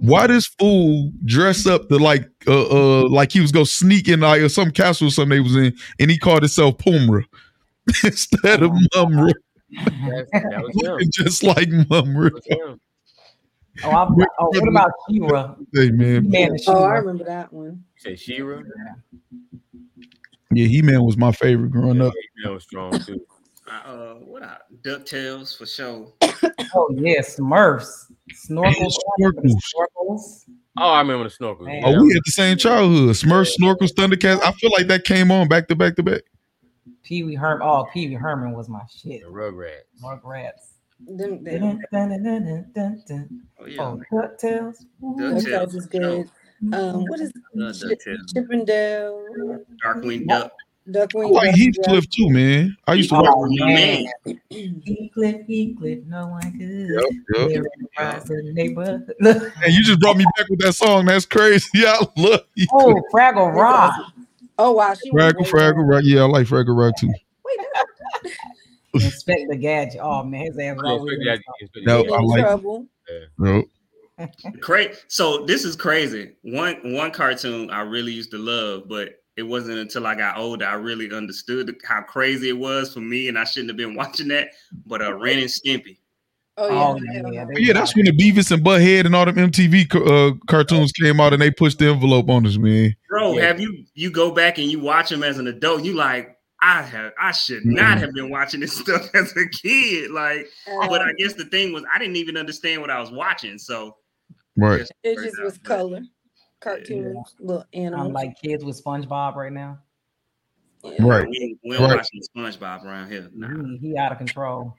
Yeah. 0.00 0.10
Why 0.10 0.26
this 0.26 0.46
fool 0.46 1.10
dress 1.24 1.66
up 1.66 1.88
to 1.88 1.96
like 1.96 2.28
uh 2.46 2.66
uh 3.02 3.08
like 3.08 3.32
he 3.32 3.40
was 3.40 3.52
gonna 3.52 3.66
sneak 3.66 4.08
in 4.08 4.20
like 4.20 4.48
some 4.50 4.70
castle 4.70 5.08
or 5.08 5.10
something 5.10 5.30
they 5.30 5.40
was 5.40 5.56
in, 5.56 5.74
and 5.98 6.10
he 6.10 6.18
called 6.18 6.42
himself 6.42 6.76
Pumra 6.78 7.24
instead 8.04 8.62
of 8.62 8.72
Mumm-Ra, 8.94 9.32
That's, 9.70 10.30
that 10.32 10.62
was 10.62 11.00
him. 11.02 11.08
just 11.12 11.42
like 11.42 11.68
Mumm-Ra. 11.88 12.30
That. 12.30 12.78
Oh, 13.84 13.90
I, 13.90 14.04
oh, 14.40 14.46
what 14.48 14.68
about 14.68 14.90
She-Ra? 15.08 15.54
Hey 15.74 15.90
man, 15.90 16.28
Man, 16.30 16.50
and 16.52 16.60
Oh, 16.66 16.84
I 16.84 16.96
remember 16.96 17.24
that 17.24 17.52
one. 17.52 17.84
You 17.96 18.00
say 18.00 18.16
She-Ra? 18.16 18.62
yeah, 20.52 20.66
He 20.66 20.82
Man 20.82 21.02
was 21.04 21.16
my 21.16 21.32
favorite 21.32 21.70
growing 21.70 22.00
up. 22.00 22.12
That 22.44 22.52
was 22.52 22.62
strong 22.64 22.98
too. 23.00 23.20
I, 23.70 23.78
uh, 23.90 24.14
what 24.14 24.42
I, 24.42 24.56
Ducktales 24.82 25.56
for 25.56 25.66
sure. 25.66 26.12
Oh 26.74 26.88
yeah, 26.94 27.20
Smurfs, 27.20 28.05
snorkels, 28.32 28.94
Snorkels. 29.20 29.52
snorkels. 29.74 30.44
Oh, 30.78 30.90
I 30.90 31.00
remember 31.00 31.24
the 31.24 31.30
snorkel. 31.30 31.64
Man. 31.66 31.82
Oh, 31.84 32.02
we 32.02 32.12
had 32.12 32.22
the 32.26 32.32
same 32.32 32.56
childhood. 32.58 33.10
Smurf, 33.16 33.48
Snorkels, 33.58 33.92
Thundercats. 33.94 34.42
I 34.42 34.52
feel 34.52 34.70
like 34.76 34.88
that 34.88 35.04
came 35.04 35.30
on 35.30 35.48
back 35.48 35.68
to 35.68 35.74
back 35.74 35.96
to 35.96 36.02
back. 36.02 36.22
Pee 37.02 37.22
Wee 37.24 37.34
Herman. 37.34 37.66
Oh, 37.66 37.86
Pee 37.94 38.08
Wee 38.08 38.14
Herman 38.14 38.52
was 38.52 38.68
my 38.68 38.80
shit. 38.94 39.22
the 39.22 39.28
Rugrats. 39.28 39.70
Rugrats. 40.02 40.72
Them, 41.06 41.42
them. 41.44 41.60
Dun, 41.92 42.10
dun, 42.10 42.22
dun, 42.24 42.44
dun, 42.44 42.70
dun, 42.74 43.02
dun. 43.06 43.42
Oh 43.60 43.66
yeah, 43.66 43.82
Oh, 43.82 44.00
Ducktales. 44.12 44.84
Ducktales. 45.02 45.44
Ducktales 45.44 45.74
is 45.74 45.86
good. 45.86 46.30
Um, 46.72 47.04
what 47.08 47.20
is 47.20 47.32
Love 47.54 47.78
Chip, 47.78 47.98
Ducktales. 48.06 48.34
Chippendale, 48.34 49.58
Darkwing 49.84 50.26
Duck. 50.26 50.52
I 50.86 50.90
Duckwing? 50.90 51.32
like 51.32 51.50
Duck, 51.50 51.58
Heathcliff 51.58 52.10
too, 52.10 52.30
man. 52.30 52.76
I 52.86 52.94
used 52.94 53.10
to 53.10 53.16
oh, 53.16 53.22
watch. 53.22 53.32
Oh 53.36 53.46
My 53.58 53.66
man, 53.66 54.04
man. 54.24 54.40
Heathcliff, 54.50 55.46
Heathcliff, 55.48 56.04
no 56.06 56.26
one 56.28 56.42
could. 56.52 56.60
Yep, 56.60 57.04
yep. 57.34 57.48
Here 57.50 57.56
in 57.58 57.82
the 57.82 57.88
rise 57.98 58.22
of 58.22 58.28
the 58.28 58.52
neighborhood. 58.52 59.12
And 59.20 59.72
you 59.74 59.82
just 59.82 60.00
brought 60.00 60.16
me 60.16 60.24
back 60.36 60.48
with 60.48 60.60
that 60.60 60.74
song. 60.74 61.06
That's 61.06 61.26
crazy. 61.26 61.66
Yeah, 61.74 61.98
I 62.00 62.06
love 62.20 62.40
you. 62.54 62.66
oh, 62.72 63.02
Fraggle 63.12 63.52
Rock. 63.54 63.94
Oh 64.58 64.72
wow, 64.72 64.94
she 64.94 65.10
Fraggle, 65.10 65.42
way 65.42 65.50
Fraggle. 65.50 65.88
Rock. 65.88 66.02
Yeah, 66.04 66.22
I 66.22 66.26
like 66.26 66.46
Fraggle 66.46 66.76
Rock 66.78 66.94
too. 66.98 67.08
Wait, 67.08 67.58
that- 67.74 68.32
Inspector 68.94 69.54
Gadget. 69.56 70.00
Oh 70.02 70.22
man, 70.22 70.46
his 70.46 70.58
ass 70.58 70.76
was 70.76 70.84
always 70.86 71.18
in 71.18 71.24
Gadget, 71.24 71.44
No, 71.84 72.04
I 72.04 72.20
like- 72.20 72.44
trouble. 72.44 72.86
No. 73.38 73.64
Cra- 74.62 74.94
so 75.08 75.44
this 75.44 75.64
is 75.64 75.76
crazy. 75.76 76.32
One 76.42 76.78
one 76.94 77.10
cartoon 77.10 77.70
I 77.70 77.80
really 77.82 78.12
used 78.12 78.30
to 78.30 78.38
love, 78.38 78.88
but 78.88 79.20
it 79.36 79.42
wasn't 79.42 79.78
until 79.78 80.06
I 80.06 80.14
got 80.14 80.38
older 80.38 80.64
I 80.66 80.74
really 80.74 81.12
understood 81.14 81.76
how 81.84 82.02
crazy 82.02 82.48
it 82.48 82.58
was 82.58 82.94
for 82.94 83.00
me, 83.00 83.28
and 83.28 83.38
I 83.38 83.44
shouldn't 83.44 83.70
have 83.70 83.76
been 83.76 83.94
watching 84.02 84.28
that. 84.28 84.50
But 84.86 85.02
uh, 85.02 85.14
Ren 85.14 85.38
and 85.38 85.48
Stimpy. 85.48 85.98
Oh 86.58 86.68
Oh 86.68 86.98
yeah, 87.04 87.20
yeah, 87.30 87.30
yeah. 87.30 87.46
yeah, 87.58 87.72
that's 87.74 87.94
when 87.94 88.06
the 88.06 88.12
Beavis 88.12 88.50
and 88.50 88.64
Butthead 88.64 89.04
and 89.04 89.14
all 89.14 89.26
them 89.26 89.34
MTV 89.36 89.94
uh, 89.94 90.34
cartoons 90.46 90.90
came 90.92 91.20
out 91.20 91.34
and 91.34 91.42
they 91.42 91.50
pushed 91.50 91.78
the 91.78 91.88
envelope 91.88 92.30
on 92.30 92.46
us, 92.46 92.56
man. 92.56 92.96
Bro, 93.10 93.34
Yeah. 93.36 93.46
have 93.48 93.60
you 93.60 93.84
you 93.94 94.10
go 94.10 94.30
back 94.30 94.56
and 94.58 94.70
you 94.70 94.80
watch 94.80 95.10
them 95.10 95.22
as 95.22 95.38
an 95.38 95.46
adult? 95.48 95.84
You 95.84 95.92
like 95.92 96.34
I 96.62 96.80
have 96.80 97.12
I 97.20 97.32
should 97.32 97.66
not 97.66 97.98
have 97.98 98.14
been 98.14 98.30
watching 98.30 98.60
this 98.60 98.72
stuff 98.78 99.10
as 99.14 99.36
a 99.36 99.46
kid. 99.50 100.10
Like, 100.12 100.48
but 100.66 101.02
I 101.02 101.10
Um, 101.10 101.16
guess 101.18 101.34
the 101.34 101.44
thing 101.44 101.74
was 101.74 101.84
I 101.94 101.98
didn't 101.98 102.16
even 102.16 102.38
understand 102.38 102.80
what 102.80 102.90
I 102.90 103.00
was 103.00 103.10
watching. 103.10 103.58
So 103.58 103.98
Right. 104.56 104.88
it 105.02 105.18
just 105.22 105.42
was 105.42 105.58
color. 105.58 106.00
Cartoons, 106.60 107.34
little 107.40 107.64
animals. 107.72 108.06
I'm 108.08 108.12
like 108.12 108.40
kids 108.42 108.64
with 108.64 108.82
SpongeBob 108.82 109.34
right 109.36 109.52
now. 109.52 109.78
Yeah. 110.84 111.04
Right. 111.04 111.26
We, 111.28 111.58
we 111.64 111.76
don't 111.76 111.88
Right. 111.88 111.96
watch 111.96 112.08
SpongeBob 112.36 112.84
around 112.84 113.10
here. 113.10 113.28
Nah. 113.34 113.48
He, 113.80 113.88
he 113.88 113.96
out 113.98 114.12
of 114.12 114.18
control. 114.18 114.76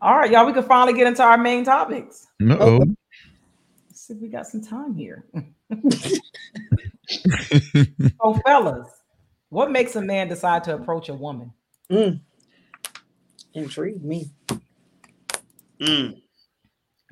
All 0.00 0.16
right, 0.16 0.30
y'all. 0.30 0.46
We 0.46 0.52
can 0.52 0.62
finally 0.62 0.96
get 0.96 1.06
into 1.08 1.22
our 1.22 1.36
main 1.38 1.64
topics. 1.64 2.28
Uh-oh. 2.40 2.78
Let's 3.88 4.00
see 4.06 4.14
if 4.14 4.20
we 4.20 4.28
got 4.28 4.46
some 4.46 4.62
time 4.62 4.94
here. 4.94 5.24
so, 7.08 8.34
fellas, 8.46 8.88
what 9.48 9.72
makes 9.72 9.96
a 9.96 10.00
man 10.00 10.28
decide 10.28 10.62
to 10.64 10.74
approach 10.76 11.08
a 11.08 11.14
woman? 11.14 11.52
Mm. 11.90 12.20
Intrigued 13.54 14.04
me. 14.04 14.30
Mm. 15.80 16.20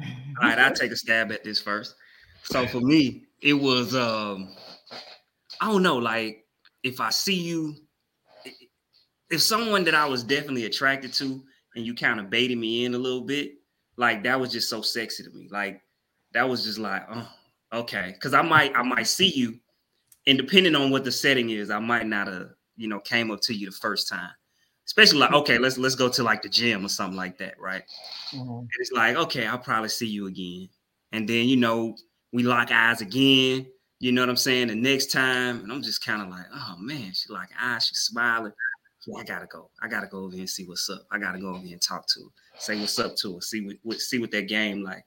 All 0.01 0.49
right, 0.49 0.59
I'll 0.59 0.73
take 0.75 0.93
a 0.93 0.97
stab 0.97 1.33
at 1.33 1.43
this 1.43 1.61
first. 1.61 1.95
So 2.45 2.67
for 2.69 2.81
me, 2.81 3.25
it 3.47 3.55
was 3.55 3.95
um, 3.95 4.53
I 5.61 5.71
don't 5.71 5.85
know, 5.85 5.99
like 5.99 6.45
if 6.83 7.01
I 7.01 7.11
see 7.11 7.41
you, 7.41 7.77
if 9.31 9.41
someone 9.41 9.85
that 9.85 9.95
I 9.95 10.05
was 10.05 10.25
definitely 10.25 10.65
attracted 10.65 11.13
to, 11.15 11.45
and 11.77 11.87
you 11.87 11.95
kind 11.95 12.19
of 12.19 12.29
baited 12.29 12.59
me 12.59 12.87
in 12.87 12.95
a 12.95 12.99
little 12.99 13.21
bit, 13.21 13.53
like 13.97 14.25
that 14.25 14.41
was 14.41 14.51
just 14.51 14.69
so 14.69 14.83
sexy 14.83 15.23
to 15.23 15.31
me. 15.31 15.49
Like 15.49 15.81
that 16.33 16.49
was 16.49 16.65
just 16.65 16.79
like, 16.79 17.05
oh, 17.09 17.29
okay, 17.73 18.11
because 18.15 18.35
I 18.35 18.43
might, 18.43 18.77
I 18.77 18.83
might 18.83 19.07
see 19.07 19.29
you, 19.29 19.61
and 20.27 20.37
depending 20.37 20.75
on 20.75 20.91
what 20.91 21.05
the 21.05 21.13
setting 21.13 21.51
is, 21.51 21.71
I 21.71 21.79
might 21.79 22.07
not 22.07 22.27
have, 22.27 22.49
you 22.77 22.89
know, 22.89 22.99
came 22.99 23.31
up 23.31 23.41
to 23.43 23.55
you 23.55 23.67
the 23.67 23.77
first 23.77 24.09
time. 24.09 24.31
Especially 24.87 25.21
like, 25.21 25.33
okay, 25.33 25.59
let's 25.59 25.79
let's 25.79 25.95
go 25.95 26.09
to 26.09 26.25
like 26.25 26.43
the 26.43 26.49
gym 26.49 26.85
or 26.85 26.89
something 26.89 27.17
like 27.17 27.39
that, 27.39 27.61
right? 27.61 27.85
Mhm. 28.33 28.59
And 28.59 28.69
it's 28.81 28.91
like, 28.91 29.15
okay, 29.17 29.47
I'll 29.47 29.59
probably 29.59 29.89
see 29.89 30.09
you 30.09 30.27
again. 30.27 30.69
And 31.13 31.29
then, 31.29 31.49
you 31.49 31.57
know, 31.57 31.97
we 32.37 32.43
lock 32.43 32.71
eyes 32.71 33.01
again. 33.01 33.67
You 33.99 34.13
know 34.13 34.21
what 34.21 34.29
I'm 34.29 34.37
saying? 34.37 34.69
The 34.69 34.75
next 34.75 35.07
time, 35.07 35.61
and 35.61 35.73
I'm 35.73 35.83
just 35.83 36.05
kind 36.05 36.21
of 36.21 36.29
like, 36.29 36.45
oh 36.55 36.75
man, 36.79 37.11
she 37.15 37.33
like 37.33 37.49
eyes, 37.59 37.87
she's 37.87 38.01
smiling. 38.01 38.53
Yeah, 39.07 39.21
I 39.21 39.25
gotta 39.25 39.47
go. 39.47 39.71
I 39.83 39.89
gotta 39.89 40.07
go 40.07 40.19
over 40.19 40.33
here 40.33 40.41
and 40.43 40.51
see 40.51 40.67
what's 40.67 40.91
up. 40.91 41.07
I 41.11 41.19
gotta 41.19 41.39
go 41.39 41.49
over 41.49 41.61
here 41.61 41.73
and 41.73 41.81
talk 41.81 42.07
to 42.09 42.21
her, 42.21 42.61
say 42.61 42.79
what's 42.79 42.99
up 42.99 43.17
to 43.17 43.37
her, 43.37 43.41
see 43.41 43.65
what, 43.65 43.77
what 43.85 44.01
see 44.01 44.19
what 44.19 44.31
that 44.33 44.49
game 44.49 44.85
like. 44.85 45.03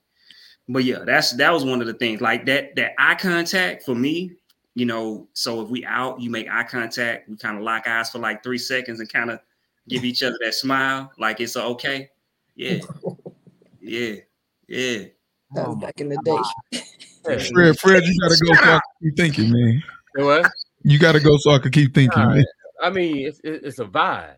But 0.68 0.86
yeah, 0.86 1.04
that's 1.06 1.34
that 1.34 1.54
was 1.54 1.64
one 1.64 1.82
of 1.82 1.88
the 1.88 1.94
things. 1.94 2.20
Like 2.20 2.48
that 2.48 2.76
that 2.78 2.94
eye 2.98 3.14
contact 3.14 3.84
for 3.84 3.94
me, 3.94 4.32
you 4.74 4.88
know. 4.88 5.28
So 5.34 5.62
if 5.62 5.70
we 5.70 5.86
out, 5.86 6.20
you 6.20 6.32
make 6.32 6.50
eye 6.50 6.64
contact. 6.64 7.30
We 7.30 7.38
kind 7.38 7.58
of 7.58 7.64
lock 7.64 7.88
eyes 7.88 8.10
for 8.10 8.18
like 8.18 8.42
three 8.42 8.58
seconds 8.58 9.02
and 9.02 9.14
kind 9.14 9.30
of 9.30 9.40
give 9.88 10.04
each 10.04 10.24
other 10.24 10.38
that 10.42 10.56
smile, 10.56 11.12
like 11.20 11.42
it's 11.42 11.56
okay. 11.56 12.10
Yeah, 12.56 12.80
yeah, 13.82 14.16
yeah. 14.68 15.04
That 15.52 15.66
Oh 15.66 15.70
was 15.70 15.78
my 15.78 15.88
back 15.88 16.02
in 16.02 16.10
the 16.10 16.18
day. 16.24 16.80
Fred, 17.54 17.80
Fred, 17.80 18.04
you 18.06 18.20
gotta 18.22 18.38
go 18.44 18.54
so 18.54 18.64
I 18.64 18.80
can 18.80 18.82
keep 19.04 19.18
thinking, 19.18 19.52
man. 19.52 19.84
You 20.16 20.26
what? 20.26 20.52
You 20.84 21.00
gotta 21.00 21.20
go 21.20 21.38
so 21.38 21.52
I 21.52 21.60
can 21.60 21.72
keep 21.72 21.94
thinking, 21.94 22.22
Nah, 22.22 22.34
man. 22.36 22.46
I 22.82 22.90
mean, 22.90 23.28
it's 23.28 23.42
it's 23.44 23.80
a 23.80 23.86
vibe. 23.86 24.36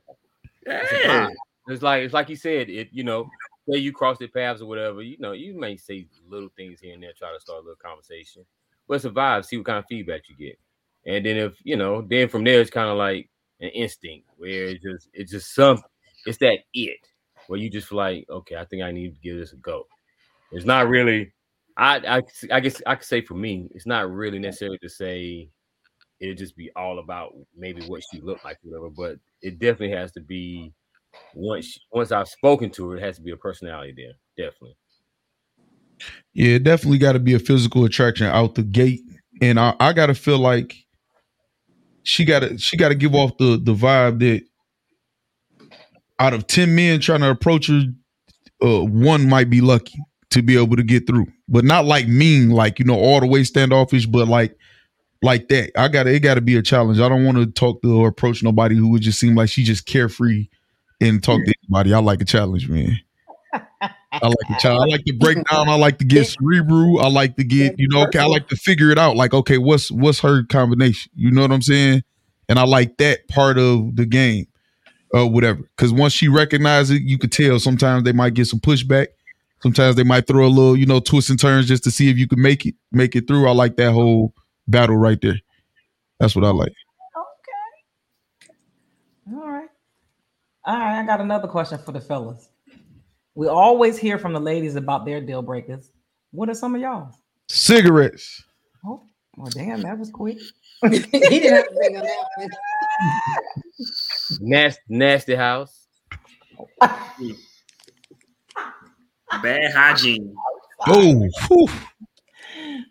It's 0.64 0.92
a 0.92 0.96
vibe. 1.08 1.34
It's 1.68 1.84
like 1.84 2.04
it's 2.04 2.14
like 2.14 2.30
you 2.30 2.36
said. 2.36 2.70
It 2.70 2.90
you 2.92 3.04
know, 3.04 3.30
say 3.70 3.78
you 3.78 3.92
cross 3.92 4.18
the 4.18 4.28
paths 4.28 4.62
or 4.62 4.66
whatever. 4.66 5.02
You 5.02 5.18
know, 5.20 5.34
you 5.34 5.58
may 5.58 5.78
say 5.78 6.08
little 6.28 6.50
things 6.58 6.80
here 6.80 6.94
and 6.94 7.04
there, 7.04 7.12
try 7.18 7.32
to 7.34 7.40
start 7.40 7.60
a 7.60 7.62
little 7.62 7.76
conversation. 7.76 8.46
But 8.88 8.96
it's 8.96 9.06
a 9.06 9.10
vibe. 9.10 9.46
See 9.46 9.58
what 9.58 9.68
kind 9.68 9.80
of 9.80 9.86
feedback 9.88 10.24
you 10.28 10.36
get, 10.36 10.60
and 11.06 11.26
then 11.26 11.38
if 11.38 11.54
you 11.64 11.78
know, 11.78 12.02
then 12.02 12.30
from 12.30 12.44
there 12.44 12.62
it's 12.62 12.72
kind 12.72 12.90
of 12.90 12.98
like 12.98 13.30
an 13.60 13.70
instinct 13.70 14.28
where 14.38 14.66
it's 14.66 14.84
just 14.84 15.10
it's 15.14 15.32
just 15.32 15.54
some 15.54 15.82
it's 16.26 16.40
that 16.40 16.60
it 16.74 16.98
where 17.48 17.60
you 17.60 17.70
just 17.70 17.88
feel 17.88 17.98
like 17.98 18.26
okay, 18.30 18.56
I 18.56 18.66
think 18.66 18.84
I 18.84 18.92
need 18.92 19.14
to 19.14 19.22
give 19.22 19.38
this 19.38 19.54
a 19.54 19.58
go. 19.58 19.88
It's 20.52 20.66
not 20.66 20.88
really. 20.88 21.34
I 21.78 21.98
I 21.98 22.22
I 22.52 22.60
guess 22.60 22.82
I 22.86 22.96
could 22.96 23.06
say 23.06 23.22
for 23.22 23.34
me, 23.34 23.70
it's 23.74 23.86
not 23.86 24.12
really 24.12 24.40
necessary 24.40 24.78
to 24.82 24.90
say 24.90 25.50
it'd 26.20 26.38
just 26.38 26.56
be 26.56 26.70
all 26.76 27.00
about 27.00 27.34
maybe 27.58 27.84
what 27.86 28.04
she 28.12 28.22
looked 28.22 28.46
like, 28.46 28.58
whatever. 28.62 28.90
But 28.90 29.18
it 29.42 29.60
definitely 29.60 29.96
has 29.96 30.12
to 30.14 30.22
be 30.22 30.74
once 31.34 31.78
once 31.92 32.12
I've 32.12 32.28
spoken 32.28 32.70
to 32.72 32.90
her, 32.90 32.98
it 32.98 33.04
has 33.04 33.16
to 33.18 33.22
be 33.22 33.32
a 33.32 33.38
personality 33.38 33.94
there. 33.96 34.14
Definitely. 34.38 34.78
Yeah, 36.34 36.56
it 36.56 36.64
definitely 36.64 36.98
got 36.98 37.14
to 37.14 37.20
be 37.20 37.34
a 37.34 37.40
physical 37.40 37.86
attraction 37.86 38.28
out 38.28 38.56
the 38.56 38.64
gate, 38.64 39.02
and 39.42 39.60
I, 39.60 39.76
I 39.80 39.94
got 39.94 40.08
to 40.08 40.16
feel 40.16 40.40
like 40.40 40.76
she 42.04 42.26
got 42.26 42.40
to 42.40 42.58
she 42.58 42.76
got 42.78 42.90
to 42.90 42.96
give 42.96 43.16
off 43.16 43.38
the 43.38 43.60
the 43.62 43.74
vibe 43.74 44.20
that 44.20 44.44
out 46.20 46.34
of 46.34 46.48
ten 46.48 46.76
men 46.76 47.00
trying 47.00 47.22
to 47.22 47.30
approach 47.30 47.68
her, 47.68 47.84
uh, 48.62 48.84
one 48.84 49.30
might 49.30 49.50
be 49.50 49.62
lucky 49.62 50.00
to 50.32 50.42
be 50.42 50.58
able 50.58 50.76
to 50.76 50.84
get 50.84 51.08
through, 51.08 51.28
but 51.48 51.64
not 51.64 51.86
like 51.86 52.08
mean, 52.08 52.50
like 52.50 52.80
you 52.80 52.86
know, 52.86 52.98
all 52.98 53.20
the 53.20 53.28
way 53.28 53.44
standoffish, 53.44 54.06
but 54.06 54.28
like 54.28 54.58
like 55.22 55.48
that. 55.50 55.72
I 55.78 55.88
got 55.88 56.04
to 56.04 56.14
it 56.14 56.20
got 56.22 56.36
to 56.36 56.42
be 56.42 56.56
a 56.56 56.62
challenge. 56.62 57.00
I 57.00 57.10
don't 57.10 57.26
want 57.26 57.38
to 57.38 57.46
talk 57.46 57.82
to 57.84 58.02
or 58.02 58.08
approach 58.08 58.44
nobody 58.44 58.76
who 58.76 58.90
would 58.90 59.02
just 59.02 59.20
seem 59.20 59.36
like 59.36 59.50
she 59.50 59.64
just 59.64 59.86
carefree 59.86 60.48
and 61.00 61.24
talk 61.24 61.40
to 61.46 61.54
anybody. 61.64 61.94
I 61.94 62.00
like 62.00 62.22
a 62.22 62.26
challenge, 62.26 62.68
man. 62.68 63.00
I 64.14 64.28
like 64.28 64.48
the 64.50 64.58
challenge. 64.60 64.92
I 64.92 64.96
like 64.96 65.06
to 65.06 65.14
break 65.14 65.38
down. 65.50 65.70
I 65.70 65.76
like 65.76 65.98
to 66.00 66.06
get 66.06 66.28
cerebral. 66.40 67.00
I 67.00 67.08
like 67.08 67.38
to 67.38 67.44
get, 67.44 67.76
you 67.78 67.88
know, 67.90 68.04
okay, 68.04 68.20
I 68.20 68.26
like 68.26 68.50
to 68.50 68.56
figure 68.56 68.92
it 68.92 68.98
out. 68.98 69.16
Like, 69.16 69.34
okay, 69.34 69.58
what's 69.58 69.90
what's 69.90 70.20
her 70.20 70.44
combination? 70.44 71.12
You 71.16 71.32
know 71.32 71.42
what 71.42 71.52
I'm 71.52 71.62
saying? 71.62 72.04
And 72.50 72.60
I 72.60 72.64
like 72.64 72.98
that 72.98 73.28
part 73.30 73.58
of 73.58 73.96
the 73.96 74.06
game, 74.06 74.48
or 75.14 75.30
whatever. 75.30 75.62
Because 75.76 75.94
once 75.94 76.14
she 76.14 76.28
recognizes 76.28 76.98
it, 76.98 77.04
you 77.04 77.18
could 77.18 77.32
tell 77.32 77.60
sometimes 77.60 78.04
they 78.04 78.12
might 78.12 78.34
get 78.34 78.48
some 78.48 78.60
pushback. 78.60 79.08
Sometimes 79.62 79.96
they 79.96 80.04
might 80.04 80.26
throw 80.28 80.46
a 80.46 80.50
little, 80.50 80.76
you 80.76 80.86
know, 80.86 81.00
twists 81.00 81.30
and 81.30 81.40
turns 81.40 81.68
just 81.68 81.84
to 81.84 81.92
see 81.92 82.10
if 82.10 82.18
you 82.18 82.28
can 82.28 82.42
make 82.42 82.66
it 82.66 82.76
make 82.92 83.16
it 83.16 83.28
through. 83.28 83.48
I 83.48 83.52
like 83.52 83.76
that 83.78 83.92
whole 83.92 84.34
battle 84.68 84.98
right 84.98 85.20
there. 85.22 85.40
That's 86.20 86.36
what 86.36 86.46
I 86.46 86.50
like. 86.50 86.74
Okay. 87.18 88.54
All 89.36 89.50
right. 89.50 89.70
All 90.66 90.78
right. 90.78 91.00
I 91.00 91.06
got 91.06 91.22
another 91.22 91.48
question 91.48 91.78
for 91.78 91.92
the 91.92 92.02
fellas. 92.02 92.50
We 93.36 93.48
always 93.48 93.98
hear 93.98 94.18
from 94.18 94.34
the 94.34 94.40
ladies 94.40 94.76
about 94.76 95.06
their 95.06 95.22
deal 95.22 95.42
breakers. 95.42 95.92
What 96.32 96.50
are 96.50 96.54
some 96.54 96.76
of 96.76 96.82
y'all? 96.82 97.14
Cigarettes. 97.50 98.44
Oh, 98.86 99.04
well, 99.38 99.50
damn, 99.52 99.82
that 99.82 99.98
was 99.98 100.10
quick. 100.10 100.40
he 100.90 101.00
didn't 101.00 101.54
have 101.54 101.68
to 101.68 101.76
think 101.76 101.98
on 101.98 102.04
that 102.04 102.26
one. 102.38 102.50
Nasty, 104.42 104.82
nasty 104.90 105.36
house. 105.36 105.88
Bad 109.42 109.72
hygiene. 109.74 110.36
Oh. 110.88 111.30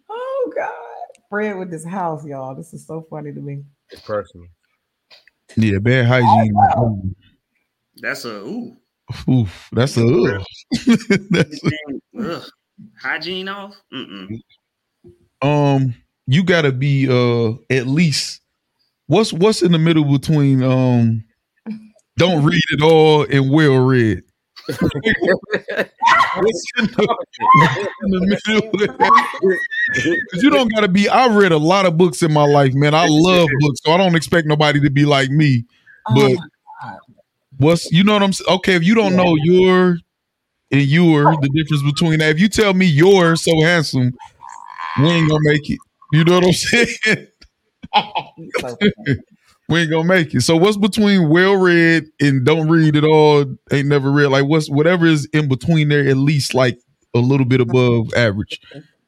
Oh 0.08 0.52
God. 0.56 0.72
Fred 1.28 1.56
with 1.58 1.70
this 1.70 1.84
house, 1.84 2.24
y'all. 2.24 2.54
This 2.54 2.72
is 2.74 2.86
so 2.86 3.06
funny 3.08 3.32
to 3.32 3.40
me. 3.40 3.62
It's 3.90 4.00
personal. 4.02 4.46
yeah, 5.56 5.78
bad 5.78 6.06
hygiene. 6.06 6.54
Ooh, 6.78 7.14
That's 7.98 8.24
a 8.24 8.40
ooh. 8.40 8.76
ooh, 9.28 9.46
that's 9.72 9.96
a 9.96 10.04
ugh. 10.06 10.44
that's 11.30 11.60
a, 11.64 11.70
Ugh. 12.20 12.42
Hygiene 13.00 13.48
off. 13.48 13.76
Mm-mm. 13.94 14.40
um 15.42 15.94
you 16.26 16.42
gotta 16.42 16.72
be 16.72 17.06
uh 17.08 17.52
at 17.70 17.86
least 17.86 18.40
what's 19.06 19.32
what's 19.32 19.62
in 19.62 19.72
the 19.72 19.78
middle 19.78 20.04
between 20.04 20.62
um 20.62 21.22
don't 22.16 22.44
read 22.44 22.62
it 22.70 22.82
all 22.82 23.22
and 23.24 23.50
well 23.50 23.78
read 23.84 24.22
what's 24.68 26.64
in 26.78 26.84
the, 26.86 27.16
in 28.02 28.10
the 28.10 28.40
middle 28.46 28.70
'Cause 30.30 30.42
you 30.42 30.50
don't 30.50 30.72
gotta 30.72 30.88
be 30.88 31.08
i 31.08 31.26
read 31.34 31.52
a 31.52 31.56
lot 31.58 31.86
of 31.86 31.96
books 31.96 32.22
in 32.22 32.32
my 32.32 32.44
life 32.44 32.72
man. 32.74 32.94
I 32.94 33.06
love 33.08 33.48
books 33.60 33.80
so 33.84 33.92
i 33.92 33.96
don't 33.96 34.14
expect 34.14 34.46
nobody 34.46 34.80
to 34.80 34.90
be 34.90 35.04
like 35.04 35.30
me. 35.30 35.64
But- 36.14 36.36
Oh, 36.82 36.98
what's 37.58 37.90
you 37.92 38.04
know 38.04 38.14
what 38.14 38.22
i'm 38.22 38.32
saying 38.32 38.48
okay 38.56 38.74
if 38.74 38.82
you 38.84 38.94
don't 38.94 39.14
know 39.16 39.34
your 39.42 39.98
and 40.70 40.82
your 40.82 41.24
the 41.42 41.48
difference 41.54 41.82
between 41.82 42.18
that 42.20 42.30
if 42.30 42.40
you 42.40 42.48
tell 42.48 42.72
me 42.74 42.86
you're 42.86 43.36
so 43.36 43.50
handsome 43.62 44.12
we 45.00 45.08
ain't 45.08 45.28
gonna 45.28 45.40
make 45.44 45.68
it. 45.68 45.78
You 46.12 46.24
know 46.24 46.34
what 46.36 46.44
i'm 46.46 46.52
saying 46.52 47.26
we 49.70 49.80
ain't 49.80 49.90
gonna 49.90 50.06
make 50.06 50.34
it. 50.34 50.42
So 50.42 50.56
what's 50.56 50.76
between 50.76 51.28
well 51.28 51.54
read 51.54 52.06
and 52.20 52.44
don't 52.44 52.68
read 52.68 52.96
at 52.96 53.04
all? 53.04 53.44
Ain't 53.72 53.88
never 53.88 54.10
read. 54.10 54.26
Like 54.26 54.46
what's 54.46 54.68
whatever 54.68 55.06
is 55.06 55.26
in 55.26 55.48
between 55.48 55.88
there, 55.88 56.06
at 56.08 56.16
least 56.16 56.54
like 56.54 56.78
a 57.14 57.18
little 57.20 57.46
bit 57.46 57.60
above 57.60 58.12
average. 58.14 58.60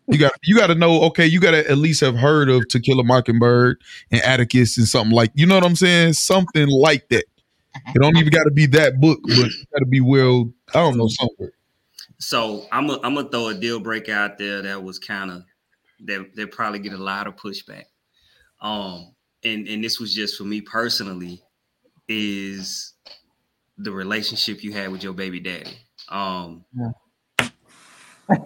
You 0.07 0.19
got 0.19 0.33
you 0.45 0.57
got 0.57 0.69
to 0.69 0.75
know. 0.75 1.03
Okay, 1.03 1.27
you 1.27 1.41
got 1.41 1.53
to 1.53 1.69
at 1.69 1.79
least 1.79 2.01
have 2.01 2.17
heard 2.17 2.49
of 2.49 2.67
To 2.69 2.81
Kill 2.81 3.01
a 3.01 3.05
Mockingbird 3.05 3.81
and 4.11 4.23
Atticus 4.23 4.79
and 4.79 4.87
something 4.87 5.15
like 5.15 5.33
you 5.35 5.47
know 5.47 5.55
what 5.57 5.65
I'm 5.65 5.77
saying. 5.77 6.15
Something 6.15 6.69
like 6.69 7.09
that. 7.09 7.25
It 7.75 8.01
don't 8.01 8.17
even 8.17 8.31
got 8.31 8.45
to 8.45 8.51
be 8.51 8.67
that 8.67 9.01
book, 9.01 9.21
but 9.23 9.51
got 9.73 9.79
to 9.79 9.87
be 9.87 10.01
well. 10.01 10.53
I 10.75 10.79
don't 10.81 10.97
know 10.97 11.09
somewhere. 11.09 11.53
So 12.19 12.67
I'm 12.71 12.89
a, 12.89 13.01
I'm 13.03 13.15
gonna 13.15 13.29
throw 13.29 13.49
a 13.49 13.55
deal 13.55 13.81
breaker 13.81 14.13
out 14.13 14.39
there 14.39 14.63
that 14.63 14.83
was 14.83 14.99
kind 14.99 15.31
of 15.31 15.43
that 16.05 16.37
they 16.37 16.47
probably 16.47 16.79
get 16.79 16.93
a 16.93 16.99
lot 16.99 17.27
of 17.27 17.37
pushback. 17.37 17.85
Um, 18.61 19.12
and 19.45 19.67
and 19.69 19.83
this 19.83 19.99
was 19.99 20.15
just 20.15 20.37
for 20.37 20.45
me 20.45 20.61
personally, 20.61 21.43
is 22.09 22.95
the 23.79 23.91
relationship 23.91 24.63
you 24.63 24.73
had 24.73 24.91
with 24.91 25.03
your 25.03 25.13
baby 25.13 25.41
daddy. 25.41 25.79
Um, 26.09 26.65
yeah. 26.75 27.49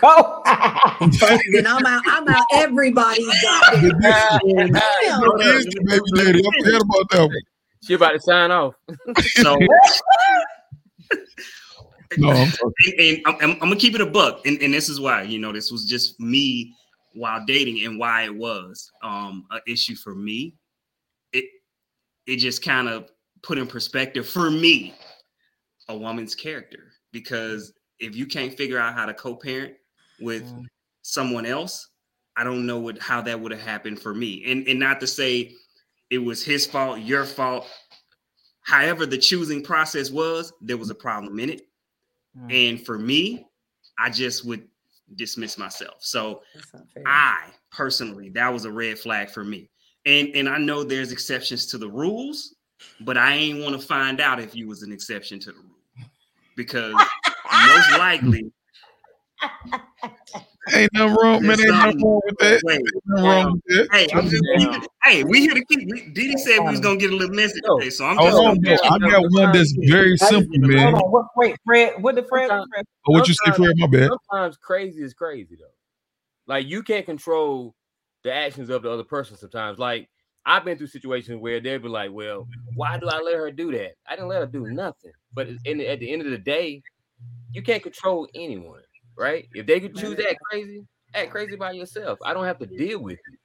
Go. 0.00 0.42
then 0.44 1.66
I'm 1.66 1.86
out. 1.86 2.02
I'm 2.06 2.28
out. 2.28 2.44
Everybody's 2.52 3.42
got 3.42 3.74
it. 3.74 3.94
Damn. 4.00 5.20
Who 5.20 5.40
is 5.40 5.64
the 5.64 5.84
baby 5.86 6.24
daddy? 6.24 6.40
I 6.40 6.64
forgot 6.64 6.82
about 6.82 7.10
that 7.10 7.20
one. 7.20 7.40
She 7.84 7.94
about 7.94 8.12
to 8.12 8.20
sign 8.20 8.50
off. 8.50 8.74
So 9.36 9.56
No, 12.18 12.30
I'm 12.30 12.52
and, 12.86 13.00
and 13.00 13.20
I'm, 13.26 13.34
I'm, 13.40 13.50
I'm 13.50 13.58
gonna 13.58 13.76
keep 13.76 13.94
it 13.94 14.00
a 14.00 14.06
buck, 14.06 14.46
and, 14.46 14.60
and 14.62 14.72
this 14.72 14.88
is 14.88 15.00
why 15.00 15.22
you 15.22 15.38
know 15.38 15.52
this 15.52 15.70
was 15.70 15.84
just 15.84 16.18
me 16.20 16.72
while 17.16 17.44
dating 17.46 17.84
and 17.84 17.98
why 17.98 18.24
it 18.24 18.34
was 18.34 18.90
um 19.02 19.46
an 19.50 19.60
issue 19.66 19.94
for 19.96 20.14
me. 20.14 20.54
It 21.32 21.44
it 22.26 22.36
just 22.36 22.62
kind 22.62 22.88
of 22.88 23.10
put 23.42 23.58
in 23.58 23.66
perspective 23.66 24.28
for 24.28 24.50
me 24.50 24.94
a 25.88 25.96
woman's 25.96 26.34
character 26.34 26.92
because 27.12 27.72
if 27.98 28.14
you 28.16 28.26
can't 28.26 28.56
figure 28.56 28.78
out 28.78 28.94
how 28.94 29.06
to 29.06 29.14
co-parent 29.14 29.74
with 30.20 30.42
Mm. 30.44 30.66
someone 31.02 31.46
else, 31.46 31.88
I 32.36 32.44
don't 32.44 32.66
know 32.66 32.78
what 32.78 32.98
how 32.98 33.20
that 33.22 33.38
would 33.40 33.52
have 33.52 33.60
happened 33.60 34.00
for 34.00 34.14
me. 34.14 34.44
And 34.50 34.66
and 34.68 34.78
not 34.80 35.00
to 35.00 35.06
say 35.06 35.54
it 36.10 36.18
was 36.18 36.42
his 36.44 36.66
fault, 36.66 37.00
your 37.00 37.24
fault. 37.24 37.66
However, 38.62 39.06
the 39.06 39.18
choosing 39.18 39.62
process 39.62 40.10
was, 40.10 40.52
there 40.60 40.76
was 40.76 40.90
a 40.90 40.94
problem 40.94 41.38
in 41.38 41.50
it. 41.50 41.62
Mm. 42.36 42.52
And 42.70 42.86
for 42.86 42.98
me, 42.98 43.46
I 43.98 44.10
just 44.10 44.44
would 44.44 44.66
dismiss 45.14 45.56
myself. 45.56 45.96
So 46.00 46.42
That's 46.54 46.74
not 46.74 46.90
fair. 46.92 47.02
I 47.06 47.50
personally, 47.70 48.30
that 48.30 48.52
was 48.52 48.64
a 48.64 48.70
red 48.70 48.98
flag 48.98 49.30
for 49.30 49.44
me. 49.44 49.70
And 50.04 50.28
and 50.34 50.48
I 50.48 50.58
know 50.58 50.84
there's 50.84 51.12
exceptions 51.12 51.66
to 51.66 51.78
the 51.78 51.88
rules, 51.88 52.54
but 53.00 53.16
I 53.16 53.34
ain't 53.34 53.62
want 53.62 53.80
to 53.80 53.86
find 53.86 54.20
out 54.20 54.40
if 54.40 54.54
you 54.54 54.68
was 54.68 54.82
an 54.82 54.92
exception 54.92 55.38
to 55.40 55.52
the 55.52 55.58
rule. 55.58 56.08
Because 56.56 56.94
most 57.66 57.90
likely, 57.98 58.50
Ain't 60.72 60.92
nothing 60.94 61.14
wrong, 61.14 61.46
man. 61.46 61.60
Ain't 61.60 61.68
nothing 61.68 62.02
wrong 62.02 62.20
with 62.26 62.38
that. 62.38 62.62
wait, 62.64 62.80
Ain't 62.80 63.24
wrong 63.24 63.60
with 63.66 63.88
that. 63.88 63.88
hey, 63.92 64.08
I'm 64.12 64.28
just 64.28 64.44
Damn. 64.58 64.82
hey, 65.04 65.24
we 65.24 65.40
here 65.40 65.54
to 65.54 65.64
keep. 65.64 65.88
We, 65.90 66.00
Dee 66.12 66.32
Dee 66.32 66.38
said 66.38 66.60
we 66.60 66.70
was 66.70 66.80
gonna 66.80 66.96
get 66.96 67.12
a 67.12 67.16
little 67.16 67.34
message 67.34 67.62
Yo, 67.64 67.78
today, 67.78 67.90
so 67.90 68.06
I'm 68.06 68.16
Hold 68.16 68.32
just. 68.32 68.46
on, 68.46 68.60
bro. 68.60 68.74
I 68.74 68.98
got 68.98 69.22
one 69.30 69.52
that's 69.52 69.74
very 69.78 70.16
simple, 70.16 70.58
Hold 70.58 70.68
man. 70.68 70.94
on. 70.94 71.10
What, 71.12 71.26
wait, 71.36 71.56
Fred. 71.64 71.94
What 72.02 72.16
did 72.16 72.26
Fred? 72.28 72.48
Fred 72.48 72.84
Oh, 73.06 73.12
What 73.12 73.28
you 73.28 73.34
say, 73.34 73.52
Fred? 73.52 73.72
My 73.76 73.86
bad. 73.86 74.08
Sometimes 74.30 74.56
crazy 74.56 75.02
is 75.02 75.14
crazy 75.14 75.56
though. 75.56 75.66
Like 76.46 76.66
you 76.66 76.82
can't 76.82 77.06
control 77.06 77.74
the 78.24 78.32
actions 78.32 78.70
of 78.70 78.82
the 78.82 78.90
other 78.90 79.04
person 79.04 79.36
sometimes. 79.36 79.78
Like 79.78 80.08
I've 80.44 80.64
been 80.64 80.78
through 80.78 80.88
situations 80.88 81.40
where 81.40 81.60
they'll 81.60 81.78
be 81.78 81.88
like, 81.88 82.10
"Well, 82.12 82.48
why 82.74 82.98
do 82.98 83.08
I 83.08 83.20
let 83.20 83.36
her 83.36 83.50
do 83.52 83.70
that? 83.72 83.92
I 84.08 84.16
didn't 84.16 84.28
let 84.28 84.40
her 84.40 84.46
do 84.46 84.66
nothing." 84.66 85.12
But 85.32 85.48
in, 85.64 85.80
at 85.80 86.00
the 86.00 86.12
end 86.12 86.22
of 86.22 86.30
the 86.30 86.38
day, 86.38 86.82
you 87.52 87.62
can't 87.62 87.82
control 87.82 88.28
anyone, 88.34 88.82
right? 89.16 89.48
If 89.54 89.66
they 89.66 89.80
could 89.80 89.96
choose 89.96 90.16
that 90.16 90.36
crazy, 90.50 90.84
act 91.14 91.30
crazy 91.30 91.56
by 91.56 91.72
yourself. 91.72 92.18
I 92.24 92.34
don't 92.34 92.44
have 92.44 92.58
to 92.58 92.66
deal 92.66 93.00
with 93.00 93.18
you. 93.28 93.38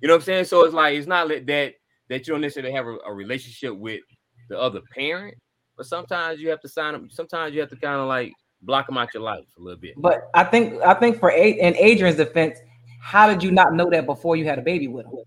You 0.00 0.08
know 0.08 0.14
what 0.14 0.22
I'm 0.22 0.24
saying? 0.24 0.44
So 0.44 0.64
it's 0.64 0.74
like 0.74 0.96
it's 0.96 1.06
not 1.06 1.28
that 1.28 1.46
that 1.46 2.26
you 2.26 2.34
don't 2.34 2.40
necessarily 2.40 2.72
have 2.72 2.86
a, 2.86 2.96
a 3.06 3.12
relationship 3.12 3.76
with 3.76 4.00
the 4.48 4.58
other 4.58 4.80
parent, 4.94 5.36
but 5.76 5.86
sometimes 5.86 6.40
you 6.40 6.48
have 6.50 6.60
to 6.60 6.68
sign 6.68 6.92
them. 6.92 7.08
Sometimes 7.10 7.54
you 7.54 7.60
have 7.60 7.70
to 7.70 7.76
kind 7.76 8.00
of 8.00 8.08
like 8.08 8.32
block 8.62 8.86
them 8.86 8.98
out 8.98 9.12
your 9.14 9.22
life 9.22 9.44
a 9.58 9.62
little 9.62 9.80
bit. 9.80 9.94
But 9.96 10.28
I 10.34 10.44
think 10.44 10.82
I 10.82 10.94
think 10.94 11.18
for 11.18 11.30
A 11.30 11.50
in 11.50 11.76
Adrian's 11.76 12.16
defense, 12.16 12.58
how 13.00 13.28
did 13.28 13.42
you 13.42 13.50
not 13.50 13.74
know 13.74 13.88
that 13.90 14.06
before 14.06 14.36
you 14.36 14.44
had 14.44 14.58
a 14.58 14.62
baby 14.62 14.88
with 14.88 15.06
him? 15.06 15.24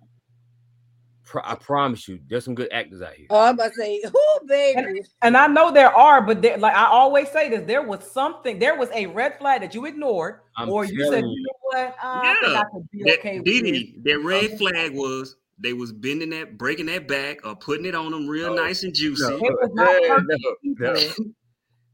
Pro- 1.33 1.41
I 1.43 1.55
promise 1.55 2.07
you, 2.07 2.19
there's 2.29 2.45
some 2.45 2.53
good 2.53 2.71
actors 2.71 3.01
out 3.01 3.13
here. 3.15 3.25
Oh, 3.31 3.39
I'm 3.47 3.55
about 3.55 3.69
to 3.69 3.75
say, 3.75 3.99
who, 4.13 4.47
baby? 4.47 5.01
And 5.23 5.35
I 5.35 5.47
know 5.47 5.71
there 5.71 5.91
are, 5.91 6.21
but 6.21 6.43
there, 6.43 6.59
like 6.59 6.75
I 6.75 6.85
always 6.85 7.27
say 7.31 7.49
this, 7.49 7.63
there 7.65 7.81
was 7.81 8.03
something, 8.11 8.59
there 8.59 8.77
was 8.77 8.89
a 8.93 9.07
red 9.07 9.39
flag 9.39 9.61
that 9.61 9.73
you 9.73 9.85
ignored, 9.87 10.41
I'm 10.55 10.69
or 10.69 10.85
you 10.85 11.03
said, 11.09 11.23
you 11.23 11.29
you. 11.31 11.43
know 11.43 11.53
what, 11.61 11.87
uh, 11.87 11.93
I 12.03 12.35
think 12.39 12.53
Yeah. 12.53 12.59
I 12.59 12.63
could 12.71 12.91
be 12.91 13.03
That, 13.05 13.19
okay 13.19 13.37
with 13.39 13.45
this. 13.45 13.61
Dee 13.63 13.71
Dee, 13.71 13.99
that 14.03 14.19
red 14.19 14.57
flag 14.59 14.93
was 14.93 15.37
they 15.57 15.73
was 15.73 15.91
bending 15.91 16.29
that, 16.29 16.55
breaking 16.59 16.85
that 16.85 17.07
back, 17.07 17.43
or 17.43 17.55
putting 17.55 17.87
it 17.87 17.95
on 17.95 18.11
them 18.11 18.27
real 18.27 18.55
No, 18.55 18.61
nice 18.63 18.83
and 18.83 18.93
juicy. 18.93 19.23
no. 19.23 19.37
It 19.37 19.41
was 19.41 19.71
not 19.73 19.89
Yeah, 20.03 20.07
perfect 20.09 20.29
no, 20.29 20.55
people. 20.61 20.93
no. 21.25 21.33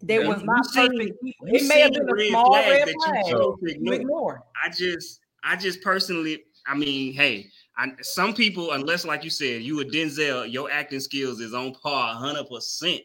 There 0.02 0.24
No. 0.24 0.30
was 0.32 0.44
not 0.44 0.66
You 0.66 0.72
seen- 0.72 0.98
perfect 0.98 1.18
you 1.24 1.34
It 1.56 1.68
may 1.70 1.80
have 1.80 1.94
been 1.94 2.10
a 2.10 2.14
red 2.14 2.28
small 2.28 2.46
flags 2.52 2.68
red 2.70 2.88
that 2.90 2.94
you 2.94 3.00
flag 3.00 3.26
chose 3.26 3.56
you 3.62 3.70
ignore. 3.70 3.94
ignored. 3.96 4.40
I 4.62 4.70
just, 4.70 5.22
I 5.46 5.56
just 5.56 5.82
personally, 5.82 6.44
I 6.68 6.76
mean, 6.76 7.14
hey, 7.14 7.48
I, 7.80 7.88
some 8.02 8.34
people, 8.34 8.72
unless 8.74 9.06
like 9.06 9.24
you 9.24 9.30
said, 9.30 9.62
you 9.64 9.80
a 9.80 9.86
Denzel, 9.86 10.52
your 10.52 10.70
acting 10.70 11.00
skills 11.00 11.40
is 11.40 11.54
on 11.54 11.74
par, 11.74 12.14
hundred 12.16 12.48
percent. 12.50 13.02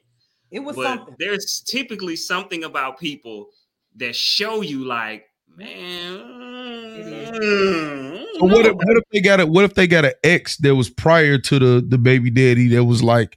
It 0.51 0.61
was 0.61 0.77
But 0.77 0.97
something. 0.97 1.15
there's 1.19 1.61
typically 1.67 2.17
something 2.17 2.65
about 2.65 2.99
people 2.99 3.49
that 3.97 4.17
show 4.17 4.61
you, 4.63 4.85
like, 4.85 5.25
man. 5.57 6.19
mm, 6.19 8.25
So 8.39 8.45
what 8.47 8.67
if, 8.67 8.75
what 8.75 8.97
if 8.97 9.05
they 9.13 9.21
got 9.21 9.41
a 9.41 9.47
what 9.47 9.65
if 9.65 9.75
they 9.75 9.87
got 9.87 10.05
an 10.05 10.13
ex 10.25 10.57
that 10.59 10.75
was 10.75 10.91
prior 10.91 11.39
to 11.39 11.59
the 11.59 11.85
the 11.87 11.99
baby 11.99 12.31
daddy 12.31 12.69
that 12.69 12.85
was 12.85 13.03
like, 13.03 13.37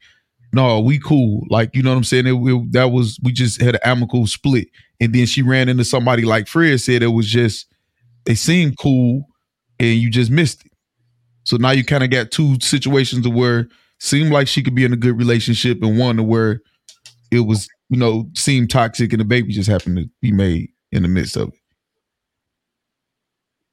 no, 0.54 0.80
we 0.80 1.00
cool. 1.00 1.44
Like 1.50 1.76
you 1.76 1.84
know 1.84 1.92
what 1.92 1.98
I'm 1.98 2.04
saying? 2.04 2.28
It, 2.28 2.34
it- 2.34 2.72
that 2.74 2.92
was 2.92 3.20
we 3.24 3.32
just 3.32 3.62
had 3.62 3.76
an 3.76 3.82
amicable 3.86 4.28
split, 4.28 4.68
and 5.00 5.14
then 5.14 5.26
she 5.28 5.42
ran 5.42 5.70
into 5.70 5.86
somebody 5.86 6.24
like 6.24 6.48
Fred 6.48 6.80
said 6.82 7.04
it 7.04 7.08
was 7.08 7.28
just 7.28 7.68
they 8.26 8.36
seemed 8.36 8.78
cool, 8.78 9.28
and 9.80 9.96
you 10.00 10.10
just 10.10 10.32
missed 10.32 10.66
it. 10.66 10.67
So 11.48 11.56
now 11.56 11.72
you 11.72 11.86
kind 11.86 12.04
of 12.04 12.10
got 12.10 12.30
two 12.30 12.60
situations 12.60 13.24
to 13.24 13.30
where 13.30 13.70
seemed 14.02 14.34
like 14.34 14.50
she 14.50 14.62
could 14.62 14.76
be 14.76 14.84
in 14.84 14.92
a 14.92 14.98
good 14.98 15.18
relationship, 15.18 15.82
and 15.82 15.98
one 15.98 16.18
to 16.18 16.24
where 16.24 16.60
it 17.32 17.40
was 17.40 17.70
you 17.88 17.98
know 17.98 18.30
seemed 18.34 18.70
toxic, 18.70 19.14
and 19.14 19.22
the 19.22 19.26
baby 19.26 19.54
just 19.54 19.70
happened 19.70 19.96
to 19.96 20.10
be 20.22 20.34
made 20.34 20.72
in 20.92 21.04
the 21.04 21.08
midst 21.08 21.38
of 21.38 21.48
it. 21.48 21.54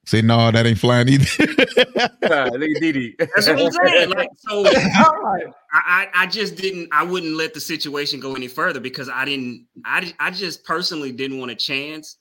Say 0.06 0.22
no, 0.22 0.52
that 0.52 0.64
ain't 0.64 0.78
flying 0.78 1.09
either. 1.09 1.26
Look 1.40 2.30
at 2.30 2.80
Dee 2.80 2.92
Dee. 2.92 3.16
That's 3.18 3.48
what 3.48 3.60
I'm 3.60 3.72
saying. 3.72 4.10
Like, 4.10 4.28
so 4.36 4.64
I, 4.66 5.40
I 5.72 6.09
I 6.14 6.26
just 6.28 6.55
didn't 6.55 6.90
I 6.92 7.02
wouldn't 7.02 7.36
let 7.36 7.55
the 7.55 7.60
situation 7.60 8.20
go 8.20 8.36
any 8.36 8.46
further 8.46 8.78
because 8.78 9.09
I 9.09 9.24
didn't 9.24 9.66
I 9.84 10.14
I 10.20 10.30
just 10.30 10.62
personally 10.62 11.10
didn't 11.10 11.40
want 11.40 11.51
a 11.51 11.56
chance 11.56 12.18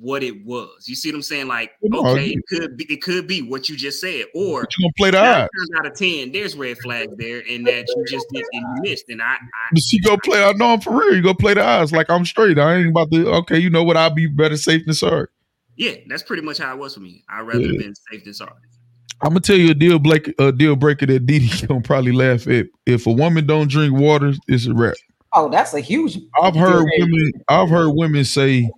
what 0.00 0.22
it 0.22 0.44
was. 0.44 0.84
You 0.86 0.94
see 0.94 1.10
what 1.10 1.16
I'm 1.16 1.22
saying? 1.22 1.48
Like, 1.48 1.72
okay, 1.92 2.28
it 2.28 2.40
could 2.48 2.76
be 2.76 2.84
it 2.92 3.02
could 3.02 3.26
be 3.26 3.42
what 3.42 3.68
you 3.68 3.76
just 3.76 4.00
said, 4.00 4.26
or 4.34 4.62
But 4.62 4.70
you 4.78 4.84
gonna 4.84 4.92
play 4.96 5.10
the 5.10 5.20
nine 5.20 5.40
odds. 5.42 5.50
times 5.58 5.70
out 5.78 5.86
of 5.86 5.94
ten, 5.98 6.32
there's 6.32 6.56
red 6.56 6.78
flags 6.78 7.12
there, 7.18 7.42
and 7.50 7.66
that 7.66 7.84
you 7.88 8.04
just 8.08 8.26
did 8.32 8.44
and 8.52 8.62
you 8.84 8.90
missed. 8.90 9.04
And 9.08 9.20
I, 9.20 9.34
I 9.34 9.38
But 9.72 9.82
she 9.82 10.00
go 10.00 10.16
play. 10.24 10.42
I 10.42 10.52
know 10.52 10.72
I'm 10.72 10.80
for 10.80 10.96
real. 10.98 11.14
You 11.16 11.22
go 11.22 11.34
play 11.34 11.54
the 11.54 11.64
odds 11.64 11.92
like 11.92 12.08
I'm 12.10 12.24
straight. 12.24 12.58
I 12.58 12.76
ain't 12.76 12.88
about 12.88 13.10
to. 13.12 13.28
Okay, 13.38 13.58
you 13.58 13.70
know 13.70 13.82
what? 13.84 13.96
I'll 13.96 14.14
be 14.14 14.26
better 14.26 14.56
safe 14.56 14.84
than 14.84 14.94
sorry. 14.94 15.26
yeah, 15.76 15.92
that's 16.08 16.22
pretty 16.22 16.42
much 16.42 16.58
how 16.58 16.72
it 16.74 16.78
was 16.78 16.94
for 16.94 17.00
me. 17.00 17.24
I'd 17.28 17.40
rather 17.42 17.60
Yeah. 17.60 17.68
have 17.68 17.78
been 17.78 17.94
safe 18.10 18.24
than 18.24 18.34
sorry. 18.34 18.52
I'm 19.20 19.30
gonna 19.30 19.40
tell 19.40 19.56
you 19.56 19.72
a 19.72 19.74
deal 19.74 19.98
break 19.98 20.32
a 20.38 20.52
deal 20.52 20.76
breaker 20.76 21.06
that 21.06 21.26
Dee 21.26 21.40
Dee 21.40 21.66
gonna 21.66 21.80
probably 21.80 22.12
laugh 22.12 22.46
at. 22.46 22.66
If 22.86 23.06
a 23.08 23.12
woman 23.12 23.46
don't 23.46 23.68
drink 23.68 23.92
water, 23.98 24.32
it's 24.46 24.66
a 24.66 24.74
wrap. 24.74 24.94
Oh, 25.34 25.48
that's 25.50 25.74
a 25.74 25.80
huge. 25.80 26.16
I've 26.40 26.54
heard 26.54 26.86
women. 26.98 27.32
I've 27.48 27.68
heard 27.68 27.90
women 27.90 28.24
say, 28.24 28.70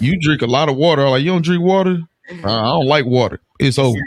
"You 0.00 0.18
drink 0.20 0.42
a 0.42 0.46
lot 0.46 0.68
of 0.68 0.76
water." 0.76 1.02
I'm 1.02 1.10
like 1.10 1.22
you 1.22 1.30
don't 1.30 1.42
drink 1.44 1.62
water. 1.62 1.98
Uh, 2.30 2.46
I 2.46 2.64
don't 2.70 2.86
like 2.86 3.04
water. 3.06 3.40
It's 3.60 3.78
over. 3.78 3.98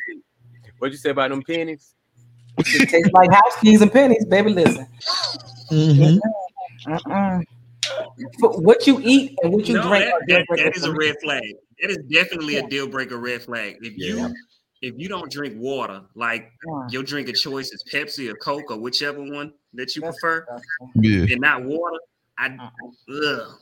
What'd 0.80 0.94
you 0.94 0.98
say 0.98 1.10
about 1.12 1.30
them 1.30 1.42
pennies? 1.44 1.94
It 2.60 2.90
tastes 2.90 3.12
like 3.12 3.32
house 3.32 3.56
keys 3.62 3.82
and 3.82 3.92
pennies, 3.92 4.26
baby. 4.26 4.52
Listen. 4.52 4.88
Mhm. 5.72 6.20
Mm-mm. 6.88 7.44
But 8.40 8.62
what 8.64 8.86
you 8.88 9.00
eat 9.04 9.38
and 9.44 9.54
what 9.54 9.68
you 9.68 9.76
No, 9.76 9.88
drink. 9.88 10.06
That, 10.06 10.46
that, 10.50 10.58
that 10.58 10.76
is 10.78 10.84
a 10.84 10.94
red 10.94 11.16
flag. 11.24 11.44
That 11.82 11.92
is 11.92 11.98
definitely 12.12 12.58
a 12.58 12.68
deal 12.68 12.88
breaker 12.88 13.18
red 13.18 13.44
flag. 13.44 13.78
If 13.82 13.98
you 13.98 14.34
if 14.82 14.94
you 14.98 15.08
don't 15.10 15.32
drink 15.32 15.56
water, 15.58 16.02
like 16.16 16.52
Yeah. 16.68 16.88
your 16.90 17.04
drink 17.04 17.30
of 17.30 17.36
choice 17.36 17.72
is 17.72 17.84
Pepsi 17.92 18.30
or 18.32 18.36
Coke 18.36 18.70
or 18.72 18.78
whichever 18.80 19.20
one 19.22 19.54
that 19.74 19.96
you 19.96 20.02
That's 20.02 20.20
prefer, 20.20 20.46
Yeah. 20.96 21.34
and 21.34 21.42
not 21.42 21.64
water, 21.64 21.98
I 22.38 22.48
Uh-uh. 22.48 23.16
ugh. 23.26 23.58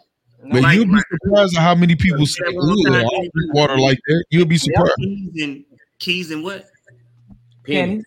But 0.51 0.61
Like- 0.61 0.75
you'll 0.75 0.85
be 0.85 0.99
surprised 1.11 1.57
at 1.57 1.61
how 1.63 1.75
many 1.75 1.95
people 1.95 2.25
say, 2.25 2.43
Yeah, 2.45 2.59
"Ugh, 2.59 2.65
one 2.67 2.83
more 2.91 2.97
I 2.97 3.01
don't 3.03 3.33
drink 3.33 3.53
water 3.53 3.77
like 3.79 3.99
that." 4.07 4.25
You'll 4.29 4.45
be 4.45 4.57
surprised. 4.57 4.93
keys 4.97 5.41
and 5.43 5.65
keys 5.99 6.31
and 6.31 6.43
what? 6.43 6.65
Pennies. 7.65 8.05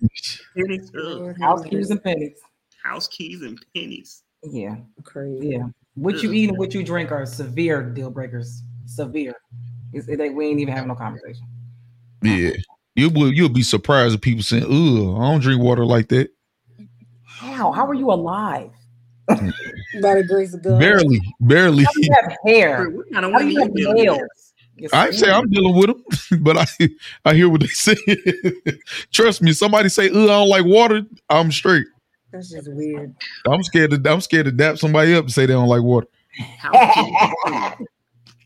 pennies, 0.57 0.91
Pennies. 0.91 1.37
House 1.41 1.65
keys 1.65 1.91
and 1.91 2.03
pennies. 2.03 2.39
House 2.85 3.09
keys 3.09 3.43
and 3.43 3.59
pennies. 3.75 4.23
Yeah. 4.45 4.77
Crazy. 5.03 5.49
yeah. 5.49 5.67
What 5.95 6.23
you 6.23 6.33
eat 6.33 6.49
and 6.49 6.59
what 6.59 6.75
you 6.75 6.85
drink 6.85 7.11
are 7.11 7.27
severe 7.27 7.83
deal 7.83 8.11
breakers. 8.11 8.63
Severe. 8.87 9.35
It's, 9.93 10.07
it, 10.07 10.21
ain't- 10.21 10.37
we 10.37 10.47
ain't 10.47 10.61
even 10.61 10.73
having 10.75 10.89
no 10.89 10.95
conversation. 10.95 11.45
Yeah. 12.23 12.51
You 12.95 13.11
will. 13.11 13.33
You'll 13.33 13.49
be 13.49 13.63
surprised 13.63 14.15
at 14.15 14.21
people 14.23 14.43
saying, 14.43 14.65
"Ugh, 14.65 15.17
I 15.21 15.31
don't 15.31 15.41
drink 15.41 15.61
water 15.63 15.85
like 15.85 16.09
that." 16.09 16.31
How? 17.25 17.73
How 17.73 17.87
are 17.87 17.95
you 17.95 18.11
alive? 18.13 18.71
By 20.03 20.15
the 20.15 20.25
grace 20.25 20.55
of 20.55 20.63
God. 20.63 20.79
Barely, 20.79 21.21
barely. 21.41 21.85
How 21.85 21.93
do 21.93 22.01
you 22.03 22.15
have 22.23 22.37
hair? 22.47 22.91
What 22.91 23.07
How 23.13 23.21
do 23.21 23.33
women 23.33 23.51
you 23.51 23.63
have 23.63 23.71
you 23.75 23.95
nails? 23.95 24.21
I 24.93 25.11
say. 25.11 25.31
I'm 25.31 25.51
dealing 25.51 25.75
with 25.75 25.87
them, 25.87 26.43
but 26.43 26.57
I 26.57 26.67
I 27.25 27.35
hear 27.35 27.49
what 27.49 27.61
they 27.61 27.67
say. 27.69 27.97
Trust 29.13 29.43
me, 29.43 29.53
somebody 29.53 29.89
say, 29.89 30.09
"Ugh, 30.09 30.17
I 30.17 30.27
don't 30.27 30.49
like 30.49 30.65
water." 30.65 31.03
I'm 31.29 31.51
straight. 31.51 31.87
That's 32.33 32.51
just 32.51 32.73
weird. 32.73 33.15
I'm 33.47 33.63
scared 33.63 33.91
to 33.91 34.11
I'm 34.11 34.21
scared 34.21 34.47
to 34.47 34.53
dap 34.53 34.79
somebody 34.79 35.15
up 35.15 35.25
and 35.25 35.33
say 35.33 35.47
they 35.47 35.55
don't 35.55 35.69
like 35.69 35.83
water. 35.83 36.07
House 36.59 36.95
keys. 36.95 37.89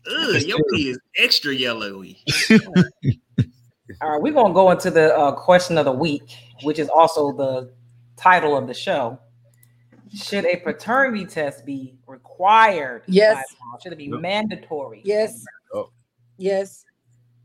Ugh, 0.05 0.41
your 0.43 0.59
pee 0.71 0.89
is 0.89 0.99
extra 1.17 1.53
yellowy. 1.53 2.17
All 4.01 4.11
right, 4.11 4.21
we're 4.21 4.33
gonna 4.33 4.53
go 4.53 4.71
into 4.71 4.89
the 4.89 5.15
uh, 5.15 5.33
question 5.33 5.77
of 5.77 5.85
the 5.85 5.91
week, 5.91 6.23
which 6.63 6.79
is 6.79 6.89
also 6.89 7.31
the 7.31 7.73
title 8.17 8.57
of 8.57 8.67
the 8.67 8.73
show. 8.73 9.19
Should 10.13 10.45
a 10.45 10.57
paternity 10.57 11.25
test 11.25 11.65
be 11.65 11.95
required? 12.05 13.03
Yes. 13.07 13.35
by 13.35 13.65
law? 13.65 13.77
Should 13.81 13.93
it 13.93 13.97
be 13.97 14.05
Yep. 14.05 14.21
mandatory? 14.21 15.01
Yes. 15.03 15.43
Oh. 15.73 15.89
Yes. 16.37 16.85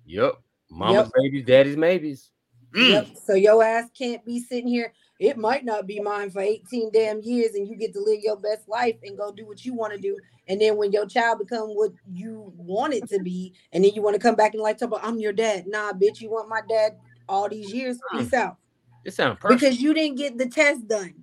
Yep. 0.07 0.35
Mama's 0.70 1.11
babies, 1.15 1.45
daddy's 1.47 1.77
maybes. 1.77 2.31
Mm. 2.73 2.89
Yep. 2.90 3.07
So 3.24 3.35
your 3.35 3.62
ass 3.65 3.89
can't 3.97 4.24
be 4.24 4.40
sitting 4.40 4.69
here. 4.69 4.93
It 5.19 5.36
might 5.36 5.65
not 5.65 5.86
be 5.86 5.99
mine 5.99 6.31
for 6.31 6.40
18 6.40 6.90
damn 6.93 7.20
years, 7.23 7.55
and 7.55 7.66
you 7.66 7.74
get 7.74 7.93
to 7.95 8.01
live 8.01 8.20
your 8.20 8.36
best 8.36 8.69
life 8.69 8.97
and 9.03 9.16
go 9.16 9.32
do 9.32 9.47
what 9.47 9.65
you 9.65 9.74
want 9.74 9.93
to 9.93 9.99
do. 9.99 10.16
And 10.47 10.61
then 10.61 10.77
when 10.77 10.93
your 10.93 11.07
child 11.07 11.40
become 11.40 11.70
what 11.70 11.93
you 12.07 12.53
want 12.57 12.95
it 12.95 13.09
to 13.09 13.19
be, 13.19 13.55
and 13.73 13.82
then 13.82 13.93
you 13.95 14.03
want 14.03 14.15
to 14.15 14.20
come 14.23 14.36
back 14.36 14.55
and 14.55 14.62
like 14.62 14.78
talk 14.78 14.89
about 14.89 15.05
I'm 15.05 15.19
your 15.19 15.32
dad. 15.32 15.66
Nah, 15.66 15.93
bitch, 15.93 16.20
you 16.20 16.31
want 16.31 16.49
my 16.49 16.61
dad 16.69 16.99
all 17.28 17.49
these 17.49 17.73
years. 17.73 17.99
Peace 18.12 18.32
out. 18.32 18.59
It 19.05 19.15
sounds 19.15 19.39
perfect. 19.40 19.61
Because 19.61 19.81
you 19.81 19.93
didn't 19.95 20.19
get 20.19 20.39
the 20.39 20.49
test 20.49 20.86
done. 20.86 21.15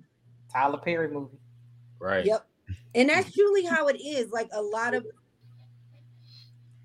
Tyler 0.52 0.78
Perry 0.78 1.08
movie. 1.08 1.38
right. 1.98 2.24
Yep. 2.24 2.46
And 2.94 3.08
that's 3.08 3.32
truly 3.34 3.64
how 3.64 3.88
it 3.88 4.00
is. 4.00 4.30
Like 4.30 4.48
a 4.52 4.62
lot 4.62 4.94
of 4.94 5.06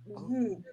Mhm. 0.10 0.64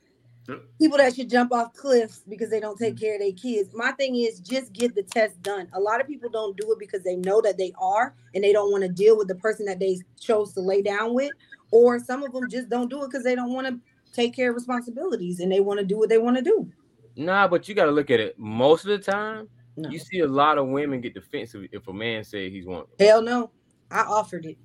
People 0.79 0.99
that 0.99 1.15
should 1.15 1.29
jump 1.29 1.53
off 1.53 1.75
cliffs 1.75 2.23
because 2.29 2.51
they 2.51 2.61
don't 2.61 2.79
take 2.79 2.97
care 2.97 3.15
of 3.15 3.21
their 3.21 3.33
kids. 3.33 3.75
My 3.75 3.91
thing 3.93 4.15
is 4.15 4.39
just 4.39 4.73
get 4.73 4.95
the 4.95 5.03
test 5.03 5.43
done. 5.43 5.69
A 5.73 5.81
lot 5.81 6.01
of 6.01 6.07
people 6.07 6.31
don't 6.31 6.57
do 6.57 6.71
it 6.73 6.79
because 6.79 7.03
they 7.03 7.17
know 7.17 7.41
that 7.41 7.59
they 7.59 7.73
are 7.81 8.15
and 8.33 8.45
they 8.45 8.53
don't 8.53 8.71
want 8.71 8.83
to 8.85 8.89
deal 8.89 9.19
with 9.19 9.27
the 9.27 9.35
person 9.35 9.67
that 9.67 9.81
they 9.81 9.99
chose 10.21 10.53
to 10.55 10.61
lay 10.61 10.81
down 10.81 11.15
with. 11.15 11.33
Or 11.73 11.99
some 11.99 12.23
of 12.23 12.33
them 12.33 12.49
just 12.49 12.69
don't 12.69 12.89
do 12.89 13.03
it 13.03 13.09
because 13.09 13.25
they 13.25 13.35
don't 13.35 13.53
want 13.53 13.67
to 13.67 13.81
take 14.13 14.35
care 14.35 14.51
of 14.51 14.55
responsibilities 14.55 15.41
and 15.41 15.51
they 15.51 15.61
want 15.61 15.81
to 15.81 15.85
do 15.85 15.99
what 15.99 16.09
they 16.09 16.19
want 16.19 16.37
to 16.37 16.43
do. 16.43 16.71
Nah, 17.17 17.49
but 17.49 17.69
you 17.69 17.75
got 17.75 17.87
to 17.87 17.91
look 17.91 18.11
at 18.11 18.21
it. 18.21 18.39
Most 18.39 18.85
of 18.85 18.91
the 18.91 18.99
time, 18.99 19.49
No. 19.79 19.89
you 19.91 19.99
see 20.01 20.21
a 20.21 20.27
lot 20.27 20.59
of 20.59 20.67
women 20.67 21.01
get 21.01 21.15
defensive 21.15 21.67
if 21.71 21.87
a 21.87 21.93
man 21.93 22.25
say 22.25 22.51
he's 22.51 22.67
want 22.67 22.89
Hell 22.99 23.23
no. 23.23 23.51
I 23.91 24.01
offered 24.01 24.45
it. 24.45 24.59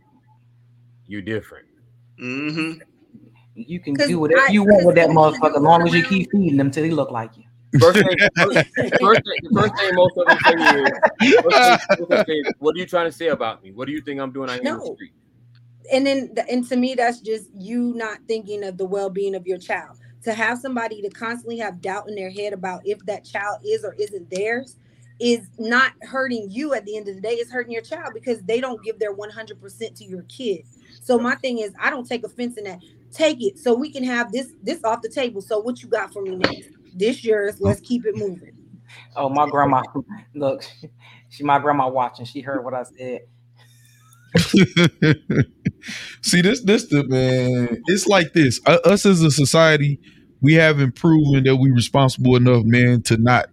You're 1.08 1.22
different. 1.22 1.68
Mm-hmm. 2.20 2.80
You 3.56 3.80
can 3.80 3.94
do 3.94 4.20
whatever 4.20 4.42
I- 4.42 4.52
you 4.52 4.64
want 4.64 4.86
with 4.86 4.96
that 4.96 5.10
motherfucker, 5.10 5.50
as 5.52 5.56
you 5.58 5.60
long 5.62 5.88
as 5.88 5.94
you 5.94 6.04
keep 6.04 6.32
feeding 6.32 6.58
them 6.58 6.72
till 6.72 6.84
he 6.84 6.90
look 6.92 7.12
like 7.12 7.38
you. 7.38 7.44
First 7.80 8.00
thing, 8.00 8.18
first, 8.38 8.54
first 9.00 9.22
thing, 9.26 9.40
first 9.54 9.76
thing 9.78 9.90
most 9.96 10.18
of 10.18 10.28
them 10.28 10.38
say 10.46 10.54
is, 10.82 11.38
thing- 11.98 12.06
first 12.08 12.28
say 12.28 12.44
"What 12.60 12.76
are 12.76 12.80
you 12.80 12.86
trying 12.86 13.06
to 13.06 13.12
say 13.12 13.28
about 13.30 13.64
me? 13.64 13.72
What 13.72 13.86
do 13.88 13.92
you 13.94 14.02
think 14.02 14.20
I'm 14.20 14.32
doing 14.32 14.50
out 14.50 14.60
here 14.62 14.74
in 14.74 14.80
the 14.80 14.86
No. 14.86 14.94
street?" 14.96 15.14
and 15.92 16.06
then 16.08 16.34
th- 16.34 16.48
and 16.50 16.68
to 16.70 16.76
me 16.78 16.96
that's 16.96 17.20
just 17.20 17.50
you 17.56 17.94
not 17.96 18.20
thinking 18.28 18.64
of 18.64 18.78
the 18.78 18.86
well-being 18.86 19.36
of 19.36 19.46
your 19.46 19.58
child 19.58 19.98
to 20.24 20.34
have 20.34 20.58
somebody 20.60 21.02
to 21.02 21.10
constantly 21.10 21.58
have 21.58 21.82
doubt 21.82 22.08
in 22.08 22.16
their 22.16 22.30
head 22.32 22.54
about 22.54 22.82
if 22.86 23.00
that 23.06 23.26
child 23.26 23.60
is 23.66 23.84
or 23.84 23.94
isn't 24.00 24.30
theirs 24.30 24.78
is 25.20 25.50
not 25.60 25.94
hurting 26.04 26.48
you 26.50 26.74
at 26.74 26.86
the 26.86 26.98
end 26.98 27.08
of 27.08 27.16
the 27.16 27.22
day 27.22 27.34
it's 27.34 27.52
hurting 27.52 27.72
your 27.72 27.82
child 27.82 28.14
because 28.14 28.42
they 28.44 28.60
don't 28.60 28.84
give 28.84 29.00
their 29.00 29.16
100% 29.16 29.96
to 29.96 30.04
your 30.04 30.24
kid 30.24 30.62
so 31.02 31.18
my 31.18 31.36
thing 31.36 31.60
is 31.60 31.72
i 31.80 31.90
don't 31.90 32.08
take 32.08 32.26
offense 32.26 32.58
in 32.58 32.64
that 32.66 32.80
take 33.12 33.42
it 33.42 33.58
so 33.60 33.74
we 33.74 33.92
can 33.92 34.04
have 34.04 34.32
this 34.32 34.54
this 34.62 34.84
off 34.84 35.02
the 35.02 35.10
table 35.10 35.42
so 35.42 35.60
what 35.60 35.82
you 35.84 35.88
got 35.88 36.12
for 36.12 36.22
me 36.24 36.36
next 36.36 36.70
this 36.94 37.24
yours 37.24 37.58
let's 37.60 37.82
keep 37.82 38.06
it 38.06 38.16
moving 38.16 38.52
Oh, 39.16 39.30
my 39.30 39.48
grandma. 39.50 39.84
Look, 40.36 40.64
she 41.30 41.44
my 41.44 41.60
grandma 41.60 41.88
watching. 41.90 42.26
She 42.26 42.42
heard 42.42 42.64
what 42.64 42.74
I 42.74 42.84
said. 42.84 43.22
See 46.24 46.42
this 46.42 46.62
this 46.62 46.88
the 46.88 47.04
man. 47.08 47.82
It's 47.88 48.08
like 48.08 48.34
this. 48.34 48.60
U- 48.68 48.80
Us 48.86 49.06
as 49.06 49.22
a 49.22 49.30
society, 49.30 50.00
we 50.42 50.54
haven't 50.56 50.96
proven 50.96 51.44
that 51.44 51.58
we 51.58 51.72
responsible 51.72 52.36
enough, 52.36 52.64
man, 52.66 53.04
to 53.04 53.18
not. 53.18 53.46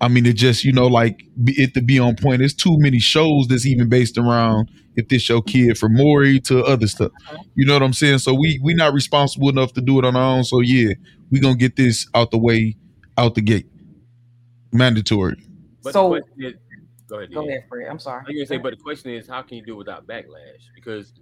I 0.00 0.08
mean, 0.08 0.24
it 0.26 0.34
just 0.34 0.64
you 0.64 0.72
know 0.72 0.86
like 0.86 1.22
it 1.46 1.74
to 1.74 1.82
be 1.82 1.98
on 1.98 2.16
point. 2.16 2.38
There's 2.38 2.54
too 2.54 2.78
many 2.78 2.98
shows 2.98 3.48
that's 3.48 3.66
even 3.66 3.88
based 3.88 4.16
around 4.16 4.70
if 4.96 5.08
this 5.08 5.28
your 5.28 5.42
kid 5.42 5.76
from 5.78 5.94
Maury 5.94 6.40
to 6.40 6.64
other 6.64 6.86
stuff. 6.86 7.12
You 7.54 7.66
know 7.66 7.74
what 7.74 7.82
I'm 7.82 7.92
saying? 7.92 8.18
So 8.18 8.32
we 8.34 8.58
we 8.62 8.74
not 8.74 8.94
responsible 8.94 9.48
enough 9.50 9.72
to 9.74 9.80
do 9.80 9.98
it 9.98 10.04
on 10.04 10.16
our 10.16 10.36
own. 10.36 10.44
So 10.44 10.60
yeah, 10.60 10.94
we 11.30 11.40
gonna 11.40 11.56
get 11.56 11.76
this 11.76 12.08
out 12.14 12.30
the 12.30 12.38
way, 12.38 12.76
out 13.18 13.34
the 13.34 13.42
gate, 13.42 13.66
mandatory. 14.72 15.36
But 15.82 15.92
So- 15.92 16.14
the 16.14 16.20
question 16.20 16.44
is, 16.44 16.54
go 17.08 17.16
ahead. 17.18 17.34
Go 17.34 17.48
ahead, 17.48 17.64
Fred. 17.68 17.88
I'm 17.88 17.98
sorry. 17.98 18.24
I'm 18.26 18.34
gonna 18.34 18.46
say, 18.46 18.56
but 18.56 18.70
the 18.70 18.82
question 18.82 19.10
is, 19.10 19.26
how 19.28 19.42
can 19.42 19.58
you 19.58 19.64
do 19.64 19.74
it 19.74 19.78
without 19.78 20.06
backlash? 20.06 20.64
Because 20.74 21.12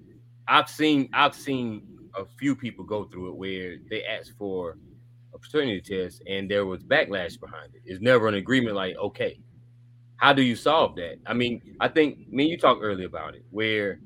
I've 0.46 0.68
seen 0.68 1.08
I've 1.12 1.34
seen 1.34 1.82
a 2.16 2.24
few 2.38 2.54
people 2.54 2.84
go 2.84 3.04
through 3.04 3.30
it 3.30 3.36
where 3.36 3.76
they 3.90 4.04
ask 4.04 4.36
for 4.36 4.70
a 4.72 4.87
paternity 5.38 5.80
test 5.80 6.22
and 6.26 6.50
there 6.50 6.66
was 6.66 6.82
backlash 6.82 7.38
behind 7.40 7.74
it. 7.74 7.82
It's 7.84 8.00
never 8.00 8.28
an 8.28 8.34
agreement. 8.34 8.76
Like, 8.76 8.96
okay, 8.96 9.38
how 10.16 10.32
do 10.32 10.42
you 10.42 10.56
solve 10.56 10.96
that? 10.96 11.18
I 11.26 11.34
mean, 11.34 11.76
I 11.80 11.88
think 11.88 12.28
me 12.28 12.44
and 12.44 12.50
you 12.50 12.58
talked 12.58 12.82
earlier 12.82 13.06
about 13.06 13.34
it, 13.34 13.44
where 13.50 14.00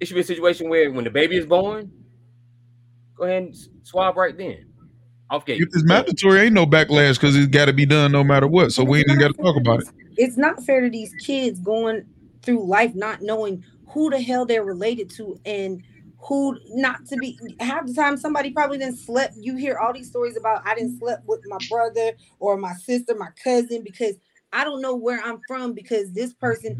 it 0.00 0.06
should 0.06 0.14
be 0.14 0.20
a 0.20 0.24
situation 0.24 0.68
where 0.68 0.90
when 0.90 1.04
the 1.04 1.10
baby 1.10 1.36
is 1.36 1.46
born, 1.46 1.90
go 3.16 3.24
ahead 3.24 3.42
and 3.44 3.56
swab 3.82 4.16
right 4.16 4.36
then. 4.36 4.66
Off 5.30 5.46
gate. 5.46 5.60
If 5.60 5.68
it's 5.72 5.84
mandatory, 5.84 6.40
ain't 6.40 6.52
no 6.52 6.66
backlash 6.66 7.14
because 7.14 7.34
it's 7.34 7.46
got 7.46 7.64
to 7.64 7.72
be 7.72 7.86
done 7.86 8.12
no 8.12 8.22
matter 8.22 8.46
what. 8.46 8.72
So 8.72 8.84
we 8.84 8.98
ain't 8.98 9.08
even 9.08 9.20
got 9.20 9.34
to 9.34 9.42
talk 9.42 9.56
about 9.56 9.80
it. 9.80 9.88
it's 10.18 10.36
not 10.36 10.62
fair 10.64 10.82
to 10.82 10.90
these 10.90 11.14
kids 11.14 11.58
going 11.60 12.04
through 12.42 12.66
life 12.66 12.94
not 12.94 13.22
knowing 13.22 13.64
who 13.88 14.10
the 14.10 14.20
hell 14.20 14.44
they're 14.44 14.64
related 14.64 15.08
to 15.08 15.40
and 15.46 15.82
who 16.26 16.58
not 16.70 17.04
to 17.06 17.16
be 17.18 17.38
half 17.60 17.86
the 17.86 17.94
time 17.94 18.16
somebody 18.16 18.50
probably 18.50 18.78
didn't 18.78 18.98
slept 18.98 19.34
you 19.38 19.56
hear 19.56 19.76
all 19.76 19.92
these 19.92 20.08
stories 20.08 20.36
about 20.36 20.62
i 20.66 20.74
didn't 20.74 20.98
slept 20.98 21.26
with 21.26 21.40
my 21.46 21.58
brother 21.68 22.12
or 22.38 22.56
my 22.56 22.72
sister 22.72 23.14
my 23.14 23.28
cousin 23.42 23.82
because 23.84 24.16
i 24.52 24.64
don't 24.64 24.80
know 24.80 24.94
where 24.94 25.20
i'm 25.22 25.40
from 25.46 25.72
because 25.74 26.12
this 26.12 26.32
person 26.32 26.76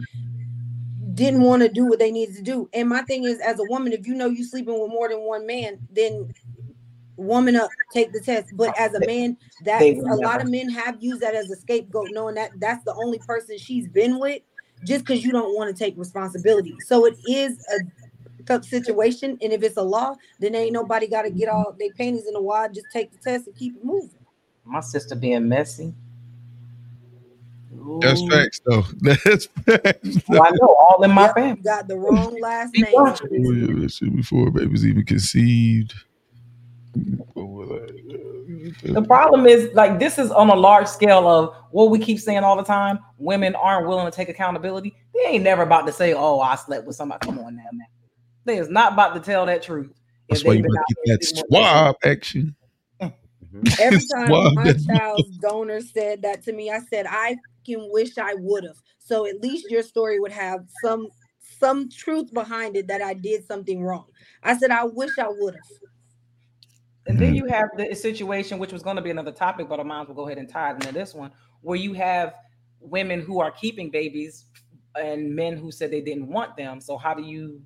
didn't 1.14 1.42
want 1.42 1.62
to 1.62 1.68
do 1.68 1.86
what 1.86 1.98
they 1.98 2.10
needed 2.10 2.34
to 2.36 2.42
do. 2.42 2.68
And 2.72 2.88
my 2.88 3.02
thing 3.02 3.24
is 3.24 3.38
as 3.40 3.60
a 3.60 3.64
woman 3.64 3.92
if 3.92 4.06
you 4.06 4.14
know 4.14 4.26
you're 4.26 4.46
sleeping 4.46 4.80
with 4.80 4.90
more 4.90 5.08
than 5.08 5.20
one 5.20 5.46
man 5.46 5.78
then 5.90 6.32
woman 7.16 7.56
up 7.56 7.70
take 7.92 8.12
the 8.12 8.20
test. 8.20 8.56
But 8.56 8.76
as 8.78 8.94
a 8.94 9.06
man 9.06 9.36
that 9.64 9.82
a 9.82 10.16
lot 10.16 10.40
of 10.40 10.50
men 10.50 10.68
have 10.70 11.02
used 11.02 11.20
that 11.20 11.34
as 11.34 11.50
a 11.50 11.56
scapegoat 11.56 12.08
knowing 12.12 12.34
that 12.34 12.50
that's 12.58 12.84
the 12.84 12.94
only 12.94 13.18
person 13.18 13.58
she's 13.58 13.86
been 13.86 14.18
with 14.18 14.42
just 14.84 15.04
because 15.04 15.24
you 15.24 15.30
don't 15.30 15.54
want 15.54 15.74
to 15.74 15.84
take 15.84 15.96
responsibility. 15.96 16.78
So 16.80 17.06
it 17.06 17.16
is 17.28 17.58
a 17.72 17.84
situation 18.62 19.38
and 19.42 19.52
if 19.52 19.62
it's 19.62 19.76
a 19.76 19.82
law 19.82 20.14
then 20.40 20.54
ain't 20.54 20.72
nobody 20.72 21.06
got 21.06 21.22
to 21.22 21.30
get 21.30 21.48
all 21.48 21.74
their 21.78 21.90
panties 21.92 22.26
in 22.26 22.34
a 22.36 22.40
wad 22.40 22.74
just 22.74 22.90
take 22.90 23.10
the 23.12 23.18
test 23.18 23.46
and 23.46 23.56
keep 23.56 23.76
it 23.76 23.84
moving 23.84 24.24
My 24.64 24.80
sister 24.80 25.14
being 25.14 25.48
messy. 25.48 25.94
That's 28.00 28.22
Ooh. 28.22 28.28
facts, 28.28 28.60
though. 28.64 28.82
That's 29.00 29.46
facts. 29.46 30.18
Well, 30.28 30.42
I 30.42 30.50
know 30.60 30.74
all 30.74 31.02
in 31.02 31.10
my 31.10 31.26
Yep, 31.26 31.34
family. 31.34 31.60
got 31.62 31.88
the 31.88 31.96
wrong 31.96 32.38
last 32.40 32.74
name. 32.74 32.84
Oh, 32.94 33.16
yeah, 33.30 33.80
that 33.80 33.92
shit 33.92 34.14
before 34.14 34.50
babies 34.50 34.86
even 34.86 35.04
conceived. 35.04 35.94
The 37.34 39.02
problem 39.06 39.46
is 39.46 39.72
like 39.74 39.98
this 39.98 40.18
is 40.18 40.30
on 40.30 40.50
a 40.50 40.54
large 40.54 40.86
scale 40.86 41.26
of 41.26 41.54
what 41.70 41.90
we 41.90 41.98
keep 41.98 42.20
saying 42.20 42.44
all 42.44 42.56
the 42.56 42.62
time. 42.62 42.98
Women 43.18 43.54
aren't 43.54 43.88
willing 43.88 44.04
to 44.04 44.10
take 44.14 44.28
accountability. 44.28 44.94
They 45.14 45.30
ain't 45.30 45.44
never 45.44 45.62
about 45.62 45.86
to 45.86 45.92
say, 45.92 46.12
"Oh, 46.14 46.40
I 46.40 46.54
slept 46.56 46.86
with 46.86 46.96
somebody." 46.96 47.24
Come 47.24 47.38
on 47.38 47.56
now, 47.56 47.64
man. 47.72 47.86
They 48.44 48.58
is 48.58 48.68
not 48.68 48.92
about 48.94 49.14
to 49.14 49.20
tell 49.20 49.46
that 49.46 49.62
truth. 49.62 49.92
That's 50.28 50.40
If 50.40 50.46
why 50.46 50.54
you 50.54 50.62
been 50.62 50.72
better 50.72 50.84
get 51.06 51.20
that 51.20 51.44
swab 51.48 51.96
action. 52.04 52.54
Mm-hmm. 53.00 53.68
every 53.80 54.00
time 54.14 54.28
wild. 54.30 54.54
my 54.56 54.72
child's 54.72 55.38
donor 55.42 55.80
said 55.80 56.22
that 56.22 56.42
to 56.42 56.52
me 56.52 56.70
i 56.70 56.80
said 56.90 57.06
i 57.08 57.36
can 57.64 57.88
wish 57.92 58.18
i 58.18 58.34
would 58.34 58.64
have 58.64 58.76
so 58.98 59.26
at 59.26 59.40
least 59.40 59.70
your 59.70 59.82
story 59.82 60.18
would 60.18 60.32
have 60.32 60.60
some 60.82 61.06
some 61.60 61.88
truth 61.88 62.32
behind 62.34 62.76
it 62.76 62.88
that 62.88 63.00
i 63.00 63.14
did 63.14 63.46
something 63.46 63.82
wrong 63.82 64.06
i 64.42 64.56
said 64.56 64.70
i 64.70 64.84
wish 64.84 65.10
i 65.18 65.28
would 65.28 65.54
have 65.54 65.62
And 67.06 67.18
then 67.18 67.34
mm-hmm. 67.34 67.44
you 67.44 67.46
have 67.46 67.68
the 67.76 67.94
situation, 67.94 68.58
which 68.58 68.72
was 68.72 68.82
going 68.82 68.96
to 68.96 69.02
be 69.02 69.10
another 69.10 69.32
topic, 69.32 69.68
but 69.68 69.78
I 69.78 69.82
might 69.82 70.02
as 70.02 70.08
well 70.08 70.16
go 70.16 70.26
ahead 70.26 70.38
and 70.38 70.48
tie 70.48 70.70
it 70.70 70.76
into 70.76 70.92
this 70.92 71.14
one, 71.14 71.30
where 71.60 71.76
you 71.76 71.92
have 71.92 72.34
women 72.80 73.20
who 73.20 73.40
are 73.40 73.50
keeping 73.50 73.90
babies 73.90 74.46
and 74.98 75.34
men 75.34 75.56
who 75.56 75.70
said 75.70 75.90
they 75.90 76.00
didn't 76.00 76.28
want 76.28 76.56
them. 76.56 76.80
So 76.80 76.96
how 76.96 77.12
do 77.14 77.22
you? 77.22 77.60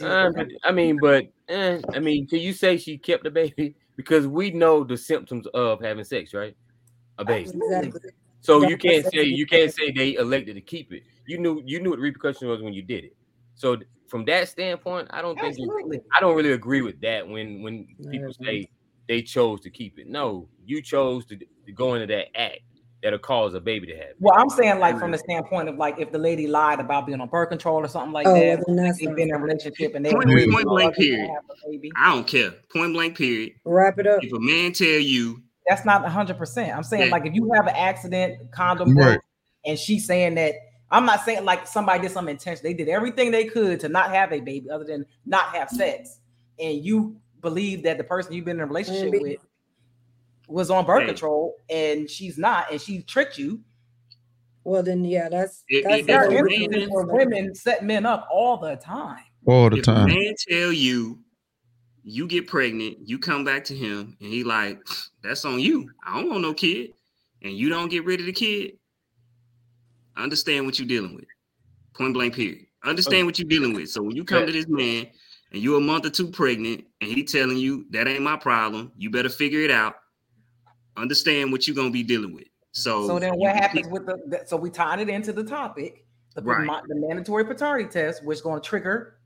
Uh, 0.00 0.30
but- 0.34 0.48
I 0.64 0.72
mean, 0.72 0.98
but 1.00 1.26
eh, 1.48 1.80
I 1.92 1.98
mean, 1.98 2.26
can 2.26 2.38
you 2.40 2.52
say 2.52 2.76
she 2.76 2.98
kept 2.98 3.24
the 3.24 3.30
baby? 3.30 3.76
Because 3.94 4.26
we 4.26 4.50
know 4.50 4.84
the 4.84 4.96
symptoms 4.96 5.46
of 5.52 5.82
having 5.82 6.02
sex, 6.02 6.32
right? 6.32 6.56
A 7.18 7.24
baby. 7.26 7.50
exactly 7.50 8.10
So 8.40 8.66
you 8.66 8.78
can't 8.78 9.04
say 9.12 9.24
you 9.24 9.44
can't 9.46 9.72
say 9.72 9.92
they 9.92 10.14
elected 10.14 10.54
to 10.56 10.62
keep 10.62 10.94
it. 10.94 11.02
You 11.26 11.36
knew 11.38 11.62
you 11.66 11.78
knew 11.78 11.90
what 11.90 11.96
the 11.96 12.02
repercussion 12.02 12.48
was 12.48 12.62
when 12.62 12.72
you 12.72 12.80
did 12.82 13.04
it. 13.04 13.14
So 13.54 13.76
from 14.08 14.24
that 14.24 14.48
standpoint, 14.48 15.08
I 15.10 15.20
don't 15.20 15.38
think 15.38 15.58
it- 15.58 15.68
I 16.16 16.20
don't 16.20 16.34
really 16.34 16.52
agree 16.52 16.80
with 16.80 17.00
that 17.02 17.28
when 17.28 17.62
when 17.62 17.86
people 18.10 18.32
say 18.42 18.66
they 19.08 19.20
chose 19.20 19.60
to 19.60 19.70
keep 19.70 19.98
it. 19.98 20.06
No, 20.08 20.48
you 20.64 20.80
chose 20.80 21.26
to, 21.26 21.36
to 21.36 21.72
go 21.72 21.92
into 21.94 22.06
that 22.06 22.28
act. 22.34 22.60
That'll 23.02 23.18
cause 23.18 23.54
a 23.54 23.60
baby 23.60 23.86
to 23.88 23.96
have. 23.96 24.12
Well, 24.20 24.34
I'm 24.38 24.48
saying 24.48 24.78
like 24.78 24.94
from 24.94 25.04
mm-hmm. 25.04 25.12
the 25.12 25.18
standpoint 25.18 25.68
of 25.68 25.76
like 25.76 25.98
if 25.98 26.12
the 26.12 26.18
lady 26.18 26.46
lied 26.46 26.80
about 26.80 27.06
being 27.06 27.20
on 27.20 27.28
birth 27.28 27.48
control 27.48 27.76
or 27.84 27.88
something 27.88 28.12
like 28.12 28.26
Oh, 28.26 28.34
that, 28.34 28.62
then 28.66 28.76
that's 28.76 28.98
they've 28.98 29.08
not- 29.08 29.16
been 29.16 29.28
in 29.28 29.34
a 29.34 29.38
relationship 29.38 29.94
and 29.94 30.04
they 30.04 30.12
Point, 30.12 30.30
Yeah. 30.30 30.46
blank 30.62 30.94
Oh, 30.96 31.00
period. 31.00 31.28
have 31.30 31.44
a 31.50 31.70
baby. 31.70 31.90
I 31.96 32.14
don't 32.14 32.26
care. 32.26 32.52
Point 32.72 32.92
blank 32.94 33.18
period. 33.18 33.52
Wrap 33.64 33.98
it 33.98 34.06
up. 34.06 34.22
If 34.22 34.32
a 34.32 34.40
man 34.40 34.72
tell 34.72 34.86
you 34.86 35.42
That's 35.68 35.84
not 35.84 36.02
100. 36.02 36.38
percent 36.38 36.76
I'm 36.76 36.82
saying 36.82 37.06
Yeah. 37.06 37.12
like 37.12 37.26
if 37.26 37.34
you 37.34 37.50
have 37.54 37.66
an 37.66 37.74
accident, 37.76 38.50
condom 38.52 38.96
Right. 38.96 39.18
and 39.66 39.78
she's 39.78 40.06
saying 40.06 40.34
that 40.36 40.54
I'm 40.90 41.06
not 41.06 41.24
saying 41.24 41.44
like 41.44 41.66
somebody 41.66 42.02
did 42.02 42.10
some 42.10 42.28
intention. 42.28 42.62
They 42.62 42.74
did 42.74 42.88
everything 42.88 43.30
they 43.30 43.44
could 43.46 43.80
to 43.80 43.88
not 43.88 44.10
have 44.10 44.30
a 44.32 44.40
baby 44.40 44.68
other 44.70 44.84
than 44.84 45.06
not 45.24 45.54
have 45.54 45.70
sex, 45.70 46.18
and 46.58 46.84
you 46.84 47.16
believe 47.40 47.82
that 47.84 47.96
the 47.96 48.04
person 48.04 48.34
you've 48.34 48.44
been 48.44 48.58
in 48.58 48.62
a 48.62 48.66
relationship 48.66 49.10
Maybe. 49.10 49.18
with 49.24 49.38
was 50.52 50.70
on 50.70 50.84
birth 50.84 51.02
Hey. 51.02 51.06
control 51.08 51.56
and 51.70 52.08
she's 52.08 52.38
not, 52.38 52.70
and 52.70 52.80
she 52.80 53.02
tricked 53.02 53.38
you. 53.38 53.60
Well, 54.64 54.82
then 54.82 55.04
yeah, 55.04 55.28
that's 55.28 55.64
It- 55.68 55.84
that's 55.84 56.00
it- 56.02 56.06
There 56.06 56.20
are 56.28 56.48
Yeah, 56.48 56.68
man. 56.68 56.88
women 57.08 57.54
set 57.54 57.84
men 57.84 58.06
up 58.06 58.28
all 58.30 58.56
the 58.58 58.76
time. 58.76 59.24
all 59.46 59.68
the 59.70 59.78
if 59.78 59.82
a 59.82 59.86
time. 59.86 60.06
man 60.08 60.34
tell 60.48 60.72
you 60.72 61.18
you 62.04 62.26
get 62.26 62.46
pregnant, 62.48 62.98
you 63.08 63.16
come 63.18 63.44
back 63.44 63.64
to 63.64 63.76
him 63.76 64.16
and 64.20 64.28
he 64.32 64.42
like, 64.44 64.78
that's 65.22 65.44
on 65.44 65.58
you. 65.60 65.88
I 66.04 66.20
don't 66.20 66.30
want 66.30 66.42
no 66.42 66.52
kid. 66.54 66.92
And 67.42 67.52
you 67.56 67.68
don't 67.68 67.88
get 67.88 68.04
rid 68.04 68.18
of 68.20 68.26
the 68.26 68.32
kid. 68.32 68.72
Understand 70.16 70.66
what 70.66 70.78
you're 70.78 70.88
dealing 70.88 71.14
with. 71.14 71.24
Point 71.96 72.14
blank 72.14 72.34
period. 72.34 72.66
Understand 72.84 73.26
what 73.26 73.38
you're 73.38 73.48
dealing 73.48 73.72
with. 73.72 73.88
So 73.90 74.02
when 74.02 74.16
you 74.16 74.24
come 74.24 74.40
Yeah. 74.40 74.46
to 74.46 74.52
this 74.52 74.68
man 74.68 75.06
and 75.52 75.62
you're 75.62 75.78
a 75.78 75.80
month 75.80 76.04
or 76.06 76.10
two 76.10 76.30
pregnant 76.30 76.84
and 77.00 77.10
he 77.10 77.22
telling 77.24 77.56
you 77.56 77.86
that 77.90 78.06
ain't 78.08 78.22
my 78.22 78.36
problem, 78.36 78.92
you 78.96 79.10
better 79.10 79.28
figure 79.28 79.60
it 79.60 79.70
out. 79.70 79.94
Understand 80.96 81.52
what 81.52 81.66
you're 81.66 81.76
gonna 81.76 81.90
be 81.90 82.02
dealing 82.02 82.34
with. 82.34 82.46
So, 82.72 83.06
So 83.06 83.18
then 83.18 83.34
what 83.34 83.54
happens 83.54 83.88
with 83.88 84.06
the 84.06 84.18
that- 84.28 84.48
so 84.48 84.56
we 84.56 84.70
tied 84.70 85.00
it 85.00 85.08
into 85.08 85.32
the 85.32 85.44
topic, 85.44 86.04
the, 86.34 86.42
Right. 86.42 86.68
the 86.88 86.94
mandatory 86.94 87.44
paternity 87.44 87.88
test, 87.88 88.24
which 88.24 88.36
is 88.38 88.42
going 88.42 88.60
to 88.60 88.66
trigger 88.66 89.16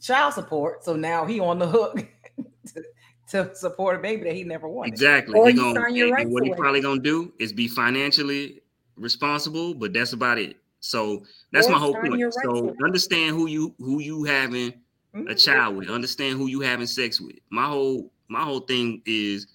child 0.00 0.34
support. 0.34 0.84
So 0.84 0.94
now 0.96 1.24
he 1.24 1.40
on 1.40 1.58
the 1.58 1.66
hook 1.66 2.04
to, 2.74 2.82
to 3.30 3.54
support 3.54 3.96
a 3.96 3.98
baby 3.98 4.24
that 4.24 4.34
he 4.34 4.44
never 4.44 4.68
wanted. 4.68 4.92
Exactly. 4.92 5.38
Or 5.38 5.48
He 5.48 5.54
you 5.54 5.60
gonna, 5.60 5.80
sign 5.80 5.94
your 5.96 6.06
and 6.08 6.14
rights 6.16 6.30
what 6.30 6.44
he 6.44 6.52
probably 6.54 6.80
gonna 6.80 7.00
do 7.00 7.32
is 7.38 7.52
be 7.52 7.66
financially 7.68 8.62
responsible, 8.96 9.74
but 9.74 9.92
that's 9.92 10.12
about 10.12 10.38
it. 10.38 10.56
So 10.80 11.24
that's 11.52 11.68
Or 11.68 11.72
my 11.72 11.78
whole 11.78 11.94
point. 11.94 12.16
your 12.18 12.32
So 12.32 12.74
understand 12.84 13.36
who 13.36 13.46
you 13.46 13.74
who 13.78 14.00
you 14.00 14.24
having 14.24 14.74
a 15.14 15.18
Mhm. 15.18 15.38
child 15.44 15.76
with. 15.76 15.88
Understand 15.90 16.38
who 16.38 16.46
you 16.48 16.60
having 16.60 16.86
sex 16.86 17.20
with. 17.20 17.36
My 17.50 17.66
whole 17.66 18.12
my 18.28 18.42
whole 18.42 18.60
thing 18.60 19.02
is 19.04 19.46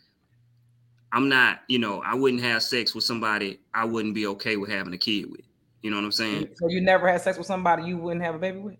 I'm 1.11 1.29
not, 1.29 1.61
you 1.67 1.79
know, 1.79 2.01
I 2.01 2.13
wouldn't 2.15 2.41
have 2.43 2.63
sex 2.63 2.93
with 2.93 3.03
somebody 3.03 3.59
I 3.73 3.85
wouldn't 3.85 4.13
be 4.13 4.27
okay 4.27 4.57
with 4.57 4.69
having 4.69 4.93
a 4.93 4.97
kid 4.97 5.29
with. 5.31 5.41
You 5.81 5.91
know 5.91 5.97
what 5.97 6.03
I'm 6.05 6.11
saying? 6.11 6.49
So 6.55 6.67
you 6.69 6.81
never 6.81 7.09
had 7.09 7.21
sex 7.21 7.37
with 7.37 7.47
somebody 7.47 7.83
you 7.83 7.97
wouldn't 7.97 8.23
have 8.23 8.35
a 8.35 8.39
baby 8.39 8.59
with? 8.59 8.75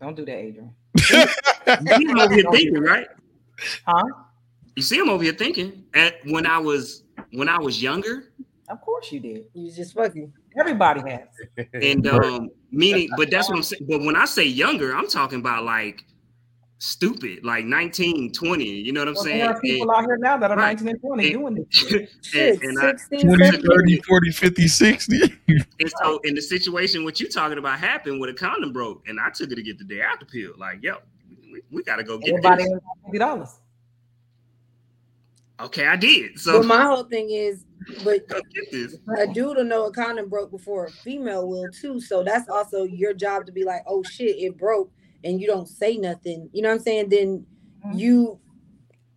Don't 0.00 0.14
do 0.16 0.24
that, 0.24 0.36
Adrian. 0.36 0.74
You 0.96 1.96
see 1.96 2.04
him 2.04 2.18
over 2.18 2.34
here 2.34 2.44
thinking, 2.50 2.80
right? 2.82 3.06
Huh? 3.86 4.04
You 4.76 4.82
see 4.82 4.98
him 4.98 5.08
over 5.08 5.22
here 5.22 5.32
thinking. 5.32 5.84
At 5.94 6.16
when 6.26 6.46
I 6.46 6.58
was 6.58 7.04
when 7.32 7.48
I 7.48 7.58
was 7.58 7.82
younger, 7.82 8.32
Of 8.68 8.80
course 8.82 9.10
you 9.12 9.20
did. 9.20 9.46
you 9.54 9.72
just 9.72 9.94
fucking. 9.94 10.32
Everybody 10.58 11.00
has. 11.10 11.66
and 11.74 12.06
um 12.06 12.50
meaning 12.70 13.08
but 13.16 13.30
that's 13.30 13.48
what 13.48 13.56
i'm 13.56 13.62
saying 13.62 13.84
but 13.88 14.00
when 14.02 14.14
i 14.16 14.24
say 14.24 14.44
younger 14.44 14.94
i'm 14.94 15.08
talking 15.08 15.38
about 15.40 15.64
like 15.64 16.04
stupid 16.84 17.42
like 17.44 17.64
19 17.64 18.30
20 18.32 18.64
you 18.64 18.92
know 18.92 19.00
what 19.00 19.08
i'm 19.08 19.14
Well, 19.14 19.24
saying 19.24 19.38
there 19.38 19.50
are 19.50 19.60
people 19.60 19.90
out 19.90 20.02
here 20.04 20.18
now 20.18 20.36
that 20.36 20.50
are 20.50 20.56
Right. 20.56 20.76
19 20.80 20.88
and 20.88 21.00
20 21.00 21.24
And- 21.24 21.32
doing 21.32 21.54
this. 21.54 21.66
shit. 21.70 22.10
Shit, 22.22 22.62
and 22.62 22.78
I- 22.78 22.90
16, 22.96 23.20
20, 23.36 23.58
30, 23.66 23.96
40, 24.02 24.30
50, 24.30 24.68
60. 24.68 25.20
and 25.48 25.92
so 26.02 26.18
in 26.24 26.34
the 26.34 26.42
situation 26.42 27.02
what 27.04 27.20
you're 27.20 27.30
talking 27.30 27.56
about 27.58 27.78
happened 27.78 28.20
with 28.20 28.28
a 28.28 28.34
condom 28.34 28.72
broke 28.72 29.02
and 29.08 29.18
i 29.18 29.30
took 29.30 29.50
it 29.50 29.54
to 29.56 29.62
get 29.62 29.78
the 29.78 29.84
day 29.84 30.02
after 30.02 30.26
pill 30.26 30.52
like 30.58 30.82
yo 30.82 30.96
we, 31.50 31.62
we 31.70 31.82
gotta 31.82 32.04
go 32.04 32.18
get 32.18 32.30
Everybody 32.30 32.64
this 32.64 32.72
fifty 33.04 33.18
dollars. 33.18 33.58
okay 35.60 35.86
i 35.86 35.96
did 35.96 36.38
so 36.38 36.58
But 36.60 36.66
my 36.66 36.82
whole 36.84 37.04
thing 37.04 37.30
is, 37.30 37.64
but 38.04 38.28
go 38.28 38.40
get 38.54 38.70
this 38.72 38.96
a 39.18 39.26
dude 39.26 39.56
will 39.56 39.64
know 39.64 39.86
a 39.86 39.92
condom 39.92 40.28
broke 40.28 40.50
before 40.50 40.86
a 40.86 40.90
female 40.90 41.48
will 41.48 41.68
too. 41.70 42.00
So 42.00 42.22
that's 42.22 42.48
also 42.48 42.84
your 42.84 43.12
job 43.14 43.46
to 43.46 43.52
be 43.52 43.64
like, 43.64 43.82
oh 43.86 44.02
shit, 44.02 44.36
it 44.38 44.56
broke, 44.58 44.90
and 45.24 45.40
you 45.40 45.46
don't 45.46 45.68
say 45.68 45.96
nothing. 45.96 46.48
You 46.52 46.62
know 46.62 46.68
what 46.68 46.76
I'm 46.76 46.80
saying? 46.82 47.08
Then 47.08 47.46
Mhm. 47.84 47.98
you 47.98 48.40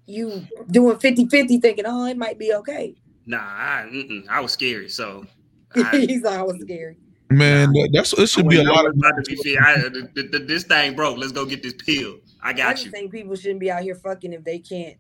you 0.10 0.48
doing 0.72 0.96
50-50 0.96 1.62
thinking, 1.62 1.84
oh, 1.86 2.06
it 2.06 2.18
might 2.18 2.40
be 2.40 2.54
okay. 2.54 2.96
nah 3.26 3.40
I, 3.40 3.86
I 4.30 4.40
was 4.40 4.54
scary 4.54 4.88
so 4.90 5.26
I, 5.76 5.98
He's 5.98 6.22
like, 6.22 6.40
I 6.40 6.44
was 6.44 6.60
scary. 6.62 6.98
Man, 7.30 7.72
that- 7.74 7.90
that's 7.94 8.14
it 8.14 8.28
should 8.28 8.48
be 8.48 8.58
a 8.58 8.62
I 8.62 8.64
lot 8.64 8.86
of 8.86 8.94
about 8.96 9.12
to 9.18 9.24
be 9.28 9.36
fair. 9.44 9.62
I, 9.62 9.78
the, 9.90 10.10
the- 10.16 10.30
the- 10.40 10.46
this 10.46 10.64
thing 10.64 10.96
broke 10.96 11.18
let's 11.18 11.34
go 11.34 11.46
get 11.46 11.62
this 11.62 11.74
pill 11.74 12.16
i 12.42 12.50
I 12.50 12.54
got 12.54 12.72
just 12.74 12.86
you 12.86 12.92
think 12.92 13.12
people 13.12 13.36
shouldn't 13.36 13.60
be 13.60 13.70
out 13.70 13.84
here 13.84 13.96
fucking 13.96 14.32
if 14.32 14.44
they 14.46 14.60
can't 14.60 14.96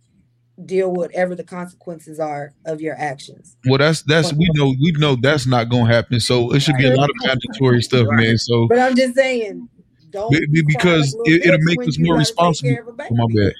deal 0.66 0.90
with 0.90 0.98
whatever 1.12 1.36
the 1.36 1.44
consequences 1.44 2.20
are 2.20 2.54
of 2.66 2.82
your 2.82 2.96
actions. 3.00 3.56
well 3.68 3.78
that's 3.78 4.02
that's 4.02 4.34
we 4.34 4.50
know 4.56 4.74
we 4.82 4.92
know 4.98 5.16
that's 5.16 5.46
not 5.48 5.70
gonna 5.70 5.86
happen. 5.94 6.20
So 6.20 6.52
it 6.54 6.62
should 6.62 6.76
be 6.78 6.88
a 6.88 6.96
lot 6.96 7.10
of 7.10 7.16
mandatory 7.24 7.82
stuff, 7.82 8.08
man. 8.10 8.38
So 8.38 8.68
But 8.68 8.80
I'm 8.80 8.96
just 8.96 9.16
saying, 9.16 9.70
don't 10.10 10.32
Be- 10.32 10.46
be- 10.52 10.64
because 10.64 11.14
like 11.16 11.30
it- 11.30 11.46
it'll 11.46 11.60
make 11.64 11.88
us 11.88 11.98
more 12.00 12.18
responsible. 12.18 12.70
care 12.70 12.82
of 12.82 12.88
a 12.88 12.94
baby. 12.94 13.10
oh, 13.12 13.28
my 13.28 13.34
bad. 13.44 13.54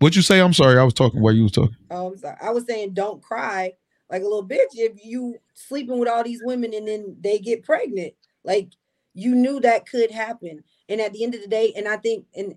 What 0.00 0.14
you 0.14 0.22
say? 0.22 0.40
I'm 0.40 0.52
sorry. 0.52 0.78
I 0.78 0.84
was 0.84 0.94
talking 0.94 1.20
while 1.20 1.32
you 1.34 1.42
was 1.42 1.52
talking. 1.52 1.76
Oh, 1.90 2.08
I'm 2.12 2.18
sorry. 2.18 2.36
I 2.40 2.50
was 2.50 2.64
saying 2.66 2.94
don't 2.94 3.22
cry 3.22 3.72
like 4.10 4.22
a 4.22 4.24
little 4.24 4.46
bitch 4.46 4.74
if 4.74 5.04
you 5.04 5.36
sleeping 5.54 5.98
with 5.98 6.08
all 6.08 6.22
these 6.22 6.40
women 6.44 6.72
and 6.72 6.86
then 6.86 7.16
they 7.20 7.38
get 7.38 7.64
pregnant. 7.64 8.14
Like 8.44 8.70
you 9.14 9.34
knew 9.34 9.60
that 9.60 9.88
could 9.88 10.10
happen. 10.10 10.62
And 10.88 11.00
at 11.00 11.12
the 11.12 11.24
end 11.24 11.34
of 11.34 11.42
the 11.42 11.48
day, 11.48 11.72
and 11.76 11.88
I 11.88 11.96
think, 11.96 12.26
and 12.34 12.56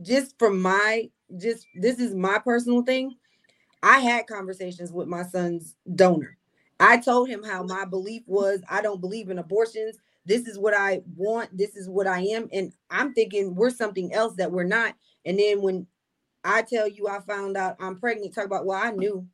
just 0.00 0.38
from 0.38 0.60
my 0.62 1.10
just 1.38 1.66
this 1.74 1.98
is 1.98 2.14
my 2.14 2.38
personal 2.38 2.82
thing. 2.82 3.16
I 3.82 3.98
had 3.98 4.28
conversations 4.28 4.92
with 4.92 5.08
my 5.08 5.24
son's 5.24 5.74
donor. 5.96 6.36
I 6.78 6.98
told 6.98 7.28
him 7.28 7.42
how 7.42 7.64
my 7.64 7.84
belief 7.84 8.22
was 8.26 8.62
I 8.68 8.80
don't 8.82 9.00
believe 9.00 9.28
in 9.30 9.38
abortions. 9.38 9.96
This 10.24 10.46
is 10.46 10.58
what 10.58 10.74
I 10.74 11.02
want. 11.16 11.56
This 11.56 11.76
is 11.76 11.88
what 11.88 12.06
I 12.06 12.20
am. 12.20 12.48
And 12.52 12.72
I'm 12.90 13.12
thinking 13.12 13.54
we're 13.54 13.70
something 13.70 14.12
else 14.12 14.34
that 14.36 14.52
we're 14.52 14.62
not. 14.64 14.94
And 15.24 15.38
then 15.38 15.62
when 15.62 15.86
I 16.44 16.62
tell 16.62 16.88
you 16.88 17.08
I 17.08 17.20
found 17.20 17.56
out 17.56 17.76
I'm 17.80 17.98
pregnant, 17.98 18.34
talk 18.34 18.46
about, 18.46 18.66
well, 18.66 18.80
I 18.80 18.90
knew. 18.90 19.26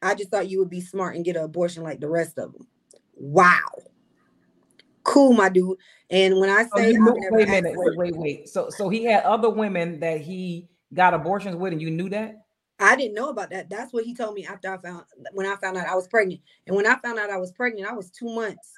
I 0.00 0.14
just 0.14 0.30
thought 0.30 0.48
you 0.48 0.60
would 0.60 0.70
be 0.70 0.80
smart 0.80 1.16
and 1.16 1.24
get 1.24 1.36
an 1.36 1.44
abortion 1.44 1.82
like 1.82 2.00
the 2.00 2.08
rest 2.08 2.38
of 2.38 2.52
them. 2.52 2.66
Wow. 3.14 3.68
Cool, 5.02 5.32
my 5.32 5.48
dude. 5.48 5.78
And 6.10 6.38
when 6.38 6.50
I 6.50 6.64
say 6.76 6.92
you 6.92 7.00
knew, 7.00 7.14
wait 7.30 7.48
a 7.48 7.50
minute, 7.50 7.74
wait, 7.76 7.96
wait, 7.96 8.16
wait. 8.16 8.48
So 8.48 8.70
so 8.70 8.88
he 8.88 9.04
had 9.04 9.24
other 9.24 9.50
women 9.50 9.98
that 10.00 10.20
he 10.20 10.68
got 10.94 11.14
abortions 11.14 11.56
with, 11.56 11.72
and 11.72 11.82
you 11.82 11.90
knew 11.90 12.08
that? 12.10 12.44
I 12.78 12.94
didn't 12.94 13.14
know 13.14 13.30
about 13.30 13.50
that. 13.50 13.68
That's 13.68 13.92
what 13.92 14.04
he 14.04 14.14
told 14.14 14.34
me 14.34 14.46
after 14.46 14.72
I 14.72 14.78
found 14.78 15.04
when 15.32 15.46
I 15.46 15.56
found 15.56 15.76
out 15.76 15.88
I 15.88 15.96
was 15.96 16.06
pregnant. 16.06 16.40
And 16.66 16.76
when 16.76 16.86
I 16.86 16.96
found 16.96 17.18
out 17.18 17.30
I 17.30 17.38
was 17.38 17.52
pregnant, 17.52 17.88
I 17.88 17.94
was 17.94 18.10
two 18.10 18.32
months. 18.32 18.74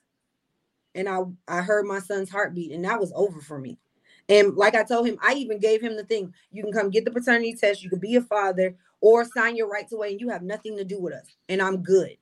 And 0.94 1.08
I 1.08 1.20
I 1.48 1.62
heard 1.62 1.86
my 1.86 2.00
son's 2.00 2.30
heartbeat, 2.30 2.72
and 2.72 2.84
that 2.84 3.00
was 3.00 3.12
over 3.14 3.40
for 3.40 3.58
me. 3.58 3.78
And 4.28 4.54
like 4.56 4.74
I 4.74 4.84
told 4.84 5.06
him, 5.06 5.18
I 5.22 5.34
even 5.34 5.58
gave 5.58 5.80
him 5.80 5.96
the 5.96 6.04
thing: 6.04 6.32
you 6.50 6.62
can 6.62 6.72
come 6.72 6.90
get 6.90 7.04
the 7.04 7.10
paternity 7.10 7.54
test, 7.54 7.82
you 7.82 7.90
can 7.90 7.98
be 8.00 8.16
a 8.16 8.22
father, 8.22 8.76
or 9.00 9.24
sign 9.24 9.56
your 9.56 9.68
rights 9.68 9.92
away, 9.92 10.12
and 10.12 10.20
you 10.20 10.28
have 10.28 10.42
nothing 10.42 10.76
to 10.76 10.84
do 10.84 11.00
with 11.00 11.14
us. 11.14 11.26
And 11.48 11.60
I'm 11.60 11.82
good. 11.82 12.16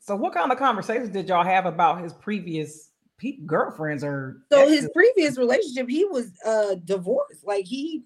So 0.00 0.14
what 0.14 0.34
kind 0.34 0.52
of 0.52 0.58
conversations 0.58 1.08
did 1.08 1.28
y'all 1.28 1.44
have 1.44 1.66
about 1.66 2.00
his 2.00 2.12
previous 2.12 2.90
pe- 3.18 3.38
girlfriends 3.44 4.04
or 4.04 4.36
So 4.52 4.62
exes? 4.62 4.82
his 4.82 4.90
previous 4.94 5.36
relationship, 5.36 5.88
he 5.88 6.04
was 6.04 6.30
uh 6.44 6.76
divorced. 6.84 7.44
Like 7.44 7.64
he 7.64 8.04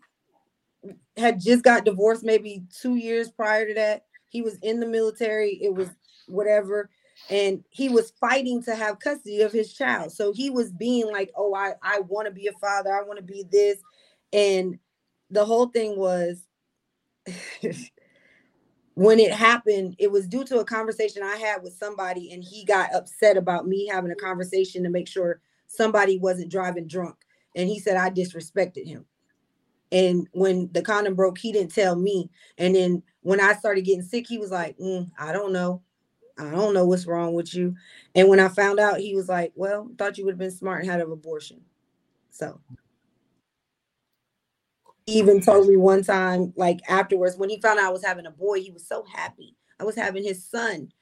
had 1.18 1.40
just 1.40 1.62
got 1.62 1.84
divorced 1.84 2.24
maybe 2.24 2.64
two 2.80 2.96
years 2.96 3.30
prior 3.30 3.66
to 3.66 3.74
that. 3.74 4.06
He 4.30 4.40
was 4.40 4.56
in 4.62 4.80
the 4.80 4.86
military, 4.86 5.58
it 5.62 5.74
was 5.74 5.88
whatever, 6.26 6.88
and 7.28 7.62
he 7.70 7.88
was 7.88 8.12
fighting 8.20 8.62
to 8.64 8.74
have 8.74 8.98
custody 8.98 9.42
of 9.42 9.52
his 9.52 9.72
child. 9.72 10.12
So 10.12 10.32
he 10.32 10.50
was 10.50 10.72
being 10.72 11.10
like, 11.10 11.30
Oh, 11.36 11.54
I, 11.54 11.74
I 11.82 12.00
want 12.00 12.26
to 12.26 12.32
be 12.32 12.46
a 12.46 12.52
father, 12.52 12.92
I 12.92 13.02
want 13.02 13.18
to 13.18 13.24
be 13.24 13.44
this. 13.50 13.78
And 14.32 14.78
the 15.30 15.44
whole 15.44 15.66
thing 15.66 15.98
was 15.98 16.42
when 18.94 19.18
it 19.18 19.32
happened, 19.32 19.96
it 19.98 20.10
was 20.10 20.26
due 20.26 20.44
to 20.44 20.58
a 20.58 20.64
conversation 20.64 21.22
I 21.22 21.36
had 21.36 21.62
with 21.62 21.74
somebody, 21.74 22.32
and 22.32 22.42
he 22.42 22.64
got 22.64 22.94
upset 22.94 23.36
about 23.36 23.66
me 23.66 23.86
having 23.86 24.10
a 24.10 24.16
conversation 24.16 24.82
to 24.82 24.90
make 24.90 25.08
sure 25.08 25.40
somebody 25.66 26.18
wasn't 26.18 26.50
driving 26.50 26.86
drunk. 26.86 27.16
And 27.56 27.68
he 27.68 27.78
said 27.78 27.96
I 27.96 28.10
disrespected 28.10 28.86
him. 28.86 29.06
And 29.92 30.28
when 30.32 30.70
the 30.72 30.82
condom 30.82 31.14
broke, 31.14 31.38
he 31.38 31.52
didn't 31.52 31.74
tell 31.74 31.96
me. 31.96 32.30
And 32.58 32.74
then 32.74 33.02
when 33.22 33.40
I 33.40 33.54
started 33.54 33.84
getting 33.84 34.02
sick, 34.02 34.26
he 34.28 34.38
was 34.38 34.50
like, 34.50 34.78
"Mm, 34.78 35.10
I 35.18 35.32
don't 35.32 35.52
know. 35.52 35.82
I 36.40 36.50
don't 36.50 36.74
know 36.74 36.86
what's 36.86 37.06
wrong 37.06 37.34
with 37.34 37.54
you. 37.54 37.74
And 38.14 38.28
when 38.28 38.40
I 38.40 38.48
found 38.48 38.80
out, 38.80 39.00
he 39.00 39.14
was 39.14 39.28
like, 39.28 39.52
Well, 39.54 39.90
thought 39.98 40.18
you 40.18 40.24
would 40.24 40.32
have 40.32 40.38
been 40.38 40.50
smart 40.50 40.82
and 40.82 40.90
had 40.90 41.00
an 41.00 41.12
abortion. 41.12 41.60
So 42.30 42.60
even 45.06 45.40
told 45.40 45.68
me 45.68 45.76
one 45.76 46.02
time, 46.02 46.52
like 46.56 46.80
afterwards, 46.88 47.36
when 47.36 47.50
he 47.50 47.60
found 47.60 47.78
out 47.78 47.86
I 47.86 47.90
was 47.90 48.04
having 48.04 48.26
a 48.26 48.30
boy, 48.30 48.60
he 48.60 48.70
was 48.70 48.86
so 48.86 49.04
happy. 49.04 49.56
I 49.78 49.84
was 49.84 49.96
having 49.96 50.24
his 50.24 50.44
son. 50.44 50.92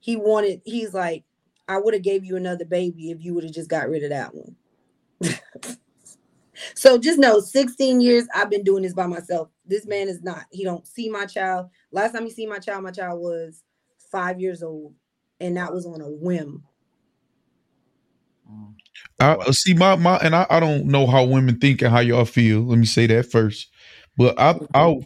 He 0.00 0.16
wanted, 0.16 0.62
he's 0.64 0.94
like, 0.94 1.24
I 1.68 1.78
would 1.78 1.94
have 1.94 2.02
gave 2.02 2.24
you 2.24 2.36
another 2.36 2.64
baby 2.64 3.10
if 3.10 3.22
you 3.22 3.34
would 3.34 3.44
have 3.44 3.52
just 3.52 3.68
got 3.68 3.88
rid 3.88 4.04
of 4.04 4.10
that 4.10 4.32
one. 4.34 4.56
so 6.74 6.96
just 6.96 7.18
know 7.18 7.40
16 7.40 8.00
years 8.00 8.26
I've 8.34 8.50
been 8.50 8.64
doing 8.64 8.82
this 8.82 8.94
by 8.94 9.06
myself. 9.06 9.50
This 9.66 9.86
man 9.86 10.08
is 10.08 10.22
not, 10.22 10.44
he 10.50 10.64
don't 10.64 10.86
see 10.86 11.10
my 11.10 11.26
child. 11.26 11.68
Last 11.92 12.12
time 12.12 12.24
he 12.24 12.30
see 12.30 12.46
my 12.46 12.58
child, 12.58 12.84
my 12.84 12.90
child 12.92 13.20
was 13.20 13.62
five 14.10 14.40
years 14.40 14.62
old, 14.62 14.94
and 15.40 15.56
that 15.56 15.72
was 15.72 15.86
on 15.86 16.00
a 16.00 16.08
whim. 16.08 16.64
I 19.20 19.32
uh, 19.32 19.52
see 19.52 19.74
my 19.74 19.96
my 19.96 20.16
and 20.18 20.34
I, 20.34 20.46
I 20.48 20.60
don't 20.60 20.86
know 20.86 21.06
how 21.06 21.24
women 21.24 21.58
think 21.58 21.82
and 21.82 21.90
how 21.90 22.00
y'all 22.00 22.24
feel. 22.24 22.60
Let 22.62 22.78
me 22.78 22.86
say 22.86 23.06
that 23.06 23.30
first. 23.30 23.68
But 24.16 24.38
I 24.38 24.58
I 24.74 24.96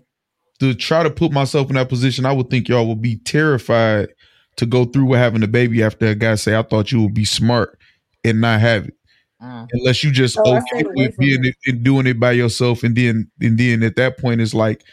to 0.61 0.75
try 0.75 1.03
to 1.03 1.11
put 1.11 1.33
myself 1.33 1.69
in 1.69 1.75
that 1.75 1.89
position, 1.89 2.27
I 2.27 2.33
would 2.33 2.51
think 2.51 2.69
y'all 2.69 2.87
would 2.89 3.03
be 3.03 3.17
terrified 3.17 4.15
to 4.57 4.67
go 4.67 4.85
through 4.85 5.07
with 5.07 5.19
having 5.19 5.43
a 5.43 5.49
baby 5.49 5.83
after 5.83 6.07
a 6.07 6.15
guy 6.15 6.35
say, 6.35 6.57
I 6.57 6.63
thought 6.63 6.93
you 6.93 7.03
would 7.03 7.15
be 7.15 7.25
smart 7.25 7.79
and 8.23 8.41
not 8.41 8.61
have 8.61 8.87
it. 8.87 8.95
Mm. 9.43 9.67
Unless 9.73 10.05
you 10.05 10.13
just 10.13 10.39
I 10.39 10.59
okay 10.59 10.85
with 10.95 11.17
being 11.17 11.45
it. 11.45 11.57
it 11.65 11.73
and 11.73 11.83
doing 11.83 12.07
it 12.07 12.21
by 12.21 12.33
yourself 12.33 12.85
and 12.85 12.95
then 12.95 13.31
and 13.41 13.59
then 13.59 13.83
at 13.83 13.97
that 13.97 14.19
point 14.19 14.41
it's 14.41 14.55
like 14.55 14.85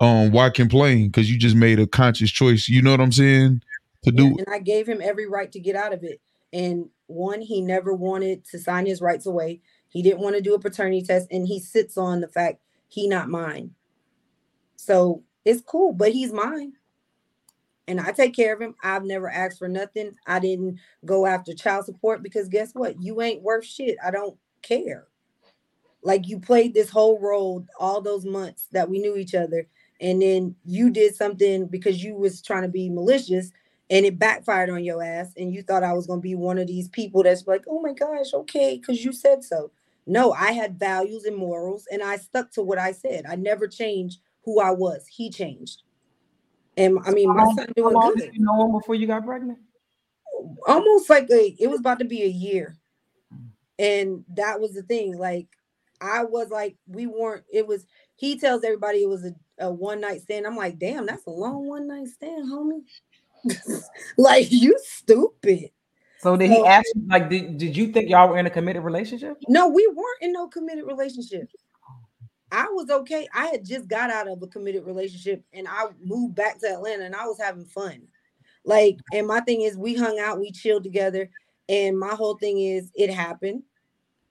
um 0.00 0.30
why 0.30 0.50
complain? 0.50 1.06
Because 1.06 1.30
you 1.30 1.38
just 1.38 1.56
made 1.56 1.78
a 1.78 1.86
conscious 1.86 2.30
choice. 2.30 2.68
You 2.68 2.82
know 2.82 2.90
what 2.90 3.00
I'm 3.00 3.12
saying? 3.12 3.62
To 4.04 4.12
Yeah, 4.12 4.16
do 4.16 4.36
and 4.38 4.46
I 4.50 4.58
gave 4.58 4.88
him 4.88 5.00
every 5.02 5.26
right 5.26 5.50
to 5.52 5.60
get 5.60 5.76
out 5.76 5.92
of 5.92 6.04
it. 6.04 6.20
And 6.52 6.88
one, 7.06 7.40
he 7.40 7.60
never 7.60 7.92
wanted 7.92 8.44
to 8.46 8.58
sign 8.58 8.86
his 8.86 9.00
rights 9.00 9.26
away. 9.26 9.60
He 9.88 10.02
didn't 10.02 10.20
want 10.20 10.36
to 10.36 10.42
do 10.42 10.54
a 10.54 10.60
paternity 10.60 11.02
test, 11.02 11.28
and 11.30 11.46
he 11.46 11.60
sits 11.60 11.96
on 11.96 12.20
the 12.20 12.28
fact 12.28 12.60
he 12.88 13.08
not 13.08 13.28
mine. 13.28 13.70
So 14.76 15.22
it's 15.44 15.62
cool, 15.62 15.92
but 15.92 16.12
he's 16.12 16.32
mine. 16.32 16.72
And 17.88 18.00
I 18.00 18.12
take 18.12 18.34
care 18.34 18.54
of 18.54 18.60
him. 18.60 18.74
I've 18.82 19.04
never 19.04 19.30
asked 19.30 19.58
for 19.58 19.68
nothing. 19.68 20.16
I 20.26 20.40
didn't 20.40 20.78
go 21.04 21.24
after 21.24 21.54
child 21.54 21.86
support 21.86 22.22
because 22.22 22.48
guess 22.48 22.72
what? 22.72 23.00
You 23.00 23.22
ain't 23.22 23.42
worth 23.42 23.64
shit. 23.64 23.96
I 24.04 24.10
don't 24.10 24.36
care. 24.62 25.06
Like 26.02 26.28
you 26.28 26.38
played 26.38 26.74
this 26.74 26.90
whole 26.90 27.18
role 27.20 27.66
all 27.78 28.00
those 28.00 28.24
months 28.24 28.66
that 28.72 28.88
we 28.88 28.98
knew 28.98 29.16
each 29.16 29.34
other, 29.34 29.68
and 30.00 30.20
then 30.20 30.54
you 30.64 30.90
did 30.90 31.14
something 31.14 31.66
because 31.66 32.02
you 32.02 32.14
was 32.14 32.42
trying 32.42 32.62
to 32.62 32.68
be 32.68 32.90
malicious 32.90 33.50
and 33.88 34.04
it 34.04 34.18
backfired 34.18 34.70
on 34.70 34.84
your 34.84 35.02
ass 35.02 35.32
and 35.36 35.54
you 35.54 35.62
thought 35.62 35.84
I 35.84 35.92
was 35.92 36.06
going 36.06 36.18
to 36.18 36.22
be 36.22 36.34
one 36.34 36.58
of 36.58 36.66
these 36.66 36.88
people 36.88 37.22
that's 37.22 37.46
like, 37.46 37.64
"Oh 37.68 37.80
my 37.80 37.92
gosh, 37.92 38.34
okay, 38.34 38.78
cuz 38.78 39.04
you 39.04 39.12
said 39.12 39.44
so." 39.44 39.70
No, 40.06 40.32
I 40.32 40.52
had 40.52 40.78
values 40.78 41.24
and 41.24 41.36
morals 41.36 41.86
and 41.90 42.02
I 42.02 42.16
stuck 42.16 42.50
to 42.52 42.62
what 42.62 42.78
I 42.78 42.92
said. 42.92 43.24
I 43.28 43.36
never 43.36 43.66
changed 43.66 44.20
who 44.44 44.60
I 44.60 44.70
was. 44.70 45.06
He 45.08 45.30
changed. 45.30 45.82
And 46.76 46.98
I 47.04 47.10
mean, 47.10 47.34
my 47.34 47.42
How 47.42 47.54
son 47.54 47.72
doing 47.74 47.94
long 47.94 48.14
good. 48.14 48.20
did 48.20 48.34
you 48.34 48.44
know 48.44 48.66
him 48.66 48.72
before 48.72 48.94
you 48.94 49.06
got 49.06 49.24
pregnant? 49.24 49.58
Almost 50.66 51.08
like 51.10 51.28
a 51.30 51.56
it 51.58 51.68
was 51.68 51.80
about 51.80 51.98
to 52.00 52.04
be 52.04 52.22
a 52.22 52.28
year. 52.28 52.76
Mm. 53.32 53.48
And 53.78 54.24
that 54.34 54.60
was 54.60 54.74
the 54.74 54.82
thing. 54.82 55.16
Like 55.16 55.48
I 56.00 56.24
was 56.24 56.50
like, 56.50 56.76
we 56.86 57.06
weren't, 57.06 57.44
it 57.52 57.66
was 57.66 57.86
he 58.16 58.38
tells 58.38 58.64
everybody 58.64 59.02
it 59.02 59.08
was 59.08 59.24
a, 59.24 59.34
a 59.66 59.70
one 59.70 60.00
night 60.00 60.22
stand. 60.22 60.46
I'm 60.46 60.56
like, 60.56 60.78
damn, 60.78 61.06
that's 61.06 61.26
a 61.26 61.30
long 61.30 61.66
one 61.68 61.86
night 61.86 62.08
stand, 62.08 62.50
homie. 62.50 62.82
like 64.16 64.50
you 64.50 64.76
stupid. 64.82 65.70
So 66.20 66.36
did 66.36 66.50
he 66.50 66.56
So- 66.56 66.66
ask 66.66 66.86
you, 66.94 67.06
like, 67.08 67.30
did, 67.30 67.58
did 67.58 67.76
you 67.76 67.92
think 67.92 68.08
y'all 68.08 68.28
were 68.28 68.38
in 68.38 68.46
a 68.46 68.50
committed 68.50 68.82
relationship? 68.82 69.36
No, 69.48 69.68
we 69.68 69.86
weren't 69.86 70.22
in 70.22 70.32
no 70.32 70.48
committed 70.48 70.86
relationship. 70.86 71.48
I 72.50 72.66
was 72.70 72.88
okay. 72.90 73.28
I 73.34 73.46
had 73.46 73.64
just 73.64 73.88
got 73.88 74.10
out 74.10 74.28
of 74.28 74.42
a 74.42 74.46
committed 74.46 74.86
relationship 74.86 75.42
and 75.52 75.66
I 75.68 75.86
moved 76.02 76.36
back 76.36 76.60
to 76.60 76.68
Atlanta 76.68 77.04
and 77.04 77.14
I 77.14 77.26
was 77.26 77.38
having 77.40 77.64
fun. 77.64 78.02
Like, 78.64 78.96
and 79.12 79.26
my 79.26 79.40
thing 79.40 79.62
is, 79.62 79.76
we 79.76 79.94
hung 79.94 80.18
out, 80.18 80.40
we 80.40 80.50
chilled 80.50 80.82
together, 80.82 81.28
and 81.68 81.98
my 81.98 82.14
whole 82.14 82.36
thing 82.36 82.60
is, 82.60 82.90
it 82.94 83.10
happened. 83.10 83.62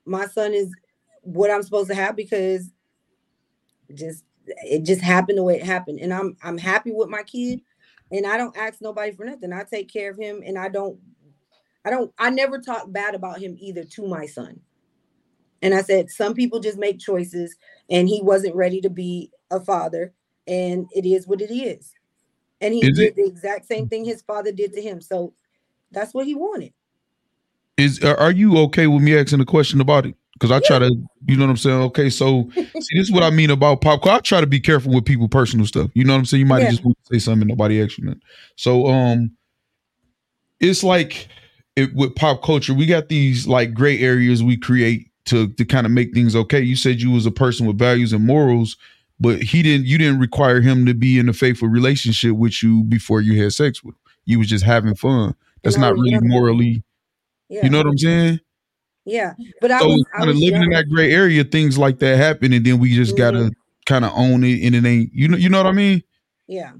My 0.05 0.25
son 0.27 0.53
is 0.53 0.73
what 1.21 1.49
I'm 1.51 1.63
supposed 1.63 1.89
to 1.89 1.95
have 1.95 2.15
because 2.15 2.69
just 3.93 4.23
it 4.45 4.83
just 4.83 5.01
happened 5.01 5.37
the 5.37 5.43
way 5.43 5.55
it 5.55 5.65
happened, 5.65 5.99
and 5.99 6.13
I'm 6.13 6.37
I'm 6.43 6.57
happy 6.57 6.91
with 6.91 7.09
my 7.09 7.23
kid, 7.23 7.61
and 8.11 8.25
I 8.25 8.37
don't 8.37 8.55
ask 8.57 8.81
nobody 8.81 9.11
for 9.11 9.25
nothing. 9.25 9.53
I 9.53 9.63
take 9.63 9.91
care 9.91 10.11
of 10.11 10.17
him, 10.17 10.41
and 10.45 10.57
I 10.57 10.69
don't, 10.69 10.99
I 11.83 11.89
don't, 11.89 12.11
I 12.17 12.29
never 12.29 12.59
talk 12.59 12.91
bad 12.91 13.15
about 13.15 13.39
him 13.39 13.55
either 13.59 13.83
to 13.83 14.07
my 14.07 14.25
son. 14.25 14.59
And 15.61 15.73
I 15.73 15.81
said, 15.81 16.11
some 16.11 16.33
people 16.35 16.59
just 16.59 16.77
make 16.77 16.99
choices, 16.99 17.55
and 17.89 18.07
he 18.07 18.21
wasn't 18.21 18.55
ready 18.55 18.81
to 18.81 18.89
be 18.89 19.31
a 19.51 19.59
father, 19.59 20.13
and 20.47 20.87
it 20.93 21.05
is 21.05 21.27
what 21.27 21.41
it 21.41 21.51
is. 21.51 21.91
And 22.61 22.73
he 22.73 22.81
Is 22.81 22.97
did 22.97 23.07
it- 23.07 23.15
the 23.15 23.25
exact 23.25 23.65
same 23.65 23.87
thing 23.87 24.05
his 24.05 24.21
father 24.21 24.51
did 24.51 24.73
to 24.73 24.81
him. 24.81 25.01
So 25.01 25.33
that's 25.91 26.13
what 26.13 26.25
he 26.27 26.35
wanted. 26.35 26.73
Is 27.77 28.01
are 28.03 28.17
are 28.17 28.31
you 28.31 28.57
okay 28.59 28.87
with 28.87 29.01
me 29.01 29.17
asking 29.17 29.41
a 29.41 29.45
question 29.45 29.81
about 29.81 30.05
it? 30.05 30.15
Because 30.37 30.51
I 30.51 30.59
try 30.59 30.79
to, 30.79 30.93
you 31.27 31.37
know 31.37 31.45
what 31.45 31.51
I'm 31.51 31.57
saying. 31.57 31.81
Okay, 31.83 32.09
so 32.09 32.49
see, 32.55 32.67
this 32.73 33.07
is 33.07 33.11
what 33.11 33.23
I 33.23 33.29
mean 33.29 33.49
about 33.49 33.79
pop. 33.81 34.01
'cause 34.01 34.11
I 34.11 34.19
try 34.19 34.41
to 34.41 34.47
be 34.47 34.59
careful 34.59 34.93
with 34.93 35.05
people 35.05 35.29
personal 35.29 35.65
stuff. 35.65 35.89
You 35.93 36.03
know 36.03 36.11
what 36.13 36.19
I'm 36.19 36.25
saying. 36.25 36.39
You 36.41 36.45
might 36.45 36.63
Yeah. 36.63 36.71
just 36.71 36.83
want 36.83 36.97
to 37.05 37.15
say 37.15 37.19
something, 37.23 37.47
nobody 37.47 37.81
actually. 37.81 38.15
So, 38.57 38.87
um, 38.87 39.31
it's 40.59 40.83
like 40.83 41.29
it, 41.77 41.93
with 41.93 42.15
pop 42.15 42.43
culture, 42.43 42.73
we 42.73 42.85
got 42.85 43.07
these 43.09 43.47
like 43.47 43.73
gray 43.73 43.99
areas 43.99 44.43
we 44.43 44.57
create 44.57 45.09
to 45.25 45.47
to 45.53 45.65
kind 45.65 45.85
of 45.85 45.91
make 45.91 46.13
things 46.13 46.35
okay. 46.35 46.61
You 46.61 46.75
said 46.75 47.01
you 47.01 47.11
was 47.11 47.25
a 47.25 47.31
person 47.31 47.65
with 47.65 47.77
values 47.77 48.11
and 48.13 48.25
morals, 48.25 48.77
but 49.19 49.41
he 49.41 49.61
didn't. 49.63 49.87
You 49.87 49.97
didn't 49.97 50.19
require 50.19 50.59
him 50.61 50.85
to 50.85 50.93
be 50.93 51.17
in 51.17 51.29
a 51.29 51.33
faithful 51.33 51.67
relationship 51.69 52.33
with 52.33 52.61
you 52.61 52.83
before 52.83 53.21
you 53.21 53.41
had 53.41 53.53
sex 53.53 53.83
with 53.83 53.95
him. 53.95 53.99
You 54.25 54.39
was 54.39 54.47
just 54.47 54.65
having 54.65 54.95
fun. 54.95 55.33
That's 55.63 55.77
not 55.77 55.93
really 55.97 56.19
morally. 56.19 56.83
Yeah, 57.49 57.63
You 57.63 57.69
know 57.69 57.77
what 57.79 57.87
I'm 57.87 57.97
saying? 57.97 58.39
Yeah. 59.05 59.33
But 59.61 59.71
I 59.71 59.79
so 59.79 59.87
was, 59.89 60.05
I 60.13 60.17
kind 60.17 60.29
of 60.29 60.35
was 60.35 60.43
living 60.43 60.63
in 60.63 60.69
that 60.71 60.89
gray 60.89 61.11
area, 61.11 61.43
things 61.43 61.77
like 61.77 61.99
that 61.99 62.17
happen, 62.17 62.53
and 62.53 62.65
then 62.65 62.79
we 62.79 62.93
just 62.93 63.17
gotta 63.17 63.37
Mhm. 63.37 63.55
kind 63.85 64.05
of 64.05 64.11
own 64.15 64.43
it, 64.43 64.63
and 64.65 64.75
it 64.75 64.85
ain't 64.85 65.13
you 65.13 65.27
know 65.27 65.37
you 65.37 65.49
know 65.49 65.57
what 65.57 65.67
I 65.67 65.73
mean? 65.73 66.03
Yeah. 66.47 66.73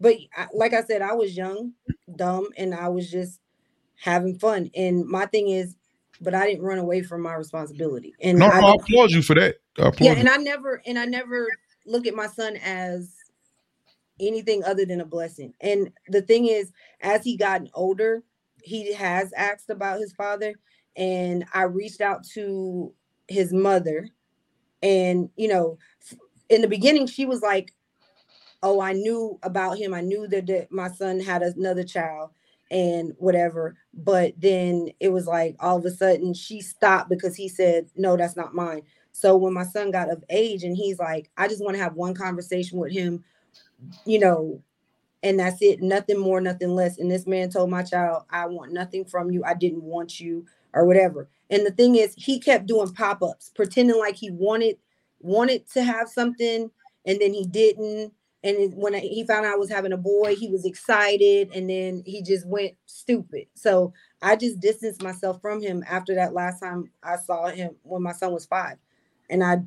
But 0.00 0.16
I, 0.36 0.46
like 0.54 0.72
I 0.72 0.82
said, 0.82 1.02
I 1.02 1.12
was 1.12 1.36
young, 1.36 1.72
dumb, 2.16 2.48
and 2.56 2.74
I 2.74 2.88
was 2.88 3.10
just 3.10 3.40
having 3.96 4.38
fun. 4.38 4.70
And 4.74 5.04
my 5.06 5.26
thing 5.26 5.50
is, 5.50 5.76
but 6.22 6.34
I 6.34 6.46
didn't 6.46 6.62
run 6.64 6.78
away 6.78 7.02
from 7.02 7.20
my 7.22 7.34
responsibility. 7.34 8.14
And 8.22 8.38
No, 8.38 8.46
I 8.46 8.60
no, 8.60 8.66
I 8.68 8.74
applaud 8.76 9.10
you 9.10 9.22
for 9.22 9.34
that. 9.34 9.56
Yeah, 9.76 10.12
you. 10.12 10.16
and 10.16 10.28
I 10.28 10.36
never 10.36 10.82
and 10.86 10.98
I 10.98 11.04
never 11.04 11.48
look 11.86 12.06
at 12.06 12.14
my 12.14 12.26
son 12.28 12.56
as 12.64 13.14
anything 14.20 14.62
other 14.64 14.84
than 14.84 15.00
a 15.00 15.04
blessing. 15.04 15.54
And 15.60 15.90
the 16.08 16.22
thing 16.22 16.46
is, 16.46 16.72
as 17.00 17.24
he 17.24 17.36
gotten 17.36 17.70
older, 17.74 18.22
he 18.62 18.92
has 18.94 19.32
asked 19.32 19.70
about 19.70 20.00
his 20.00 20.12
father, 20.12 20.54
and 20.96 21.44
I 21.54 21.62
reached 21.62 22.00
out 22.00 22.24
to 22.34 22.92
his 23.28 23.52
mother, 23.52 24.08
and 24.82 25.30
you 25.36 25.48
know, 25.48 25.78
in 26.48 26.62
the 26.62 26.68
beginning, 26.68 27.06
she 27.06 27.26
was 27.26 27.42
like, 27.42 27.72
"Oh, 28.62 28.80
I 28.80 28.92
knew 28.92 29.38
about 29.42 29.78
him. 29.78 29.94
I 29.94 30.00
knew 30.00 30.26
that, 30.28 30.46
that 30.46 30.72
my 30.72 30.88
son 30.88 31.20
had 31.20 31.42
another 31.42 31.84
child." 31.84 32.30
And 32.72 33.14
whatever, 33.18 33.74
but 33.92 34.32
then 34.38 34.90
it 35.00 35.08
was 35.08 35.26
like 35.26 35.56
all 35.58 35.78
of 35.78 35.84
a 35.84 35.90
sudden 35.90 36.32
she 36.32 36.60
stopped 36.60 37.10
because 37.10 37.34
he 37.34 37.48
said, 37.48 37.90
No, 37.96 38.16
that's 38.16 38.36
not 38.36 38.54
mine. 38.54 38.82
So 39.12 39.36
when 39.36 39.52
my 39.52 39.64
son 39.64 39.90
got 39.90 40.10
of 40.10 40.22
age 40.30 40.62
and 40.62 40.76
he's 40.76 40.98
like, 40.98 41.30
I 41.36 41.48
just 41.48 41.64
want 41.64 41.76
to 41.76 41.82
have 41.82 41.94
one 41.94 42.14
conversation 42.14 42.78
with 42.78 42.92
him, 42.92 43.24
you 44.04 44.20
know, 44.20 44.62
and 45.22 45.38
that's 45.38 45.60
it, 45.60 45.82
nothing 45.82 46.18
more, 46.18 46.40
nothing 46.40 46.74
less. 46.74 46.98
And 46.98 47.10
this 47.10 47.26
man 47.26 47.50
told 47.50 47.70
my 47.70 47.82
child, 47.82 48.24
I 48.30 48.46
want 48.46 48.72
nothing 48.72 49.04
from 49.04 49.30
you. 49.30 49.44
I 49.44 49.54
didn't 49.54 49.82
want 49.82 50.20
you 50.20 50.46
or 50.74 50.84
whatever. 50.84 51.28
And 51.50 51.66
the 51.66 51.72
thing 51.72 51.96
is, 51.96 52.14
he 52.16 52.38
kept 52.38 52.66
doing 52.66 52.92
pop-ups, 52.92 53.50
pretending 53.54 53.98
like 53.98 54.16
he 54.16 54.30
wanted 54.30 54.76
wanted 55.20 55.68
to 55.70 55.82
have 55.82 56.08
something 56.08 56.70
and 57.06 57.20
then 57.20 57.34
he 57.34 57.44
didn't. 57.46 58.12
And 58.42 58.72
when 58.74 58.94
he 58.94 59.26
found 59.26 59.44
out 59.44 59.54
I 59.54 59.58
was 59.58 59.68
having 59.70 59.92
a 59.92 59.98
boy, 59.98 60.34
he 60.34 60.48
was 60.48 60.64
excited 60.64 61.50
and 61.54 61.68
then 61.68 62.02
he 62.06 62.22
just 62.22 62.46
went 62.46 62.72
stupid. 62.86 63.46
So 63.54 63.92
I 64.22 64.36
just 64.36 64.60
distanced 64.60 65.02
myself 65.02 65.40
from 65.42 65.60
him 65.60 65.84
after 65.86 66.14
that 66.14 66.32
last 66.32 66.60
time 66.60 66.90
I 67.02 67.16
saw 67.16 67.48
him 67.48 67.76
when 67.82 68.02
my 68.02 68.12
son 68.12 68.32
was 68.32 68.46
five. 68.46 68.78
And 69.28 69.44
I 69.44 69.58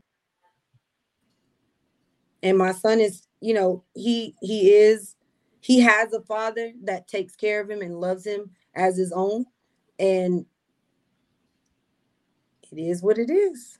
and 2.42 2.58
my 2.58 2.72
son 2.72 3.00
is, 3.00 3.28
you 3.42 3.54
know, 3.54 3.84
he 3.94 4.36
he 4.42 4.72
is 4.74 5.16
he 5.60 5.80
has 5.80 6.12
a 6.12 6.22
father 6.22 6.74
that 6.84 7.08
takes 7.08 7.36
care 7.36 7.62
of 7.62 7.70
him 7.70 7.82
and 7.82 8.00
loves 8.02 8.26
him 8.26 8.50
as 8.76 8.98
his 8.98 9.12
own. 9.12 9.46
And 10.00 10.46
it 12.78 12.82
is 12.82 13.02
what 13.02 13.18
it 13.18 13.30
is. 13.30 13.78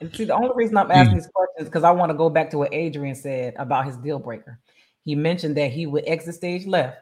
And 0.00 0.14
see, 0.14 0.24
the 0.24 0.34
only 0.34 0.50
reason 0.54 0.76
I'm 0.76 0.90
asking 0.90 1.16
these 1.18 1.28
questions 1.34 1.62
is 1.62 1.68
because 1.68 1.84
I 1.84 1.90
want 1.90 2.10
to 2.10 2.16
go 2.16 2.30
back 2.30 2.50
to 2.50 2.58
what 2.58 2.72
Adrian 2.72 3.14
said 3.14 3.54
about 3.58 3.86
his 3.86 3.96
deal 3.96 4.18
breaker. 4.18 4.58
He 5.04 5.14
mentioned 5.14 5.56
that 5.56 5.72
he 5.72 5.86
would 5.86 6.04
exit 6.06 6.36
stage 6.36 6.66
left, 6.66 6.98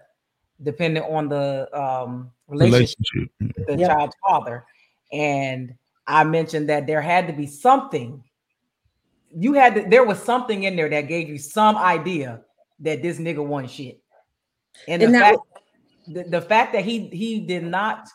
depending 0.63 1.03
on 1.03 1.29
the 1.29 1.69
um, 1.79 2.31
relationship 2.49 2.97
Relationship. 2.99 3.57
with 3.57 3.67
the 3.67 3.77
Yep. 3.79 3.91
child's 3.91 4.17
father. 4.27 4.65
And 5.13 5.75
I 6.07 6.25
mentioned 6.25 6.69
that 6.71 6.87
there 6.87 7.03
had 7.03 7.27
to 7.27 7.33
be 7.33 7.47
something 7.47 8.23
you 9.39 9.53
had 9.53 9.75
to, 9.75 9.85
there 9.89 10.05
was 10.05 10.23
something 10.23 10.63
in 10.63 10.77
there 10.77 10.89
that 10.89 11.03
gave 11.03 11.29
you 11.29 11.39
some 11.39 11.77
idea 11.77 12.41
that 12.81 13.03
this 13.03 13.19
nigga 13.19 13.45
won 13.45 13.69
shit. 13.69 14.01
And 14.89 15.03
the 15.03 15.09
that 15.09 15.21
fact 15.21 15.39
the, 16.09 16.23
the 16.25 16.41
fact 16.41 16.73
that 16.73 16.85
he 16.85 17.09
he 17.09 17.41
did 17.41 17.65
not 17.65 18.09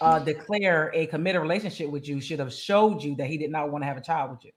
uh 0.00 0.18
declare 0.18 0.90
a 0.94 1.06
committed 1.06 1.40
relationship 1.40 1.90
with 1.90 2.08
you 2.08 2.20
should 2.20 2.38
have 2.38 2.52
showed 2.52 3.02
you 3.02 3.14
that 3.16 3.26
he 3.26 3.38
did 3.38 3.50
not 3.50 3.70
want 3.70 3.82
to 3.82 3.86
have 3.86 3.96
a 3.96 4.00
child 4.00 4.30
with 4.32 4.44
you. 4.44 4.50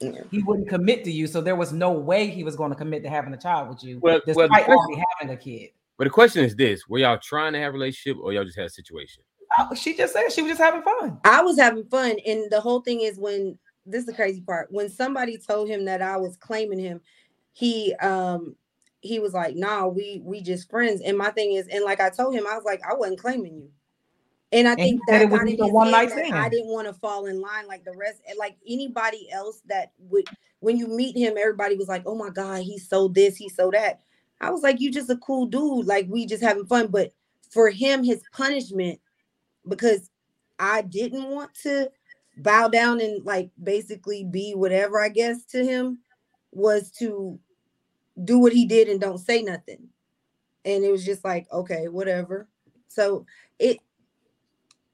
Yeah. 0.00 0.22
He 0.30 0.42
wouldn't 0.42 0.68
commit 0.68 1.04
to 1.04 1.12
you, 1.12 1.26
so 1.26 1.40
there 1.40 1.56
was 1.56 1.72
no 1.72 1.92
way 1.92 2.26
he 2.26 2.42
was 2.42 2.56
going 2.56 2.70
to 2.70 2.76
commit 2.76 3.02
to 3.04 3.10
having 3.10 3.34
a 3.34 3.36
child 3.36 3.68
with 3.68 3.84
you, 3.84 3.98
Well- 4.00 4.20
well, 4.26 4.48
despite 4.48 4.68
already 4.68 5.02
having 5.18 5.34
a 5.34 5.36
kid. 5.36 5.70
But 5.98 6.04
the 6.04 6.10
question 6.10 6.42
is 6.42 6.56
this: 6.56 6.88
Were 6.88 6.98
y'all 6.98 7.18
trying 7.22 7.52
to 7.52 7.58
have 7.58 7.70
a 7.70 7.72
relationship, 7.72 8.16
or 8.22 8.32
y'all 8.32 8.44
just 8.44 8.56
had 8.56 8.66
a 8.66 8.70
situation? 8.70 9.22
Uh, 9.58 9.74
She 9.74 9.94
just 9.94 10.14
said 10.14 10.30
she 10.30 10.40
was 10.40 10.52
just 10.52 10.60
having 10.60 10.80
fun. 10.82 11.18
I 11.24 11.42
was 11.42 11.58
having 11.58 11.84
fun, 11.84 12.16
and 12.26 12.50
the 12.50 12.60
whole 12.60 12.80
thing 12.80 13.02
is 13.02 13.18
when 13.18 13.58
this 13.84 14.00
is 14.00 14.06
the 14.06 14.14
crazy 14.14 14.40
part. 14.40 14.68
When 14.72 14.88
somebody 14.88 15.36
told 15.36 15.68
him 15.68 15.84
that 15.84 16.00
I 16.00 16.16
was 16.16 16.36
claiming 16.38 16.78
him, 16.78 17.02
he 17.52 17.94
um 17.96 18.56
he 19.00 19.18
was 19.18 19.34
like, 19.34 19.56
"Nah, 19.56 19.88
we 19.88 20.22
we 20.24 20.40
just 20.40 20.70
friends." 20.70 21.02
And 21.02 21.18
my 21.18 21.30
thing 21.32 21.52
is, 21.52 21.66
and 21.68 21.84
like 21.84 22.00
I 22.00 22.08
told 22.08 22.34
him, 22.34 22.46
I 22.46 22.54
was 22.54 22.64
like, 22.64 22.80
I 22.88 22.94
wasn't 22.94 23.20
claiming 23.20 23.54
you. 23.56 23.70
And 24.52 24.66
I 24.66 24.72
And 24.72 24.80
think 24.80 25.00
that 25.06 25.22
it 25.22 25.30
was 25.30 25.40
got 25.40 25.48
just 25.48 25.60
a 25.60 25.66
one-night 25.66 26.08
head 26.08 26.18
that 26.18 26.26
stand. 26.26 26.34
I 26.34 26.48
didn't 26.48 26.68
want 26.68 26.88
to 26.88 26.94
fall 26.94 27.26
in 27.26 27.40
line 27.40 27.68
like 27.68 27.84
the 27.84 27.96
rest, 27.96 28.20
like 28.36 28.56
anybody 28.66 29.28
else 29.30 29.62
that 29.66 29.92
would. 29.98 30.26
When 30.58 30.76
you 30.76 30.88
meet 30.88 31.16
him, 31.16 31.38
everybody 31.38 31.76
was 31.76 31.88
like, 31.88 32.02
"Oh 32.04 32.16
my 32.16 32.30
god, 32.30 32.62
he's 32.62 32.88
so 32.88 33.08
this, 33.08 33.36
he's 33.36 33.54
so 33.54 33.70
that." 33.70 34.00
I 34.40 34.50
was 34.50 34.62
like, 34.62 34.80
"You 34.80 34.90
just 34.90 35.08
a 35.10 35.16
cool 35.16 35.46
dude, 35.46 35.86
like 35.86 36.06
we 36.08 36.26
just 36.26 36.42
having 36.42 36.66
fun." 36.66 36.88
But 36.88 37.12
for 37.50 37.70
him, 37.70 38.02
his 38.04 38.22
punishment 38.32 39.00
because 39.68 40.10
I 40.58 40.82
didn't 40.82 41.28
want 41.28 41.54
to 41.62 41.90
bow 42.38 42.68
down 42.68 43.00
and 43.00 43.24
like 43.24 43.50
basically 43.62 44.24
be 44.24 44.52
whatever 44.54 45.00
I 45.00 45.08
guess 45.08 45.44
to 45.46 45.64
him 45.64 45.98
was 46.52 46.90
to 46.92 47.38
do 48.24 48.38
what 48.38 48.52
he 48.52 48.66
did 48.66 48.88
and 48.88 49.00
don't 49.00 49.18
say 49.18 49.42
nothing. 49.42 49.88
And 50.64 50.84
it 50.84 50.90
was 50.90 51.04
just 51.04 51.24
like, 51.24 51.46
okay, 51.52 51.88
whatever. 51.88 52.48
So 52.88 53.24
it 53.58 53.78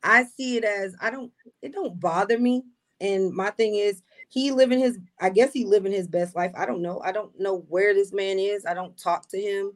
I 0.07 0.25
see 0.25 0.57
it 0.57 0.65
as 0.65 0.95
I 1.01 1.11
don't 1.11 1.33
it 1.61 1.73
don't 1.73 1.99
bother 2.01 2.39
me. 2.39 2.65
And 3.01 3.33
my 3.33 3.51
thing 3.51 3.75
is 3.75 4.03
he 4.29 4.53
living 4.53 4.79
his 4.79 4.99
I 5.21 5.29
guess 5.31 5.53
he 5.53 5.65
living 5.67 5.93
his 5.93 6.07
best 6.07 6.35
life. 6.37 6.53
I 6.57 6.65
don't 6.65 6.81
know. 6.81 7.03
I 7.05 7.13
don't 7.13 7.39
know 7.39 7.67
where 7.69 7.93
this 7.93 8.13
man 8.13 8.39
is. 8.39 8.65
I 8.65 8.73
don't 8.73 8.97
talk 8.97 9.29
to 9.31 9.39
him. 9.39 9.73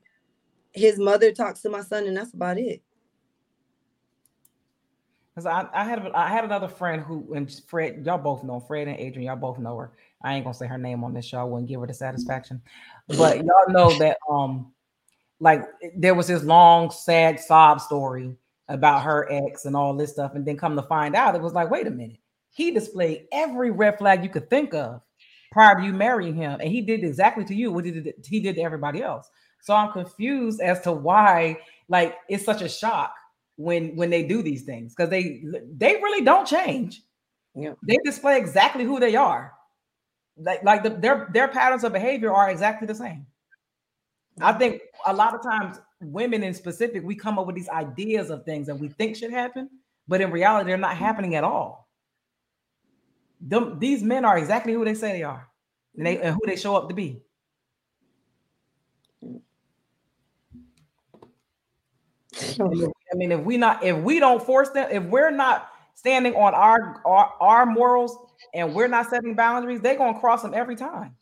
His 0.73 0.98
mother 0.98 1.32
talks 1.32 1.62
to 1.62 1.69
my 1.69 1.82
son, 1.82 2.07
and 2.07 2.16
that's 2.16 2.32
about 2.32 2.59
it. 2.59 2.81
Because 5.35 5.47
I, 5.47 5.66
I 5.74 5.85
had 5.85 6.07
I 6.15 6.28
had 6.28 6.44
another 6.44 6.69
friend 6.69 7.02
who 7.02 7.35
and 7.35 7.52
Fred, 7.66 8.07
y'all 8.07 8.19
both 8.19 8.44
know 8.44 8.61
Fred 8.61 8.86
and 8.86 8.98
Adrian, 8.98 9.27
y'all 9.27 9.36
both 9.36 9.59
know 9.59 9.77
her. 9.77 9.93
I 10.23 10.35
ain't 10.35 10.44
gonna 10.44 10.55
say 10.55 10.69
her 10.69 10.78
name 10.78 11.02
on 11.02 11.12
this 11.12 11.24
show, 11.24 11.39
I 11.39 11.44
wouldn't 11.44 11.69
give 11.69 11.81
her 11.81 11.86
the 11.86 11.94
satisfaction. 11.94 12.62
But 13.09 13.39
y'all 13.39 13.69
know 13.69 13.98
that 13.98 14.19
um 14.31 14.73
like 15.40 15.65
there 15.97 16.15
was 16.15 16.28
this 16.28 16.44
long, 16.44 16.90
sad 16.90 17.40
sob 17.40 17.81
story 17.81 18.36
about 18.70 19.02
her 19.02 19.30
ex 19.30 19.64
and 19.64 19.76
all 19.76 19.94
this 19.94 20.12
stuff, 20.12 20.34
and 20.34 20.47
then 20.47 20.56
come 20.56 20.76
to 20.76 20.82
find 20.82 21.14
out, 21.14 21.34
it 21.34 21.42
was 21.42 21.52
like, 21.52 21.70
wait 21.70 21.86
a 21.86 21.90
minute, 21.90 22.18
he 22.51 22.70
displayed 22.70 23.26
every 23.32 23.70
red 23.70 23.98
flag 23.98 24.22
you 24.22 24.30
could 24.30 24.48
think 24.48 24.74
of 24.74 25.02
prior 25.52 25.76
to 25.76 25.84
you 25.84 25.92
marrying 25.92 26.34
him, 26.34 26.60
and 26.60 26.70
he 26.70 26.80
did 26.80 27.05
exactly 27.05 27.44
to 27.44 27.55
you 27.55 27.72
what 27.72 27.84
he 27.84 27.90
did 27.90 28.14
he 28.24 28.40
did 28.40 28.56
to 28.56 28.62
everybody 28.62 29.02
else. 29.02 29.28
So 29.62 29.74
I'm 29.74 29.92
confused 29.92 30.60
as 30.60 30.80
to 30.82 30.92
why 30.92 31.59
like 31.88 32.16
it's 32.28 32.44
such 32.44 32.62
a 32.62 32.68
shock 32.68 33.14
when 33.56 33.97
when 33.97 34.10
they 34.10 34.22
do 34.22 34.42
these 34.42 34.62
things 34.62 34.94
because 34.94 35.10
they 35.10 35.42
they 35.76 35.97
really 35.97 36.24
don't 36.24 36.47
change. 36.47 37.02
Yeah. 37.55 37.72
They 37.86 37.97
display 38.05 38.38
exactly 38.38 38.84
who 38.84 39.01
they 39.01 39.16
are. 39.16 39.52
Like 40.36 40.62
like 40.62 40.82
the, 40.82 40.90
their 40.90 41.28
their 41.32 41.48
patterns 41.48 41.84
of 41.84 41.92
behavior 41.92 42.32
are 42.32 42.51
exactly 42.51 42.86
the 42.86 42.94
same. 42.94 43.26
I 44.40 44.52
think 44.52 44.80
a 45.06 45.12
lot 45.12 45.34
of 45.34 45.42
times 45.42 45.78
women 46.01 46.43
in 46.43 46.55
specific 46.55 47.05
we 47.05 47.14
come 47.14 47.39
up 47.39 47.47
with 47.47 47.56
these 47.56 47.68
ideas 47.68 48.31
of 48.31 48.44
things 48.44 48.66
that 48.66 48.78
we 48.78 48.89
think 48.89 49.16
should 49.16 49.31
happen, 49.31 49.68
but 50.09 50.20
in 50.20 50.31
reality 50.31 50.68
they're 50.68 50.78
not 50.78 50.97
happening 50.97 51.35
at 51.35 51.44
all. 51.44 51.89
Them, 53.40 53.78
these 53.78 54.02
men 54.02 54.24
are 54.24 54.39
exactly 54.39 54.72
who 54.72 54.85
they 54.85 54.94
say 54.94 55.12
they 55.12 55.22
are, 55.22 55.48
and 55.97 56.06
they 56.06 56.20
and 56.20 56.35
who 56.35 56.40
they 56.47 56.56
show 56.56 56.77
up 56.77 56.89
to 56.89 56.94
be. 56.94 57.22
I 62.60 63.14
mean, 63.14 63.32
if 63.32 63.40
we 63.40 63.56
not 63.56 63.82
if 63.82 63.97
we 63.97 64.20
don't 64.20 64.43
force 64.43 64.70
them, 64.70 64.89
if 64.90 65.02
we're 65.05 65.31
not 65.31 65.70
standing 65.94 66.35
on 66.35 66.55
our 66.55 67.02
our, 67.05 67.35
our 67.40 67.66
morals 67.66 68.16
and 68.55 68.74
we're 68.74 68.89
not 68.89 69.09
setting 69.09 69.35
boundaries, 69.35 69.81
they're 69.81 69.97
gonna 69.97 70.18
cross 70.18 70.43
them 70.43 70.55
every 70.55 70.77
time. 70.77 71.16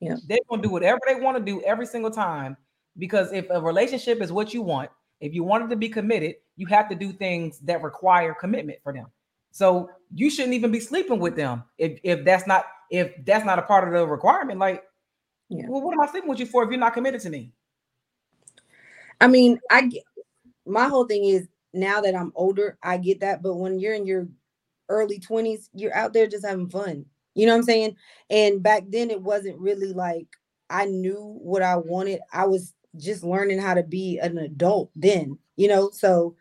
Yeah. 0.00 0.16
They're 0.26 0.38
gonna 0.48 0.62
do 0.62 0.70
whatever 0.70 1.00
they 1.06 1.16
want 1.16 1.38
to 1.38 1.42
do 1.42 1.62
every 1.62 1.86
single 1.86 2.10
time. 2.10 2.56
Because 2.98 3.32
if 3.32 3.46
a 3.50 3.60
relationship 3.60 4.22
is 4.22 4.32
what 4.32 4.54
you 4.54 4.62
want, 4.62 4.90
if 5.20 5.34
you 5.34 5.42
wanted 5.44 5.70
to 5.70 5.76
be 5.76 5.88
committed, 5.88 6.36
you 6.56 6.66
have 6.66 6.88
to 6.88 6.94
do 6.94 7.12
things 7.12 7.58
that 7.60 7.82
require 7.82 8.34
commitment 8.34 8.78
for 8.82 8.92
them. 8.92 9.06
So 9.50 9.90
you 10.12 10.30
shouldn't 10.30 10.54
even 10.54 10.70
be 10.70 10.80
sleeping 10.80 11.18
with 11.18 11.36
them 11.36 11.64
if 11.78 11.98
if 12.02 12.24
that's 12.24 12.46
not 12.46 12.66
if 12.90 13.12
that's 13.24 13.44
not 13.44 13.58
a 13.58 13.62
part 13.62 13.86
of 13.86 13.94
the 13.94 14.06
requirement. 14.06 14.58
Like, 14.58 14.84
Yeah. 15.48 15.66
well, 15.68 15.80
what 15.80 15.94
am 15.94 16.00
I 16.00 16.06
sleeping 16.06 16.28
with 16.28 16.40
you 16.40 16.46
for 16.46 16.62
if 16.64 16.70
you're 16.70 16.78
not 16.78 16.94
committed 16.94 17.20
to 17.22 17.30
me? 17.30 17.52
I 19.20 19.28
mean, 19.28 19.60
I 19.70 19.86
get 19.86 20.02
my 20.66 20.88
whole 20.88 21.06
thing 21.06 21.24
is 21.24 21.48
now 21.72 22.00
that 22.00 22.14
I'm 22.14 22.32
older, 22.34 22.78
I 22.82 22.98
get 22.98 23.20
that. 23.20 23.42
But 23.42 23.56
when 23.56 23.78
you're 23.78 23.94
in 23.94 24.06
your 24.06 24.28
early 24.88 25.18
20s, 25.18 25.68
you're 25.72 25.94
out 25.94 26.12
there 26.12 26.26
just 26.26 26.46
having 26.46 26.68
fun. 26.68 27.06
You 27.34 27.46
know 27.46 27.52
what 27.52 27.58
I'm 27.58 27.64
saying? 27.64 27.96
And 28.30 28.62
back 28.62 28.84
then, 28.88 29.10
it 29.10 29.20
wasn't 29.20 29.58
really 29.58 29.92
like 29.92 30.26
I 30.70 30.86
knew 30.86 31.38
what 31.42 31.62
I 31.62 31.76
wanted. 31.76 32.20
I 32.32 32.46
was 32.46 32.74
just 32.96 33.24
learning 33.24 33.58
how 33.58 33.74
to 33.74 33.82
be 33.82 34.18
an 34.18 34.38
adult 34.38 34.90
then, 34.94 35.38
you 35.56 35.68
know? 35.68 35.90
So 35.90 36.36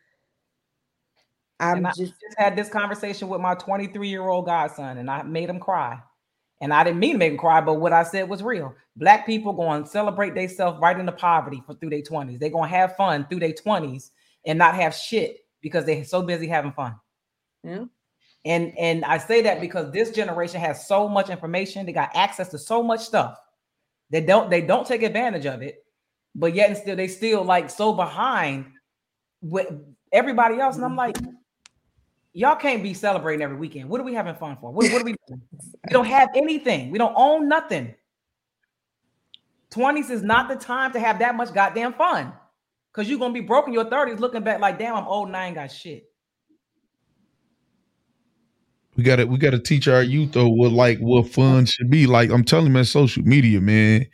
I'm 1.59 1.85
I 1.85 1.91
just, 1.91 2.13
just 2.19 2.37
had 2.37 2.55
this 2.55 2.69
conversation 2.69 3.29
with 3.29 3.41
my 3.41 3.55
23 3.55 4.07
year 4.07 4.27
old 4.27 4.45
godson, 4.45 4.97
and 4.97 5.09
I 5.09 5.23
made 5.23 5.49
him 5.49 5.59
cry. 5.59 5.99
And 6.61 6.73
I 6.73 6.83
didn't 6.83 6.99
mean 6.99 7.13
to 7.13 7.17
make 7.17 7.33
him 7.33 7.37
cry, 7.37 7.59
but 7.59 7.75
what 7.75 7.91
I 7.91 8.03
said 8.03 8.29
was 8.29 8.41
real. 8.41 8.73
Black 8.95 9.25
people 9.25 9.51
going 9.51 9.83
to 9.83 9.89
celebrate 9.89 10.33
themselves 10.33 10.79
right 10.79 10.97
into 10.97 11.11
poverty 11.11 11.61
for 11.65 11.73
through 11.73 11.89
their 11.89 12.01
20s. 12.01 12.39
They're 12.39 12.49
going 12.49 12.69
to 12.69 12.75
have 12.75 12.95
fun 12.95 13.25
through 13.27 13.41
their 13.41 13.51
20s 13.51 14.11
and 14.45 14.57
not 14.57 14.75
have 14.75 14.95
shit 14.95 15.39
because 15.61 15.85
they're 15.85 16.05
so 16.05 16.21
busy 16.21 16.47
having 16.47 16.71
fun. 16.71 16.95
Yeah. 17.63 17.85
And 18.45 18.77
and 18.77 19.05
I 19.05 19.17
say 19.17 19.41
that 19.41 19.61
because 19.61 19.91
this 19.91 20.11
generation 20.11 20.59
has 20.59 20.87
so 20.87 21.07
much 21.07 21.29
information, 21.29 21.85
they 21.85 21.93
got 21.93 22.11
access 22.13 22.49
to 22.49 22.57
so 22.57 22.83
much 22.83 23.01
stuff. 23.01 23.37
They 24.09 24.21
don't 24.21 24.49
they 24.49 24.61
don't 24.61 24.85
take 24.85 25.01
advantage 25.03 25.45
of 25.45 25.61
it, 25.61 25.85
but 26.35 26.55
yet 26.55 26.69
and 26.69 26.77
still 26.77 26.95
they 26.95 27.07
still 27.07 27.43
like 27.43 27.69
so 27.69 27.93
behind 27.93 28.65
with 29.41 29.67
everybody 30.11 30.59
else. 30.59 30.75
And 30.75 30.85
I'm 30.85 30.95
like, 30.95 31.15
mm-hmm. 31.15 31.31
y'all 32.33 32.55
can't 32.55 32.81
be 32.81 32.93
celebrating 32.93 33.43
every 33.43 33.57
weekend. 33.57 33.89
What 33.89 33.99
are 33.99 34.03
we 34.03 34.13
having 34.13 34.35
fun 34.35 34.57
for? 34.59 34.71
What, 34.71 34.91
what 34.91 35.01
are 35.01 35.05
we 35.05 35.15
doing? 35.27 35.41
We 35.51 35.91
don't 35.91 36.05
have 36.05 36.29
anything. 36.35 36.91
We 36.91 36.97
don't 36.97 37.13
own 37.15 37.47
nothing. 37.47 37.93
20s 39.71 40.11
is 40.11 40.21
not 40.21 40.47
the 40.49 40.55
time 40.55 40.93
to 40.93 40.99
have 40.99 41.19
that 41.19 41.35
much 41.35 41.53
goddamn 41.53 41.93
fun. 41.93 42.33
Cause 42.93 43.09
you're 43.09 43.17
gonna 43.17 43.33
be 43.33 43.39
broke 43.39 43.67
in 43.67 43.73
your 43.73 43.85
30s 43.85 44.19
looking 44.19 44.43
back 44.43 44.59
like 44.59 44.77
damn, 44.77 44.95
I'm 44.95 45.07
old 45.07 45.27
and 45.27 45.35
I 45.35 45.47
ain't 45.47 45.55
got 45.55 45.71
shit. 45.71 46.11
We 48.95 49.03
gotta 49.03 49.25
we 49.25 49.39
gotta 49.39 49.57
teach 49.57 49.87
our 49.87 50.03
youth 50.03 50.33
though 50.33 50.47
what 50.47 50.71
like 50.71 50.99
what 50.99 51.27
fun 51.27 51.65
should 51.65 51.89
be. 51.89 52.05
Like 52.05 52.29
I'm 52.29 52.43
telling 52.43 52.67
you, 52.67 52.71
man, 52.71 52.85
social 52.85 53.23
media, 53.23 53.59
man. 53.59 54.05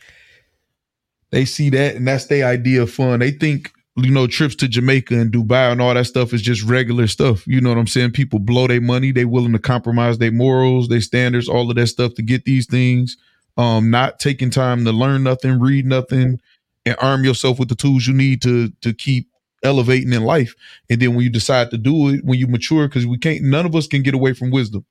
They 1.31 1.45
see 1.45 1.69
that 1.71 1.95
and 1.95 2.07
that's 2.07 2.25
their 2.27 2.47
idea 2.47 2.83
of 2.83 2.91
fun. 2.91 3.19
They 3.19 3.31
think 3.31 3.71
you 3.95 4.11
know 4.11 4.27
trips 4.27 4.55
to 4.55 4.67
Jamaica 4.67 5.13
and 5.19 5.31
Dubai 5.31 5.71
and 5.71 5.81
all 5.81 5.93
that 5.93 6.05
stuff 6.05 6.33
is 6.33 6.41
just 6.41 6.63
regular 6.63 7.07
stuff. 7.07 7.45
You 7.47 7.61
know 7.61 7.69
what 7.69 7.77
I'm 7.77 7.87
saying? 7.87 8.11
People 8.11 8.39
blow 8.39 8.67
their 8.67 8.81
money. 8.81 9.11
They 9.11 9.25
willing 9.25 9.53
to 9.53 9.59
compromise 9.59 10.17
their 10.17 10.31
morals, 10.31 10.87
their 10.87 11.01
standards, 11.01 11.49
all 11.49 11.69
of 11.69 11.75
that 11.75 11.87
stuff 11.87 12.15
to 12.15 12.21
get 12.21 12.45
these 12.45 12.65
things. 12.65 13.17
Um, 13.57 13.91
not 13.91 14.19
taking 14.19 14.51
time 14.51 14.85
to 14.85 14.91
learn 14.91 15.23
nothing, 15.23 15.59
read 15.59 15.85
nothing, 15.85 16.39
and 16.85 16.95
arm 16.99 17.25
yourself 17.25 17.59
with 17.59 17.67
the 17.67 17.75
tools 17.75 18.07
you 18.07 18.13
need 18.13 18.41
to 18.43 18.69
to 18.81 18.93
keep 18.93 19.29
elevating 19.63 20.13
in 20.13 20.23
life. 20.23 20.55
And 20.89 21.01
then 21.01 21.15
when 21.15 21.23
you 21.23 21.29
decide 21.29 21.69
to 21.71 21.77
do 21.77 22.09
it, 22.09 22.23
when 22.23 22.39
you 22.39 22.47
mature, 22.47 22.87
because 22.87 23.05
we 23.05 23.17
can't, 23.17 23.43
none 23.43 23.65
of 23.65 23.75
us 23.75 23.87
can 23.87 24.01
get 24.01 24.13
away 24.13 24.33
from 24.33 24.51
wisdom. 24.51 24.85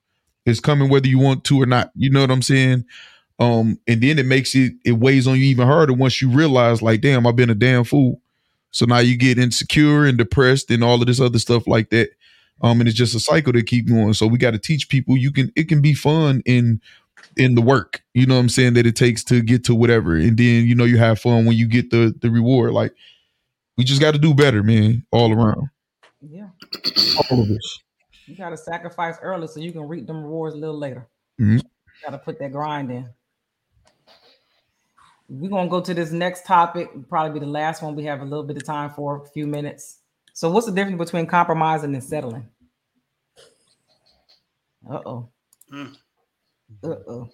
It's 0.44 0.60
coming 0.60 0.90
whether 0.90 1.08
you 1.08 1.18
want 1.18 1.44
to 1.44 1.62
or 1.62 1.66
not. 1.66 1.90
You 1.94 2.10
know 2.10 2.20
what 2.20 2.30
I'm 2.30 2.42
saying? 2.42 2.84
Um, 3.38 3.78
and 3.86 4.02
then 4.02 4.18
it 4.18 4.26
makes 4.26 4.54
it 4.54 4.72
it 4.84 4.92
weighs 4.92 5.26
on 5.26 5.36
you 5.36 5.44
even 5.44 5.66
harder 5.66 5.92
once 5.92 6.20
you 6.20 6.28
realize, 6.28 6.82
like, 6.82 7.00
damn, 7.00 7.26
I've 7.26 7.36
been 7.36 7.50
a 7.50 7.54
damn 7.54 7.84
fool. 7.84 8.20
So 8.70 8.84
now 8.84 8.98
you 8.98 9.16
get 9.16 9.38
insecure 9.38 10.04
and 10.04 10.18
depressed 10.18 10.70
and 10.70 10.84
all 10.84 11.00
of 11.00 11.06
this 11.06 11.20
other 11.20 11.38
stuff 11.38 11.66
like 11.66 11.90
that. 11.90 12.10
Um, 12.60 12.80
and 12.80 12.88
it's 12.88 12.98
just 12.98 13.14
a 13.14 13.20
cycle 13.20 13.52
to 13.52 13.62
keep 13.62 13.88
going. 13.88 14.12
So 14.14 14.26
we 14.26 14.38
got 14.38 14.50
to 14.50 14.58
teach 14.58 14.88
people 14.88 15.16
you 15.16 15.30
can 15.30 15.52
it 15.54 15.68
can 15.68 15.80
be 15.80 15.94
fun 15.94 16.42
in 16.44 16.80
in 17.36 17.54
the 17.54 17.60
work, 17.62 18.02
you 18.14 18.26
know 18.26 18.34
what 18.34 18.40
I'm 18.40 18.48
saying, 18.48 18.74
that 18.74 18.86
it 18.86 18.96
takes 18.96 19.22
to 19.24 19.40
get 19.40 19.64
to 19.64 19.74
whatever. 19.74 20.16
And 20.16 20.36
then 20.36 20.66
you 20.66 20.74
know 20.74 20.84
you 20.84 20.98
have 20.98 21.20
fun 21.20 21.44
when 21.46 21.56
you 21.56 21.66
get 21.68 21.90
the 21.90 22.14
the 22.20 22.30
reward. 22.30 22.72
Like 22.72 22.92
we 23.76 23.84
just 23.84 24.00
got 24.00 24.12
to 24.12 24.18
do 24.18 24.34
better, 24.34 24.64
man, 24.64 25.06
all 25.12 25.32
around. 25.32 25.68
Yeah. 26.20 26.48
All 27.30 27.40
of 27.40 27.50
us. 27.50 27.78
You 28.26 28.36
gotta 28.36 28.56
sacrifice 28.56 29.16
early 29.22 29.46
so 29.46 29.60
you 29.60 29.72
can 29.72 29.88
reap 29.88 30.06
them 30.06 30.22
rewards 30.22 30.54
a 30.54 30.58
little 30.58 30.76
later. 30.76 31.06
Mhm. 31.40 31.62
Gotta 32.04 32.18
put 32.18 32.38
that 32.40 32.52
grind 32.52 32.90
in. 32.90 33.08
We're 35.28 35.50
gonna 35.50 35.68
go 35.68 35.80
to 35.80 35.94
this 35.94 36.10
next 36.10 36.46
topic. 36.46 36.90
Probably 37.08 37.38
be 37.40 37.44
the 37.44 37.50
last 37.50 37.82
one 37.82 37.94
we 37.94 38.04
have 38.04 38.20
a 38.20 38.24
little 38.24 38.44
bit 38.44 38.56
of 38.56 38.64
time 38.64 38.90
for, 38.90 39.22
a 39.22 39.28
few 39.28 39.46
minutes. 39.46 39.98
So, 40.32 40.50
what's 40.50 40.66
the 40.66 40.72
difference 40.72 40.98
between 40.98 41.26
compromising 41.26 41.94
and 41.94 42.02
settling? 42.02 42.48
Uh 44.90 45.00
oh. 45.04 45.28
Mm. 45.72 45.96
Uh 46.82 46.88
oh. 46.88 47.28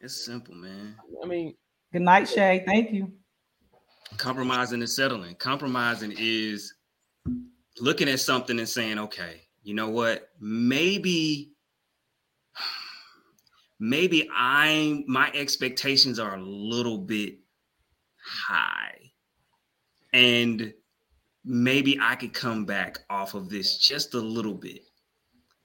It's 0.00 0.24
simple, 0.24 0.54
man. 0.54 0.96
I 1.22 1.26
mean, 1.26 1.54
Good 1.94 2.02
night, 2.02 2.28
Shay. 2.28 2.64
Thank 2.66 2.90
you. 2.90 3.12
Compromising 4.16 4.80
and 4.80 4.90
settling. 4.90 5.36
Compromising 5.36 6.12
is 6.18 6.74
looking 7.78 8.08
at 8.08 8.18
something 8.18 8.58
and 8.58 8.68
saying, 8.68 8.98
okay, 8.98 9.42
you 9.62 9.74
know 9.74 9.88
what? 9.88 10.30
Maybe, 10.40 11.53
maybe 13.78 14.28
I'm 14.34 15.04
my 15.06 15.30
expectations 15.34 16.18
are 16.18 16.36
a 16.36 16.42
little 16.42 16.98
bit 16.98 17.38
high. 18.24 18.98
And 20.12 20.72
maybe 21.44 21.98
I 22.00 22.14
could 22.14 22.32
come 22.32 22.64
back 22.64 23.00
off 23.10 23.34
of 23.34 23.48
this 23.48 23.78
just 23.78 24.14
a 24.14 24.20
little 24.20 24.54
bit. 24.54 24.80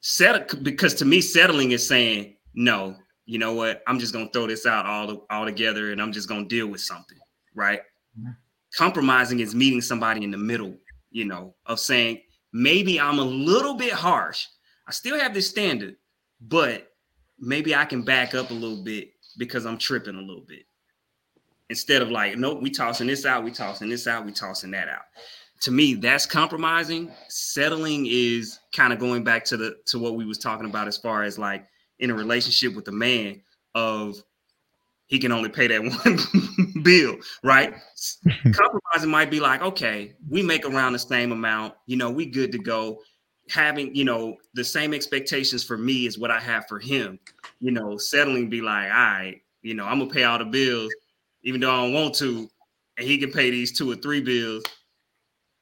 Settle 0.02 0.62
because 0.62 0.94
to 0.96 1.06
me, 1.06 1.22
settling 1.22 1.72
is 1.72 1.88
saying, 1.88 2.36
no, 2.56 2.96
you 3.26 3.38
know 3.38 3.54
what? 3.54 3.84
I'm 3.88 4.00
just 4.00 4.14
gonna 4.14 4.30
throw 4.34 4.48
this 4.48 4.66
out 4.66 4.86
all, 4.86 5.26
all 5.30 5.46
together 5.46 5.92
and 5.92 6.02
I'm 6.02 6.12
just 6.12 6.28
gonna 6.28 6.46
deal 6.46 6.68
with 6.68 6.82
something, 6.82 7.18
right? 7.54 7.82
Mm-hmm. 8.20 8.32
Compromising 8.76 9.40
is 9.40 9.56
meeting 9.56 9.82
somebody 9.82 10.24
in 10.24 10.32
the 10.32 10.38
middle, 10.38 10.76
you 11.12 11.26
know, 11.26 11.56
of 11.66 11.80
saying, 11.80 12.22
maybe 12.54 13.00
I'm 13.00 13.20
a 13.20 13.24
little 13.24 13.76
bit 13.76 13.94
harsh. 13.94 14.46
I 14.88 14.92
still 14.92 15.20
have 15.20 15.34
this 15.34 15.50
standard, 15.50 15.96
but 16.42 16.89
maybe 17.40 17.76
I 17.76 17.86
can 17.86 18.02
back 18.02 18.36
up 18.36 18.52
a 18.52 18.54
little 18.54 18.84
bit 18.84 19.12
because 19.38 19.66
I'm 19.66 19.78
tripping 19.78 20.16
a 20.16 20.22
little 20.22 20.44
bit. 20.48 20.64
Instead 21.70 22.02
of 22.02 22.10
like, 22.10 22.38
nope, 22.38 22.62
we 22.62 22.70
tossing 22.70 23.08
this 23.08 23.26
out, 23.26 23.44
we 23.44 23.52
tossing 23.52 23.90
this 23.90 24.08
out, 24.08 24.26
we 24.26 24.32
tossing 24.32 24.72
that 24.72 24.88
out. 24.90 25.04
To 25.62 25.72
me, 25.72 25.94
that's 25.96 26.26
compromising. 26.26 27.12
Settling 27.28 28.08
is 28.10 28.60
kind 28.74 28.94
of 28.94 29.00
going 29.00 29.24
back 29.24 29.44
to 29.46 29.58
the 29.58 29.76
to 29.88 30.00
what 30.00 30.16
we 30.16 30.26
was 30.26 30.38
talking 30.38 30.66
about 30.66 30.88
as 30.88 30.98
far 30.98 31.24
as 31.24 31.38
like 31.38 31.66
in 32.00 32.10
a 32.10 32.16
relationship 32.16 32.76
with 32.76 32.88
a 32.88 32.92
man 32.92 33.42
of 33.76 34.24
he 35.08 35.20
can 35.20 35.32
only 35.32 35.50
pay 35.50 35.68
that 35.68 35.82
one 36.06 36.84
bill, 36.84 37.18
right? 37.44 37.74
Compromising 38.44 39.10
might 39.10 39.30
be 39.30 39.40
like, 39.40 39.62
okay, 39.62 40.14
we 40.30 40.42
make 40.42 40.66
around 40.66 40.94
the 40.94 41.00
same 41.00 41.32
amount, 41.32 41.74
you 41.88 41.98
know, 41.98 42.10
we 42.10 42.26
good 42.26 42.52
to 42.54 42.60
go. 42.60 43.02
Having, 43.50 43.96
you 43.96 44.06
know, 44.06 44.38
the 44.54 44.64
same 44.64 44.94
expectations 44.94 45.64
for 45.64 45.78
me 45.78 46.06
is 46.06 46.18
what 46.18 46.32
I 46.32 46.40
have 46.40 46.68
for 46.68 46.80
him. 46.80 47.20
You 47.60 47.72
know, 47.72 47.98
settling 47.98 48.50
be 48.50 48.62
like, 48.62 48.92
all 48.92 48.98
right, 48.98 49.42
you 49.62 49.74
know, 49.74 49.86
I'm 49.86 50.00
gonna 50.00 50.12
pay 50.12 50.24
all 50.24 50.38
the 50.38 50.46
bills, 50.46 50.94
even 51.44 51.62
though 51.62 51.72
I 51.72 51.84
don't 51.84 51.94
want 51.94 52.16
to, 52.16 52.50
and 52.98 53.08
he 53.08 53.18
can 53.18 53.32
pay 53.32 53.50
these 53.50 53.78
two 53.78 53.92
or 53.92 53.96
three 53.96 54.22
bills, 54.22 54.64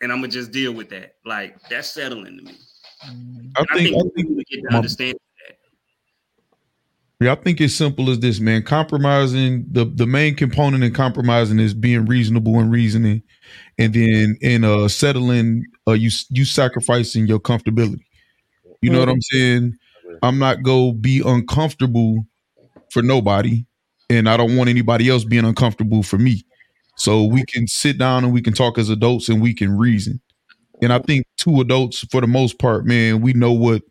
and 0.01 0.11
I'm 0.11 0.19
gonna 0.19 0.27
just 0.27 0.51
deal 0.51 0.73
with 0.73 0.89
that. 0.89 1.15
Like 1.25 1.57
that's 1.69 1.89
settling 1.89 2.37
to 2.37 2.43
me. 2.43 2.57
Mm-hmm. 3.05 3.47
I 3.55 3.61
And 3.61 3.67
I 3.71 3.75
think, 3.75 3.95
I 3.95 3.99
think 3.99 4.13
think 4.15 4.29
we 4.29 4.43
get 4.43 4.69
to 4.69 4.75
understand 4.75 5.13
Yeah, 5.13 5.26
I 7.21 7.35
think 7.35 7.59
it's 7.59 7.73
simple 7.73 8.09
as 8.11 8.19
this, 8.19 8.39
man. 8.39 8.61
Compromising 8.61 9.65
the 9.71 9.85
the 9.85 10.05
main 10.05 10.35
component 10.35 10.83
in 10.83 10.93
compromising 10.93 11.59
is 11.59 11.73
being 11.73 12.05
reasonable 12.05 12.59
and 12.59 12.71
reasoning, 12.71 13.23
and 13.79 13.93
then 13.93 14.37
in 14.41 14.63
uh 14.63 14.87
settling, 14.87 15.65
uh 15.87 15.93
you 15.93 16.11
you 16.29 16.45
sacrificing 16.45 17.25
your 17.25 17.39
comfortability. 17.39 18.03
You 18.81 18.91
know 18.91 18.99
what 18.99 19.09
I'm 19.09 19.21
saying? 19.21 19.75
I'm 20.21 20.37
not 20.37 20.61
go 20.61 20.91
be 20.91 21.21
uncomfortable 21.25 22.25
for 22.91 23.01
nobody, 23.01 23.65
and 24.09 24.29
I 24.29 24.37
don't 24.37 24.55
want 24.55 24.69
anybody 24.69 25.09
else 25.09 25.23
being 25.23 25.45
uncomfortable 25.45 26.03
for 26.03 26.17
me. 26.19 26.43
So 26.97 27.23
we 27.23 27.43
can 27.45 27.67
sit 27.67 27.97
down 27.97 28.23
and 28.23 28.33
we 28.33 28.41
can 28.41 28.53
talk 28.53 28.77
as 28.77 28.89
adults 28.89 29.29
and 29.29 29.41
we 29.41 29.53
can 29.53 29.75
reason. 29.75 30.19
And 30.81 30.93
I 30.93 30.99
think 30.99 31.25
two 31.37 31.61
adults, 31.61 32.05
for 32.11 32.21
the 32.21 32.27
most 32.27 32.59
part, 32.59 32.85
man, 32.85 33.21
we 33.21 33.33
know 33.33 33.51
what 33.51 33.81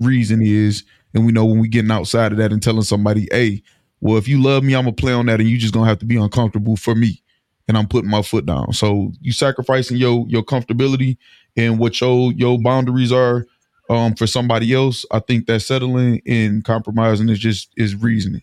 reason 0.00 0.40
is, 0.42 0.84
and 1.14 1.24
we 1.24 1.32
know 1.32 1.44
when 1.44 1.60
we 1.60 1.68
getting 1.68 1.90
outside 1.90 2.32
of 2.32 2.38
that 2.38 2.52
and 2.52 2.62
telling 2.62 2.82
somebody, 2.82 3.28
"Hey, 3.30 3.62
well, 4.00 4.16
if 4.16 4.28
you 4.28 4.42
love 4.42 4.64
me, 4.64 4.74
I'm 4.74 4.84
gonna 4.84 4.94
play 4.94 5.12
on 5.12 5.26
that, 5.26 5.40
and 5.40 5.48
you 5.48 5.58
just 5.58 5.74
gonna 5.74 5.88
have 5.88 6.00
to 6.00 6.06
be 6.06 6.16
uncomfortable 6.16 6.76
for 6.76 6.94
me." 6.94 7.22
And 7.66 7.78
I'm 7.78 7.88
putting 7.88 8.10
my 8.10 8.22
foot 8.22 8.44
down. 8.44 8.72
So 8.72 9.12
you 9.20 9.32
sacrificing 9.32 9.96
your 9.96 10.26
your 10.28 10.42
comfortability 10.42 11.16
and 11.56 11.78
what 11.78 12.00
your 12.00 12.32
your 12.32 12.58
boundaries 12.60 13.12
are 13.12 13.46
um 13.88 14.14
for 14.14 14.26
somebody 14.26 14.74
else. 14.74 15.06
I 15.10 15.20
think 15.20 15.46
that 15.46 15.60
settling 15.60 16.20
and 16.26 16.64
compromising 16.64 17.28
is 17.28 17.38
just 17.38 17.70
is 17.76 17.94
reasoning. 17.94 18.42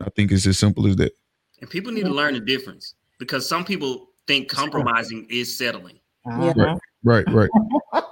I 0.00 0.10
think 0.10 0.32
it's 0.32 0.46
as 0.46 0.58
simple 0.58 0.86
as 0.86 0.96
that. 0.96 1.12
And 1.60 1.70
people 1.70 1.92
need 1.92 2.04
to 2.04 2.12
learn 2.12 2.34
the 2.34 2.40
difference 2.40 2.94
because 3.18 3.48
some 3.48 3.64
people 3.64 4.08
think 4.26 4.48
compromising 4.48 5.26
is 5.30 5.56
settling. 5.56 5.98
Uh-huh. 6.26 6.52
Right, 7.04 7.24
right, 7.28 7.50
right. 7.92 8.04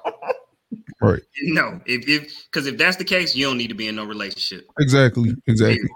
No, 1.42 1.80
if 1.86 2.08
if 2.08 2.46
because 2.50 2.66
if 2.66 2.76
that's 2.76 2.96
the 2.96 3.04
case, 3.04 3.34
you 3.34 3.46
don't 3.46 3.56
need 3.58 3.68
to 3.68 3.74
be 3.74 3.88
in 3.88 3.96
no 3.96 4.04
relationship. 4.04 4.66
Exactly, 4.78 5.34
exactly. 5.46 5.88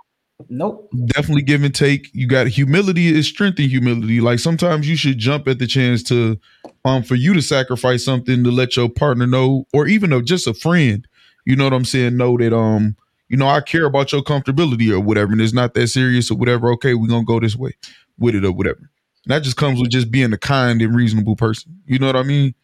Nope. 0.49 0.91
definitely 1.07 1.43
give 1.43 1.63
and 1.63 1.75
take. 1.75 2.11
You 2.13 2.27
got 2.27 2.49
humility 2.49 3.15
is 3.15 3.29
strength 3.29 3.61
in 3.61 3.69
humility. 3.71 4.21
Like 4.21 4.41
sometimes 4.41 4.89
you 4.89 4.97
should 4.97 5.19
jump 5.19 5.47
at 5.47 5.59
the 5.59 5.67
chance 5.67 6.03
to 6.05 6.39
um 6.85 7.03
for 7.03 7.15
you 7.15 7.35
to 7.35 7.43
sacrifice 7.43 8.05
something 8.05 8.43
to 8.45 8.51
let 8.51 8.77
your 8.77 8.89
partner 8.89 9.27
know, 9.27 9.67
or 9.73 9.87
even 9.87 10.13
a, 10.13 10.21
just 10.21 10.47
a 10.47 10.55
friend, 10.55 11.07
you 11.45 11.57
know 11.57 11.65
what 11.65 11.73
I'm 11.73 11.85
saying, 11.85 12.17
know 12.17 12.37
that 12.37 12.55
um, 12.55 12.97
you 13.29 13.37
know, 13.37 13.47
I 13.47 13.61
care 13.61 13.85
about 13.85 14.13
your 14.13 14.23
comfortability 14.23 14.93
or 14.93 15.01
whatever, 15.01 15.33
and 15.33 15.41
it's 15.41 15.53
not 15.53 15.75
that 15.75 15.89
serious 15.89 16.31
or 16.31 16.37
whatever. 16.37 16.71
Okay, 16.73 16.95
we're 16.95 17.09
gonna 17.09 17.25
go 17.25 17.41
this 17.41 17.57
way 17.57 17.73
with 18.19 18.35
it 18.35 18.45
or 18.45 18.53
whatever. 18.53 18.91
And 19.25 19.33
that 19.33 19.43
just 19.43 19.57
comes 19.57 19.81
with 19.81 19.91
just 19.91 20.11
being 20.11 20.33
a 20.33 20.39
kind 20.39 20.83
and 20.83 20.95
reasonable 20.95 21.37
person. 21.37 21.81
You 21.87 21.99
know 21.99 22.07
what 22.07 22.17
I 22.17 22.23
mean? 22.23 22.55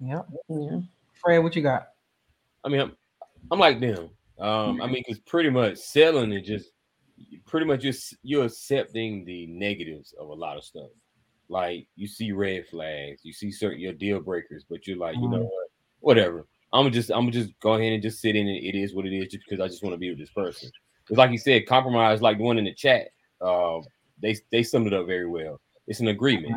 Yep. 0.00 0.26
Yeah. 0.48 0.80
Fred, 1.22 1.38
what 1.38 1.56
you 1.56 1.62
got? 1.62 1.88
I 2.64 2.68
mean, 2.68 2.80
I'm, 2.80 2.96
I'm 3.50 3.58
like 3.58 3.80
them. 3.80 4.10
Um, 4.38 4.80
I 4.80 4.86
mean, 4.86 5.02
because 5.06 5.20
pretty 5.20 5.50
much 5.50 5.76
selling 5.78 6.32
is 6.32 6.46
just 6.46 6.70
pretty 7.46 7.66
much 7.66 7.80
just 7.82 8.16
you're 8.22 8.44
accepting 8.44 9.24
the 9.24 9.46
negatives 9.46 10.14
of 10.18 10.28
a 10.28 10.34
lot 10.34 10.56
of 10.56 10.64
stuff. 10.64 10.90
Like 11.48 11.86
you 11.96 12.06
see 12.08 12.32
red 12.32 12.66
flags, 12.66 13.20
you 13.24 13.32
see 13.32 13.52
certain 13.52 13.80
your 13.80 13.92
deal 13.92 14.20
breakers, 14.20 14.64
but 14.68 14.86
you're 14.86 14.96
like, 14.96 15.16
you 15.16 15.28
know 15.28 15.42
what, 15.42 15.68
whatever. 16.00 16.46
I'm 16.72 16.90
just 16.90 17.10
I'm 17.10 17.30
just 17.30 17.50
go 17.60 17.74
ahead 17.74 17.92
and 17.92 18.02
just 18.02 18.20
sit 18.20 18.36
in 18.36 18.48
it. 18.48 18.64
It 18.64 18.74
is 18.74 18.94
what 18.94 19.06
it 19.06 19.12
is, 19.12 19.28
just 19.28 19.44
because 19.48 19.62
I 19.62 19.68
just 19.68 19.82
want 19.82 19.92
to 19.94 19.98
be 19.98 20.08
with 20.08 20.18
this 20.18 20.30
person. 20.30 20.70
Because 21.04 21.18
like 21.18 21.30
you 21.30 21.38
said, 21.38 21.66
compromise, 21.66 22.22
like 22.22 22.38
the 22.38 22.44
one 22.44 22.58
in 22.58 22.64
the 22.64 22.74
chat, 22.74 23.08
uh, 23.40 23.80
they 24.22 24.36
they 24.50 24.62
summed 24.62 24.86
it 24.86 24.94
up 24.94 25.06
very 25.06 25.28
well. 25.28 25.60
It's 25.86 26.00
an 26.00 26.08
agreement 26.08 26.56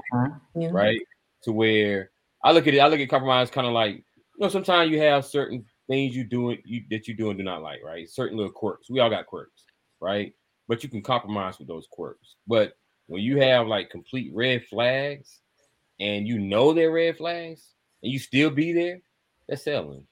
Yeah. 0.56 0.70
right? 0.72 1.02
To 1.44 1.52
where 1.52 2.12
I 2.44 2.52
look 2.54 2.68
at 2.68 2.74
it, 2.74 2.80
I 2.80 2.88
look 2.88 3.00
at 3.00 3.10
compromise 3.10 3.50
kind 3.50 3.68
of 3.68 3.74
like 3.74 4.06
you 4.38 4.46
know, 4.46 4.50
sometimes 4.50 4.92
you 4.92 5.00
have 5.00 5.26
certain 5.26 5.66
things 5.88 6.16
you 6.16 6.24
doing 6.24 6.58
you 6.66 6.84
that 6.90 7.08
you 7.08 7.14
do 7.14 7.30
and 7.30 7.38
do 7.38 7.44
not 7.44 7.62
like, 7.62 7.80
right? 7.84 8.10
Certain 8.10 8.38
little 8.38 8.52
quirks. 8.52 8.90
We 8.90 9.00
all 9.00 9.10
got 9.10 9.28
quirks, 9.28 9.64
right? 10.02 10.34
But 10.68 10.84
you 10.84 10.90
can 10.90 11.02
compromise 11.02 11.60
with 11.60 11.68
those 11.68 11.88
quirks. 11.90 12.36
But 12.48 12.74
when 13.08 13.22
you 13.22 13.38
have 13.40 13.68
like 13.68 13.90
complete 13.90 14.32
red 14.34 14.66
flags 14.66 15.42
and 16.00 16.28
you 16.28 16.40
know 16.40 16.74
they're 16.74 16.92
red 16.92 17.18
flags 17.18 17.74
and 18.04 18.12
you 18.12 18.20
still 18.20 18.50
be 18.50 18.74
there, 18.74 19.00
that's 19.48 19.64
selling. 19.64 20.06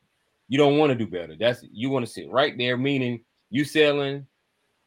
You 0.47 0.57
don't 0.57 0.77
want 0.77 0.91
to 0.91 0.97
do 0.97 1.07
better. 1.07 1.35
That's 1.37 1.65
you 1.71 1.89
want 1.89 2.05
to 2.05 2.11
sit 2.11 2.31
right 2.31 2.57
there, 2.57 2.77
meaning 2.77 3.23
you 3.49 3.65
selling 3.65 4.25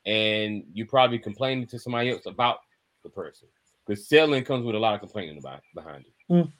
and 0.07 0.63
you 0.73 0.87
probably 0.87 1.19
complaining 1.19 1.67
to 1.67 1.79
somebody 1.79 2.11
else 2.11 2.27
about 2.27 2.59
the 3.03 3.11
person. 3.11 3.49
Because 3.87 4.09
selling 4.09 4.45
comes 4.45 4.65
with 4.65 4.77
a 4.77 4.79
lot 4.79 4.95
of 4.95 5.01
complaining 5.01 5.39
about 5.39 5.61
behind 5.75 6.05
it. 6.07 6.33
Mm. 6.33 6.53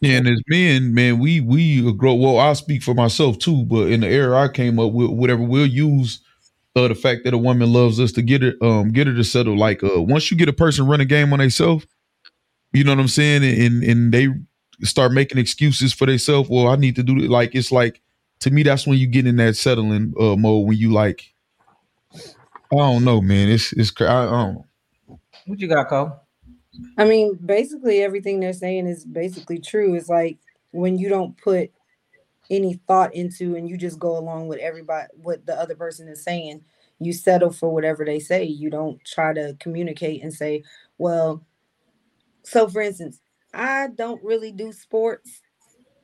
Yeah, 0.00 0.18
and 0.18 0.28
as 0.28 0.42
men, 0.48 0.92
man, 0.92 1.18
we 1.18 1.40
we 1.40 1.92
grow. 1.94 2.14
Well, 2.14 2.38
I'll 2.38 2.54
speak 2.54 2.82
for 2.82 2.94
myself 2.94 3.38
too. 3.38 3.64
But 3.64 3.90
in 3.90 4.00
the 4.00 4.08
era 4.08 4.36
I 4.36 4.48
came 4.48 4.78
up 4.78 4.92
with, 4.92 5.10
whatever 5.10 5.42
we'll 5.42 5.66
use 5.66 6.20
uh, 6.74 6.88
the 6.88 6.94
fact 6.94 7.24
that 7.24 7.32
a 7.32 7.38
woman 7.38 7.72
loves 7.72 7.98
us 7.98 8.12
to 8.12 8.22
get 8.22 8.42
her, 8.42 8.52
um, 8.60 8.92
get 8.92 9.06
her 9.06 9.14
to 9.14 9.24
settle. 9.24 9.56
Like, 9.56 9.82
uh, 9.82 10.02
once 10.02 10.30
you 10.30 10.36
get 10.36 10.50
a 10.50 10.52
person 10.52 10.86
run 10.86 11.00
a 11.00 11.06
game 11.06 11.32
on 11.32 11.38
themselves, 11.38 11.86
you 12.72 12.84
know 12.84 12.92
what 12.92 13.00
I'm 13.00 13.08
saying, 13.08 13.42
and 13.42 13.82
and 13.82 14.12
they 14.12 14.28
start 14.82 15.12
making 15.12 15.38
excuses 15.38 15.94
for 15.94 16.06
themselves. 16.06 16.50
Well, 16.50 16.68
I 16.68 16.76
need 16.76 16.96
to 16.96 17.02
do 17.02 17.16
it. 17.16 17.30
Like, 17.30 17.54
it's 17.54 17.72
like 17.72 18.02
to 18.40 18.50
me, 18.50 18.62
that's 18.62 18.86
when 18.86 18.98
you 18.98 19.06
get 19.06 19.26
in 19.26 19.36
that 19.36 19.56
settling 19.56 20.12
uh, 20.20 20.36
mode. 20.36 20.68
When 20.68 20.76
you 20.76 20.92
like, 20.92 21.32
I 22.14 22.76
don't 22.76 23.04
know, 23.04 23.22
man. 23.22 23.48
It's 23.48 23.72
it's 23.72 23.92
I, 24.00 24.24
I 24.24 24.30
don't. 24.30 24.64
What 25.46 25.58
you 25.58 25.68
got, 25.68 25.88
Cole? 25.88 26.25
I 26.98 27.04
mean, 27.04 27.38
basically 27.44 28.02
everything 28.02 28.40
they're 28.40 28.52
saying 28.52 28.86
is 28.86 29.04
basically 29.04 29.58
true. 29.58 29.94
It's 29.94 30.08
like 30.08 30.38
when 30.70 30.98
you 30.98 31.08
don't 31.08 31.36
put 31.36 31.70
any 32.50 32.74
thought 32.86 33.14
into 33.14 33.56
and 33.56 33.68
you 33.68 33.76
just 33.76 33.98
go 33.98 34.16
along 34.16 34.48
with 34.48 34.58
everybody 34.60 35.08
what 35.16 35.44
the 35.46 35.58
other 35.58 35.74
person 35.74 36.08
is 36.08 36.22
saying, 36.22 36.62
you 37.00 37.12
settle 37.12 37.52
for 37.52 37.72
whatever 37.72 38.04
they 38.04 38.20
say. 38.20 38.44
You 38.44 38.70
don't 38.70 39.02
try 39.04 39.32
to 39.32 39.56
communicate 39.60 40.22
and 40.22 40.32
say, 40.32 40.62
well, 40.98 41.44
so 42.42 42.68
for 42.68 42.80
instance, 42.80 43.20
I 43.52 43.88
don't 43.88 44.22
really 44.22 44.52
do 44.52 44.72
sports, 44.72 45.40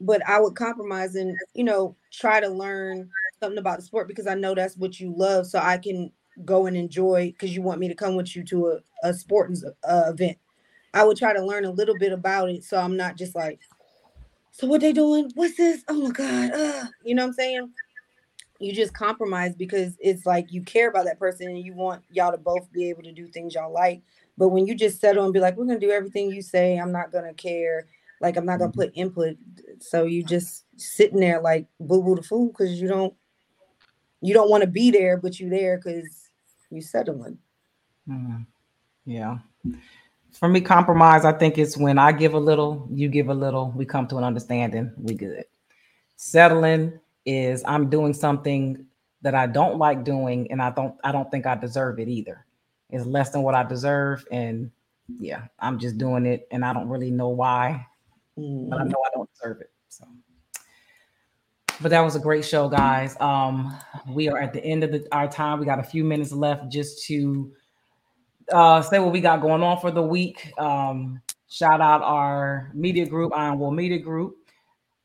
but 0.00 0.26
I 0.28 0.40
would 0.40 0.56
compromise 0.56 1.14
and, 1.14 1.36
you 1.54 1.64
know, 1.64 1.96
try 2.10 2.40
to 2.40 2.48
learn 2.48 3.08
something 3.40 3.58
about 3.58 3.78
the 3.78 3.84
sport 3.84 4.08
because 4.08 4.26
I 4.26 4.34
know 4.34 4.54
that's 4.54 4.76
what 4.76 4.98
you 4.98 5.14
love. 5.16 5.46
So 5.46 5.58
I 5.58 5.78
can 5.78 6.10
go 6.44 6.66
and 6.66 6.76
enjoy 6.76 7.32
because 7.32 7.54
you 7.54 7.62
want 7.62 7.80
me 7.80 7.88
to 7.88 7.94
come 7.94 8.16
with 8.16 8.34
you 8.34 8.42
to 8.44 8.68
a, 8.68 9.08
a 9.08 9.14
sports 9.14 9.64
uh, 9.84 10.04
event. 10.08 10.38
I 10.94 11.04
would 11.04 11.16
try 11.16 11.32
to 11.32 11.44
learn 11.44 11.64
a 11.64 11.70
little 11.70 11.96
bit 11.98 12.12
about 12.12 12.50
it 12.50 12.64
so 12.64 12.78
I'm 12.78 12.96
not 12.96 13.16
just 13.16 13.34
like, 13.34 13.60
so 14.52 14.66
what 14.66 14.80
they 14.80 14.92
doing? 14.92 15.30
What's 15.34 15.56
this? 15.56 15.82
Oh 15.88 16.00
my 16.00 16.10
god, 16.10 16.52
uh, 16.52 16.84
you 17.04 17.14
know 17.14 17.22
what 17.22 17.28
I'm 17.28 17.34
saying? 17.34 17.70
You 18.60 18.72
just 18.72 18.94
compromise 18.94 19.54
because 19.54 19.96
it's 19.98 20.26
like 20.26 20.52
you 20.52 20.62
care 20.62 20.88
about 20.88 21.06
that 21.06 21.18
person 21.18 21.48
and 21.48 21.58
you 21.58 21.74
want 21.74 22.04
y'all 22.10 22.30
to 22.30 22.38
both 22.38 22.70
be 22.70 22.88
able 22.90 23.02
to 23.02 23.12
do 23.12 23.26
things 23.26 23.54
y'all 23.54 23.72
like. 23.72 24.02
But 24.38 24.48
when 24.48 24.66
you 24.66 24.74
just 24.74 25.00
settle 25.00 25.24
and 25.24 25.32
be 25.32 25.40
like, 25.40 25.56
we're 25.56 25.64
gonna 25.64 25.80
do 25.80 25.90
everything 25.90 26.30
you 26.30 26.42
say, 26.42 26.76
I'm 26.78 26.92
not 26.92 27.12
gonna 27.12 27.34
care, 27.34 27.86
like 28.20 28.36
I'm 28.36 28.46
not 28.46 28.58
gonna 28.58 28.72
put 28.72 28.92
input. 28.94 29.36
So 29.80 30.04
you 30.04 30.22
just 30.22 30.64
sitting 30.76 31.20
there 31.20 31.40
like 31.40 31.66
boo 31.80 32.02
boo 32.02 32.14
the 32.14 32.22
fool 32.22 32.48
because 32.48 32.80
you 32.80 32.88
don't 32.88 33.14
you 34.20 34.32
don't 34.32 34.48
want 34.48 34.62
to 34.62 34.68
be 34.68 34.90
there, 34.90 35.16
but 35.16 35.40
you 35.40 35.50
there 35.50 35.78
because 35.78 36.30
you 36.70 36.80
settling. 36.80 37.38
Mm, 38.08 38.46
yeah. 39.04 39.38
For 40.32 40.48
me, 40.48 40.60
compromise, 40.60 41.24
I 41.24 41.32
think 41.32 41.58
it's 41.58 41.76
when 41.76 41.98
I 41.98 42.10
give 42.10 42.34
a 42.34 42.38
little, 42.38 42.88
you 42.90 43.08
give 43.08 43.28
a 43.28 43.34
little, 43.34 43.72
we 43.76 43.84
come 43.84 44.06
to 44.08 44.16
an 44.16 44.24
understanding, 44.24 44.92
we 44.96 45.14
good. 45.14 45.44
Settling 46.16 46.98
is 47.26 47.62
I'm 47.66 47.90
doing 47.90 48.14
something 48.14 48.86
that 49.20 49.34
I 49.34 49.46
don't 49.46 49.78
like 49.78 50.04
doing, 50.04 50.50
and 50.50 50.60
I 50.60 50.70
don't 50.70 50.94
I 51.04 51.12
don't 51.12 51.30
think 51.30 51.46
I 51.46 51.54
deserve 51.54 52.00
it 52.00 52.08
either. 52.08 52.44
It's 52.90 53.06
less 53.06 53.30
than 53.30 53.42
what 53.42 53.54
I 53.54 53.62
deserve, 53.62 54.26
and 54.32 54.70
yeah, 55.18 55.44
I'm 55.58 55.78
just 55.78 55.98
doing 55.98 56.26
it, 56.26 56.48
and 56.50 56.64
I 56.64 56.72
don't 56.72 56.88
really 56.88 57.10
know 57.10 57.28
why, 57.28 57.86
but 58.36 58.80
I 58.80 58.84
Mhm. 58.84 58.90
know 58.90 59.02
I 59.06 59.10
don't 59.14 59.30
deserve 59.34 59.60
it. 59.60 59.70
So, 59.88 60.06
but 61.80 61.90
that 61.90 62.00
was 62.00 62.16
a 62.16 62.20
great 62.20 62.44
show, 62.44 62.68
guys. 62.68 63.16
Um, 63.20 63.76
we 64.08 64.28
are 64.28 64.38
at 64.38 64.52
the 64.52 64.64
end 64.64 64.82
of 64.82 64.92
the, 64.92 65.06
our 65.12 65.28
time. 65.28 65.60
We 65.60 65.66
got 65.66 65.78
a 65.78 65.84
few 65.84 66.04
minutes 66.04 66.32
left 66.32 66.68
just 66.70 67.04
to 67.06 67.52
uh, 68.52 68.82
say 68.82 68.98
what 68.98 69.12
we 69.12 69.20
got 69.20 69.40
going 69.40 69.62
on 69.62 69.80
for 69.80 69.90
the 69.90 70.02
week. 70.02 70.52
Um, 70.58 71.20
shout 71.48 71.80
out 71.80 72.02
our 72.02 72.70
media 72.74 73.06
group, 73.06 73.32
Iron 73.34 73.58
Will 73.58 73.70
Media 73.70 73.98
Group. 73.98 74.36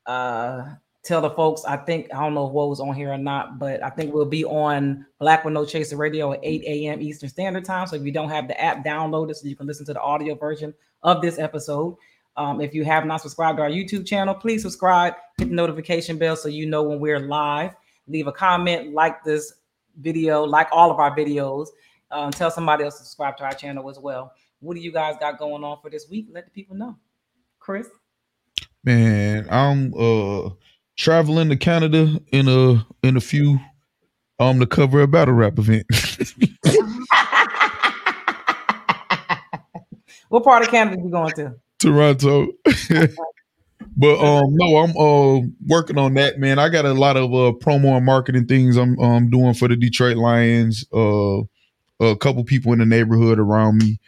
Uh, 0.05 0.75
tell 1.03 1.21
the 1.21 1.29
folks, 1.31 1.63
I 1.65 1.77
think, 1.77 2.13
I 2.13 2.19
don't 2.19 2.33
know 2.33 2.45
what 2.45 2.69
was 2.69 2.79
on 2.79 2.93
here 2.93 3.11
or 3.11 3.17
not, 3.17 3.59
but 3.59 3.81
I 3.81 3.89
think 3.89 4.13
we'll 4.13 4.25
be 4.25 4.43
on 4.45 5.05
Black 5.19 5.45
with 5.45 5.53
No 5.53 5.65
Chaser 5.65 5.95
Radio 5.95 6.33
at 6.33 6.39
8 6.43 6.63
a.m. 6.65 7.01
Eastern 7.01 7.29
Standard 7.29 7.65
Time. 7.65 7.87
So 7.87 7.95
if 7.95 8.03
you 8.03 8.11
don't 8.11 8.29
have 8.29 8.47
the 8.47 8.59
app, 8.61 8.83
download 8.83 9.31
it 9.31 9.37
so 9.37 9.47
you 9.47 9.55
can 9.55 9.67
listen 9.67 9.85
to 9.85 9.93
the 9.93 10.01
audio 10.01 10.35
version 10.35 10.73
of 11.03 11.21
this 11.21 11.39
episode. 11.39 11.95
Um, 12.35 12.61
if 12.61 12.73
you 12.73 12.85
have 12.85 13.05
not 13.05 13.21
subscribed 13.21 13.57
to 13.57 13.63
our 13.63 13.69
YouTube 13.69 14.05
channel, 14.05 14.35
please 14.35 14.61
subscribe, 14.61 15.15
hit 15.37 15.49
the 15.49 15.55
notification 15.55 16.17
bell 16.17 16.35
so 16.35 16.49
you 16.49 16.67
know 16.67 16.83
when 16.83 16.99
we're 16.99 17.19
live. 17.19 17.73
Leave 18.07 18.27
a 18.27 18.31
comment, 18.31 18.93
like 18.93 19.23
this 19.23 19.53
video, 19.99 20.43
like 20.43 20.67
all 20.71 20.91
of 20.91 20.99
our 20.99 21.15
videos. 21.15 21.67
Um, 22.09 22.31
tell 22.31 22.51
somebody 22.51 22.83
else 22.83 22.97
to 22.99 23.03
subscribe 23.03 23.37
to 23.37 23.43
our 23.43 23.53
channel 23.53 23.89
as 23.89 23.99
well. 23.99 24.31
What 24.59 24.75
do 24.75 24.81
you 24.81 24.91
guys 24.91 25.15
got 25.19 25.37
going 25.37 25.63
on 25.63 25.79
for 25.81 25.89
this 25.89 26.07
week? 26.09 26.27
Let 26.31 26.45
the 26.45 26.51
people 26.51 26.75
know. 26.75 26.97
Chris? 27.59 27.87
Man, 28.83 29.47
I'm 29.49 29.93
uh 29.93 30.51
traveling 30.95 31.49
to 31.49 31.57
Canada 31.57 32.19
in 32.31 32.47
a 32.47 32.87
in 33.03 33.17
a 33.17 33.21
few 33.21 33.59
um 34.39 34.59
to 34.59 34.65
cover 34.65 35.01
a 35.01 35.07
battle 35.07 35.33
rap 35.33 35.59
event. 35.59 35.85
what 40.29 40.43
part 40.43 40.63
of 40.63 40.69
Canada 40.69 40.97
are 40.97 41.03
you 41.03 41.11
going 41.11 41.33
to? 41.33 41.55
Toronto. 41.79 42.47
but 43.97 44.19
um 44.19 44.55
no, 44.55 44.77
I'm 44.77 44.95
uh 44.95 45.41
working 45.67 45.97
on 45.97 46.13
that, 46.13 46.39
man. 46.39 46.57
I 46.57 46.69
got 46.69 46.85
a 46.85 46.93
lot 46.93 47.17
of 47.17 47.25
uh 47.33 47.51
promo 47.59 47.97
and 47.97 48.05
marketing 48.05 48.47
things 48.47 48.77
I'm 48.77 48.97
um 48.99 49.29
doing 49.29 49.53
for 49.53 49.67
the 49.67 49.75
Detroit 49.75 50.15
Lions. 50.15 50.85
Uh 50.93 51.41
a 51.99 52.15
couple 52.15 52.43
people 52.43 52.73
in 52.73 52.79
the 52.79 52.85
neighborhood 52.85 53.39
around 53.39 53.77
me. 53.77 53.99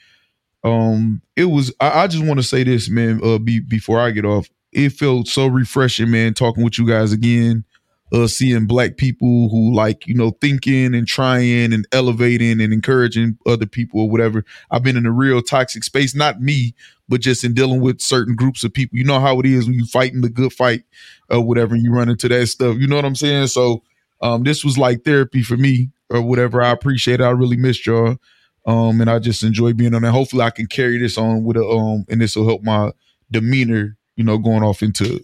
Um 0.63 1.21
it 1.35 1.45
was 1.45 1.73
I, 1.79 2.03
I 2.03 2.07
just 2.07 2.25
want 2.25 2.39
to 2.39 2.43
say 2.43 2.63
this, 2.63 2.89
man, 2.89 3.21
uh 3.23 3.37
be, 3.37 3.59
before 3.59 3.99
I 3.99 4.11
get 4.11 4.25
off. 4.25 4.49
It 4.71 4.89
felt 4.91 5.27
so 5.27 5.47
refreshing, 5.47 6.11
man, 6.11 6.33
talking 6.33 6.63
with 6.63 6.77
you 6.77 6.87
guys 6.87 7.11
again. 7.11 7.63
Uh 8.11 8.27
seeing 8.27 8.65
black 8.65 8.97
people 8.97 9.49
who 9.49 9.73
like, 9.73 10.05
you 10.07 10.15
know, 10.15 10.31
thinking 10.41 10.93
and 10.95 11.07
trying 11.07 11.73
and 11.73 11.87
elevating 11.91 12.59
and 12.59 12.73
encouraging 12.73 13.37
other 13.45 13.65
people 13.65 14.01
or 14.01 14.09
whatever. 14.09 14.43
I've 14.71 14.83
been 14.83 14.97
in 14.97 15.05
a 15.05 15.11
real 15.11 15.41
toxic 15.41 15.83
space, 15.83 16.15
not 16.15 16.41
me, 16.41 16.73
but 17.07 17.21
just 17.21 17.43
in 17.43 17.53
dealing 17.53 17.81
with 17.81 18.01
certain 18.01 18.35
groups 18.35 18.63
of 18.63 18.73
people. 18.73 18.97
You 18.97 19.03
know 19.05 19.19
how 19.19 19.39
it 19.39 19.45
is 19.45 19.65
when 19.65 19.75
you 19.75 19.85
fighting 19.85 20.21
the 20.21 20.29
good 20.29 20.53
fight 20.53 20.83
or 21.29 21.41
whatever, 21.41 21.75
you 21.75 21.91
run 21.91 22.09
into 22.09 22.27
that 22.29 22.47
stuff. 22.47 22.77
You 22.77 22.87
know 22.87 22.95
what 22.95 23.05
I'm 23.05 23.15
saying? 23.15 23.47
So 23.47 23.83
um, 24.21 24.43
this 24.43 24.65
was 24.65 24.77
like 24.77 25.03
therapy 25.03 25.41
for 25.41 25.55
me 25.57 25.89
or 26.09 26.21
whatever. 26.21 26.61
I 26.61 26.71
appreciate 26.71 27.19
it. 27.21 27.23
I 27.23 27.29
really 27.29 27.57
missed 27.57 27.85
y'all. 27.85 28.17
Um, 28.65 29.01
and 29.01 29.09
I 29.09 29.19
just 29.19 29.43
enjoy 29.43 29.73
being 29.73 29.95
on 29.95 30.01
there. 30.01 30.11
Hopefully 30.11 30.43
I 30.43 30.49
can 30.49 30.67
carry 30.67 30.97
this 30.97 31.17
on 31.17 31.43
with 31.43 31.57
a 31.57 31.65
um 31.65 32.05
and 32.09 32.21
this 32.21 32.35
will 32.35 32.47
help 32.47 32.63
my 32.63 32.91
demeanor, 33.31 33.97
you 34.15 34.23
know, 34.23 34.37
going 34.37 34.63
off 34.63 34.83
into, 34.83 35.23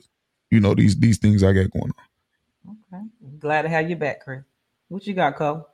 you 0.51 0.59
know, 0.59 0.73
these 0.73 0.97
these 0.97 1.17
things 1.17 1.43
I 1.43 1.53
got 1.53 1.71
going 1.71 1.91
on. 1.97 2.77
Okay. 2.93 3.03
Glad 3.39 3.63
to 3.63 3.69
have 3.69 3.89
you 3.89 3.95
back, 3.95 4.23
Chris. 4.23 4.43
What 4.87 5.05
you 5.05 5.13
got, 5.13 5.35
Cole? 5.35 5.67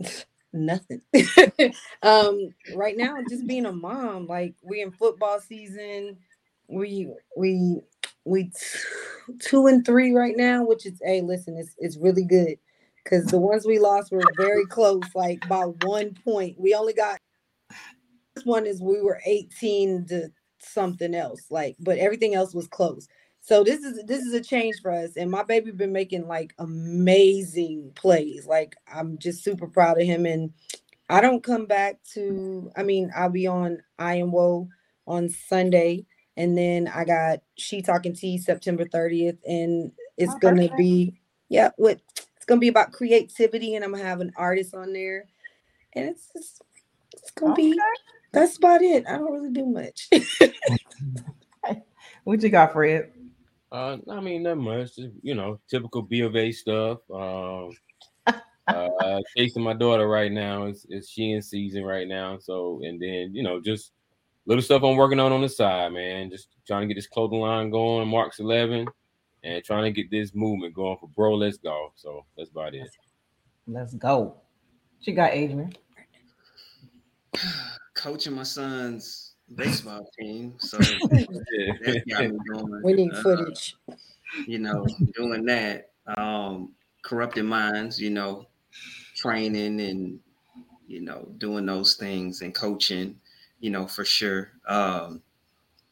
Nothing. 0.52 1.00
um, 2.02 2.54
right 2.74 2.96
now, 2.96 3.16
just 3.28 3.46
being 3.46 3.64
a 3.64 3.72
mom, 3.72 4.26
like 4.26 4.54
we 4.62 4.82
in 4.82 4.90
football 4.90 5.40
season, 5.40 6.18
we 6.68 7.08
we 7.36 7.80
we 8.24 8.44
t- 8.44 8.78
two 9.38 9.66
and 9.66 9.86
three 9.86 10.12
right 10.12 10.36
now, 10.36 10.62
which 10.64 10.84
is 10.84 11.00
hey, 11.02 11.22
listen, 11.22 11.56
it's 11.56 11.74
it's 11.78 11.96
really 11.96 12.24
good 12.24 12.58
because 13.04 13.26
the 13.30 13.38
ones 13.38 13.66
we 13.66 13.78
lost 13.78 14.12
were 14.12 14.32
very 14.36 14.66
close, 14.66 15.14
like 15.14 15.46
by 15.48 15.64
one 15.64 16.14
point. 16.24 16.56
We 16.60 16.74
only 16.74 16.94
got 16.94 17.18
this 18.36 18.46
one 18.46 18.66
is 18.66 18.82
we 18.82 19.02
were 19.02 19.20
18 19.26 20.06
to 20.08 20.30
something 20.60 21.14
else, 21.14 21.46
like, 21.50 21.76
but 21.80 21.98
everything 21.98 22.34
else 22.34 22.54
was 22.54 22.68
close. 22.68 23.08
So 23.40 23.64
this 23.64 23.80
is 23.82 24.02
this 24.06 24.22
is 24.22 24.34
a 24.34 24.40
change 24.42 24.80
for 24.82 24.92
us, 24.92 25.16
and 25.16 25.30
my 25.30 25.42
baby 25.44 25.72
been 25.72 25.92
making 25.92 26.28
like 26.28 26.54
amazing 26.58 27.92
plays. 27.96 28.46
Like 28.46 28.76
I'm 28.92 29.18
just 29.18 29.44
super 29.44 29.68
proud 29.68 30.00
of 30.00 30.06
him, 30.06 30.26
and 30.26 30.52
I 31.10 31.20
don't 31.22 31.44
come 31.44 31.66
back 31.66 32.00
to. 32.14 32.72
I 32.76 32.84
mean, 32.84 33.12
I'll 33.16 33.30
be 33.30 33.46
on 33.48 33.78
I 33.98 34.16
am 34.16 34.32
Woe 34.32 34.68
on 35.06 35.28
Sunday, 35.30 36.06
and 36.36 36.58
then 36.58 36.88
I 36.88 37.04
got 37.04 37.40
She 37.58 37.82
Talking 37.82 38.14
Tea 38.14 38.38
September 38.38 38.84
30th, 38.86 39.38
and 39.46 39.92
it's 40.18 40.34
Oh, 40.34 40.38
gonna 40.38 40.68
perfect. 40.68 40.74
be 40.76 41.20
yeah, 41.50 41.70
what 41.76 42.00
it's 42.42 42.46
gonna 42.48 42.58
be 42.58 42.66
about 42.66 42.90
creativity, 42.90 43.76
and 43.76 43.84
I'm 43.84 43.92
gonna 43.92 44.02
have 44.02 44.20
an 44.20 44.32
artist 44.36 44.74
on 44.74 44.92
there, 44.92 45.26
and 45.94 46.08
it's 46.08 46.32
just, 46.32 46.60
it's 47.12 47.30
gonna 47.30 47.54
be. 47.54 47.78
That's 48.32 48.56
about 48.56 48.82
it. 48.82 49.04
I 49.06 49.18
don't 49.18 49.32
really 49.32 49.52
do 49.52 49.64
much. 49.66 50.08
What 52.24 52.42
you 52.42 52.50
got, 52.50 52.72
Fred? 52.72 53.10
Uh, 53.70 53.96
I 54.08 54.20
mean, 54.20 54.44
not 54.44 54.58
much. 54.58 54.94
Just, 54.94 55.14
you 55.22 55.34
know, 55.34 55.58
typical 55.68 56.02
B 56.02 56.20
of 56.20 56.36
A 56.36 56.52
stuff. 56.52 56.98
Um, 57.12 57.72
uh, 58.68 59.20
chasing 59.36 59.62
my 59.62 59.72
daughter 59.72 60.06
right 60.06 60.30
now. 60.30 60.66
It's, 60.66 60.86
it's 60.88 61.08
she 61.08 61.32
in 61.32 61.42
season 61.42 61.82
right 61.82 62.06
now. 62.06 62.38
So, 62.38 62.80
and 62.84 63.00
then 63.00 63.34
you 63.34 63.42
know, 63.42 63.60
just 63.60 63.90
little 64.46 64.62
stuff 64.62 64.84
I'm 64.84 64.96
working 64.96 65.18
on 65.18 65.32
on 65.32 65.42
the 65.42 65.48
side, 65.48 65.92
man. 65.92 66.30
Just 66.30 66.48
trying 66.64 66.82
to 66.82 66.86
get 66.86 66.94
this 66.94 67.08
clothing 67.08 67.40
line 67.40 67.70
going, 67.70 68.06
Marks 68.08 68.38
11, 68.38 68.86
and 69.44 69.62
trying 69.64 69.84
to 69.84 69.90
get 69.90 70.10
this 70.10 70.34
movement 70.34 70.74
going 70.74 70.96
for 70.98 71.08
Bro. 71.08 71.34
Let's 71.36 71.56
go. 71.58 71.92
So 71.96 72.24
that's 72.36 72.50
about 72.50 72.74
it. 72.74 72.88
Let's 73.66 73.94
go. 73.94 74.36
She 75.00 75.10
you 75.12 75.16
got, 75.16 75.32
Adrian? 75.32 75.72
Coaching 77.94 78.34
my 78.34 78.42
son's 78.42 79.34
baseball 79.54 80.08
team. 80.18 80.54
So 80.58 80.78
that 80.78 82.02
got 82.08 82.30
me 82.30 82.80
we 82.84 82.92
need 82.94 83.12
Uh, 83.12 83.22
footage. 83.22 83.76
you 84.46 84.58
know, 84.58 84.86
doing 85.14 85.44
that. 85.46 85.90
Um, 86.16 86.74
corrupting 87.02 87.46
minds, 87.46 88.00
you 88.00 88.10
know, 88.10 88.46
training 89.16 89.80
and 89.80 90.20
you 90.86 91.00
know, 91.00 91.28
doing 91.38 91.64
those 91.64 91.94
things 91.94 92.42
and 92.42 92.54
coaching, 92.54 93.18
you 93.60 93.70
know, 93.70 93.86
for 93.86 94.04
sure. 94.04 94.50
Um, 94.66 95.22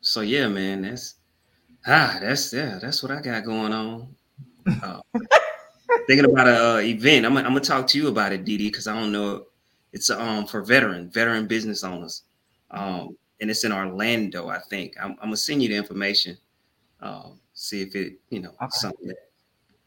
so 0.00 0.20
yeah, 0.20 0.48
man, 0.48 0.82
that's 0.82 1.16
ah, 1.86 2.18
that's 2.20 2.52
yeah, 2.52 2.78
that's 2.80 3.02
what 3.02 3.12
I 3.12 3.20
got 3.20 3.44
going 3.44 3.72
on. 3.72 4.14
Uh, 4.82 5.00
thinking 6.06 6.30
about 6.30 6.46
a 6.48 6.74
uh, 6.74 6.78
event. 6.78 7.26
I'm, 7.26 7.34
gonna- 7.34 7.46
I'm 7.46 7.52
gonna 7.54 7.60
talk 7.64 7.86
to 7.88 7.98
you 7.98 8.08
about 8.08 8.32
it, 8.32 8.44
Dee 8.44 8.58
Dee, 8.58 8.68
because 8.68 8.86
I 8.86 8.94
don't 8.98 9.12
know. 9.12 9.46
It's 9.92 10.08
um 10.10 10.46
for 10.46 10.62
veteran 10.62 11.10
veteran 11.10 11.46
business 11.46 11.82
owners, 11.82 12.22
um, 12.70 13.16
and 13.40 13.50
it's 13.50 13.64
in 13.64 13.72
Orlando. 13.72 14.48
I 14.48 14.58
think 14.70 14.94
I'm, 15.00 15.12
I'm 15.12 15.26
gonna 15.28 15.36
send 15.36 15.62
you 15.62 15.68
the 15.68 15.74
information. 15.76 16.36
Um, 17.00 17.40
see 17.54 17.82
if 17.82 17.94
it 17.96 18.18
you 18.30 18.40
know 18.40 18.50
Okay. 18.50 18.68
something 18.70 19.08
that 19.08 19.16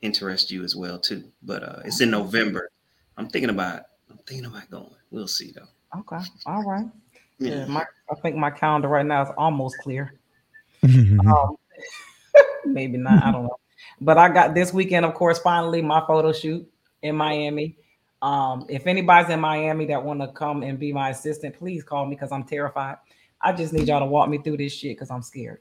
interests 0.01 0.51
you 0.51 0.63
as 0.63 0.75
well 0.75 0.99
too. 0.99 1.23
But 1.43 1.63
uh, 1.63 1.79
it's 1.85 2.01
in 2.01 2.11
November. 2.11 2.69
I'm 3.17 3.29
thinking 3.29 3.49
about 3.51 3.83
I'm 4.09 4.17
thinking 4.27 4.45
about 4.45 4.69
going. 4.69 4.89
We'll 5.11 5.27
see 5.27 5.51
though. 5.53 5.99
Okay. 5.99 6.25
All 6.47 6.63
right. 6.63 6.85
Yeah, 7.39 7.59
Yeah. 7.59 7.65
my 7.67 7.85
I 8.11 8.15
think 8.21 8.35
my 8.35 8.49
calendar 8.51 8.89
right 8.89 9.05
now 9.05 9.21
is 9.23 9.29
almost 9.37 9.77
clear. 9.77 10.15
Um, 10.83 11.55
maybe 12.65 12.97
not. 12.97 13.23
I 13.23 13.31
don't 13.31 13.43
know. 13.43 13.59
But 14.01 14.17
I 14.17 14.29
got 14.29 14.53
this 14.53 14.73
weekend, 14.73 15.05
of 15.05 15.13
course, 15.13 15.39
finally 15.39 15.81
my 15.81 16.03
photo 16.05 16.31
shoot 16.33 16.67
in 17.01 17.15
Miami. 17.15 17.77
Um, 18.21 18.65
if 18.69 18.87
anybody's 18.87 19.29
in 19.29 19.39
Miami 19.39 19.85
that 19.87 20.03
want 20.03 20.21
to 20.21 20.27
come 20.29 20.63
and 20.63 20.79
be 20.79 20.93
my 20.93 21.09
assistant, 21.09 21.57
please 21.57 21.83
call 21.83 22.05
me 22.05 22.15
because 22.15 22.31
I'm 22.31 22.45
terrified. 22.45 22.97
I 23.41 23.51
just 23.51 23.73
need 23.73 23.87
y'all 23.87 23.99
to 23.99 24.05
walk 24.05 24.29
me 24.29 24.37
through 24.37 24.57
this 24.57 24.73
shit 24.73 24.95
because 24.95 25.11
I'm 25.11 25.21
scared. 25.21 25.59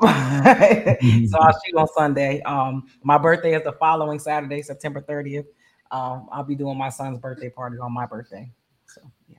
so 0.00 0.06
I'll 0.08 1.60
shoot 1.66 1.76
on 1.76 1.86
Sunday. 1.94 2.40
Um, 2.42 2.86
my 3.02 3.18
birthday 3.18 3.54
is 3.54 3.62
the 3.64 3.72
following 3.72 4.18
Saturday, 4.18 4.62
September 4.62 5.02
30th. 5.02 5.44
Um, 5.90 6.28
I'll 6.32 6.44
be 6.44 6.54
doing 6.54 6.78
my 6.78 6.88
son's 6.88 7.18
birthday 7.18 7.50
party 7.50 7.76
on 7.78 7.92
my 7.92 8.06
birthday. 8.06 8.50
So 8.86 9.02
yeah, 9.28 9.38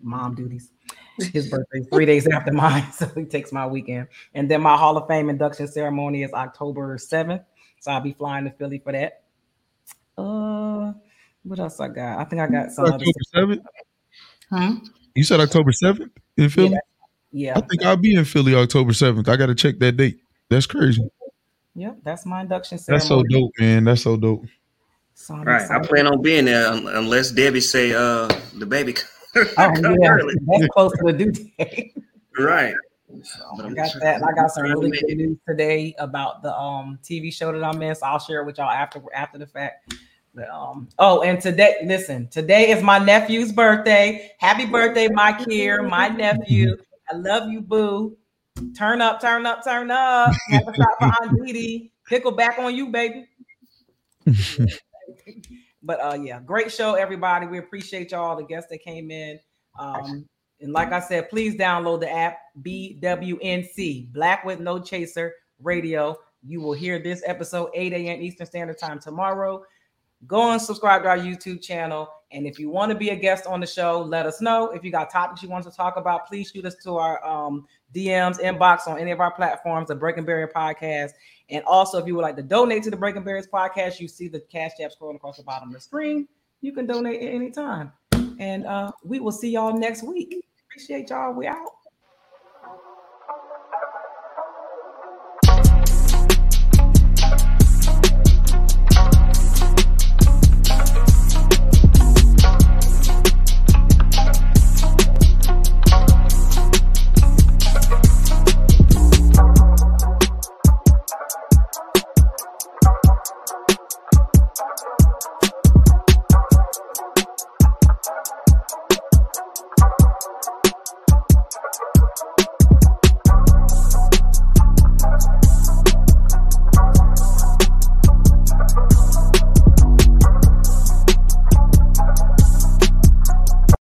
mom 0.00 0.36
duties. 0.36 0.70
His 1.32 1.48
birthday 1.48 1.80
is 1.80 1.88
three 1.92 2.06
days 2.06 2.26
after 2.28 2.52
mine, 2.52 2.90
so 2.92 3.06
he 3.14 3.24
takes 3.24 3.52
my 3.52 3.66
weekend. 3.66 4.08
And 4.34 4.50
then 4.50 4.60
my 4.60 4.76
Hall 4.76 4.96
of 4.96 5.08
Fame 5.08 5.30
induction 5.30 5.66
ceremony 5.68 6.22
is 6.22 6.32
October 6.32 6.96
7th. 6.96 7.44
So 7.80 7.90
I'll 7.90 8.00
be 8.00 8.12
flying 8.12 8.44
to 8.44 8.50
Philly 8.50 8.78
for 8.78 8.92
that. 8.92 9.22
Uh 10.18 10.92
what 11.42 11.60
else 11.60 11.78
I 11.78 11.88
got? 11.88 12.18
I 12.18 12.24
think 12.24 12.42
I 12.42 12.48
got 12.48 12.72
some 12.72 12.86
other 12.86 12.94
October 12.94 13.20
seventh. 13.34 13.62
Huh? 14.50 14.74
You 15.14 15.22
said 15.24 15.40
October 15.40 15.72
seventh 15.72 16.12
in 16.36 16.48
Philly. 16.48 16.70
Yeah. 16.70 16.78
Yeah. 17.32 17.52
I 17.56 17.60
think 17.60 17.84
I'll 17.84 17.96
be 17.96 18.14
in 18.14 18.24
Philly 18.24 18.54
October 18.54 18.92
seventh. 18.92 19.28
I 19.28 19.36
got 19.36 19.46
to 19.46 19.54
check 19.54 19.78
that 19.78 19.96
date. 19.96 20.18
That's 20.48 20.66
crazy. 20.66 21.08
Yep, 21.74 21.98
that's 22.02 22.24
my 22.24 22.40
induction 22.40 22.78
ceremony. 22.78 22.98
That's 22.98 23.08
so 23.08 23.22
dope, 23.22 23.52
man. 23.60 23.84
That's 23.84 24.02
so 24.02 24.16
dope. 24.16 24.46
So 25.14 25.34
I'm 25.34 25.44
Right. 25.44 25.70
I 25.70 25.78
plan 25.86 26.06
on 26.06 26.22
being 26.22 26.46
there 26.46 26.72
unless 26.72 27.30
Debbie 27.30 27.60
say 27.60 27.92
uh 27.92 28.28
the 28.54 28.66
baby 28.66 28.94
Oh 29.58 29.96
yeah, 30.00 30.08
early. 30.08 30.34
that's 30.46 30.66
close 30.68 30.92
to 30.92 31.04
the 31.04 31.12
due 31.12 31.32
date. 31.32 31.96
Right. 32.38 32.74
So 33.22 33.64
I 33.64 33.70
got 33.72 33.90
that. 34.00 34.22
I 34.22 34.32
got 34.32 34.50
some 34.50 34.64
really 34.64 34.90
good 34.90 35.16
news 35.16 35.38
today 35.48 35.94
about 35.98 36.42
the 36.42 36.56
um 36.56 36.98
TV 37.02 37.32
show 37.32 37.52
that 37.52 37.62
I'm 37.62 37.80
in. 37.82 37.94
So 37.94 38.06
I'll 38.06 38.18
share 38.18 38.42
it 38.42 38.46
with 38.46 38.58
y'all 38.58 38.70
after 38.70 39.00
after 39.14 39.38
the 39.38 39.46
fact. 39.46 39.94
But, 40.34 40.50
um, 40.50 40.88
oh, 40.98 41.22
and 41.22 41.40
today, 41.40 41.76
listen, 41.84 42.28
today 42.28 42.70
is 42.70 42.82
my 42.82 42.98
nephew's 42.98 43.52
birthday. 43.52 44.32
Happy 44.38 44.66
birthday, 44.66 45.08
my 45.08 45.32
Kier, 45.32 45.88
my 45.88 46.08
nephew. 46.08 46.76
I 47.10 47.16
love 47.16 47.48
you, 47.48 47.62
boo. 47.62 48.18
Turn 48.76 49.00
up, 49.00 49.18
turn 49.18 49.46
up, 49.46 49.64
turn 49.64 49.90
up. 49.90 50.34
Have 50.50 50.68
a 50.68 50.74
shot 50.74 50.88
for 50.98 51.04
Aunt 51.22 51.46
Dee 51.46 51.52
Dee. 51.54 51.92
Pickle 52.06 52.32
back 52.32 52.58
on 52.58 52.74
you, 52.74 52.88
baby. 52.90 53.26
But 55.86 56.00
uh 56.02 56.18
yeah, 56.20 56.40
great 56.40 56.72
show, 56.72 56.94
everybody. 56.94 57.46
We 57.46 57.58
appreciate 57.58 58.10
y'all, 58.10 58.36
the 58.36 58.44
guests 58.44 58.68
that 58.70 58.82
came 58.82 59.10
in. 59.10 59.38
Um, 59.78 60.26
and 60.60 60.72
like 60.72 60.92
I 60.92 61.00
said, 61.00 61.30
please 61.30 61.54
download 61.54 62.00
the 62.00 62.10
app 62.10 62.38
BWNC, 62.62 64.12
Black 64.12 64.44
with 64.44 64.58
No 64.58 64.80
Chaser 64.80 65.32
Radio. 65.62 66.16
You 66.42 66.60
will 66.60 66.72
hear 66.72 66.98
this 66.98 67.22
episode 67.26 67.70
8 67.74 67.92
a.m. 67.92 68.20
Eastern 68.20 68.46
Standard 68.46 68.78
Time 68.78 68.98
tomorrow. 68.98 69.62
Go 70.26 70.50
and 70.50 70.60
subscribe 70.60 71.02
to 71.02 71.08
our 71.08 71.18
YouTube 71.18 71.62
channel. 71.62 72.08
And 72.32 72.46
if 72.46 72.58
you 72.58 72.70
want 72.70 72.90
to 72.90 72.98
be 72.98 73.10
a 73.10 73.16
guest 73.16 73.46
on 73.46 73.60
the 73.60 73.66
show, 73.66 74.02
let 74.02 74.26
us 74.26 74.40
know. 74.40 74.70
If 74.70 74.82
you 74.82 74.90
got 74.90 75.10
topics 75.10 75.42
you 75.42 75.48
want 75.48 75.64
to 75.64 75.70
talk 75.70 75.96
about, 75.96 76.26
please 76.26 76.50
shoot 76.50 76.64
us 76.64 76.74
to 76.84 76.96
our 76.96 77.24
um, 77.24 77.66
DMs, 77.94 78.40
inbox 78.40 78.86
on 78.86 78.98
any 78.98 79.10
of 79.10 79.20
our 79.20 79.32
platforms, 79.32 79.88
the 79.88 79.94
Breaking 79.94 80.24
Barrier 80.24 80.50
Podcast. 80.54 81.12
And 81.48 81.64
also, 81.64 81.98
if 81.98 82.06
you 82.06 82.14
would 82.14 82.22
like 82.22 82.36
to 82.36 82.42
donate 82.42 82.82
to 82.84 82.90
the 82.90 82.96
Breaking 82.96 83.22
Barriers 83.22 83.46
Podcast, 83.52 84.00
you 84.00 84.08
see 84.08 84.28
the 84.28 84.40
cash 84.40 84.72
app 84.82 84.90
scrolling 84.90 85.16
across 85.16 85.36
the 85.36 85.44
bottom 85.44 85.68
of 85.68 85.74
the 85.74 85.80
screen. 85.80 86.26
You 86.60 86.72
can 86.72 86.86
donate 86.86 87.22
at 87.22 87.32
any 87.32 87.50
time. 87.50 87.92
And 88.38 88.66
uh, 88.66 88.92
we 89.04 89.20
will 89.20 89.32
see 89.32 89.50
y'all 89.50 89.78
next 89.78 90.02
week. 90.02 90.44
Appreciate 90.68 91.10
y'all. 91.10 91.32
We 91.32 91.46
out. 91.46 91.75